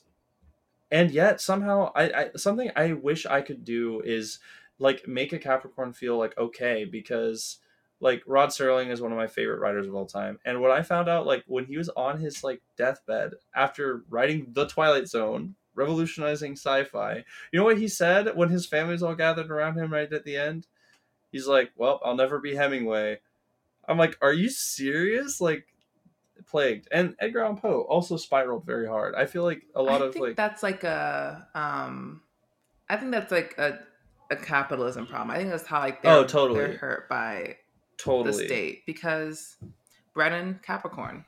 and 0.91 1.11
yet 1.11 1.41
somehow 1.41 1.91
I, 1.97 2.03
I 2.11 2.31
something 2.37 2.71
I 2.77 2.93
wish 2.93 3.27
I 3.27 3.41
could 3.41 3.65
do 3.65 4.01
is 4.05 4.39
like 4.79 5.09
make 5.09 5.33
a 5.33 5.39
Capricorn 5.39 5.93
feel 5.93 6.19
like 6.19 6.37
okay 6.39 6.85
because 6.85 7.59
like 8.01 8.23
Rod 8.27 8.51
Serling 8.51 8.91
is 8.91 9.01
one 9.01 9.13
of 9.13 9.19
my 9.19 9.27
favorite 9.27 9.61
writers 9.61 9.87
of 9.87 9.95
all 9.95 10.07
time. 10.07 10.39
And 10.45 10.61
what 10.61 10.71
I 10.71 10.83
found 10.83 11.09
out 11.09 11.27
like 11.27 11.43
when 11.47 11.65
he 11.65 11.79
was 11.79 11.89
on 11.91 12.21
his 12.21 12.45
like 12.45 12.61
deathbed 12.77 13.33
after 13.57 14.05
writing 14.09 14.49
The 14.53 14.67
Twilight 14.67 15.09
Zone, 15.09 15.55
revolutionizing 15.75 16.53
sci-fi, 16.53 17.25
you 17.53 17.59
know 17.59 17.65
what 17.65 17.79
he 17.79 17.89
said 17.89 18.37
when 18.37 18.49
his 18.49 18.67
family's 18.67 19.03
all 19.03 19.15
gathered 19.15 19.51
around 19.51 19.79
him 19.79 19.93
right 19.93 20.13
at 20.13 20.25
the 20.25 20.37
end? 20.37 20.67
He's 21.33 21.47
like, 21.47 21.73
"Well, 21.77 22.01
I'll 22.05 22.15
never 22.17 22.39
be 22.39 22.55
Hemingway." 22.55 23.21
I'm 23.89 23.99
like, 23.99 24.17
"Are 24.23 24.33
you 24.33 24.49
serious?" 24.49 25.41
Like 25.41 25.67
plagued. 26.47 26.89
And 26.93 27.17
Edgar 27.19 27.41
Allan 27.41 27.57
Poe 27.57 27.83
also 27.83 28.17
spiraled 28.17 28.65
very 28.65 28.87
hard. 28.87 29.15
I 29.15 29.27
feel 29.27 29.43
like 29.43 29.63
a 29.75 29.83
lot 29.83 30.03
I 30.03 30.07
of 30.07 30.13
think 30.13 30.25
like 30.25 30.37
that's 30.37 30.63
like 30.63 30.85
a 30.85 31.49
um 31.55 32.23
I 32.89 32.97
think 32.97 33.11
that's 33.13 33.33
like 33.33 33.57
a 33.59 33.81
a 34.31 34.37
capitalism 34.37 35.07
problem. 35.07 35.31
I 35.31 35.39
think 35.39 35.51
that's 35.51 35.67
how 35.67 35.81
like 35.81 36.03
they're, 36.03 36.13
Oh, 36.13 36.25
totally. 36.25 36.61
they're 36.61 36.77
hurt 36.79 37.09
by 37.09 37.57
totally 37.99 38.39
the 38.43 38.47
state 38.47 38.87
because 38.87 39.57
Brennan 40.15 40.61
Capricorn, 40.63 41.25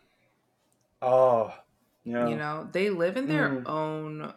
Oh, 1.02 1.52
yeah. 2.06 2.28
you 2.28 2.36
know, 2.36 2.66
they 2.72 2.88
live 2.88 3.16
in 3.18 3.26
their 3.28 3.48
Mm. 3.50 3.68
own 3.68 4.32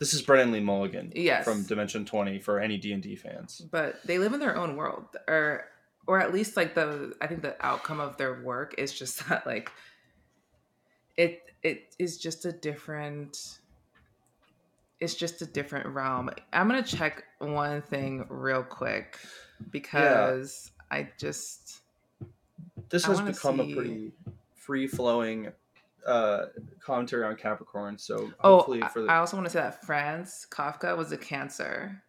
This 0.00 0.14
is 0.14 0.22
Brennan 0.22 0.52
Lee 0.52 0.60
Mulligan. 0.60 1.12
Yes. 1.14 1.44
From 1.44 1.62
Dimension 1.64 2.04
Twenty 2.04 2.38
for 2.40 2.58
any 2.58 2.76
D 2.78 2.92
and 2.92 3.02
D 3.02 3.14
fans. 3.16 3.62
but 3.70 4.00
they 4.04 4.18
live 4.18 4.32
in 4.32 4.40
their 4.40 4.56
own 4.56 4.74
world 4.76 5.04
or 5.28 5.64
or 6.06 6.18
at 6.20 6.32
least 6.32 6.56
like 6.56 6.74
the 6.74 7.14
i 7.20 7.26
think 7.26 7.42
the 7.42 7.54
outcome 7.64 8.00
of 8.00 8.16
their 8.16 8.40
work 8.42 8.74
is 8.78 8.92
just 8.98 9.14
that 9.28 9.46
like 9.46 9.70
it 11.18 11.42
it 11.62 11.94
is 11.98 12.16
just 12.16 12.44
a 12.46 12.52
different 12.52 13.58
it's 15.00 15.14
just 15.14 15.42
a 15.42 15.46
different 15.46 15.86
realm 15.86 16.30
i'm 16.52 16.66
gonna 16.68 16.82
check 16.82 17.24
one 17.40 17.82
thing 17.82 18.24
real 18.30 18.62
quick 18.62 19.18
because 19.70 20.70
i 20.90 21.06
just 21.18 21.80
This 22.88 23.04
I 23.04 23.08
has 23.08 23.20
become 23.20 23.58
see- 23.58 23.72
a 23.72 23.74
pretty 23.76 24.12
free 24.54 24.86
flowing 24.86 25.52
uh 26.06 26.46
commentary 26.80 27.24
on 27.24 27.36
Capricorn. 27.36 27.98
So 27.98 28.30
oh 28.42 28.56
hopefully 28.58 28.82
I- 28.82 28.88
for 28.88 29.02
the 29.02 29.08
i 29.10 29.16
also 29.18 29.36
want 29.36 29.46
to 29.46 29.50
say 29.52 29.60
that 29.60 29.84
franz 29.84 30.46
kafka 30.50 30.96
was 30.96 31.12
a 31.12 31.18
cancer 31.18 32.02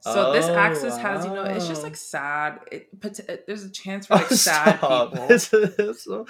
so 0.00 0.32
this 0.32 0.46
Oh, 0.46 0.54
axis 0.54 0.96
has 0.96 1.24
you 1.24 1.32
know 1.32 1.42
it's 1.42 1.66
just 1.66 1.82
like 1.82 1.96
sad 1.96 2.60
it, 2.70 2.88
it 3.02 3.46
there's 3.46 3.64
a 3.64 3.70
chance 3.70 4.06
for 4.06 4.14
like 4.16 4.28
sad 4.30 4.78
Stop. 4.78 5.12
people 5.12 5.38
so- 5.94 6.26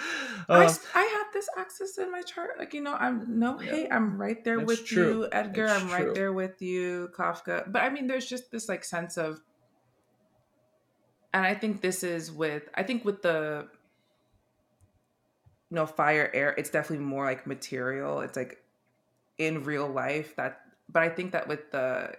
I, 0.48 0.64
uh, 0.64 0.68
have 0.68 1.26
this 1.34 1.48
axis 1.58 1.98
in 1.98 2.10
my 2.10 2.22
chart. 2.22 2.52
Like, 2.58 2.72
you 2.72 2.80
know, 2.80 2.94
I'm 2.94 3.38
no 3.38 3.60
Yeah. 3.60 3.70
hate. 3.70 3.88
I'm 3.92 4.18
right 4.18 4.42
there 4.42 4.58
It's 4.60 4.66
with 4.66 4.86
true. 4.86 5.20
you, 5.24 5.28
Edgar. 5.30 5.66
It's 5.66 5.74
I'm 5.82 5.90
right 5.90 6.14
there 6.14 6.32
with 6.32 6.62
you, 6.62 7.10
Kafka. 7.14 7.70
But 7.70 7.82
I 7.82 7.90
mean, 7.90 8.06
there's 8.06 8.26
just 8.26 8.50
this 8.50 8.66
like 8.68 8.82
sense 8.84 9.18
of, 9.18 9.40
and 11.34 11.44
I 11.44 11.54
think 11.54 11.82
this 11.82 12.02
is 12.02 12.32
with, 12.32 12.62
I 12.74 12.82
think 12.82 13.04
with 13.04 13.20
the, 13.22 13.68
you 15.70 15.74
know, 15.74 15.86
fire, 15.86 16.30
air, 16.32 16.54
it's 16.56 16.70
definitely 16.70 17.04
more 17.04 17.24
like 17.24 17.46
material. 17.46 18.20
It's 18.20 18.36
like 18.36 18.62
in 19.38 19.64
real 19.64 19.88
life 19.88 20.34
that, 20.36 20.60
but 20.90 21.02
I 21.02 21.08
think 21.08 21.32
that 21.32 21.46
with 21.46 21.70
the 21.70 22.12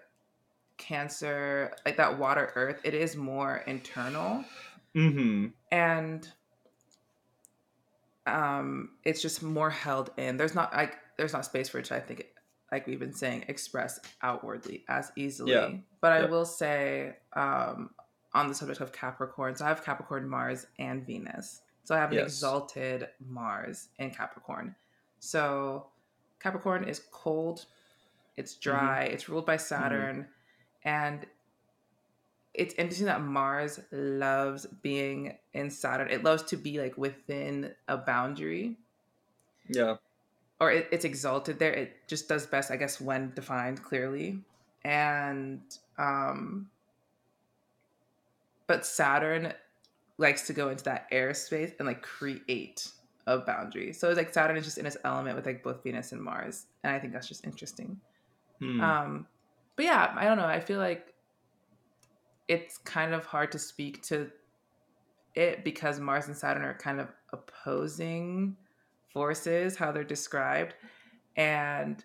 cancer, 0.78 1.74
like 1.86 1.97
that 1.97 2.18
water, 2.18 2.52
earth, 2.56 2.80
it 2.84 2.93
is 2.93 3.16
more 3.16 3.64
internal 3.68 4.45
mhm. 4.95 5.52
and 5.72 6.28
um, 8.26 8.89
it's 9.04 9.22
just 9.22 9.43
more 9.43 9.70
held 9.70 10.12
in. 10.18 10.38
There's 10.38 10.56
not 10.56 10.74
like 10.74 10.97
there's 11.18 11.34
not 11.34 11.45
space 11.45 11.70
for 11.70 11.80
it 11.80 11.86
to 11.86 11.95
I 11.95 12.00
think 12.00 12.28
like 12.72 12.86
we've 12.88 13.00
been 13.00 13.14
saying 13.14 13.45
express 13.47 14.00
outwardly 14.22 14.84
as 14.88 15.12
easily. 15.16 15.54
Yeah. 15.54 15.72
But 16.02 16.14
I 16.14 16.26
will 16.26 16.45
say 16.45 17.16
um, 17.34 17.89
on 18.34 18.47
the 18.47 18.54
subject 18.54 18.82
of 18.82 18.93
Capricorn, 18.93 19.56
so 19.56 19.66
I 19.66 19.70
have 19.70 19.84
Capricorn, 19.84 20.30
Mars, 20.30 20.68
and 20.78 21.06
Venus. 21.06 21.62
So 21.90 21.96
I 21.96 21.98
have 21.98 22.12
an 22.12 22.20
yes. 22.20 22.28
exalted 22.28 23.08
Mars 23.20 23.88
in 23.98 24.12
Capricorn. 24.12 24.76
So 25.18 25.88
Capricorn 26.40 26.84
is 26.84 27.02
cold, 27.12 27.66
it's 28.38 28.54
mm-hmm. 28.54 28.70
dry, 28.70 29.04
mm-hmm. 29.06 29.14
it's 29.16 29.28
ruled 29.28 29.48
by 29.48 29.58
Saturn, 29.58 30.18
mm-hmm. 30.18 30.88
and 30.88 31.26
it's 32.54 32.76
interesting 32.76 33.08
that 33.08 33.24
Mars 33.24 33.80
loves 33.92 34.68
being 34.84 35.36
in 35.56 35.72
Saturn. 35.72 36.12
It 36.12 36.24
loves 36.24 36.44
to 36.44 36.58
be 36.58 36.80
like 36.80 36.96
within 36.96 37.74
a 37.88 37.98
boundary. 37.98 38.78
Yeah. 39.68 39.96
Or 40.62 40.72
it, 40.72 40.90
it's 40.92 41.06
exalted 41.06 41.58
there. 41.58 41.74
It 41.74 42.08
just 42.08 42.30
does 42.30 42.46
best, 42.46 42.70
I 42.70 42.76
guess, 42.76 43.02
when 43.02 43.32
defined 43.34 43.82
clearly. 43.82 44.42
And 44.84 45.62
um 45.98 46.70
but 48.68 48.86
Saturn 48.86 49.54
likes 50.20 50.45
to 50.47 50.53
go 50.53 50.70
into 50.70 50.84
that 50.84 51.09
airspace 51.11 51.74
and 51.80 51.88
like 51.88 52.01
create 52.01 52.91
a 53.26 53.38
boundary. 53.38 53.93
So 53.93 54.09
it's 54.09 54.17
like 54.17 54.34
Saturn 54.34 54.57
is 54.57 54.65
just 54.65 54.78
in 54.78 54.86
its 54.86 54.97
element 55.05 55.36
with 55.36 55.45
like 55.45 55.63
both 55.63 55.82
Venus 55.82 56.11
and 56.11 56.22
Mars. 56.22 56.65
And 56.84 56.93
I 56.93 56.99
think 56.99 57.13
that's 57.13 57.28
just 57.28 57.45
interesting. 57.45 57.99
Hmm. 58.59 58.82
Um 58.82 59.28
but 59.76 59.86
yeah, 59.86 60.13
I 60.15 60.26
don't 60.26 60.38
know. 60.38 60.45
I 60.45 60.59
feel 60.59 60.80
like 60.80 61.13
it's 62.49 62.78
kind 62.80 63.13
of 63.13 63.26
hard 63.26 63.51
to 63.53 63.59
speak 63.59 64.03
to 64.03 64.30
it 65.36 65.63
because 65.63 66.01
Mars 66.01 66.28
and 66.28 66.36
Saturn 66.36 66.63
are 66.63 66.74
kind 66.74 66.99
of 66.99 67.07
opposing 67.32 68.57
forces, 69.13 69.78
how 69.78 69.93
they're 69.93 70.03
described. 70.03 70.76
And 71.38 72.03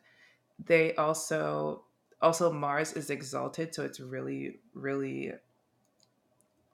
they 0.65 0.95
also 0.95 1.83
also 2.23 2.53
Mars 2.53 2.93
is 2.93 3.11
exalted, 3.11 3.75
so 3.75 3.83
it's 3.85 3.99
really, 3.99 4.61
really 4.73 5.33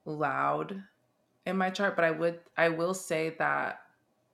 loud 0.05 0.83
in 1.45 1.57
my 1.57 1.69
chart. 1.69 1.95
But 1.95 2.05
I 2.05 2.11
would 2.11 2.39
I 2.57 2.69
will 2.69 2.93
say 2.93 3.35
that 3.39 3.79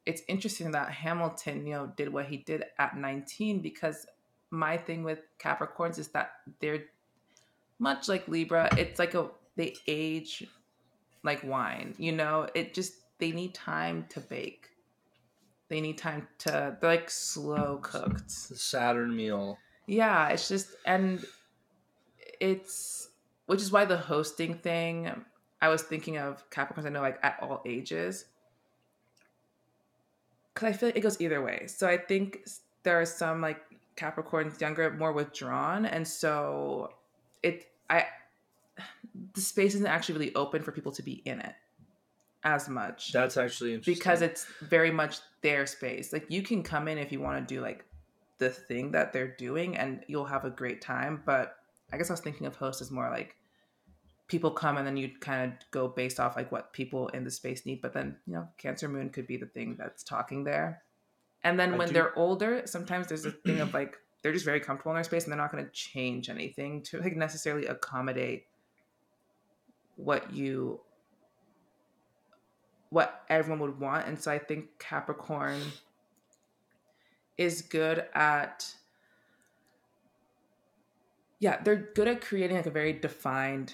it's 0.06 0.22
interesting 0.28 0.72
that 0.72 0.90
Hamilton, 0.90 1.66
you 1.66 1.74
know, 1.74 1.92
did 1.98 2.12
what 2.12 2.28
he 2.28 2.38
did 2.38 2.64
at 2.80 2.98
19 2.98 3.62
because 3.62 4.06
my 4.50 4.78
thing 4.78 5.04
with 5.04 5.20
Capricorns 5.38 6.00
is 6.00 6.08
that 6.10 6.32
they're 6.62 6.86
much 7.80 8.08
like 8.08 8.28
Libra, 8.28 8.70
it's 8.78 9.00
like 9.00 9.14
a 9.14 9.30
they 9.56 9.76
age 9.88 10.48
like 11.24 11.44
wine. 11.44 11.94
You 11.98 12.14
know, 12.14 12.48
it 12.56 12.74
just 12.74 12.94
they 13.20 13.32
need 13.32 13.54
time 13.54 14.06
to 14.10 14.20
bake. 14.20 14.70
They 15.70 15.82
need 15.82 15.98
time 15.98 16.28
to 16.40 16.78
they're 16.80 16.90
like 16.90 17.10
slow 17.10 17.80
cooked. 17.82 18.50
The 18.50 18.56
Saturn 18.56 19.16
meal. 19.16 19.58
Yeah, 19.86 20.30
it's 20.30 20.48
just 20.48 20.70
and 20.86 21.24
it's 22.40 23.10
which 23.48 23.62
is 23.62 23.72
why 23.72 23.86
the 23.86 23.98
hosting 23.98 24.56
thing 24.56 25.12
I 25.62 25.70
was 25.70 25.82
thinking 25.82 26.18
of 26.18 26.48
Capricorns 26.50 26.86
I 26.86 26.90
know 26.90 27.02
like 27.02 27.20
at 27.24 27.38
all 27.42 27.62
ages. 27.66 28.26
Cause 30.54 30.70
I 30.70 30.74
feel 30.74 30.90
like 30.90 30.98
it 30.98 31.02
goes 31.02 31.22
either 31.22 31.42
way. 31.42 31.68
So 31.68 31.88
I 31.88 31.98
think 31.98 32.48
there 32.84 33.00
are 33.00 33.06
some 33.06 33.42
like 33.42 33.62
Capricorns 33.96 34.60
younger, 34.60 34.92
more 34.92 35.12
withdrawn, 35.12 35.86
and 35.86 36.08
so 36.08 36.94
it 37.44 37.68
I 37.90 38.06
the 39.34 39.42
space 39.42 39.76
isn't 39.76 39.88
actually 39.88 40.20
really 40.20 40.36
open 40.36 40.62
for 40.62 40.72
people 40.72 40.92
to 40.94 41.04
be 41.04 41.22
in 41.26 41.40
it 41.40 41.54
as 42.44 42.70
much. 42.70 43.12
That's 43.12 43.38
actually 43.38 43.74
interesting. 43.74 43.96
Because 43.96 44.22
it's 44.22 44.46
very 44.62 44.92
much 44.92 45.20
their 45.42 45.66
space. 45.66 46.14
Like 46.14 46.26
you 46.30 46.42
can 46.42 46.64
come 46.64 46.88
in 46.88 46.98
if 46.98 47.12
you 47.12 47.20
want 47.20 47.48
to 47.48 47.54
do 47.54 47.62
like 47.62 47.86
the 48.38 48.50
thing 48.50 48.92
that 48.92 49.14
they're 49.14 49.36
doing 49.36 49.76
and 49.76 50.04
you'll 50.08 50.26
have 50.26 50.46
a 50.46 50.50
great 50.50 50.82
time. 50.82 51.22
But 51.26 51.56
I 51.92 51.98
guess 51.98 52.10
I 52.10 52.14
was 52.14 52.20
thinking 52.20 52.48
of 52.48 52.56
host 52.56 52.82
as 52.82 52.92
more 52.92 53.10
like 53.10 53.36
people 54.28 54.52
come 54.52 54.78
and 54.78 54.86
then 54.86 54.98
you 54.98 55.10
kind 55.20 55.52
of 55.52 55.72
go 55.72 55.88
based 55.88 56.20
off 56.20 56.36
like 56.36 56.52
what 56.52 56.74
people 56.74 57.08
in 57.10 57.24
the 57.24 57.32
space 57.32 57.66
need. 57.66 57.82
But 57.82 57.94
then, 57.94 58.18
you 58.26 58.34
know, 58.34 58.48
Cancer 58.58 58.88
Moon 58.90 59.10
could 59.10 59.28
be 59.28 59.38
the 59.38 59.46
thing 59.46 59.76
that's 59.78 60.04
talking 60.04 60.44
there. 60.44 60.84
And 61.44 61.60
then 61.60 61.78
when 61.78 61.94
they're 61.94 62.18
older, 62.18 62.64
sometimes 62.66 63.08
there's 63.08 63.26
a 63.26 63.32
thing 63.32 63.62
of 63.62 63.74
like 63.74 63.96
they're 64.22 64.34
just 64.34 64.46
very 64.46 64.60
comfortable 64.60 64.92
in 64.92 64.96
their 64.96 65.04
space 65.04 65.24
and 65.24 65.32
they're 65.32 65.40
not 65.40 65.52
going 65.52 65.64
to 65.64 65.72
change 65.72 66.30
anything 66.30 66.82
to 66.84 67.00
like 67.00 67.16
necessarily 67.16 67.68
accommodate 67.68 68.46
what 69.96 70.34
you 70.34 70.80
what 72.90 73.24
everyone 73.30 73.60
would 73.60 73.80
want 73.80 74.08
and 74.08 74.20
so 74.20 74.32
i 74.32 74.38
think 74.38 74.66
capricorn 74.80 75.60
is 77.38 77.62
good 77.62 78.06
at 78.14 78.66
yeah 81.40 81.62
they're 81.64 81.90
good 81.96 82.08
at 82.08 82.22
creating 82.22 82.58
like 82.58 82.66
a 82.66 82.72
very 82.72 82.94
defined 82.94 83.74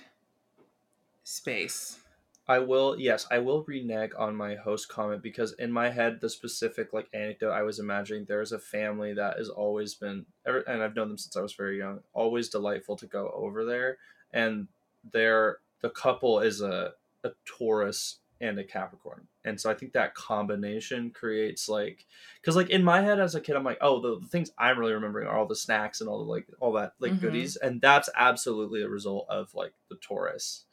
space. 1.24 2.00
I 2.48 2.60
will, 2.60 3.00
yes, 3.00 3.26
I 3.32 3.40
will 3.40 3.64
renege 3.64 4.12
on 4.18 4.36
my 4.36 4.56
host 4.56 4.90
comment 4.90 5.24
because 5.24 5.54
in 5.54 5.72
my 5.72 5.90
head, 5.90 6.20
the 6.20 6.30
specific 6.30 6.92
like 6.92 7.08
anecdote 7.14 7.52
I 7.52 7.62
was 7.62 7.80
imagining, 7.80 8.26
there 8.26 8.42
is 8.42 8.52
a 8.52 8.60
family 8.60 9.14
that 9.14 9.38
has 9.38 9.48
always 9.48 9.94
been, 9.96 10.26
ever, 10.46 10.60
and 10.60 10.84
I've 10.84 10.96
known 10.96 11.08
them 11.08 11.18
since 11.18 11.38
I 11.38 11.42
was 11.42 11.54
very 11.54 11.78
young, 11.78 12.02
always 12.14 12.50
delightful 12.50 12.98
to 12.98 13.06
go 13.06 13.32
over 13.34 13.64
there, 13.64 13.98
and 14.34 14.68
they're 15.14 15.60
the 15.82 15.90
couple 15.90 16.40
is 16.42 16.62
a 16.62 16.94
a 17.24 17.32
Taurus 17.46 18.18
and 18.42 18.60
a 18.60 18.64
Capricorn, 18.66 19.26
and 19.46 19.60
so 19.60 19.72
I 19.72 19.74
think 19.74 19.94
that 19.94 20.14
combination 20.14 21.12
creates 21.12 21.70
like, 21.70 22.06
because 22.42 22.58
like 22.58 22.70
in 22.70 22.84
my 22.84 23.00
head 23.00 23.22
as 23.22 23.36
a 23.36 23.42
kid, 23.42 23.56
I'm 23.56 23.64
like, 23.64 23.78
oh, 23.80 24.02
the, 24.02 24.20
the, 24.20 24.28
things 24.28 24.52
I'm 24.58 24.78
really 24.78 24.92
remembering 24.92 25.30
are 25.30 25.38
all 25.38 25.48
the 25.48 25.56
snacks 25.56 26.02
and 26.02 26.10
all 26.10 26.18
the 26.18 26.30
like 26.30 26.48
all 26.60 26.74
that 26.74 26.96
like 27.00 27.14
mm-hmm. 27.14 27.22
goodies, 27.22 27.56
and 27.56 27.80
that's 27.80 28.10
absolutely 28.18 28.82
a 28.82 28.90
result 28.90 29.28
of 29.30 29.56
like 29.56 29.72
the 29.90 29.96
Taurus 29.96 30.66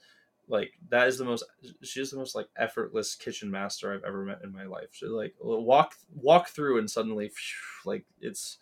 like 0.50 0.72
that 0.90 1.06
is 1.08 1.16
the 1.16 1.24
most 1.24 1.44
she's 1.82 2.10
the 2.10 2.16
most 2.16 2.34
like 2.34 2.48
effortless 2.56 3.14
kitchen 3.14 3.50
master 3.50 3.94
i've 3.94 4.04
ever 4.04 4.24
met 4.24 4.40
in 4.42 4.52
my 4.52 4.64
life. 4.64 4.88
She 4.90 5.06
like 5.06 5.34
walk 5.40 5.94
walk 6.14 6.48
through 6.48 6.78
and 6.78 6.90
suddenly 6.90 7.28
phew, 7.28 7.90
like 7.90 8.04
it's 8.20 8.58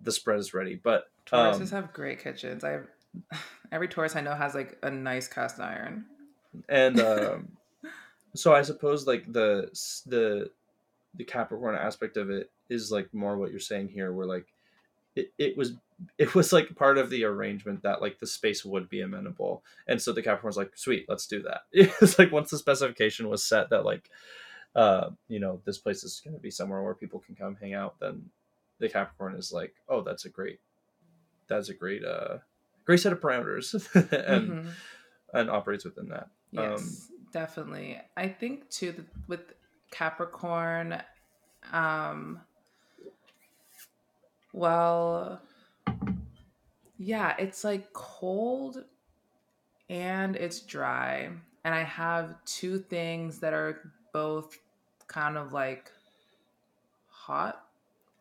the 0.00 0.12
spread 0.12 0.38
is 0.38 0.52
ready. 0.52 0.74
But 0.74 1.04
Tauruses 1.24 1.72
um, 1.72 1.82
have 1.82 1.92
great 1.92 2.22
kitchens. 2.22 2.64
I 2.64 2.70
have 2.72 2.86
every 3.72 3.88
Taurus 3.88 4.16
i 4.16 4.20
know 4.20 4.34
has 4.34 4.54
like 4.54 4.78
a 4.82 4.90
nice 4.90 5.28
cast 5.28 5.60
iron. 5.60 6.04
And 6.68 7.00
um 7.00 7.48
so 8.34 8.54
i 8.54 8.60
suppose 8.60 9.06
like 9.06 9.32
the 9.32 9.70
the 10.06 10.50
the 11.14 11.24
capricorn 11.24 11.74
aspect 11.74 12.18
of 12.18 12.28
it 12.28 12.50
is 12.68 12.92
like 12.92 13.12
more 13.14 13.38
what 13.38 13.50
you're 13.50 13.60
saying 13.60 13.88
here 13.88 14.12
where 14.12 14.26
like 14.26 14.46
it, 15.16 15.32
it 15.38 15.56
was 15.56 15.72
it 16.18 16.34
was 16.34 16.52
like 16.52 16.76
part 16.76 16.98
of 16.98 17.08
the 17.10 17.24
arrangement 17.24 17.82
that 17.82 18.02
like 18.02 18.18
the 18.18 18.26
space 18.26 18.64
would 18.64 18.88
be 18.88 19.00
amenable. 19.00 19.64
And 19.88 20.00
so 20.00 20.12
the 20.12 20.22
capricorn 20.22 20.50
was 20.50 20.56
like 20.58 20.76
sweet 20.76 21.06
let's 21.08 21.26
do 21.26 21.42
that. 21.42 21.62
It's 21.72 22.18
like 22.18 22.30
once 22.30 22.50
the 22.50 22.58
specification 22.58 23.28
was 23.28 23.42
set 23.42 23.70
that 23.70 23.84
like 23.84 24.10
uh 24.76 25.10
you 25.26 25.40
know 25.40 25.60
this 25.64 25.78
place 25.78 26.04
is 26.04 26.20
going 26.22 26.36
to 26.36 26.40
be 26.40 26.50
somewhere 26.50 26.82
where 26.82 26.94
people 26.94 27.20
can 27.20 27.34
come 27.34 27.56
hang 27.58 27.72
out 27.72 27.98
then 27.98 28.26
the 28.78 28.90
capricorn 28.90 29.34
is 29.34 29.50
like 29.50 29.74
oh 29.88 30.02
that's 30.02 30.26
a 30.26 30.28
great 30.28 30.60
that's 31.48 31.70
a 31.70 31.74
great 31.74 32.04
uh 32.04 32.36
great 32.84 33.00
set 33.00 33.12
of 33.12 33.20
parameters. 33.20 33.74
And 33.94 34.50
mm-hmm. 34.50 34.68
and 35.32 35.50
operates 35.50 35.84
within 35.84 36.10
that. 36.10 36.28
Yes 36.52 36.78
um, 36.78 37.18
definitely. 37.32 37.98
I 38.16 38.28
think 38.28 38.68
too 38.68 39.06
with 39.26 39.54
capricorn 39.90 41.02
um 41.72 42.40
well 44.56 45.40
yeah, 46.98 47.34
it's 47.38 47.62
like 47.62 47.92
cold 47.92 48.84
and 49.88 50.36
it's 50.36 50.60
dry. 50.60 51.30
And 51.64 51.74
I 51.74 51.82
have 51.82 52.42
two 52.44 52.78
things 52.78 53.40
that 53.40 53.52
are 53.52 53.92
both 54.12 54.58
kind 55.08 55.36
of 55.36 55.52
like 55.52 55.90
hot 57.08 57.64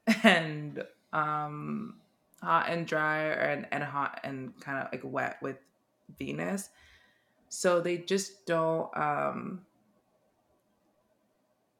and 0.23 0.83
um 1.13 1.95
hot 2.41 2.67
and 2.69 2.85
dry 2.85 3.23
and, 3.23 3.67
and 3.71 3.83
hot 3.83 4.19
and 4.23 4.59
kind 4.59 4.79
of 4.79 4.91
like 4.91 5.01
wet 5.03 5.37
with 5.41 5.57
Venus. 6.17 6.69
So 7.49 7.79
they 7.79 7.97
just 7.99 8.45
don't 8.45 8.95
um 8.97 9.61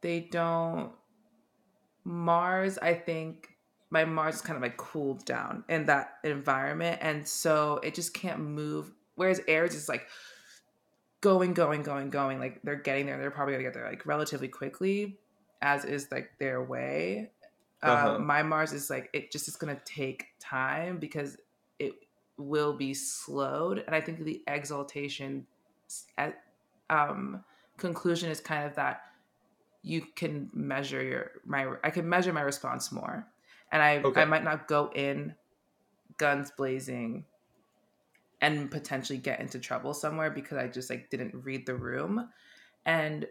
they 0.02 0.22
don't 0.22 0.92
Mars 2.06 2.78
I 2.78 2.94
think 2.94 3.55
my 3.96 4.04
Mars 4.04 4.36
is 4.36 4.42
kind 4.42 4.58
of 4.58 4.62
like 4.62 4.76
cooled 4.76 5.24
down 5.24 5.64
in 5.70 5.86
that 5.86 6.18
environment. 6.26 6.98
And 7.00 7.26
so 7.26 7.80
it 7.82 7.96
just 7.96 8.14
can't 8.14 8.42
move. 8.42 8.92
Whereas 9.16 9.40
Aries 9.48 9.74
is 9.74 9.88
like 9.88 10.08
going, 11.22 11.54
going, 11.54 11.82
going, 11.82 12.10
going. 12.10 12.38
Like 12.38 12.62
they're 12.62 12.76
getting 12.76 13.06
there. 13.06 13.18
They're 13.18 13.32
probably 13.32 13.54
gonna 13.54 13.64
get 13.64 13.74
there 13.74 13.88
like 13.88 14.06
relatively 14.06 14.50
quickly, 14.50 15.18
as 15.62 15.86
is 15.86 16.12
like 16.12 16.32
their 16.40 16.62
way. 16.62 17.32
Uh, 17.82 17.86
uh-huh. 17.86 18.16
Uh, 18.16 18.20
my 18.20 18.44
Mars 18.44 18.74
is 18.74 18.90
like 18.90 19.10
it 19.14 19.32
just 19.32 19.48
is 19.48 19.56
gonna 19.56 19.80
take 19.86 20.26
time 20.42 20.98
because 20.98 21.38
it 21.80 21.94
will 22.38 22.74
be 22.74 22.94
slowed. 22.94 23.82
And 23.88 23.96
I 23.96 24.02
think 24.02 24.26
the 24.26 24.44
exaltation 24.46 25.48
at 26.18 26.44
um 26.90 27.46
conclusion 27.78 28.30
is 28.30 28.42
kind 28.42 28.68
of 28.68 28.76
that 28.76 29.04
you 29.84 30.02
can 30.18 30.50
measure 30.54 31.02
your 31.02 31.32
my 31.46 31.76
I 31.82 31.92
can 31.92 32.10
measure 32.10 32.34
my 32.34 32.42
response 32.42 32.92
more. 32.92 33.26
And 33.76 33.84
I 33.84 33.98
okay. 33.98 34.22
I 34.22 34.26
might 34.26 34.46
not 34.46 34.70
go 34.70 34.90
in 34.96 35.36
guns 36.18 36.50
blazing 36.50 37.26
and 38.40 38.72
potentially 38.72 39.20
get 39.20 39.42
into 39.42 39.60
trouble 39.60 39.94
somewhere 39.94 40.32
because 40.32 40.58
I 40.58 40.70
just 40.70 40.90
like 40.90 41.10
didn't 41.10 41.36
read 41.44 41.66
the 41.66 41.76
room. 41.76 42.30
And 42.86 43.28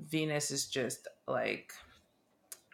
Venus 0.00 0.50
is 0.50 0.66
just 0.66 1.06
like 1.28 1.72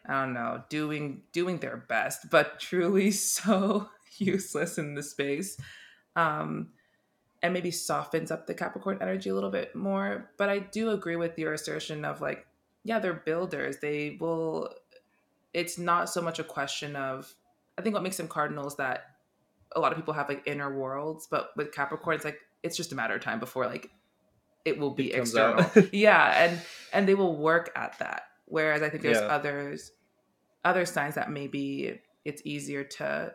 I 0.07 0.23
don't 0.23 0.33
know, 0.33 0.63
doing 0.71 1.21
doing 1.33 1.59
their 1.59 1.77
best, 1.77 2.31
but 2.31 2.59
truly 2.61 3.11
so 3.11 3.91
useless 4.17 4.79
in 4.79 4.95
the 4.95 5.03
space. 5.03 5.59
Um 6.17 6.71
and 7.43 7.53
maybe 7.53 7.71
softens 7.71 8.31
up 8.31 8.47
the 8.47 8.55
Capricorn 8.55 8.97
energy 9.03 9.29
a 9.29 9.35
little 9.35 9.51
bit 9.51 9.77
more. 9.77 10.31
But 10.39 10.49
I 10.49 10.61
do 10.61 10.89
agree 10.89 11.17
with 11.17 11.39
your 11.39 11.53
assertion 11.53 12.07
of 12.07 12.23
like, 12.23 12.47
yeah, 12.85 13.01
they're 13.01 13.13
builders. 13.13 13.81
They 13.83 14.17
will 14.19 14.71
it's 15.55 15.79
not 15.79 16.09
so 16.09 16.23
much 16.23 16.39
a 16.39 16.45
question 16.45 16.97
of 16.97 17.33
I 17.79 17.83
think 17.83 17.95
what 17.95 18.03
makes 18.03 18.17
them 18.17 18.29
cardinals 18.29 18.77
that 18.77 19.05
a 19.75 19.81
lot 19.81 19.93
of 19.93 19.99
people 19.99 20.15
have 20.15 20.29
like 20.29 20.43
inner 20.47 20.73
worlds, 20.75 21.27
but 21.31 21.51
with 21.57 21.73
Capricorn, 21.73 22.17
it's 22.17 22.25
like 22.25 22.39
it's 22.63 22.77
just 22.77 22.93
a 22.93 22.95
matter 22.95 23.15
of 23.15 23.23
time 23.23 23.41
before 23.41 23.67
like 23.67 23.91
it 24.65 24.79
will 24.79 24.91
be 24.91 25.13
it 25.13 25.21
external. 25.21 25.65
yeah, 25.93 26.45
and 26.45 26.61
and 26.93 27.09
they 27.09 27.15
will 27.15 27.37
work 27.37 27.71
at 27.77 27.99
that. 27.99 28.25
Whereas 28.47 28.83
I 28.83 28.89
think 28.89 29.03
there's 29.03 29.21
yeah. 29.21 29.27
others 29.27 29.93
other 30.65 30.85
signs 30.85 31.17
that 31.17 31.31
maybe 31.31 32.01
it's 32.25 32.43
easier 32.45 32.85
to 32.85 33.35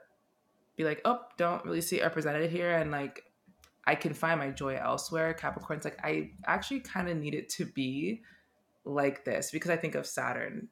be 0.78 0.84
like, 0.84 1.02
oh, 1.06 1.20
don't 1.38 1.66
really 1.66 1.82
see 1.82 2.00
it 2.00 2.04
represented 2.04 2.50
here, 2.50 2.72
and 2.72 2.92
like 2.92 3.24
I 3.86 3.96
can 3.96 4.14
find 4.14 4.40
my 4.40 4.52
joy 4.52 4.76
elsewhere. 4.76 5.34
Capricorn's 5.34 5.86
like 5.86 6.00
I 6.04 6.32
actually 6.46 6.82
kind 6.82 7.10
of 7.10 7.18
need 7.18 7.34
it 7.34 7.50
to 7.50 7.66
be 7.66 8.22
like 8.86 9.26
this 9.26 9.52
because 9.52 9.72
I 9.72 9.76
think 9.76 9.96
of 9.96 10.06
Saturn 10.06 10.70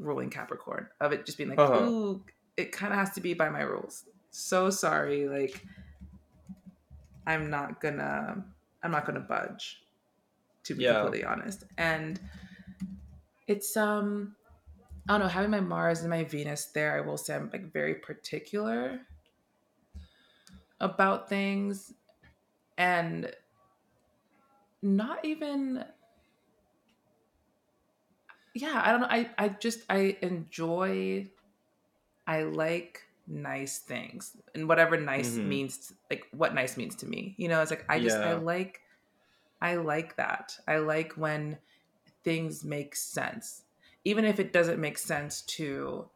ruling 0.00 0.30
Capricorn 0.30 0.88
of 1.00 1.12
it 1.12 1.26
just 1.26 1.38
being 1.38 1.50
like, 1.50 1.58
uh-huh. 1.58 1.86
ooh, 1.86 2.24
it 2.56 2.72
kind 2.72 2.92
of 2.92 2.98
has 2.98 3.12
to 3.12 3.20
be 3.20 3.34
by 3.34 3.48
my 3.48 3.60
rules 3.60 4.04
so 4.30 4.70
sorry. 4.70 5.28
Like, 5.28 5.64
I'm 7.26 7.50
not 7.50 7.80
gonna, 7.80 8.44
I'm 8.82 8.90
not 8.90 9.06
gonna 9.06 9.20
budge, 9.20 9.82
to 10.64 10.74
be 10.74 10.84
yeah. 10.84 11.00
completely 11.00 11.24
honest. 11.24 11.64
And 11.78 12.18
it's, 13.46 13.76
um, 13.76 14.34
I 15.08 15.12
don't 15.14 15.20
know, 15.20 15.28
having 15.28 15.50
my 15.50 15.60
Mars 15.60 16.00
and 16.00 16.10
my 16.10 16.24
Venus 16.24 16.66
there, 16.66 16.96
I 16.96 17.00
will 17.00 17.16
say 17.16 17.34
I'm 17.34 17.50
like 17.52 17.72
very 17.72 17.94
particular 17.94 19.00
about 20.80 21.28
things 21.28 21.92
and 22.78 23.30
not 24.82 25.24
even 25.24 25.84
yeah 28.54 28.82
i 28.84 28.90
don't 28.90 29.00
know 29.00 29.08
i 29.10 29.28
i 29.38 29.48
just 29.48 29.80
i 29.88 30.16
enjoy 30.22 31.26
i 32.26 32.42
like 32.42 33.02
nice 33.26 33.78
things 33.78 34.36
and 34.54 34.68
whatever 34.68 34.96
nice 34.96 35.32
mm-hmm. 35.32 35.48
means 35.48 35.92
like 36.10 36.26
what 36.32 36.54
nice 36.54 36.76
means 36.76 36.96
to 36.96 37.06
me 37.06 37.34
you 37.36 37.48
know 37.48 37.62
it's 37.62 37.70
like 37.70 37.84
i 37.88 38.00
just 38.00 38.18
yeah. 38.18 38.30
i 38.30 38.34
like 38.34 38.80
i 39.62 39.76
like 39.76 40.16
that 40.16 40.56
i 40.66 40.78
like 40.78 41.12
when 41.12 41.56
things 42.24 42.64
make 42.64 42.96
sense 42.96 43.62
even 44.04 44.24
if 44.24 44.40
it 44.40 44.52
doesn't 44.52 44.80
make 44.80 44.98
sense 44.98 45.42
to 45.42 46.08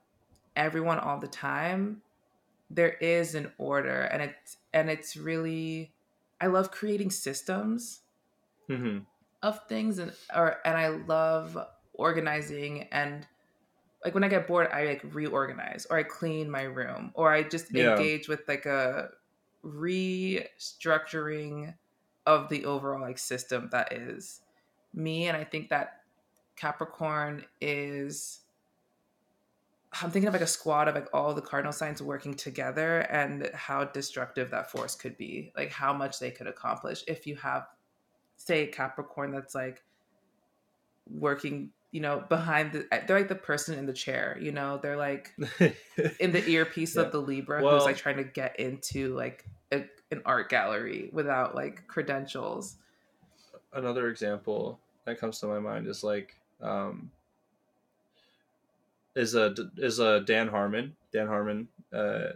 everyone 0.57 0.99
all 0.99 1.19
the 1.19 1.29
time 1.29 2.03
there 2.71 2.95
is 2.95 3.35
an 3.35 3.53
order 3.59 4.03
and 4.03 4.23
it's 4.23 4.57
and 4.73 4.91
it's 4.91 5.17
really 5.17 5.93
i 6.41 6.47
love 6.47 6.71
creating 6.71 7.11
systems 7.11 8.01
mm-hmm. 8.69 8.99
of 9.43 9.61
things 9.69 9.99
and 9.99 10.13
or 10.35 10.59
and 10.65 10.77
i 10.77 10.89
love 10.89 11.57
organizing 11.95 12.89
and 12.93 13.27
like 14.05 14.15
when 14.15 14.23
I 14.23 14.29
get 14.29 14.47
bored, 14.47 14.69
I 14.71 14.85
like 14.85 15.03
reorganize 15.15 15.87
or 15.89 15.97
I 15.97 16.03
clean 16.03 16.51
my 16.51 16.63
room 16.63 17.11
or 17.15 17.33
I 17.33 17.43
just 17.43 17.73
yeah. 17.73 17.93
engage 17.93 18.29
with 18.29 18.43
like 18.47 18.67
a 18.67 19.09
restructuring 19.65 21.75
of 22.27 22.51
the 22.51 22.67
overall 22.67 23.01
like 23.01 23.19
system 23.19 23.71
that 23.73 23.95
is 23.95 24.43
me. 24.93 25.29
And 25.29 25.37
I 25.37 25.45
think 25.45 25.71
that 25.71 26.03
Capricorn 26.57 27.45
is 27.61 28.41
I'm 30.03 30.11
thinking 30.11 30.27
of 30.27 30.35
like 30.35 30.43
a 30.43 30.47
squad 30.47 30.89
of 30.89 30.97
like 30.97 31.09
all 31.15 31.35
the 31.35 31.41
cardinal 31.41 31.73
signs 31.73 32.03
working 32.03 32.35
together 32.35 33.01
and 33.01 33.49
how 33.55 33.85
destructive 33.85 34.51
that 34.51 34.71
force 34.71 34.97
could 34.97 35.17
be. 35.17 35.53
Like 35.57 35.71
how 35.71 35.93
much 35.93 36.19
they 36.19 36.31
could 36.31 36.49
accomplish 36.49 37.05
if 37.07 37.27
you 37.27 37.37
have 37.37 37.69
say 38.37 38.67
Capricorn 38.67 39.31
that's 39.31 39.55
like 39.55 39.85
working 41.09 41.71
you 41.95 42.01
know, 42.01 42.25
behind 42.29 42.73
the 42.73 42.89
they're 43.07 43.21
like 43.21 43.29
the 43.29 43.37
person 43.37 43.79
in 43.79 43.87
the 43.87 43.93
chair, 43.93 44.37
you 44.41 44.51
know, 44.51 44.81
they're 44.83 44.97
like 44.97 45.33
in 46.19 46.33
the 46.33 46.45
earpiece 46.49 46.97
yeah. 46.97 47.03
of 47.03 47.13
the 47.13 47.21
Libra 47.21 47.63
well, 47.63 47.75
who's 47.77 47.85
like 47.85 47.97
trying 47.97 48.17
to 48.17 48.25
get 48.25 48.59
into 48.59 49.15
like 49.15 49.45
a, 49.71 49.85
an 50.11 50.21
art 50.27 50.49
gallery 50.49 51.09
without 51.13 51.55
like 51.55 51.87
credentials. 51.87 52.79
Another 53.73 54.09
example 54.09 54.81
that 55.05 55.21
comes 55.21 55.39
to 55.39 55.47
my 55.47 55.61
mind 55.61 55.87
is 55.87 56.03
like 56.03 56.35
um 56.61 57.13
is 59.15 59.37
a 59.37 59.55
is 59.77 60.01
a 60.01 60.19
Dan 60.23 60.49
Harmon. 60.49 60.97
Dan 61.13 61.29
Harmon, 61.29 61.69
uh, 61.93 62.31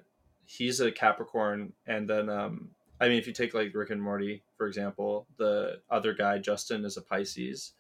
he's 0.47 0.79
a 0.79 0.93
Capricorn, 0.93 1.73
and 1.85 2.09
then 2.09 2.29
um, 2.29 2.69
I 3.01 3.09
mean, 3.09 3.19
if 3.19 3.27
you 3.27 3.33
take 3.33 3.55
like 3.55 3.75
Rick 3.75 3.91
and 3.91 4.01
Morty 4.01 4.41
for 4.57 4.69
example, 4.69 5.27
the 5.37 5.81
other 5.91 6.13
guy 6.13 6.39
Justin 6.39 6.85
is 6.85 6.97
a 6.97 7.03
Pisces, 7.03 7.73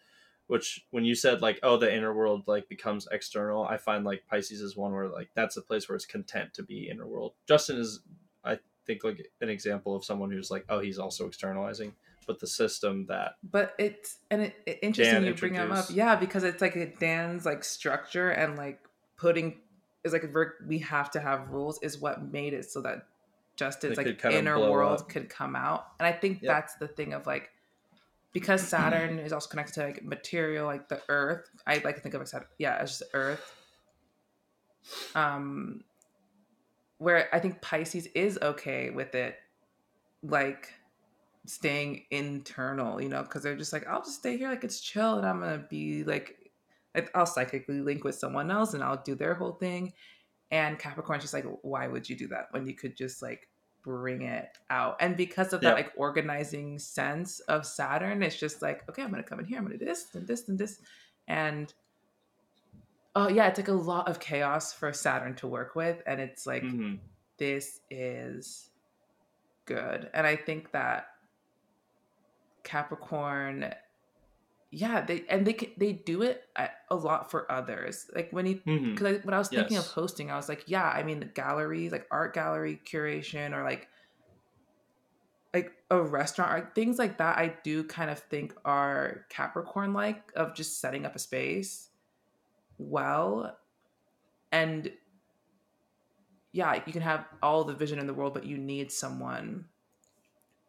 which 0.48 0.84
when 0.90 1.04
you 1.04 1.14
said 1.14 1.40
like 1.40 1.60
oh 1.62 1.76
the 1.76 1.94
inner 1.94 2.12
world 2.12 2.42
like 2.46 2.68
becomes 2.68 3.06
external 3.12 3.64
i 3.64 3.76
find 3.76 4.04
like 4.04 4.26
pisces 4.28 4.60
is 4.60 4.76
one 4.76 4.92
where 4.92 5.08
like 5.08 5.30
that's 5.34 5.56
a 5.56 5.62
place 5.62 5.88
where 5.88 5.94
it's 5.94 6.04
content 6.04 6.52
to 6.52 6.62
be 6.62 6.88
inner 6.90 7.06
world 7.06 7.34
justin 7.46 7.78
is 7.78 8.00
i 8.44 8.58
think 8.86 9.04
like 9.04 9.30
an 9.40 9.48
example 9.48 9.94
of 9.94 10.04
someone 10.04 10.30
who's 10.30 10.50
like 10.50 10.64
oh 10.68 10.80
he's 10.80 10.98
also 10.98 11.26
externalizing 11.26 11.94
but 12.26 12.40
the 12.40 12.46
system 12.46 13.06
that 13.06 13.36
but 13.42 13.74
it's 13.78 14.18
and 14.30 14.42
it, 14.42 14.54
it 14.66 14.78
interesting 14.82 15.22
Dan 15.22 15.24
you 15.24 15.34
bring 15.34 15.54
him 15.54 15.70
up 15.70 15.86
yeah 15.90 16.16
because 16.16 16.44
it's 16.44 16.60
like 16.60 16.76
a 16.76 16.86
dan's 16.98 17.46
like 17.46 17.62
structure 17.62 18.30
and 18.30 18.56
like 18.56 18.80
putting 19.16 19.60
is 20.04 20.12
like 20.12 20.24
we 20.66 20.78
have 20.78 21.10
to 21.12 21.20
have 21.20 21.48
rules 21.48 21.78
is 21.82 21.98
what 21.98 22.22
made 22.32 22.54
it 22.54 22.70
so 22.70 22.80
that 22.82 23.06
justin's 23.56 23.96
like 23.96 24.24
inner 24.24 24.58
world 24.58 25.00
up. 25.00 25.08
could 25.08 25.28
come 25.28 25.56
out 25.56 25.88
and 25.98 26.06
i 26.06 26.12
think 26.12 26.40
yep. 26.42 26.54
that's 26.54 26.74
the 26.76 26.86
thing 26.86 27.12
of 27.12 27.26
like 27.26 27.50
because 28.32 28.62
Saturn 28.68 29.18
is 29.18 29.32
also 29.32 29.48
connected 29.48 29.74
to 29.74 29.86
like 29.86 30.04
material, 30.04 30.66
like 30.66 30.88
the 30.88 31.00
Earth. 31.08 31.48
I 31.66 31.80
like 31.84 31.96
to 31.96 32.00
think 32.00 32.14
of 32.14 32.22
it 32.22 32.32
as 32.34 32.42
yeah, 32.58 32.76
as 32.80 32.90
just 32.90 33.02
Earth. 33.14 33.54
Um, 35.14 35.82
where 36.98 37.28
I 37.34 37.38
think 37.38 37.60
Pisces 37.60 38.06
is 38.14 38.38
okay 38.42 38.90
with 38.90 39.14
it, 39.14 39.36
like 40.22 40.72
staying 41.46 42.04
internal, 42.10 43.00
you 43.00 43.08
know, 43.08 43.22
because 43.22 43.42
they're 43.42 43.56
just 43.56 43.72
like, 43.72 43.86
I'll 43.86 44.02
just 44.02 44.18
stay 44.18 44.36
here, 44.36 44.48
like 44.48 44.64
it's 44.64 44.80
chill, 44.80 45.18
and 45.18 45.26
I'm 45.26 45.40
gonna 45.40 45.66
be 45.68 46.04
like, 46.04 46.50
I'll 47.14 47.26
psychically 47.26 47.80
link 47.80 48.04
with 48.04 48.16
someone 48.16 48.50
else, 48.50 48.74
and 48.74 48.82
I'll 48.82 49.02
do 49.02 49.14
their 49.14 49.34
whole 49.34 49.52
thing. 49.52 49.92
And 50.50 50.78
Capricorn's 50.78 51.22
just 51.22 51.34
like, 51.34 51.44
why 51.62 51.86
would 51.88 52.08
you 52.08 52.16
do 52.16 52.28
that 52.28 52.46
when 52.50 52.66
you 52.66 52.74
could 52.74 52.96
just 52.96 53.22
like 53.22 53.48
bring 53.88 54.22
it 54.22 54.58
out. 54.68 54.98
And 55.00 55.16
because 55.16 55.54
of 55.54 55.62
that 55.62 55.74
like 55.74 55.92
organizing 55.96 56.78
sense 56.78 57.40
of 57.40 57.64
Saturn, 57.64 58.22
it's 58.22 58.36
just 58.36 58.60
like, 58.60 58.86
okay, 58.88 59.02
I'm 59.02 59.10
gonna 59.10 59.22
come 59.22 59.40
in 59.40 59.46
here, 59.46 59.56
I'm 59.56 59.64
gonna 59.64 59.78
do 59.78 59.86
this 59.86 60.08
and 60.12 60.26
this 60.26 60.46
and 60.48 60.58
this. 60.58 60.80
And 61.26 61.72
oh 63.16 63.28
yeah, 63.28 63.48
it's 63.48 63.58
like 63.58 63.68
a 63.68 63.72
lot 63.72 64.06
of 64.06 64.20
chaos 64.20 64.74
for 64.74 64.92
Saturn 64.92 65.34
to 65.36 65.46
work 65.46 65.74
with. 65.74 66.02
And 66.06 66.20
it's 66.20 66.46
like 66.46 66.62
mm-hmm. 66.62 66.96
this 67.38 67.80
is 67.90 68.68
good. 69.64 70.10
And 70.12 70.26
I 70.26 70.36
think 70.36 70.70
that 70.72 71.06
Capricorn 72.62 73.72
yeah 74.70 75.00
they 75.00 75.24
and 75.30 75.46
they 75.46 75.72
they 75.78 75.92
do 75.92 76.22
it 76.22 76.44
a 76.90 76.94
lot 76.94 77.30
for 77.30 77.50
others 77.50 78.10
like 78.14 78.30
when 78.32 78.44
he 78.44 78.54
because 78.54 79.16
mm-hmm. 79.16 79.26
when 79.26 79.32
i 79.32 79.38
was 79.38 79.48
thinking 79.48 79.76
yes. 79.76 79.86
of 79.86 79.92
hosting 79.92 80.30
i 80.30 80.36
was 80.36 80.48
like 80.48 80.64
yeah 80.66 80.88
i 80.90 81.02
mean 81.02 81.20
the 81.20 81.26
galleries 81.26 81.90
like 81.90 82.06
art 82.10 82.34
gallery 82.34 82.78
curation 82.84 83.56
or 83.56 83.62
like 83.62 83.88
like 85.54 85.72
a 85.90 86.00
restaurant 86.00 86.52
or 86.52 86.70
things 86.74 86.98
like 86.98 87.16
that 87.16 87.38
i 87.38 87.54
do 87.64 87.82
kind 87.82 88.10
of 88.10 88.18
think 88.18 88.54
are 88.66 89.24
capricorn 89.30 89.94
like 89.94 90.30
of 90.36 90.54
just 90.54 90.80
setting 90.80 91.06
up 91.06 91.16
a 91.16 91.18
space 91.18 91.88
well 92.76 93.56
and 94.52 94.92
yeah 96.52 96.82
you 96.86 96.92
can 96.92 97.02
have 97.02 97.24
all 97.42 97.64
the 97.64 97.74
vision 97.74 97.98
in 97.98 98.06
the 98.06 98.12
world 98.12 98.34
but 98.34 98.44
you 98.44 98.58
need 98.58 98.92
someone 98.92 99.64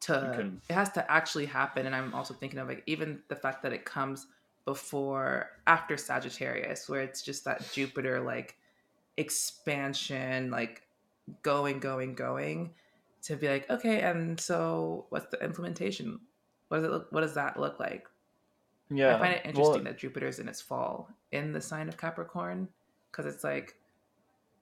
to 0.02 0.34
can... 0.36 0.62
it 0.70 0.74
has 0.74 0.92
to 0.92 1.12
actually 1.12 1.46
happen 1.46 1.86
and 1.86 1.96
i'm 1.96 2.14
also 2.14 2.34
thinking 2.34 2.60
of 2.60 2.68
like 2.68 2.84
even 2.86 3.20
the 3.28 3.36
fact 3.36 3.64
that 3.64 3.74
it 3.74 3.86
comes 3.86 4.28
before 4.66 5.50
after 5.68 5.98
sagittarius 5.98 6.88
where 6.88 7.02
it's 7.02 7.22
just 7.22 7.44
that 7.46 7.70
jupiter 7.74 8.20
like 8.20 8.56
expansion 9.18 10.50
like 10.52 10.84
going 11.42 11.80
going 11.80 12.14
going 12.16 12.72
to 13.22 13.36
be 13.36 13.50
like 13.50 13.70
okay 13.70 14.02
and 14.02 14.40
so 14.40 15.06
what's 15.10 15.30
the 15.32 15.44
implementation 15.44 16.20
what 16.70 16.78
does 16.78 16.86
it 16.86 16.92
look 16.92 17.08
what 17.12 17.22
does 17.22 17.34
that 17.34 17.60
look 17.60 17.80
like 17.80 18.08
Yeah. 18.90 19.16
I 19.16 19.20
find 19.20 19.34
it 19.34 19.42
interesting 19.46 19.74
well, 19.74 19.84
that 19.84 19.98
Jupiter's 19.98 20.40
in 20.40 20.48
its 20.48 20.62
fall 20.62 21.10
in 21.32 21.52
the 21.54 21.62
sign 21.62 21.90
of 21.90 21.98
Capricorn 21.98 22.68
because 23.12 23.32
it's 23.32 23.44
like, 23.44 23.76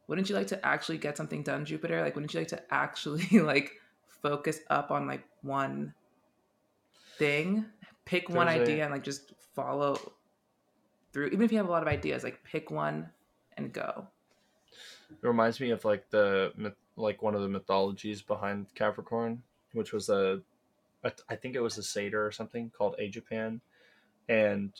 wouldn't 0.07 0.29
you 0.29 0.35
like 0.35 0.47
to 0.47 0.65
actually 0.65 0.97
get 0.97 1.17
something 1.17 1.43
done, 1.43 1.65
Jupiter? 1.65 2.01
Like, 2.01 2.15
wouldn't 2.15 2.33
you 2.33 2.41
like 2.41 2.49
to 2.49 2.61
actually 2.73 3.27
like 3.39 3.73
focus 4.21 4.59
up 4.69 4.91
on 4.91 5.07
like 5.07 5.23
one 5.41 5.93
thing, 7.17 7.65
pick 8.05 8.29
one 8.29 8.47
idea, 8.47 8.81
a... 8.81 8.85
and 8.85 8.91
like 8.91 9.03
just 9.03 9.33
follow 9.55 10.13
through? 11.13 11.27
Even 11.27 11.43
if 11.43 11.51
you 11.51 11.57
have 11.57 11.67
a 11.67 11.71
lot 11.71 11.81
of 11.81 11.87
ideas, 11.87 12.23
like 12.23 12.43
pick 12.43 12.71
one 12.71 13.09
and 13.57 13.73
go. 13.73 14.07
It 15.09 15.27
reminds 15.27 15.59
me 15.59 15.71
of 15.71 15.85
like 15.85 16.09
the 16.09 16.73
like 16.95 17.21
one 17.21 17.35
of 17.35 17.41
the 17.41 17.47
mythologies 17.47 18.21
behind 18.21 18.67
Capricorn, 18.75 19.41
which 19.73 19.93
was 19.93 20.09
a, 20.09 20.41
a 21.03 21.11
I 21.29 21.35
think 21.35 21.55
it 21.55 21.61
was 21.61 21.77
a 21.77 21.83
satyr 21.83 22.25
or 22.25 22.31
something 22.31 22.71
called 22.75 22.95
Aegipan, 23.01 23.61
and 24.27 24.73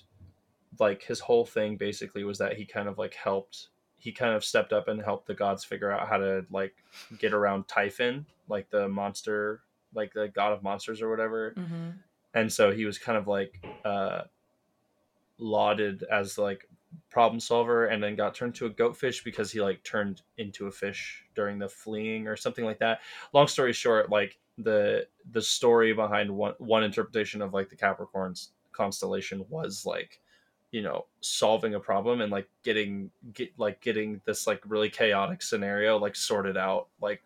like 0.79 1.03
his 1.03 1.19
whole 1.19 1.45
thing 1.45 1.77
basically 1.77 2.23
was 2.23 2.37
that 2.39 2.57
he 2.57 2.65
kind 2.65 2.87
of 2.87 2.97
like 2.97 3.13
helped 3.13 3.69
he 3.97 4.11
kind 4.11 4.33
of 4.33 4.43
stepped 4.43 4.73
up 4.73 4.87
and 4.87 5.01
helped 5.01 5.27
the 5.27 5.33
gods 5.33 5.63
figure 5.63 5.91
out 5.91 6.07
how 6.07 6.17
to 6.17 6.45
like 6.51 6.75
get 7.17 7.33
around 7.33 7.67
Typhon, 7.67 8.25
like 8.47 8.69
the 8.69 8.87
monster, 8.87 9.61
like 9.93 10.13
the 10.13 10.27
god 10.27 10.53
of 10.53 10.63
monsters 10.63 11.01
or 11.01 11.09
whatever. 11.09 11.53
Mm-hmm. 11.57 11.89
And 12.33 12.51
so 12.51 12.71
he 12.71 12.85
was 12.85 12.97
kind 12.97 13.17
of 13.17 13.27
like 13.27 13.65
uh 13.83 14.21
lauded 15.39 16.03
as 16.11 16.37
like 16.37 16.67
problem 17.09 17.39
solver 17.39 17.85
and 17.87 18.01
then 18.03 18.15
got 18.15 18.35
turned 18.35 18.55
to 18.55 18.65
a 18.65 18.69
goatfish 18.69 19.23
because 19.23 19.51
he 19.51 19.61
like 19.61 19.83
turned 19.83 20.21
into 20.37 20.67
a 20.67 20.71
fish 20.71 21.23
during 21.35 21.59
the 21.59 21.69
fleeing 21.69 22.27
or 22.27 22.35
something 22.35 22.65
like 22.65 22.79
that. 22.79 23.01
Long 23.33 23.47
story 23.47 23.73
short, 23.73 24.09
like 24.09 24.37
the 24.57 25.07
the 25.31 25.41
story 25.41 25.93
behind 25.93 26.29
one 26.29 26.53
one 26.57 26.83
interpretation 26.83 27.41
of 27.41 27.53
like 27.53 27.69
the 27.69 27.75
Capricorns 27.75 28.49
constellation 28.71 29.45
was 29.49 29.85
like 29.85 30.19
you 30.71 30.81
know 30.81 31.05
solving 31.21 31.75
a 31.75 31.79
problem 31.79 32.21
and 32.21 32.31
like 32.31 32.47
getting 32.63 33.09
get 33.33 33.51
like 33.57 33.81
getting 33.81 34.21
this 34.25 34.47
like 34.47 34.61
really 34.67 34.89
chaotic 34.89 35.41
scenario 35.41 35.97
like 35.97 36.15
sorted 36.15 36.57
out 36.57 36.87
like 37.01 37.21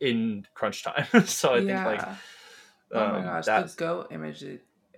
in 0.00 0.46
crunch 0.54 0.82
time 0.82 1.06
so 1.26 1.54
i 1.54 1.58
yeah. 1.58 1.84
think 1.84 2.00
like 2.00 2.08
um, 2.08 2.16
oh 2.92 3.08
my 3.08 3.18
um, 3.18 3.24
gosh 3.24 3.44
the 3.44 3.74
goat 3.76 4.08
image 4.10 4.44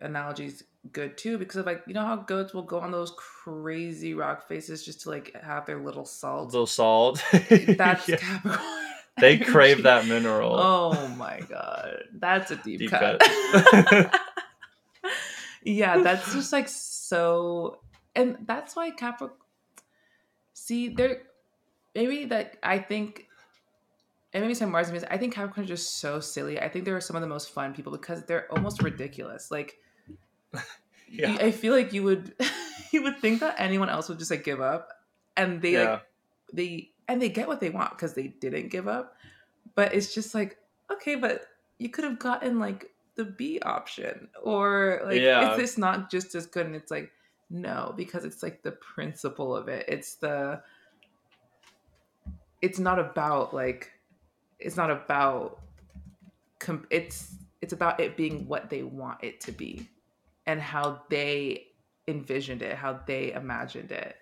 analogy 0.01 0.47
is 0.47 0.65
good 0.93 1.19
too 1.19 1.37
because 1.39 1.57
of 1.57 1.67
like 1.67 1.83
you 1.87 1.95
know 1.95 2.05
how 2.05 2.17
goats 2.17 2.55
will 2.55 2.63
go 2.63 2.79
on 2.79 2.91
those 2.91 3.13
crazy 3.17 4.15
rock 4.15 4.47
faces 4.47 4.85
just 4.85 5.03
to 5.03 5.11
like 5.11 5.35
have 5.43 5.67
their 5.67 5.79
little 5.79 6.05
salt 6.05 6.47
little 6.47 6.67
salt 6.67 7.23
that's 7.51 8.09
yeah. 8.09 8.17
capricorn 8.17 8.85
they 9.21 9.37
crave 9.37 9.83
that 9.83 10.07
mineral 10.07 10.55
oh 10.59 11.09
my 11.19 11.41
god 11.49 12.05
that's 12.15 12.51
a 12.51 12.57
deep, 12.57 12.79
deep 12.79 12.91
cut, 12.91 13.19
cut. 13.21 14.21
yeah 15.69 15.99
that's 15.99 16.33
just 16.33 16.53
like 16.53 16.69
so 16.69 17.81
and 18.15 18.39
that's 18.47 18.75
why 18.75 18.91
Capricorn 18.91 19.39
see 20.55 20.89
there 20.89 21.23
maybe 21.95 22.25
that 22.27 22.57
I 22.63 22.79
think 22.79 23.27
and 24.33 24.43
maybe 24.43 24.55
some 24.55 24.71
Mars 24.71 24.91
I 25.11 25.17
think 25.17 25.35
Capricorn 25.35 25.65
is 25.65 25.69
just 25.69 25.97
so 26.01 26.21
silly. 26.21 26.61
I 26.61 26.69
think 26.69 26.85
they're 26.85 27.01
some 27.01 27.17
of 27.17 27.23
the 27.23 27.29
most 27.29 27.51
fun 27.51 27.73
people 27.75 27.93
because 27.93 28.25
they're 28.25 28.51
almost 28.53 28.83
ridiculous. 28.83 29.51
Like 29.51 29.79
yeah. 31.09 31.37
I 31.41 31.51
feel 31.51 31.75
like 31.75 31.93
you 31.93 32.03
would 32.03 32.35
you 32.93 33.03
would 33.03 33.19
think 33.19 33.41
that 33.41 33.57
anyone 33.59 33.89
else 33.89 34.09
would 34.09 34.19
just 34.19 34.31
like 34.31 34.45
give 34.45 34.61
up 34.61 34.91
and 35.37 35.63
they 35.63 35.73
yeah. 35.73 35.91
like 35.91 36.03
they 36.53 36.91
and 37.07 37.23
they 37.23 37.31
get 37.31 37.49
what 37.49 37.61
they 37.61 37.71
want 37.71 37.91
because 37.91 38.15
they 38.15 38.29
didn't 38.29 38.69
give 38.69 38.87
up. 38.87 39.15
But 39.75 39.95
it's 39.95 40.13
just 40.13 40.35
like, 40.35 40.59
okay, 40.91 41.15
but 41.15 41.47
you 41.79 41.89
could 41.89 42.05
have 42.05 42.19
gotten 42.19 42.59
like 42.59 42.91
the 43.19 43.25
B 43.25 43.59
option 43.61 44.29
or 44.43 45.03
like 45.05 45.21
yeah. 45.21 45.51
is 45.51 45.59
this 45.59 45.77
not 45.77 46.09
just 46.09 46.35
as 46.37 46.47
good? 46.47 46.65
And 46.65 46.75
it's 46.75 46.91
like 46.91 47.11
no, 47.51 47.93
because 47.97 48.25
it's 48.25 48.43
like 48.43 48.63
the 48.63 48.71
principle 48.73 49.55
of 49.55 49.69
it. 49.69 49.85
It's 49.89 50.15
the 50.15 50.63
it's 52.63 52.79
not 52.79 52.99
about 53.01 53.53
like 53.53 53.91
it's 54.61 54.77
not 54.77 54.91
about 54.91 55.61
it's 56.91 57.35
it's 57.61 57.73
about 57.73 57.99
it 57.99 58.17
being 58.17 58.47
what 58.47 58.71
they 58.71 58.85
want 58.85 59.23
it 59.25 59.41
to 59.43 59.53
be 59.53 59.89
and 60.47 60.61
how 60.61 61.03
they 61.11 61.67
envisioned 62.07 62.63
it, 62.63 62.77
how 62.77 63.01
they 63.07 63.33
imagined 63.33 63.91
it. 63.91 64.15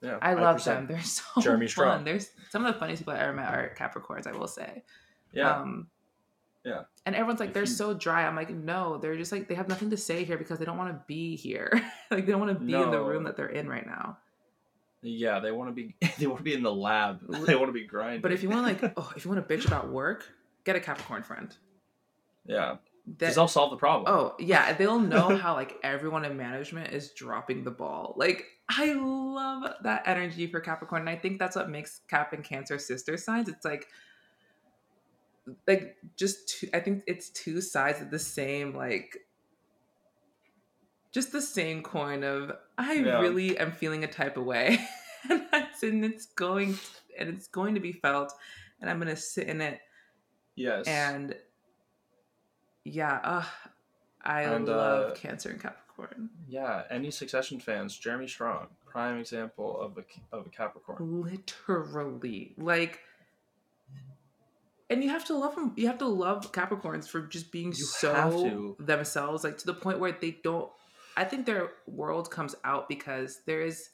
Yeah, 0.00 0.18
I 0.20 0.34
love 0.34 0.64
them. 0.64 0.88
They're 0.88 1.00
so 1.02 1.22
Jeremy 1.40 1.66
fun. 1.66 1.70
Strong. 1.70 2.04
There's 2.04 2.30
some 2.50 2.64
of 2.64 2.74
the 2.74 2.80
funniest 2.80 3.02
people 3.02 3.14
I 3.14 3.18
ever 3.20 3.32
met 3.32 3.48
are 3.48 3.72
Capricorns, 3.78 4.26
I 4.26 4.32
will 4.32 4.48
say. 4.48 4.82
Yeah. 5.32 5.60
Um, 5.60 5.86
yeah. 6.64 6.82
And 7.06 7.14
everyone's 7.14 7.40
like, 7.40 7.48
if 7.48 7.54
they're 7.54 7.64
you... 7.64 7.66
so 7.66 7.94
dry. 7.94 8.26
I'm 8.26 8.36
like, 8.36 8.50
no, 8.50 8.98
they're 8.98 9.16
just 9.16 9.32
like, 9.32 9.48
they 9.48 9.54
have 9.54 9.68
nothing 9.68 9.90
to 9.90 9.96
say 9.96 10.24
here 10.24 10.38
because 10.38 10.58
they 10.58 10.64
don't 10.64 10.78
want 10.78 10.90
to 10.90 11.02
be 11.06 11.36
here. 11.36 11.70
like, 12.10 12.26
they 12.26 12.32
don't 12.32 12.40
want 12.40 12.58
to 12.58 12.64
be 12.64 12.72
no. 12.72 12.84
in 12.84 12.90
the 12.90 13.00
room 13.00 13.24
that 13.24 13.36
they're 13.36 13.48
in 13.48 13.68
right 13.68 13.86
now. 13.86 14.18
Yeah, 15.02 15.40
they 15.40 15.50
want 15.50 15.68
to 15.70 15.74
be. 15.74 15.96
They 16.18 16.26
want 16.26 16.38
to 16.38 16.44
be 16.44 16.54
in 16.54 16.62
the 16.62 16.72
lab. 16.72 17.20
They 17.46 17.56
want 17.56 17.68
to 17.68 17.72
be 17.72 17.84
grinding. 17.84 18.20
But 18.20 18.32
if 18.32 18.42
you 18.42 18.48
want 18.48 18.78
to 18.78 18.86
like, 18.86 18.94
oh, 18.96 19.12
if 19.16 19.24
you 19.24 19.30
want 19.30 19.46
to 19.46 19.54
bitch 19.56 19.66
about 19.66 19.90
work, 19.90 20.24
get 20.64 20.76
a 20.76 20.80
Capricorn 20.80 21.24
friend. 21.24 21.54
Yeah, 22.46 22.76
because 23.06 23.34
they'll 23.34 23.48
solve 23.48 23.70
the 23.70 23.76
problem. 23.76 24.12
Oh 24.14 24.34
yeah, 24.38 24.72
they'll 24.72 25.00
know 25.00 25.36
how 25.36 25.54
like 25.54 25.76
everyone 25.82 26.24
in 26.24 26.36
management 26.36 26.92
is 26.92 27.10
dropping 27.10 27.64
the 27.64 27.70
ball. 27.70 28.14
Like 28.16 28.46
I 28.68 28.92
love 28.92 29.72
that 29.82 30.04
energy 30.06 30.46
for 30.46 30.60
Capricorn, 30.60 31.02
and 31.02 31.10
I 31.10 31.16
think 31.16 31.38
that's 31.38 31.56
what 31.56 31.68
makes 31.68 32.00
Cap 32.08 32.32
and 32.32 32.44
Cancer 32.44 32.78
sister 32.78 33.16
signs. 33.16 33.48
It's 33.48 33.64
like 33.64 33.88
like 35.66 35.96
just 36.16 36.48
two, 36.48 36.68
I 36.72 36.80
think 36.80 37.02
it's 37.06 37.30
two 37.30 37.60
sides 37.60 38.00
of 38.00 38.10
the 38.10 38.18
same 38.18 38.74
like 38.74 39.18
just 41.10 41.32
the 41.32 41.42
same 41.42 41.82
coin 41.82 42.24
of 42.24 42.52
I 42.78 42.94
yeah. 42.94 43.20
really 43.20 43.58
am 43.58 43.72
feeling 43.72 44.04
a 44.04 44.06
type 44.06 44.36
of 44.36 44.44
way 44.44 44.78
and 45.30 45.46
that's 45.50 45.82
and 45.82 46.04
it's 46.04 46.26
going 46.26 46.78
and 47.18 47.28
it's 47.28 47.48
going 47.48 47.74
to 47.74 47.80
be 47.80 47.92
felt 47.92 48.32
and 48.82 48.90
I'm 48.90 48.98
gonna 48.98 49.16
sit 49.16 49.48
in 49.48 49.62
it. 49.62 49.80
Yes. 50.56 50.86
And 50.86 51.34
yeah, 52.84 53.20
uh, 53.22 53.44
I 54.22 54.42
and, 54.42 54.66
love 54.66 55.12
uh, 55.12 55.14
Cancer 55.14 55.50
and 55.50 55.60
Capricorn. 55.60 56.28
Yeah, 56.48 56.82
any 56.90 57.10
Succession 57.10 57.60
fans, 57.60 57.96
Jeremy 57.96 58.26
Strong, 58.26 58.66
prime 58.84 59.18
example 59.18 59.80
of 59.80 59.96
a 59.96 60.36
of 60.36 60.46
a 60.46 60.50
Capricorn. 60.50 61.22
Literally, 61.22 62.54
like 62.58 63.00
and 64.92 65.02
you 65.02 65.08
have 65.08 65.24
to 65.24 65.34
love 65.34 65.54
them. 65.54 65.72
You 65.76 65.86
have 65.86 65.98
to 65.98 66.06
love 66.06 66.52
Capricorns 66.52 67.08
for 67.08 67.22
just 67.22 67.50
being 67.50 67.68
you 67.68 67.72
so 67.72 68.76
themselves, 68.78 69.42
like 69.42 69.56
to 69.58 69.66
the 69.66 69.74
point 69.74 69.98
where 69.98 70.12
they 70.12 70.38
don't. 70.44 70.70
I 71.16 71.24
think 71.24 71.46
their 71.46 71.70
world 71.86 72.30
comes 72.30 72.54
out 72.62 72.88
because 72.88 73.40
there 73.46 73.62
is. 73.62 73.88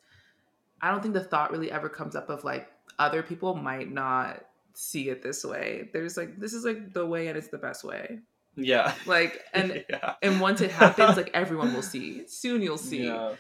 I 0.82 0.90
don't 0.90 1.00
think 1.00 1.14
the 1.14 1.22
thought 1.22 1.52
really 1.52 1.70
ever 1.70 1.88
comes 1.88 2.16
up 2.16 2.30
of 2.30 2.42
like 2.42 2.68
other 2.98 3.22
people 3.22 3.54
might 3.54 3.90
not 3.92 4.44
see 4.74 5.08
it 5.08 5.22
this 5.22 5.44
way. 5.44 5.88
There's 5.92 6.16
like 6.16 6.38
this 6.38 6.52
is 6.52 6.64
like 6.64 6.92
the 6.92 7.06
way 7.06 7.28
and 7.28 7.38
it's 7.38 7.48
the 7.48 7.58
best 7.58 7.84
way. 7.84 8.18
Yeah. 8.56 8.92
Like 9.06 9.40
and 9.54 9.84
yeah. 9.90 10.14
and 10.20 10.40
once 10.40 10.60
it 10.60 10.72
happens, 10.72 11.16
like 11.16 11.30
everyone 11.34 11.74
will 11.74 11.82
see. 11.82 12.26
Soon 12.26 12.60
you'll 12.60 12.76
see. 12.76 13.04
Yeah. 13.04 13.34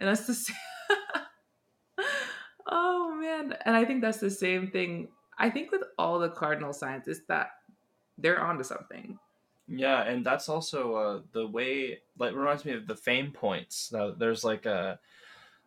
And 0.00 0.08
that's 0.08 0.26
the 0.26 0.34
same. 0.34 0.56
oh 2.68 3.14
man, 3.14 3.56
and 3.64 3.76
I 3.76 3.84
think 3.84 4.00
that's 4.00 4.18
the 4.18 4.30
same 4.30 4.72
thing 4.72 5.08
I 5.38 5.50
think 5.50 5.72
with 5.72 5.82
all 5.98 6.18
the 6.18 6.30
cardinal 6.30 6.72
signs 6.72 7.08
is 7.08 7.22
that 7.28 7.50
they're 8.18 8.40
onto 8.40 8.62
something. 8.62 9.18
Yeah, 9.66 10.02
and 10.02 10.24
that's 10.24 10.48
also 10.48 10.94
uh, 10.94 11.20
the 11.32 11.46
way. 11.46 12.00
Like 12.18 12.34
reminds 12.34 12.64
me 12.64 12.72
of 12.72 12.86
the 12.86 12.96
fame 12.96 13.32
points. 13.32 13.90
Now, 13.92 14.10
there's 14.10 14.44
like 14.44 14.66
a 14.66 14.98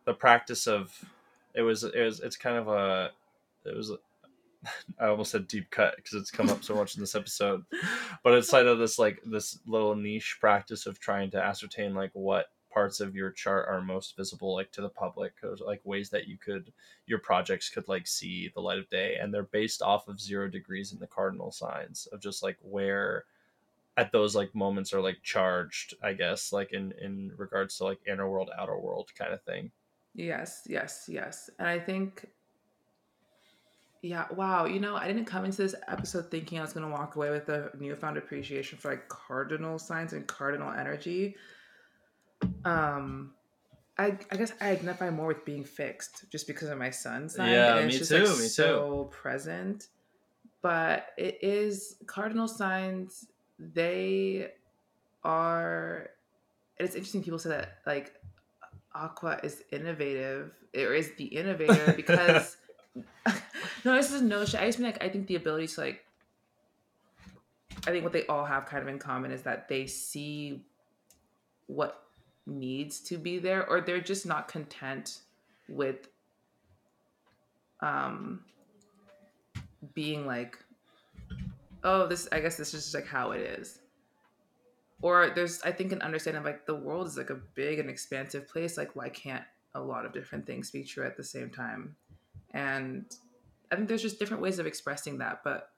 the 0.04 0.14
practice 0.14 0.66
of 0.66 0.92
it 1.54 1.62
was 1.62 1.84
it 1.84 2.00
was 2.00 2.20
it's 2.20 2.36
kind 2.36 2.56
of 2.56 2.68
a 2.68 3.10
it 3.64 3.76
was 3.76 3.92
I 5.00 5.06
almost 5.06 5.32
said 5.32 5.48
deep 5.48 5.70
cut 5.70 5.96
because 5.96 6.14
it's 6.14 6.30
come 6.30 6.48
up 6.48 6.64
so 6.64 6.74
much 6.74 6.94
in 6.94 7.00
this 7.00 7.14
episode, 7.14 7.64
but 8.22 8.34
it's 8.34 8.50
kind 8.50 8.68
of 8.68 8.78
this 8.78 8.98
like 8.98 9.20
this 9.24 9.58
little 9.66 9.94
niche 9.94 10.38
practice 10.40 10.86
of 10.86 11.00
trying 11.00 11.30
to 11.32 11.42
ascertain 11.42 11.94
like 11.94 12.10
what 12.12 12.46
parts 12.70 13.00
of 13.00 13.14
your 13.14 13.30
chart 13.30 13.66
are 13.68 13.80
most 13.80 14.16
visible 14.16 14.54
like 14.54 14.70
to 14.72 14.80
the 14.80 14.88
public 14.88 15.32
or 15.42 15.56
like 15.64 15.80
ways 15.84 16.10
that 16.10 16.28
you 16.28 16.36
could 16.36 16.72
your 17.06 17.18
projects 17.18 17.68
could 17.68 17.86
like 17.88 18.06
see 18.06 18.50
the 18.54 18.60
light 18.60 18.78
of 18.78 18.88
day 18.90 19.16
and 19.20 19.32
they're 19.32 19.44
based 19.44 19.82
off 19.82 20.08
of 20.08 20.20
zero 20.20 20.48
degrees 20.48 20.92
in 20.92 20.98
the 20.98 21.06
cardinal 21.06 21.50
signs 21.50 22.06
of 22.12 22.20
just 22.20 22.42
like 22.42 22.56
where 22.62 23.24
at 23.96 24.12
those 24.12 24.36
like 24.36 24.54
moments 24.54 24.92
are 24.92 25.00
like 25.00 25.18
charged 25.22 25.94
i 26.02 26.12
guess 26.12 26.52
like 26.52 26.72
in 26.72 26.92
in 27.00 27.32
regards 27.36 27.76
to 27.76 27.84
like 27.84 27.98
inner 28.06 28.28
world 28.30 28.50
outer 28.58 28.78
world 28.78 29.10
kind 29.16 29.32
of 29.32 29.42
thing. 29.42 29.70
Yes 30.14 30.62
yes 30.66 31.06
yes 31.08 31.50
and 31.58 31.68
i 31.68 31.78
think 31.78 32.26
yeah 34.02 34.26
wow 34.34 34.64
you 34.64 34.78
know 34.78 34.94
i 34.94 35.06
didn't 35.06 35.24
come 35.24 35.44
into 35.44 35.58
this 35.58 35.74
episode 35.88 36.30
thinking 36.30 36.58
i 36.58 36.62
was 36.62 36.72
going 36.72 36.86
to 36.86 36.92
walk 36.92 37.16
away 37.16 37.30
with 37.30 37.48
a 37.48 37.70
newfound 37.78 38.16
appreciation 38.16 38.78
for 38.78 38.90
like 38.90 39.08
cardinal 39.08 39.78
signs 39.78 40.12
and 40.12 40.26
cardinal 40.26 40.72
energy 40.72 41.34
um 42.64 43.32
I, 43.98 44.16
I 44.30 44.36
guess 44.36 44.52
I 44.60 44.70
identify 44.70 45.10
more 45.10 45.26
with 45.26 45.44
being 45.44 45.64
fixed 45.64 46.24
just 46.30 46.46
because 46.46 46.68
of 46.68 46.78
my 46.78 46.90
sun's 46.90 47.34
sign. 47.34 47.50
Yeah, 47.50 47.78
and 47.78 47.86
it's 47.86 47.94
me 47.94 47.98
just, 47.98 48.10
too. 48.10 48.32
Like, 48.32 48.38
me 48.38 48.46
so 48.46 49.10
too. 49.10 49.16
present, 49.16 49.88
but 50.62 51.08
it 51.16 51.38
is 51.42 51.96
cardinal 52.06 52.46
signs. 52.46 53.26
They 53.58 54.52
are 55.24 56.10
it's 56.78 56.94
interesting 56.94 57.24
people 57.24 57.40
say 57.40 57.48
that 57.50 57.78
like 57.86 58.14
Aqua 58.94 59.40
is 59.42 59.64
innovative 59.72 60.52
or 60.76 60.94
is 60.94 61.10
the 61.16 61.24
innovator 61.24 61.92
because 61.96 62.56
no, 63.84 63.96
this 63.96 64.12
is 64.12 64.22
no 64.22 64.44
shit. 64.44 64.60
I 64.60 64.66
just 64.66 64.78
mean 64.78 64.86
like 64.86 65.02
I 65.02 65.08
think 65.08 65.26
the 65.26 65.34
ability 65.34 65.66
to 65.66 65.80
like 65.80 66.04
I 67.86 67.90
think 67.90 68.04
what 68.04 68.12
they 68.12 68.26
all 68.26 68.44
have 68.44 68.66
kind 68.66 68.82
of 68.82 68.88
in 68.88 69.00
common 69.00 69.32
is 69.32 69.42
that 69.42 69.68
they 69.68 69.86
see 69.86 70.62
what 71.66 72.07
needs 72.48 73.00
to 73.00 73.18
be 73.18 73.38
there 73.38 73.68
or 73.68 73.80
they're 73.80 74.00
just 74.00 74.26
not 74.26 74.48
content 74.48 75.20
with 75.68 76.08
um 77.80 78.40
being 79.94 80.26
like 80.26 80.58
oh 81.84 82.06
this 82.06 82.26
i 82.32 82.40
guess 82.40 82.56
this 82.56 82.74
is 82.74 82.84
just 82.84 82.94
like 82.94 83.06
how 83.06 83.30
it 83.32 83.40
is. 83.40 83.80
Or 85.00 85.30
there's 85.30 85.62
i 85.62 85.70
think 85.70 85.92
an 85.92 86.02
understanding 86.02 86.40
of 86.40 86.46
like 86.46 86.66
the 86.66 86.74
world 86.74 87.06
is 87.06 87.16
like 87.16 87.30
a 87.30 87.40
big 87.54 87.78
and 87.78 87.88
expansive 87.88 88.48
place 88.48 88.76
like 88.76 88.96
why 88.96 89.08
can't 89.10 89.44
a 89.74 89.80
lot 89.80 90.04
of 90.04 90.12
different 90.12 90.46
things 90.46 90.70
be 90.70 90.82
true 90.82 91.06
at 91.06 91.16
the 91.16 91.22
same 91.22 91.50
time? 91.50 91.94
And 92.52 93.04
i 93.70 93.76
think 93.76 93.86
there's 93.86 94.02
just 94.02 94.18
different 94.18 94.42
ways 94.42 94.58
of 94.58 94.66
expressing 94.66 95.18
that 95.18 95.42
but 95.44 95.70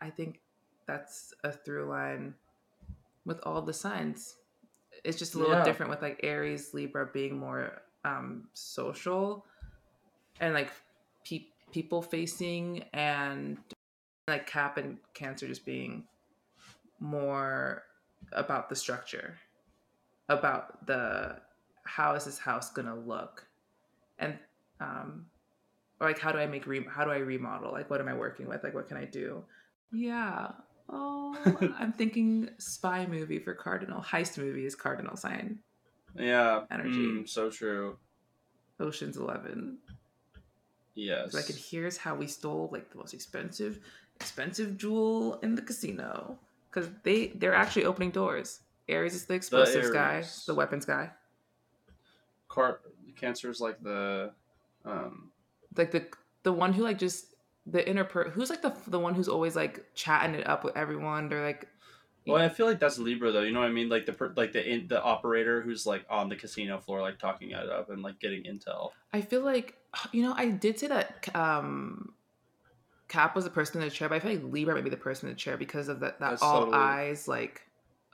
i 0.00 0.08
think 0.08 0.40
that's 0.86 1.34
a 1.42 1.50
through 1.52 1.88
line 1.88 2.34
with 3.26 3.40
all 3.42 3.60
the 3.60 3.72
signs 3.72 4.36
it's 5.04 5.18
just 5.18 5.34
a 5.34 5.38
little 5.38 5.54
yeah. 5.54 5.64
different 5.64 5.90
with 5.90 6.02
like 6.02 6.20
aries 6.22 6.72
libra 6.74 7.06
being 7.12 7.38
more 7.38 7.82
um 8.04 8.48
social 8.52 9.44
and 10.40 10.54
like 10.54 10.70
pe- 11.24 11.46
people 11.72 12.02
facing 12.02 12.84
and 12.92 13.58
like 14.28 14.46
cap 14.46 14.78
and 14.78 14.98
cancer 15.12 15.46
just 15.46 15.64
being 15.64 16.04
more 17.00 17.82
about 18.32 18.68
the 18.68 18.76
structure 18.76 19.36
about 20.28 20.86
the 20.86 21.36
how 21.84 22.14
is 22.14 22.24
this 22.24 22.38
house 22.38 22.70
gonna 22.72 22.96
look? 22.96 23.46
And 24.18 24.38
um 24.80 25.26
or 26.00 26.08
like 26.08 26.18
how 26.18 26.32
do 26.32 26.38
i 26.38 26.46
make 26.46 26.66
re- 26.66 26.86
how 26.88 27.04
do 27.04 27.10
i 27.10 27.18
remodel? 27.18 27.72
Like 27.72 27.90
what 27.90 28.00
am 28.00 28.08
i 28.08 28.14
working 28.14 28.48
with? 28.48 28.64
Like 28.64 28.74
what 28.74 28.88
can 28.88 28.96
i 28.96 29.04
do? 29.04 29.44
Yeah 29.92 30.52
oh 30.88 31.36
i'm 31.78 31.92
thinking 31.98 32.48
spy 32.58 33.06
movie 33.06 33.38
for 33.38 33.54
cardinal. 33.54 34.00
Heist 34.00 34.38
movie 34.38 34.66
is 34.66 34.74
cardinal 34.74 35.16
sign. 35.16 35.58
Yeah 36.16 36.64
energy. 36.70 36.90
mm, 36.90 37.28
so 37.28 37.50
true. 37.50 37.98
Oceans 38.80 39.16
11 39.16 39.78
yes. 40.94 41.32
like 41.34 41.48
and 41.48 41.58
here's 41.58 41.96
how 41.96 42.14
we 42.14 42.26
stole 42.26 42.68
like 42.72 42.90
the 42.90 42.98
most 42.98 43.14
expensive 43.14 43.80
expensive 44.16 44.76
jewel 44.76 45.38
in 45.42 45.54
the 45.54 45.62
casino. 45.62 46.38
Because 46.70 46.90
they 47.02 47.28
they're 47.28 47.54
actually 47.54 47.84
opening 47.84 48.10
doors. 48.10 48.60
Aries 48.88 49.14
is 49.14 49.26
the 49.26 49.34
explosives 49.34 49.88
the 49.88 49.94
guy, 49.94 50.24
the 50.46 50.54
weapons 50.54 50.84
guy. 50.84 51.10
Car 52.48 52.80
Cancer 53.16 53.50
is 53.50 53.60
like 53.60 53.82
the, 53.82 54.32
um, 54.84 55.30
like 55.76 55.90
the 55.92 56.06
the 56.42 56.52
one 56.52 56.72
who 56.72 56.82
like 56.82 56.98
just 56.98 57.33
the 57.66 57.88
inner 57.88 58.04
per 58.04 58.28
who's 58.30 58.50
like 58.50 58.62
the 58.62 58.74
the 58.86 58.98
one 58.98 59.14
who's 59.14 59.28
always 59.28 59.56
like 59.56 59.84
chatting 59.94 60.34
it 60.34 60.46
up 60.46 60.64
with 60.64 60.76
everyone. 60.76 61.28
They're 61.28 61.44
like. 61.44 61.68
Well, 62.26 62.40
I 62.42 62.48
feel 62.48 62.64
like 62.64 62.78
that's 62.78 62.98
Libra 62.98 63.32
though. 63.32 63.42
You 63.42 63.52
know 63.52 63.60
what 63.60 63.68
I 63.68 63.72
mean? 63.72 63.90
Like 63.90 64.06
the 64.06 64.32
like 64.34 64.52
the 64.52 64.66
in, 64.66 64.88
the 64.88 65.02
operator 65.02 65.60
who's 65.60 65.84
like 65.84 66.06
on 66.08 66.30
the 66.30 66.36
casino 66.36 66.78
floor, 66.78 67.02
like 67.02 67.18
talking 67.18 67.50
it 67.50 67.68
up 67.68 67.90
and 67.90 68.02
like 68.02 68.18
getting 68.18 68.44
intel. 68.44 68.90
I 69.12 69.20
feel 69.20 69.42
like 69.42 69.76
you 70.12 70.22
know 70.22 70.34
I 70.34 70.48
did 70.48 70.78
say 70.78 70.86
that 70.88 71.28
um 71.34 72.14
Cap 73.08 73.36
was 73.36 73.44
the 73.44 73.50
person 73.50 73.82
in 73.82 73.88
the 73.88 73.94
chair, 73.94 74.08
but 74.08 74.14
I 74.16 74.20
feel 74.20 74.32
like 74.32 74.52
Libra 74.52 74.74
might 74.74 74.84
be 74.84 74.90
the 74.90 74.96
person 74.96 75.28
in 75.28 75.34
the 75.34 75.38
chair 75.38 75.58
because 75.58 75.88
of 75.88 76.00
that 76.00 76.18
that 76.18 76.30
that's 76.30 76.42
all 76.42 76.64
totally... 76.64 76.78
eyes 76.78 77.28
like 77.28 77.62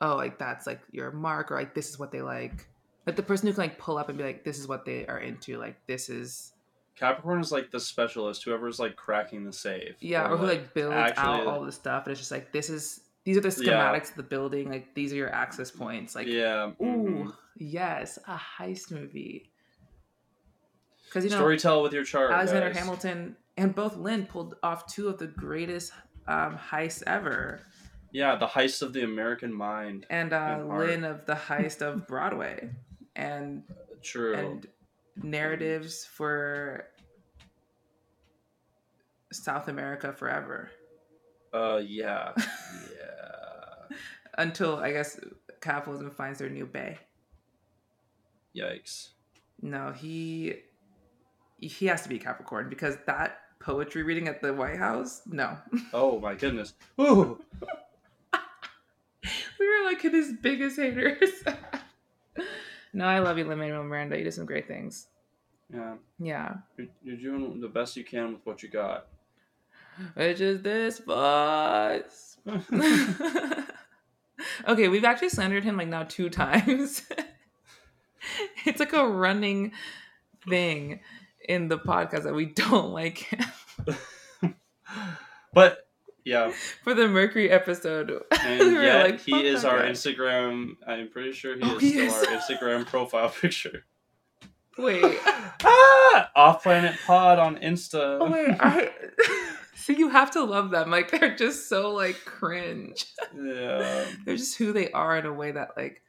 oh 0.00 0.16
like 0.16 0.38
that's 0.38 0.66
like 0.66 0.80
your 0.90 1.12
mark 1.12 1.52
or 1.52 1.56
like 1.56 1.74
this 1.74 1.88
is 1.88 1.98
what 1.98 2.10
they 2.10 2.22
like. 2.22 2.66
Like 3.06 3.16
the 3.16 3.22
person 3.22 3.46
who 3.46 3.54
can 3.54 3.62
like 3.62 3.78
pull 3.78 3.96
up 3.96 4.08
and 4.08 4.18
be 4.18 4.24
like, 4.24 4.44
this 4.44 4.58
is 4.58 4.68
what 4.68 4.84
they 4.84 5.06
are 5.06 5.18
into, 5.18 5.56
like 5.56 5.76
this 5.86 6.08
is 6.08 6.52
Capricorn 7.00 7.40
is 7.40 7.50
like 7.50 7.70
the 7.70 7.80
specialist, 7.80 8.44
whoever's 8.44 8.78
like 8.78 8.94
cracking 8.94 9.44
the 9.44 9.52
safe. 9.52 9.96
Yeah, 10.00 10.28
or, 10.28 10.34
or 10.34 10.36
who 10.36 10.46
like, 10.46 10.58
like 10.58 10.74
builds 10.74 10.94
actually... 10.94 11.24
out 11.24 11.46
all 11.46 11.64
the 11.64 11.72
stuff 11.72 12.04
and 12.04 12.12
it's 12.12 12.20
just 12.20 12.30
like 12.30 12.52
this 12.52 12.68
is 12.68 13.00
these 13.24 13.38
are 13.38 13.40
the 13.40 13.48
schematics 13.48 13.64
yeah. 13.64 14.10
of 14.10 14.14
the 14.16 14.22
building, 14.22 14.70
like 14.70 14.94
these 14.94 15.12
are 15.12 15.16
your 15.16 15.34
access 15.34 15.70
points. 15.70 16.14
Like 16.14 16.26
Yeah. 16.26 16.72
Ooh, 16.80 16.84
mm-hmm. 16.84 17.30
yes, 17.56 18.18
a 18.28 18.38
heist 18.38 18.90
movie. 18.90 19.50
Because 21.06 21.24
you 21.24 21.30
know 21.30 21.42
Storytell 21.42 21.82
with 21.82 21.94
your 21.94 22.04
chart. 22.04 22.32
Alexander 22.32 22.68
guys. 22.68 22.78
Hamilton 22.78 23.36
and 23.56 23.74
both 23.74 23.96
Lin 23.96 24.26
pulled 24.26 24.56
off 24.62 24.86
two 24.86 25.08
of 25.08 25.18
the 25.18 25.26
greatest 25.26 25.92
um, 26.28 26.58
heists 26.70 27.02
ever. 27.06 27.62
Yeah, 28.12 28.36
the 28.36 28.46
heist 28.46 28.82
of 28.82 28.92
the 28.92 29.04
American 29.04 29.52
mind, 29.54 30.04
and 30.10 30.34
uh, 30.34 30.62
Lin 30.66 31.04
of 31.04 31.24
the 31.24 31.34
heist 31.34 31.80
of 31.80 32.06
Broadway, 32.06 32.70
and 33.16 33.62
true, 34.02 34.34
and 34.34 34.66
narratives 35.22 36.04
for 36.04 36.86
South 39.32 39.68
America 39.68 40.12
forever. 40.12 40.70
Uh, 41.52 41.80
yeah, 41.84 42.32
yeah. 42.38 43.96
Until 44.38 44.76
I 44.76 44.92
guess 44.92 45.18
capitalism 45.60 46.10
finds 46.10 46.38
their 46.38 46.48
new 46.48 46.66
bay. 46.66 46.98
Yikes! 48.56 49.10
No, 49.62 49.92
he 49.92 50.54
he 51.58 51.86
has 51.86 52.02
to 52.02 52.08
be 52.08 52.18
Capricorn 52.18 52.68
because 52.68 52.96
that 53.06 53.40
poetry 53.60 54.02
reading 54.02 54.26
at 54.26 54.40
the 54.40 54.52
White 54.52 54.78
House? 54.78 55.22
No. 55.26 55.56
Oh 55.92 56.18
my 56.20 56.34
goodness. 56.34 56.74
Ooh. 57.00 57.38
we 59.58 59.68
were 59.68 59.84
like 59.84 60.00
his 60.00 60.32
biggest 60.40 60.76
haters. 60.76 61.30
no, 62.92 63.04
I 63.04 63.18
love 63.18 63.38
you, 63.38 63.44
Lin 63.44 63.58
Manuel 63.58 63.84
Miranda. 63.84 64.16
You 64.16 64.24
did 64.24 64.34
some 64.34 64.46
great 64.46 64.66
things. 64.66 65.08
Yeah. 65.72 65.94
Yeah. 66.18 66.54
You're, 66.76 66.88
you're 67.02 67.16
doing 67.16 67.60
the 67.60 67.68
best 67.68 67.96
you 67.96 68.04
can 68.04 68.32
with 68.34 68.44
what 68.44 68.62
you 68.62 68.68
got. 68.68 69.06
Which 70.14 70.40
is 70.40 70.62
this 70.62 70.98
voice. 70.98 72.38
okay, 74.68 74.88
we've 74.88 75.04
actually 75.04 75.28
slandered 75.28 75.64
him 75.64 75.76
like 75.76 75.88
now 75.88 76.04
two 76.04 76.30
times. 76.30 77.02
it's 78.64 78.80
like 78.80 78.92
a 78.92 79.06
running 79.06 79.72
thing 80.48 81.00
in 81.48 81.68
the 81.68 81.78
podcast 81.78 82.24
that 82.24 82.34
we 82.34 82.46
don't 82.46 82.90
like 82.92 83.18
him. 83.18 84.54
but 85.52 85.86
yeah. 86.24 86.52
For 86.82 86.94
the 86.94 87.08
Mercury 87.08 87.50
episode. 87.50 88.22
And 88.42 88.60
we 88.60 88.82
yet 88.82 89.10
like, 89.10 89.20
he 89.20 89.46
is 89.46 89.64
our. 89.64 89.80
Instagram 89.80 90.76
I'm 90.86 91.08
pretty 91.08 91.32
sure 91.32 91.56
he 91.56 91.62
oh, 91.62 91.76
is 91.76 91.82
he 91.82 91.90
still 91.90 92.04
is. 92.04 92.12
our 92.14 92.26
Instagram 92.26 92.86
profile 92.86 93.28
picture. 93.28 93.84
Wait. 94.78 95.18
ah! 95.64 96.30
Off 96.34 96.62
Planet 96.62 96.96
Pod 97.06 97.38
on 97.38 97.56
Insta. 97.56 98.18
Oh 98.20 98.30
wait, 98.30 98.56
I 98.60 98.90
See, 99.74 99.96
you 99.96 100.10
have 100.10 100.30
to 100.32 100.44
love 100.44 100.70
them. 100.70 100.90
Like 100.90 101.10
they're 101.10 101.34
just 101.34 101.68
so 101.68 101.90
like 101.92 102.24
cringe. 102.24 103.06
Yeah. 103.34 104.04
they're 104.24 104.36
just 104.36 104.58
who 104.58 104.72
they 104.72 104.90
are 104.92 105.16
in 105.16 105.26
a 105.26 105.32
way 105.32 105.52
that 105.52 105.76
like 105.76 106.02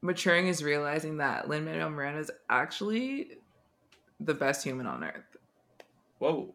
maturing 0.00 0.48
is 0.48 0.62
realizing 0.62 1.18
that 1.18 1.48
Lin 1.48 1.64
Manuel 1.64 1.90
Miranda 1.90 2.20
is 2.20 2.30
actually 2.48 3.32
the 4.18 4.34
best 4.34 4.64
human 4.64 4.86
on 4.86 5.04
earth. 5.04 5.36
Whoa. 6.18 6.54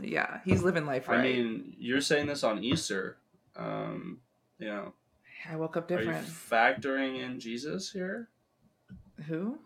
Yeah, 0.00 0.38
he's 0.44 0.62
living 0.62 0.86
life 0.86 1.08
right. 1.08 1.18
I 1.18 1.22
mean, 1.22 1.74
you're 1.78 2.00
saying 2.00 2.26
this 2.26 2.44
on 2.44 2.62
Easter. 2.62 3.16
Um, 3.56 4.20
you 4.58 4.68
know. 4.68 4.94
I 5.50 5.56
woke 5.56 5.76
up 5.76 5.88
different. 5.88 6.26
factoring 6.26 7.20
in 7.20 7.40
Jesus 7.40 7.90
here? 7.90 8.28
Who? 9.26 9.58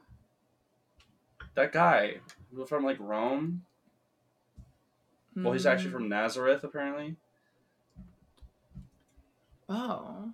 That 1.55 1.73
guy 1.73 2.17
from 2.67 2.85
like 2.85 2.99
Rome. 2.99 3.63
Well, 5.37 5.53
he's 5.53 5.67
actually 5.67 5.91
hmm. 5.91 5.97
from 5.97 6.09
Nazareth, 6.09 6.63
apparently. 6.63 7.17
Oh. 9.69 10.31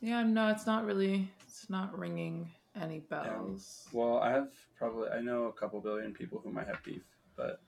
Yeah, 0.00 0.22
no, 0.22 0.48
it's 0.48 0.66
not 0.66 0.84
really. 0.84 1.30
It's 1.46 1.68
not 1.70 1.96
ringing 1.96 2.50
any 2.80 3.00
bells. 3.00 3.86
Yeah. 3.92 3.98
Well, 3.98 4.18
I 4.18 4.30
have 4.30 4.48
probably 4.76 5.08
I 5.10 5.20
know 5.20 5.44
a 5.44 5.52
couple 5.52 5.80
billion 5.80 6.12
people 6.12 6.40
who 6.42 6.52
might 6.52 6.66
have 6.66 6.82
beef, 6.84 7.02
but 7.36 7.60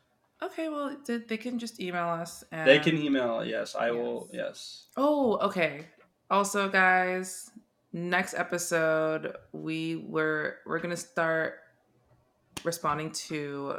okay, 0.43 0.69
well, 0.69 0.97
they 1.07 1.36
can 1.36 1.59
just 1.59 1.81
email 1.81 2.09
us. 2.09 2.44
And... 2.52 2.69
They 2.69 2.78
can 2.78 2.97
email. 2.97 3.44
Yes, 3.44 3.74
I 3.74 3.86
yes. 3.86 3.94
will. 3.94 4.28
Yes. 4.32 4.85
Oh, 4.97 5.39
okay. 5.39 5.86
Also, 6.31 6.69
guys, 6.69 7.51
next 7.92 8.34
episode 8.34 9.36
we 9.52 9.96
were 9.96 10.58
we're 10.66 10.78
gonna 10.78 10.96
start 10.96 11.54
responding 12.64 13.10
to 13.10 13.76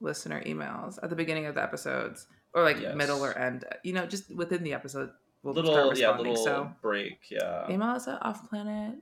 listener 0.00 0.42
emails 0.44 0.98
at 1.02 1.10
the 1.10 1.16
beginning 1.16 1.46
of 1.46 1.54
the 1.54 1.62
episodes 1.62 2.26
or 2.54 2.62
like 2.62 2.80
yes. 2.80 2.94
middle 2.94 3.24
or 3.24 3.36
end. 3.38 3.64
You 3.84 3.92
know, 3.92 4.06
just 4.06 4.34
within 4.34 4.62
the 4.62 4.72
episode 4.72 5.10
we'll 5.42 5.54
little 5.54 5.96
yeah 5.96 6.16
little 6.16 6.36
so, 6.36 6.70
break 6.82 7.30
yeah 7.30 7.70
email 7.70 7.88
us 7.88 8.08
at 8.08 8.24
off 8.24 8.48
planet 8.48 8.96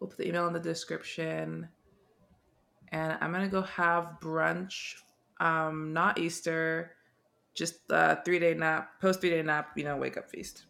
we'll 0.00 0.08
put 0.08 0.18
the 0.18 0.28
email 0.28 0.46
in 0.46 0.52
the 0.52 0.60
description 0.60 1.68
and 2.88 3.18
i'm 3.20 3.32
gonna 3.32 3.48
go 3.48 3.62
have 3.62 4.16
brunch 4.20 4.94
um 5.40 5.92
not 5.92 6.18
easter 6.18 6.92
just 7.54 7.80
a 7.90 8.18
three 8.24 8.38
day 8.38 8.54
nap 8.54 9.00
post 9.00 9.20
three 9.20 9.30
day 9.30 9.42
nap 9.42 9.70
you 9.76 9.84
know 9.84 9.96
wake 9.96 10.16
up 10.16 10.30
feast 10.30 10.64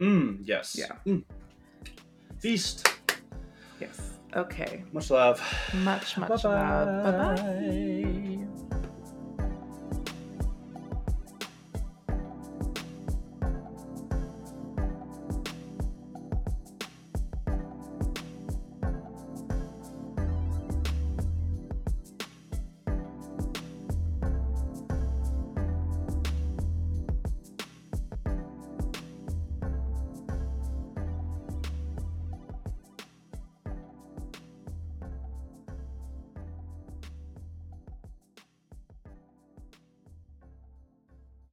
mm 0.00 0.38
yes 0.42 0.76
yeah 0.78 0.96
mm. 1.06 1.22
Feast. 2.40 2.88
Yes. 3.80 4.18
Okay. 4.34 4.84
Much 4.92 5.10
love. 5.10 5.40
Much, 5.74 6.16
much 6.16 6.42
Bye-bye. 6.42 6.84
love. 6.84 7.04
Bye 7.04 7.34
bye. 7.36 8.26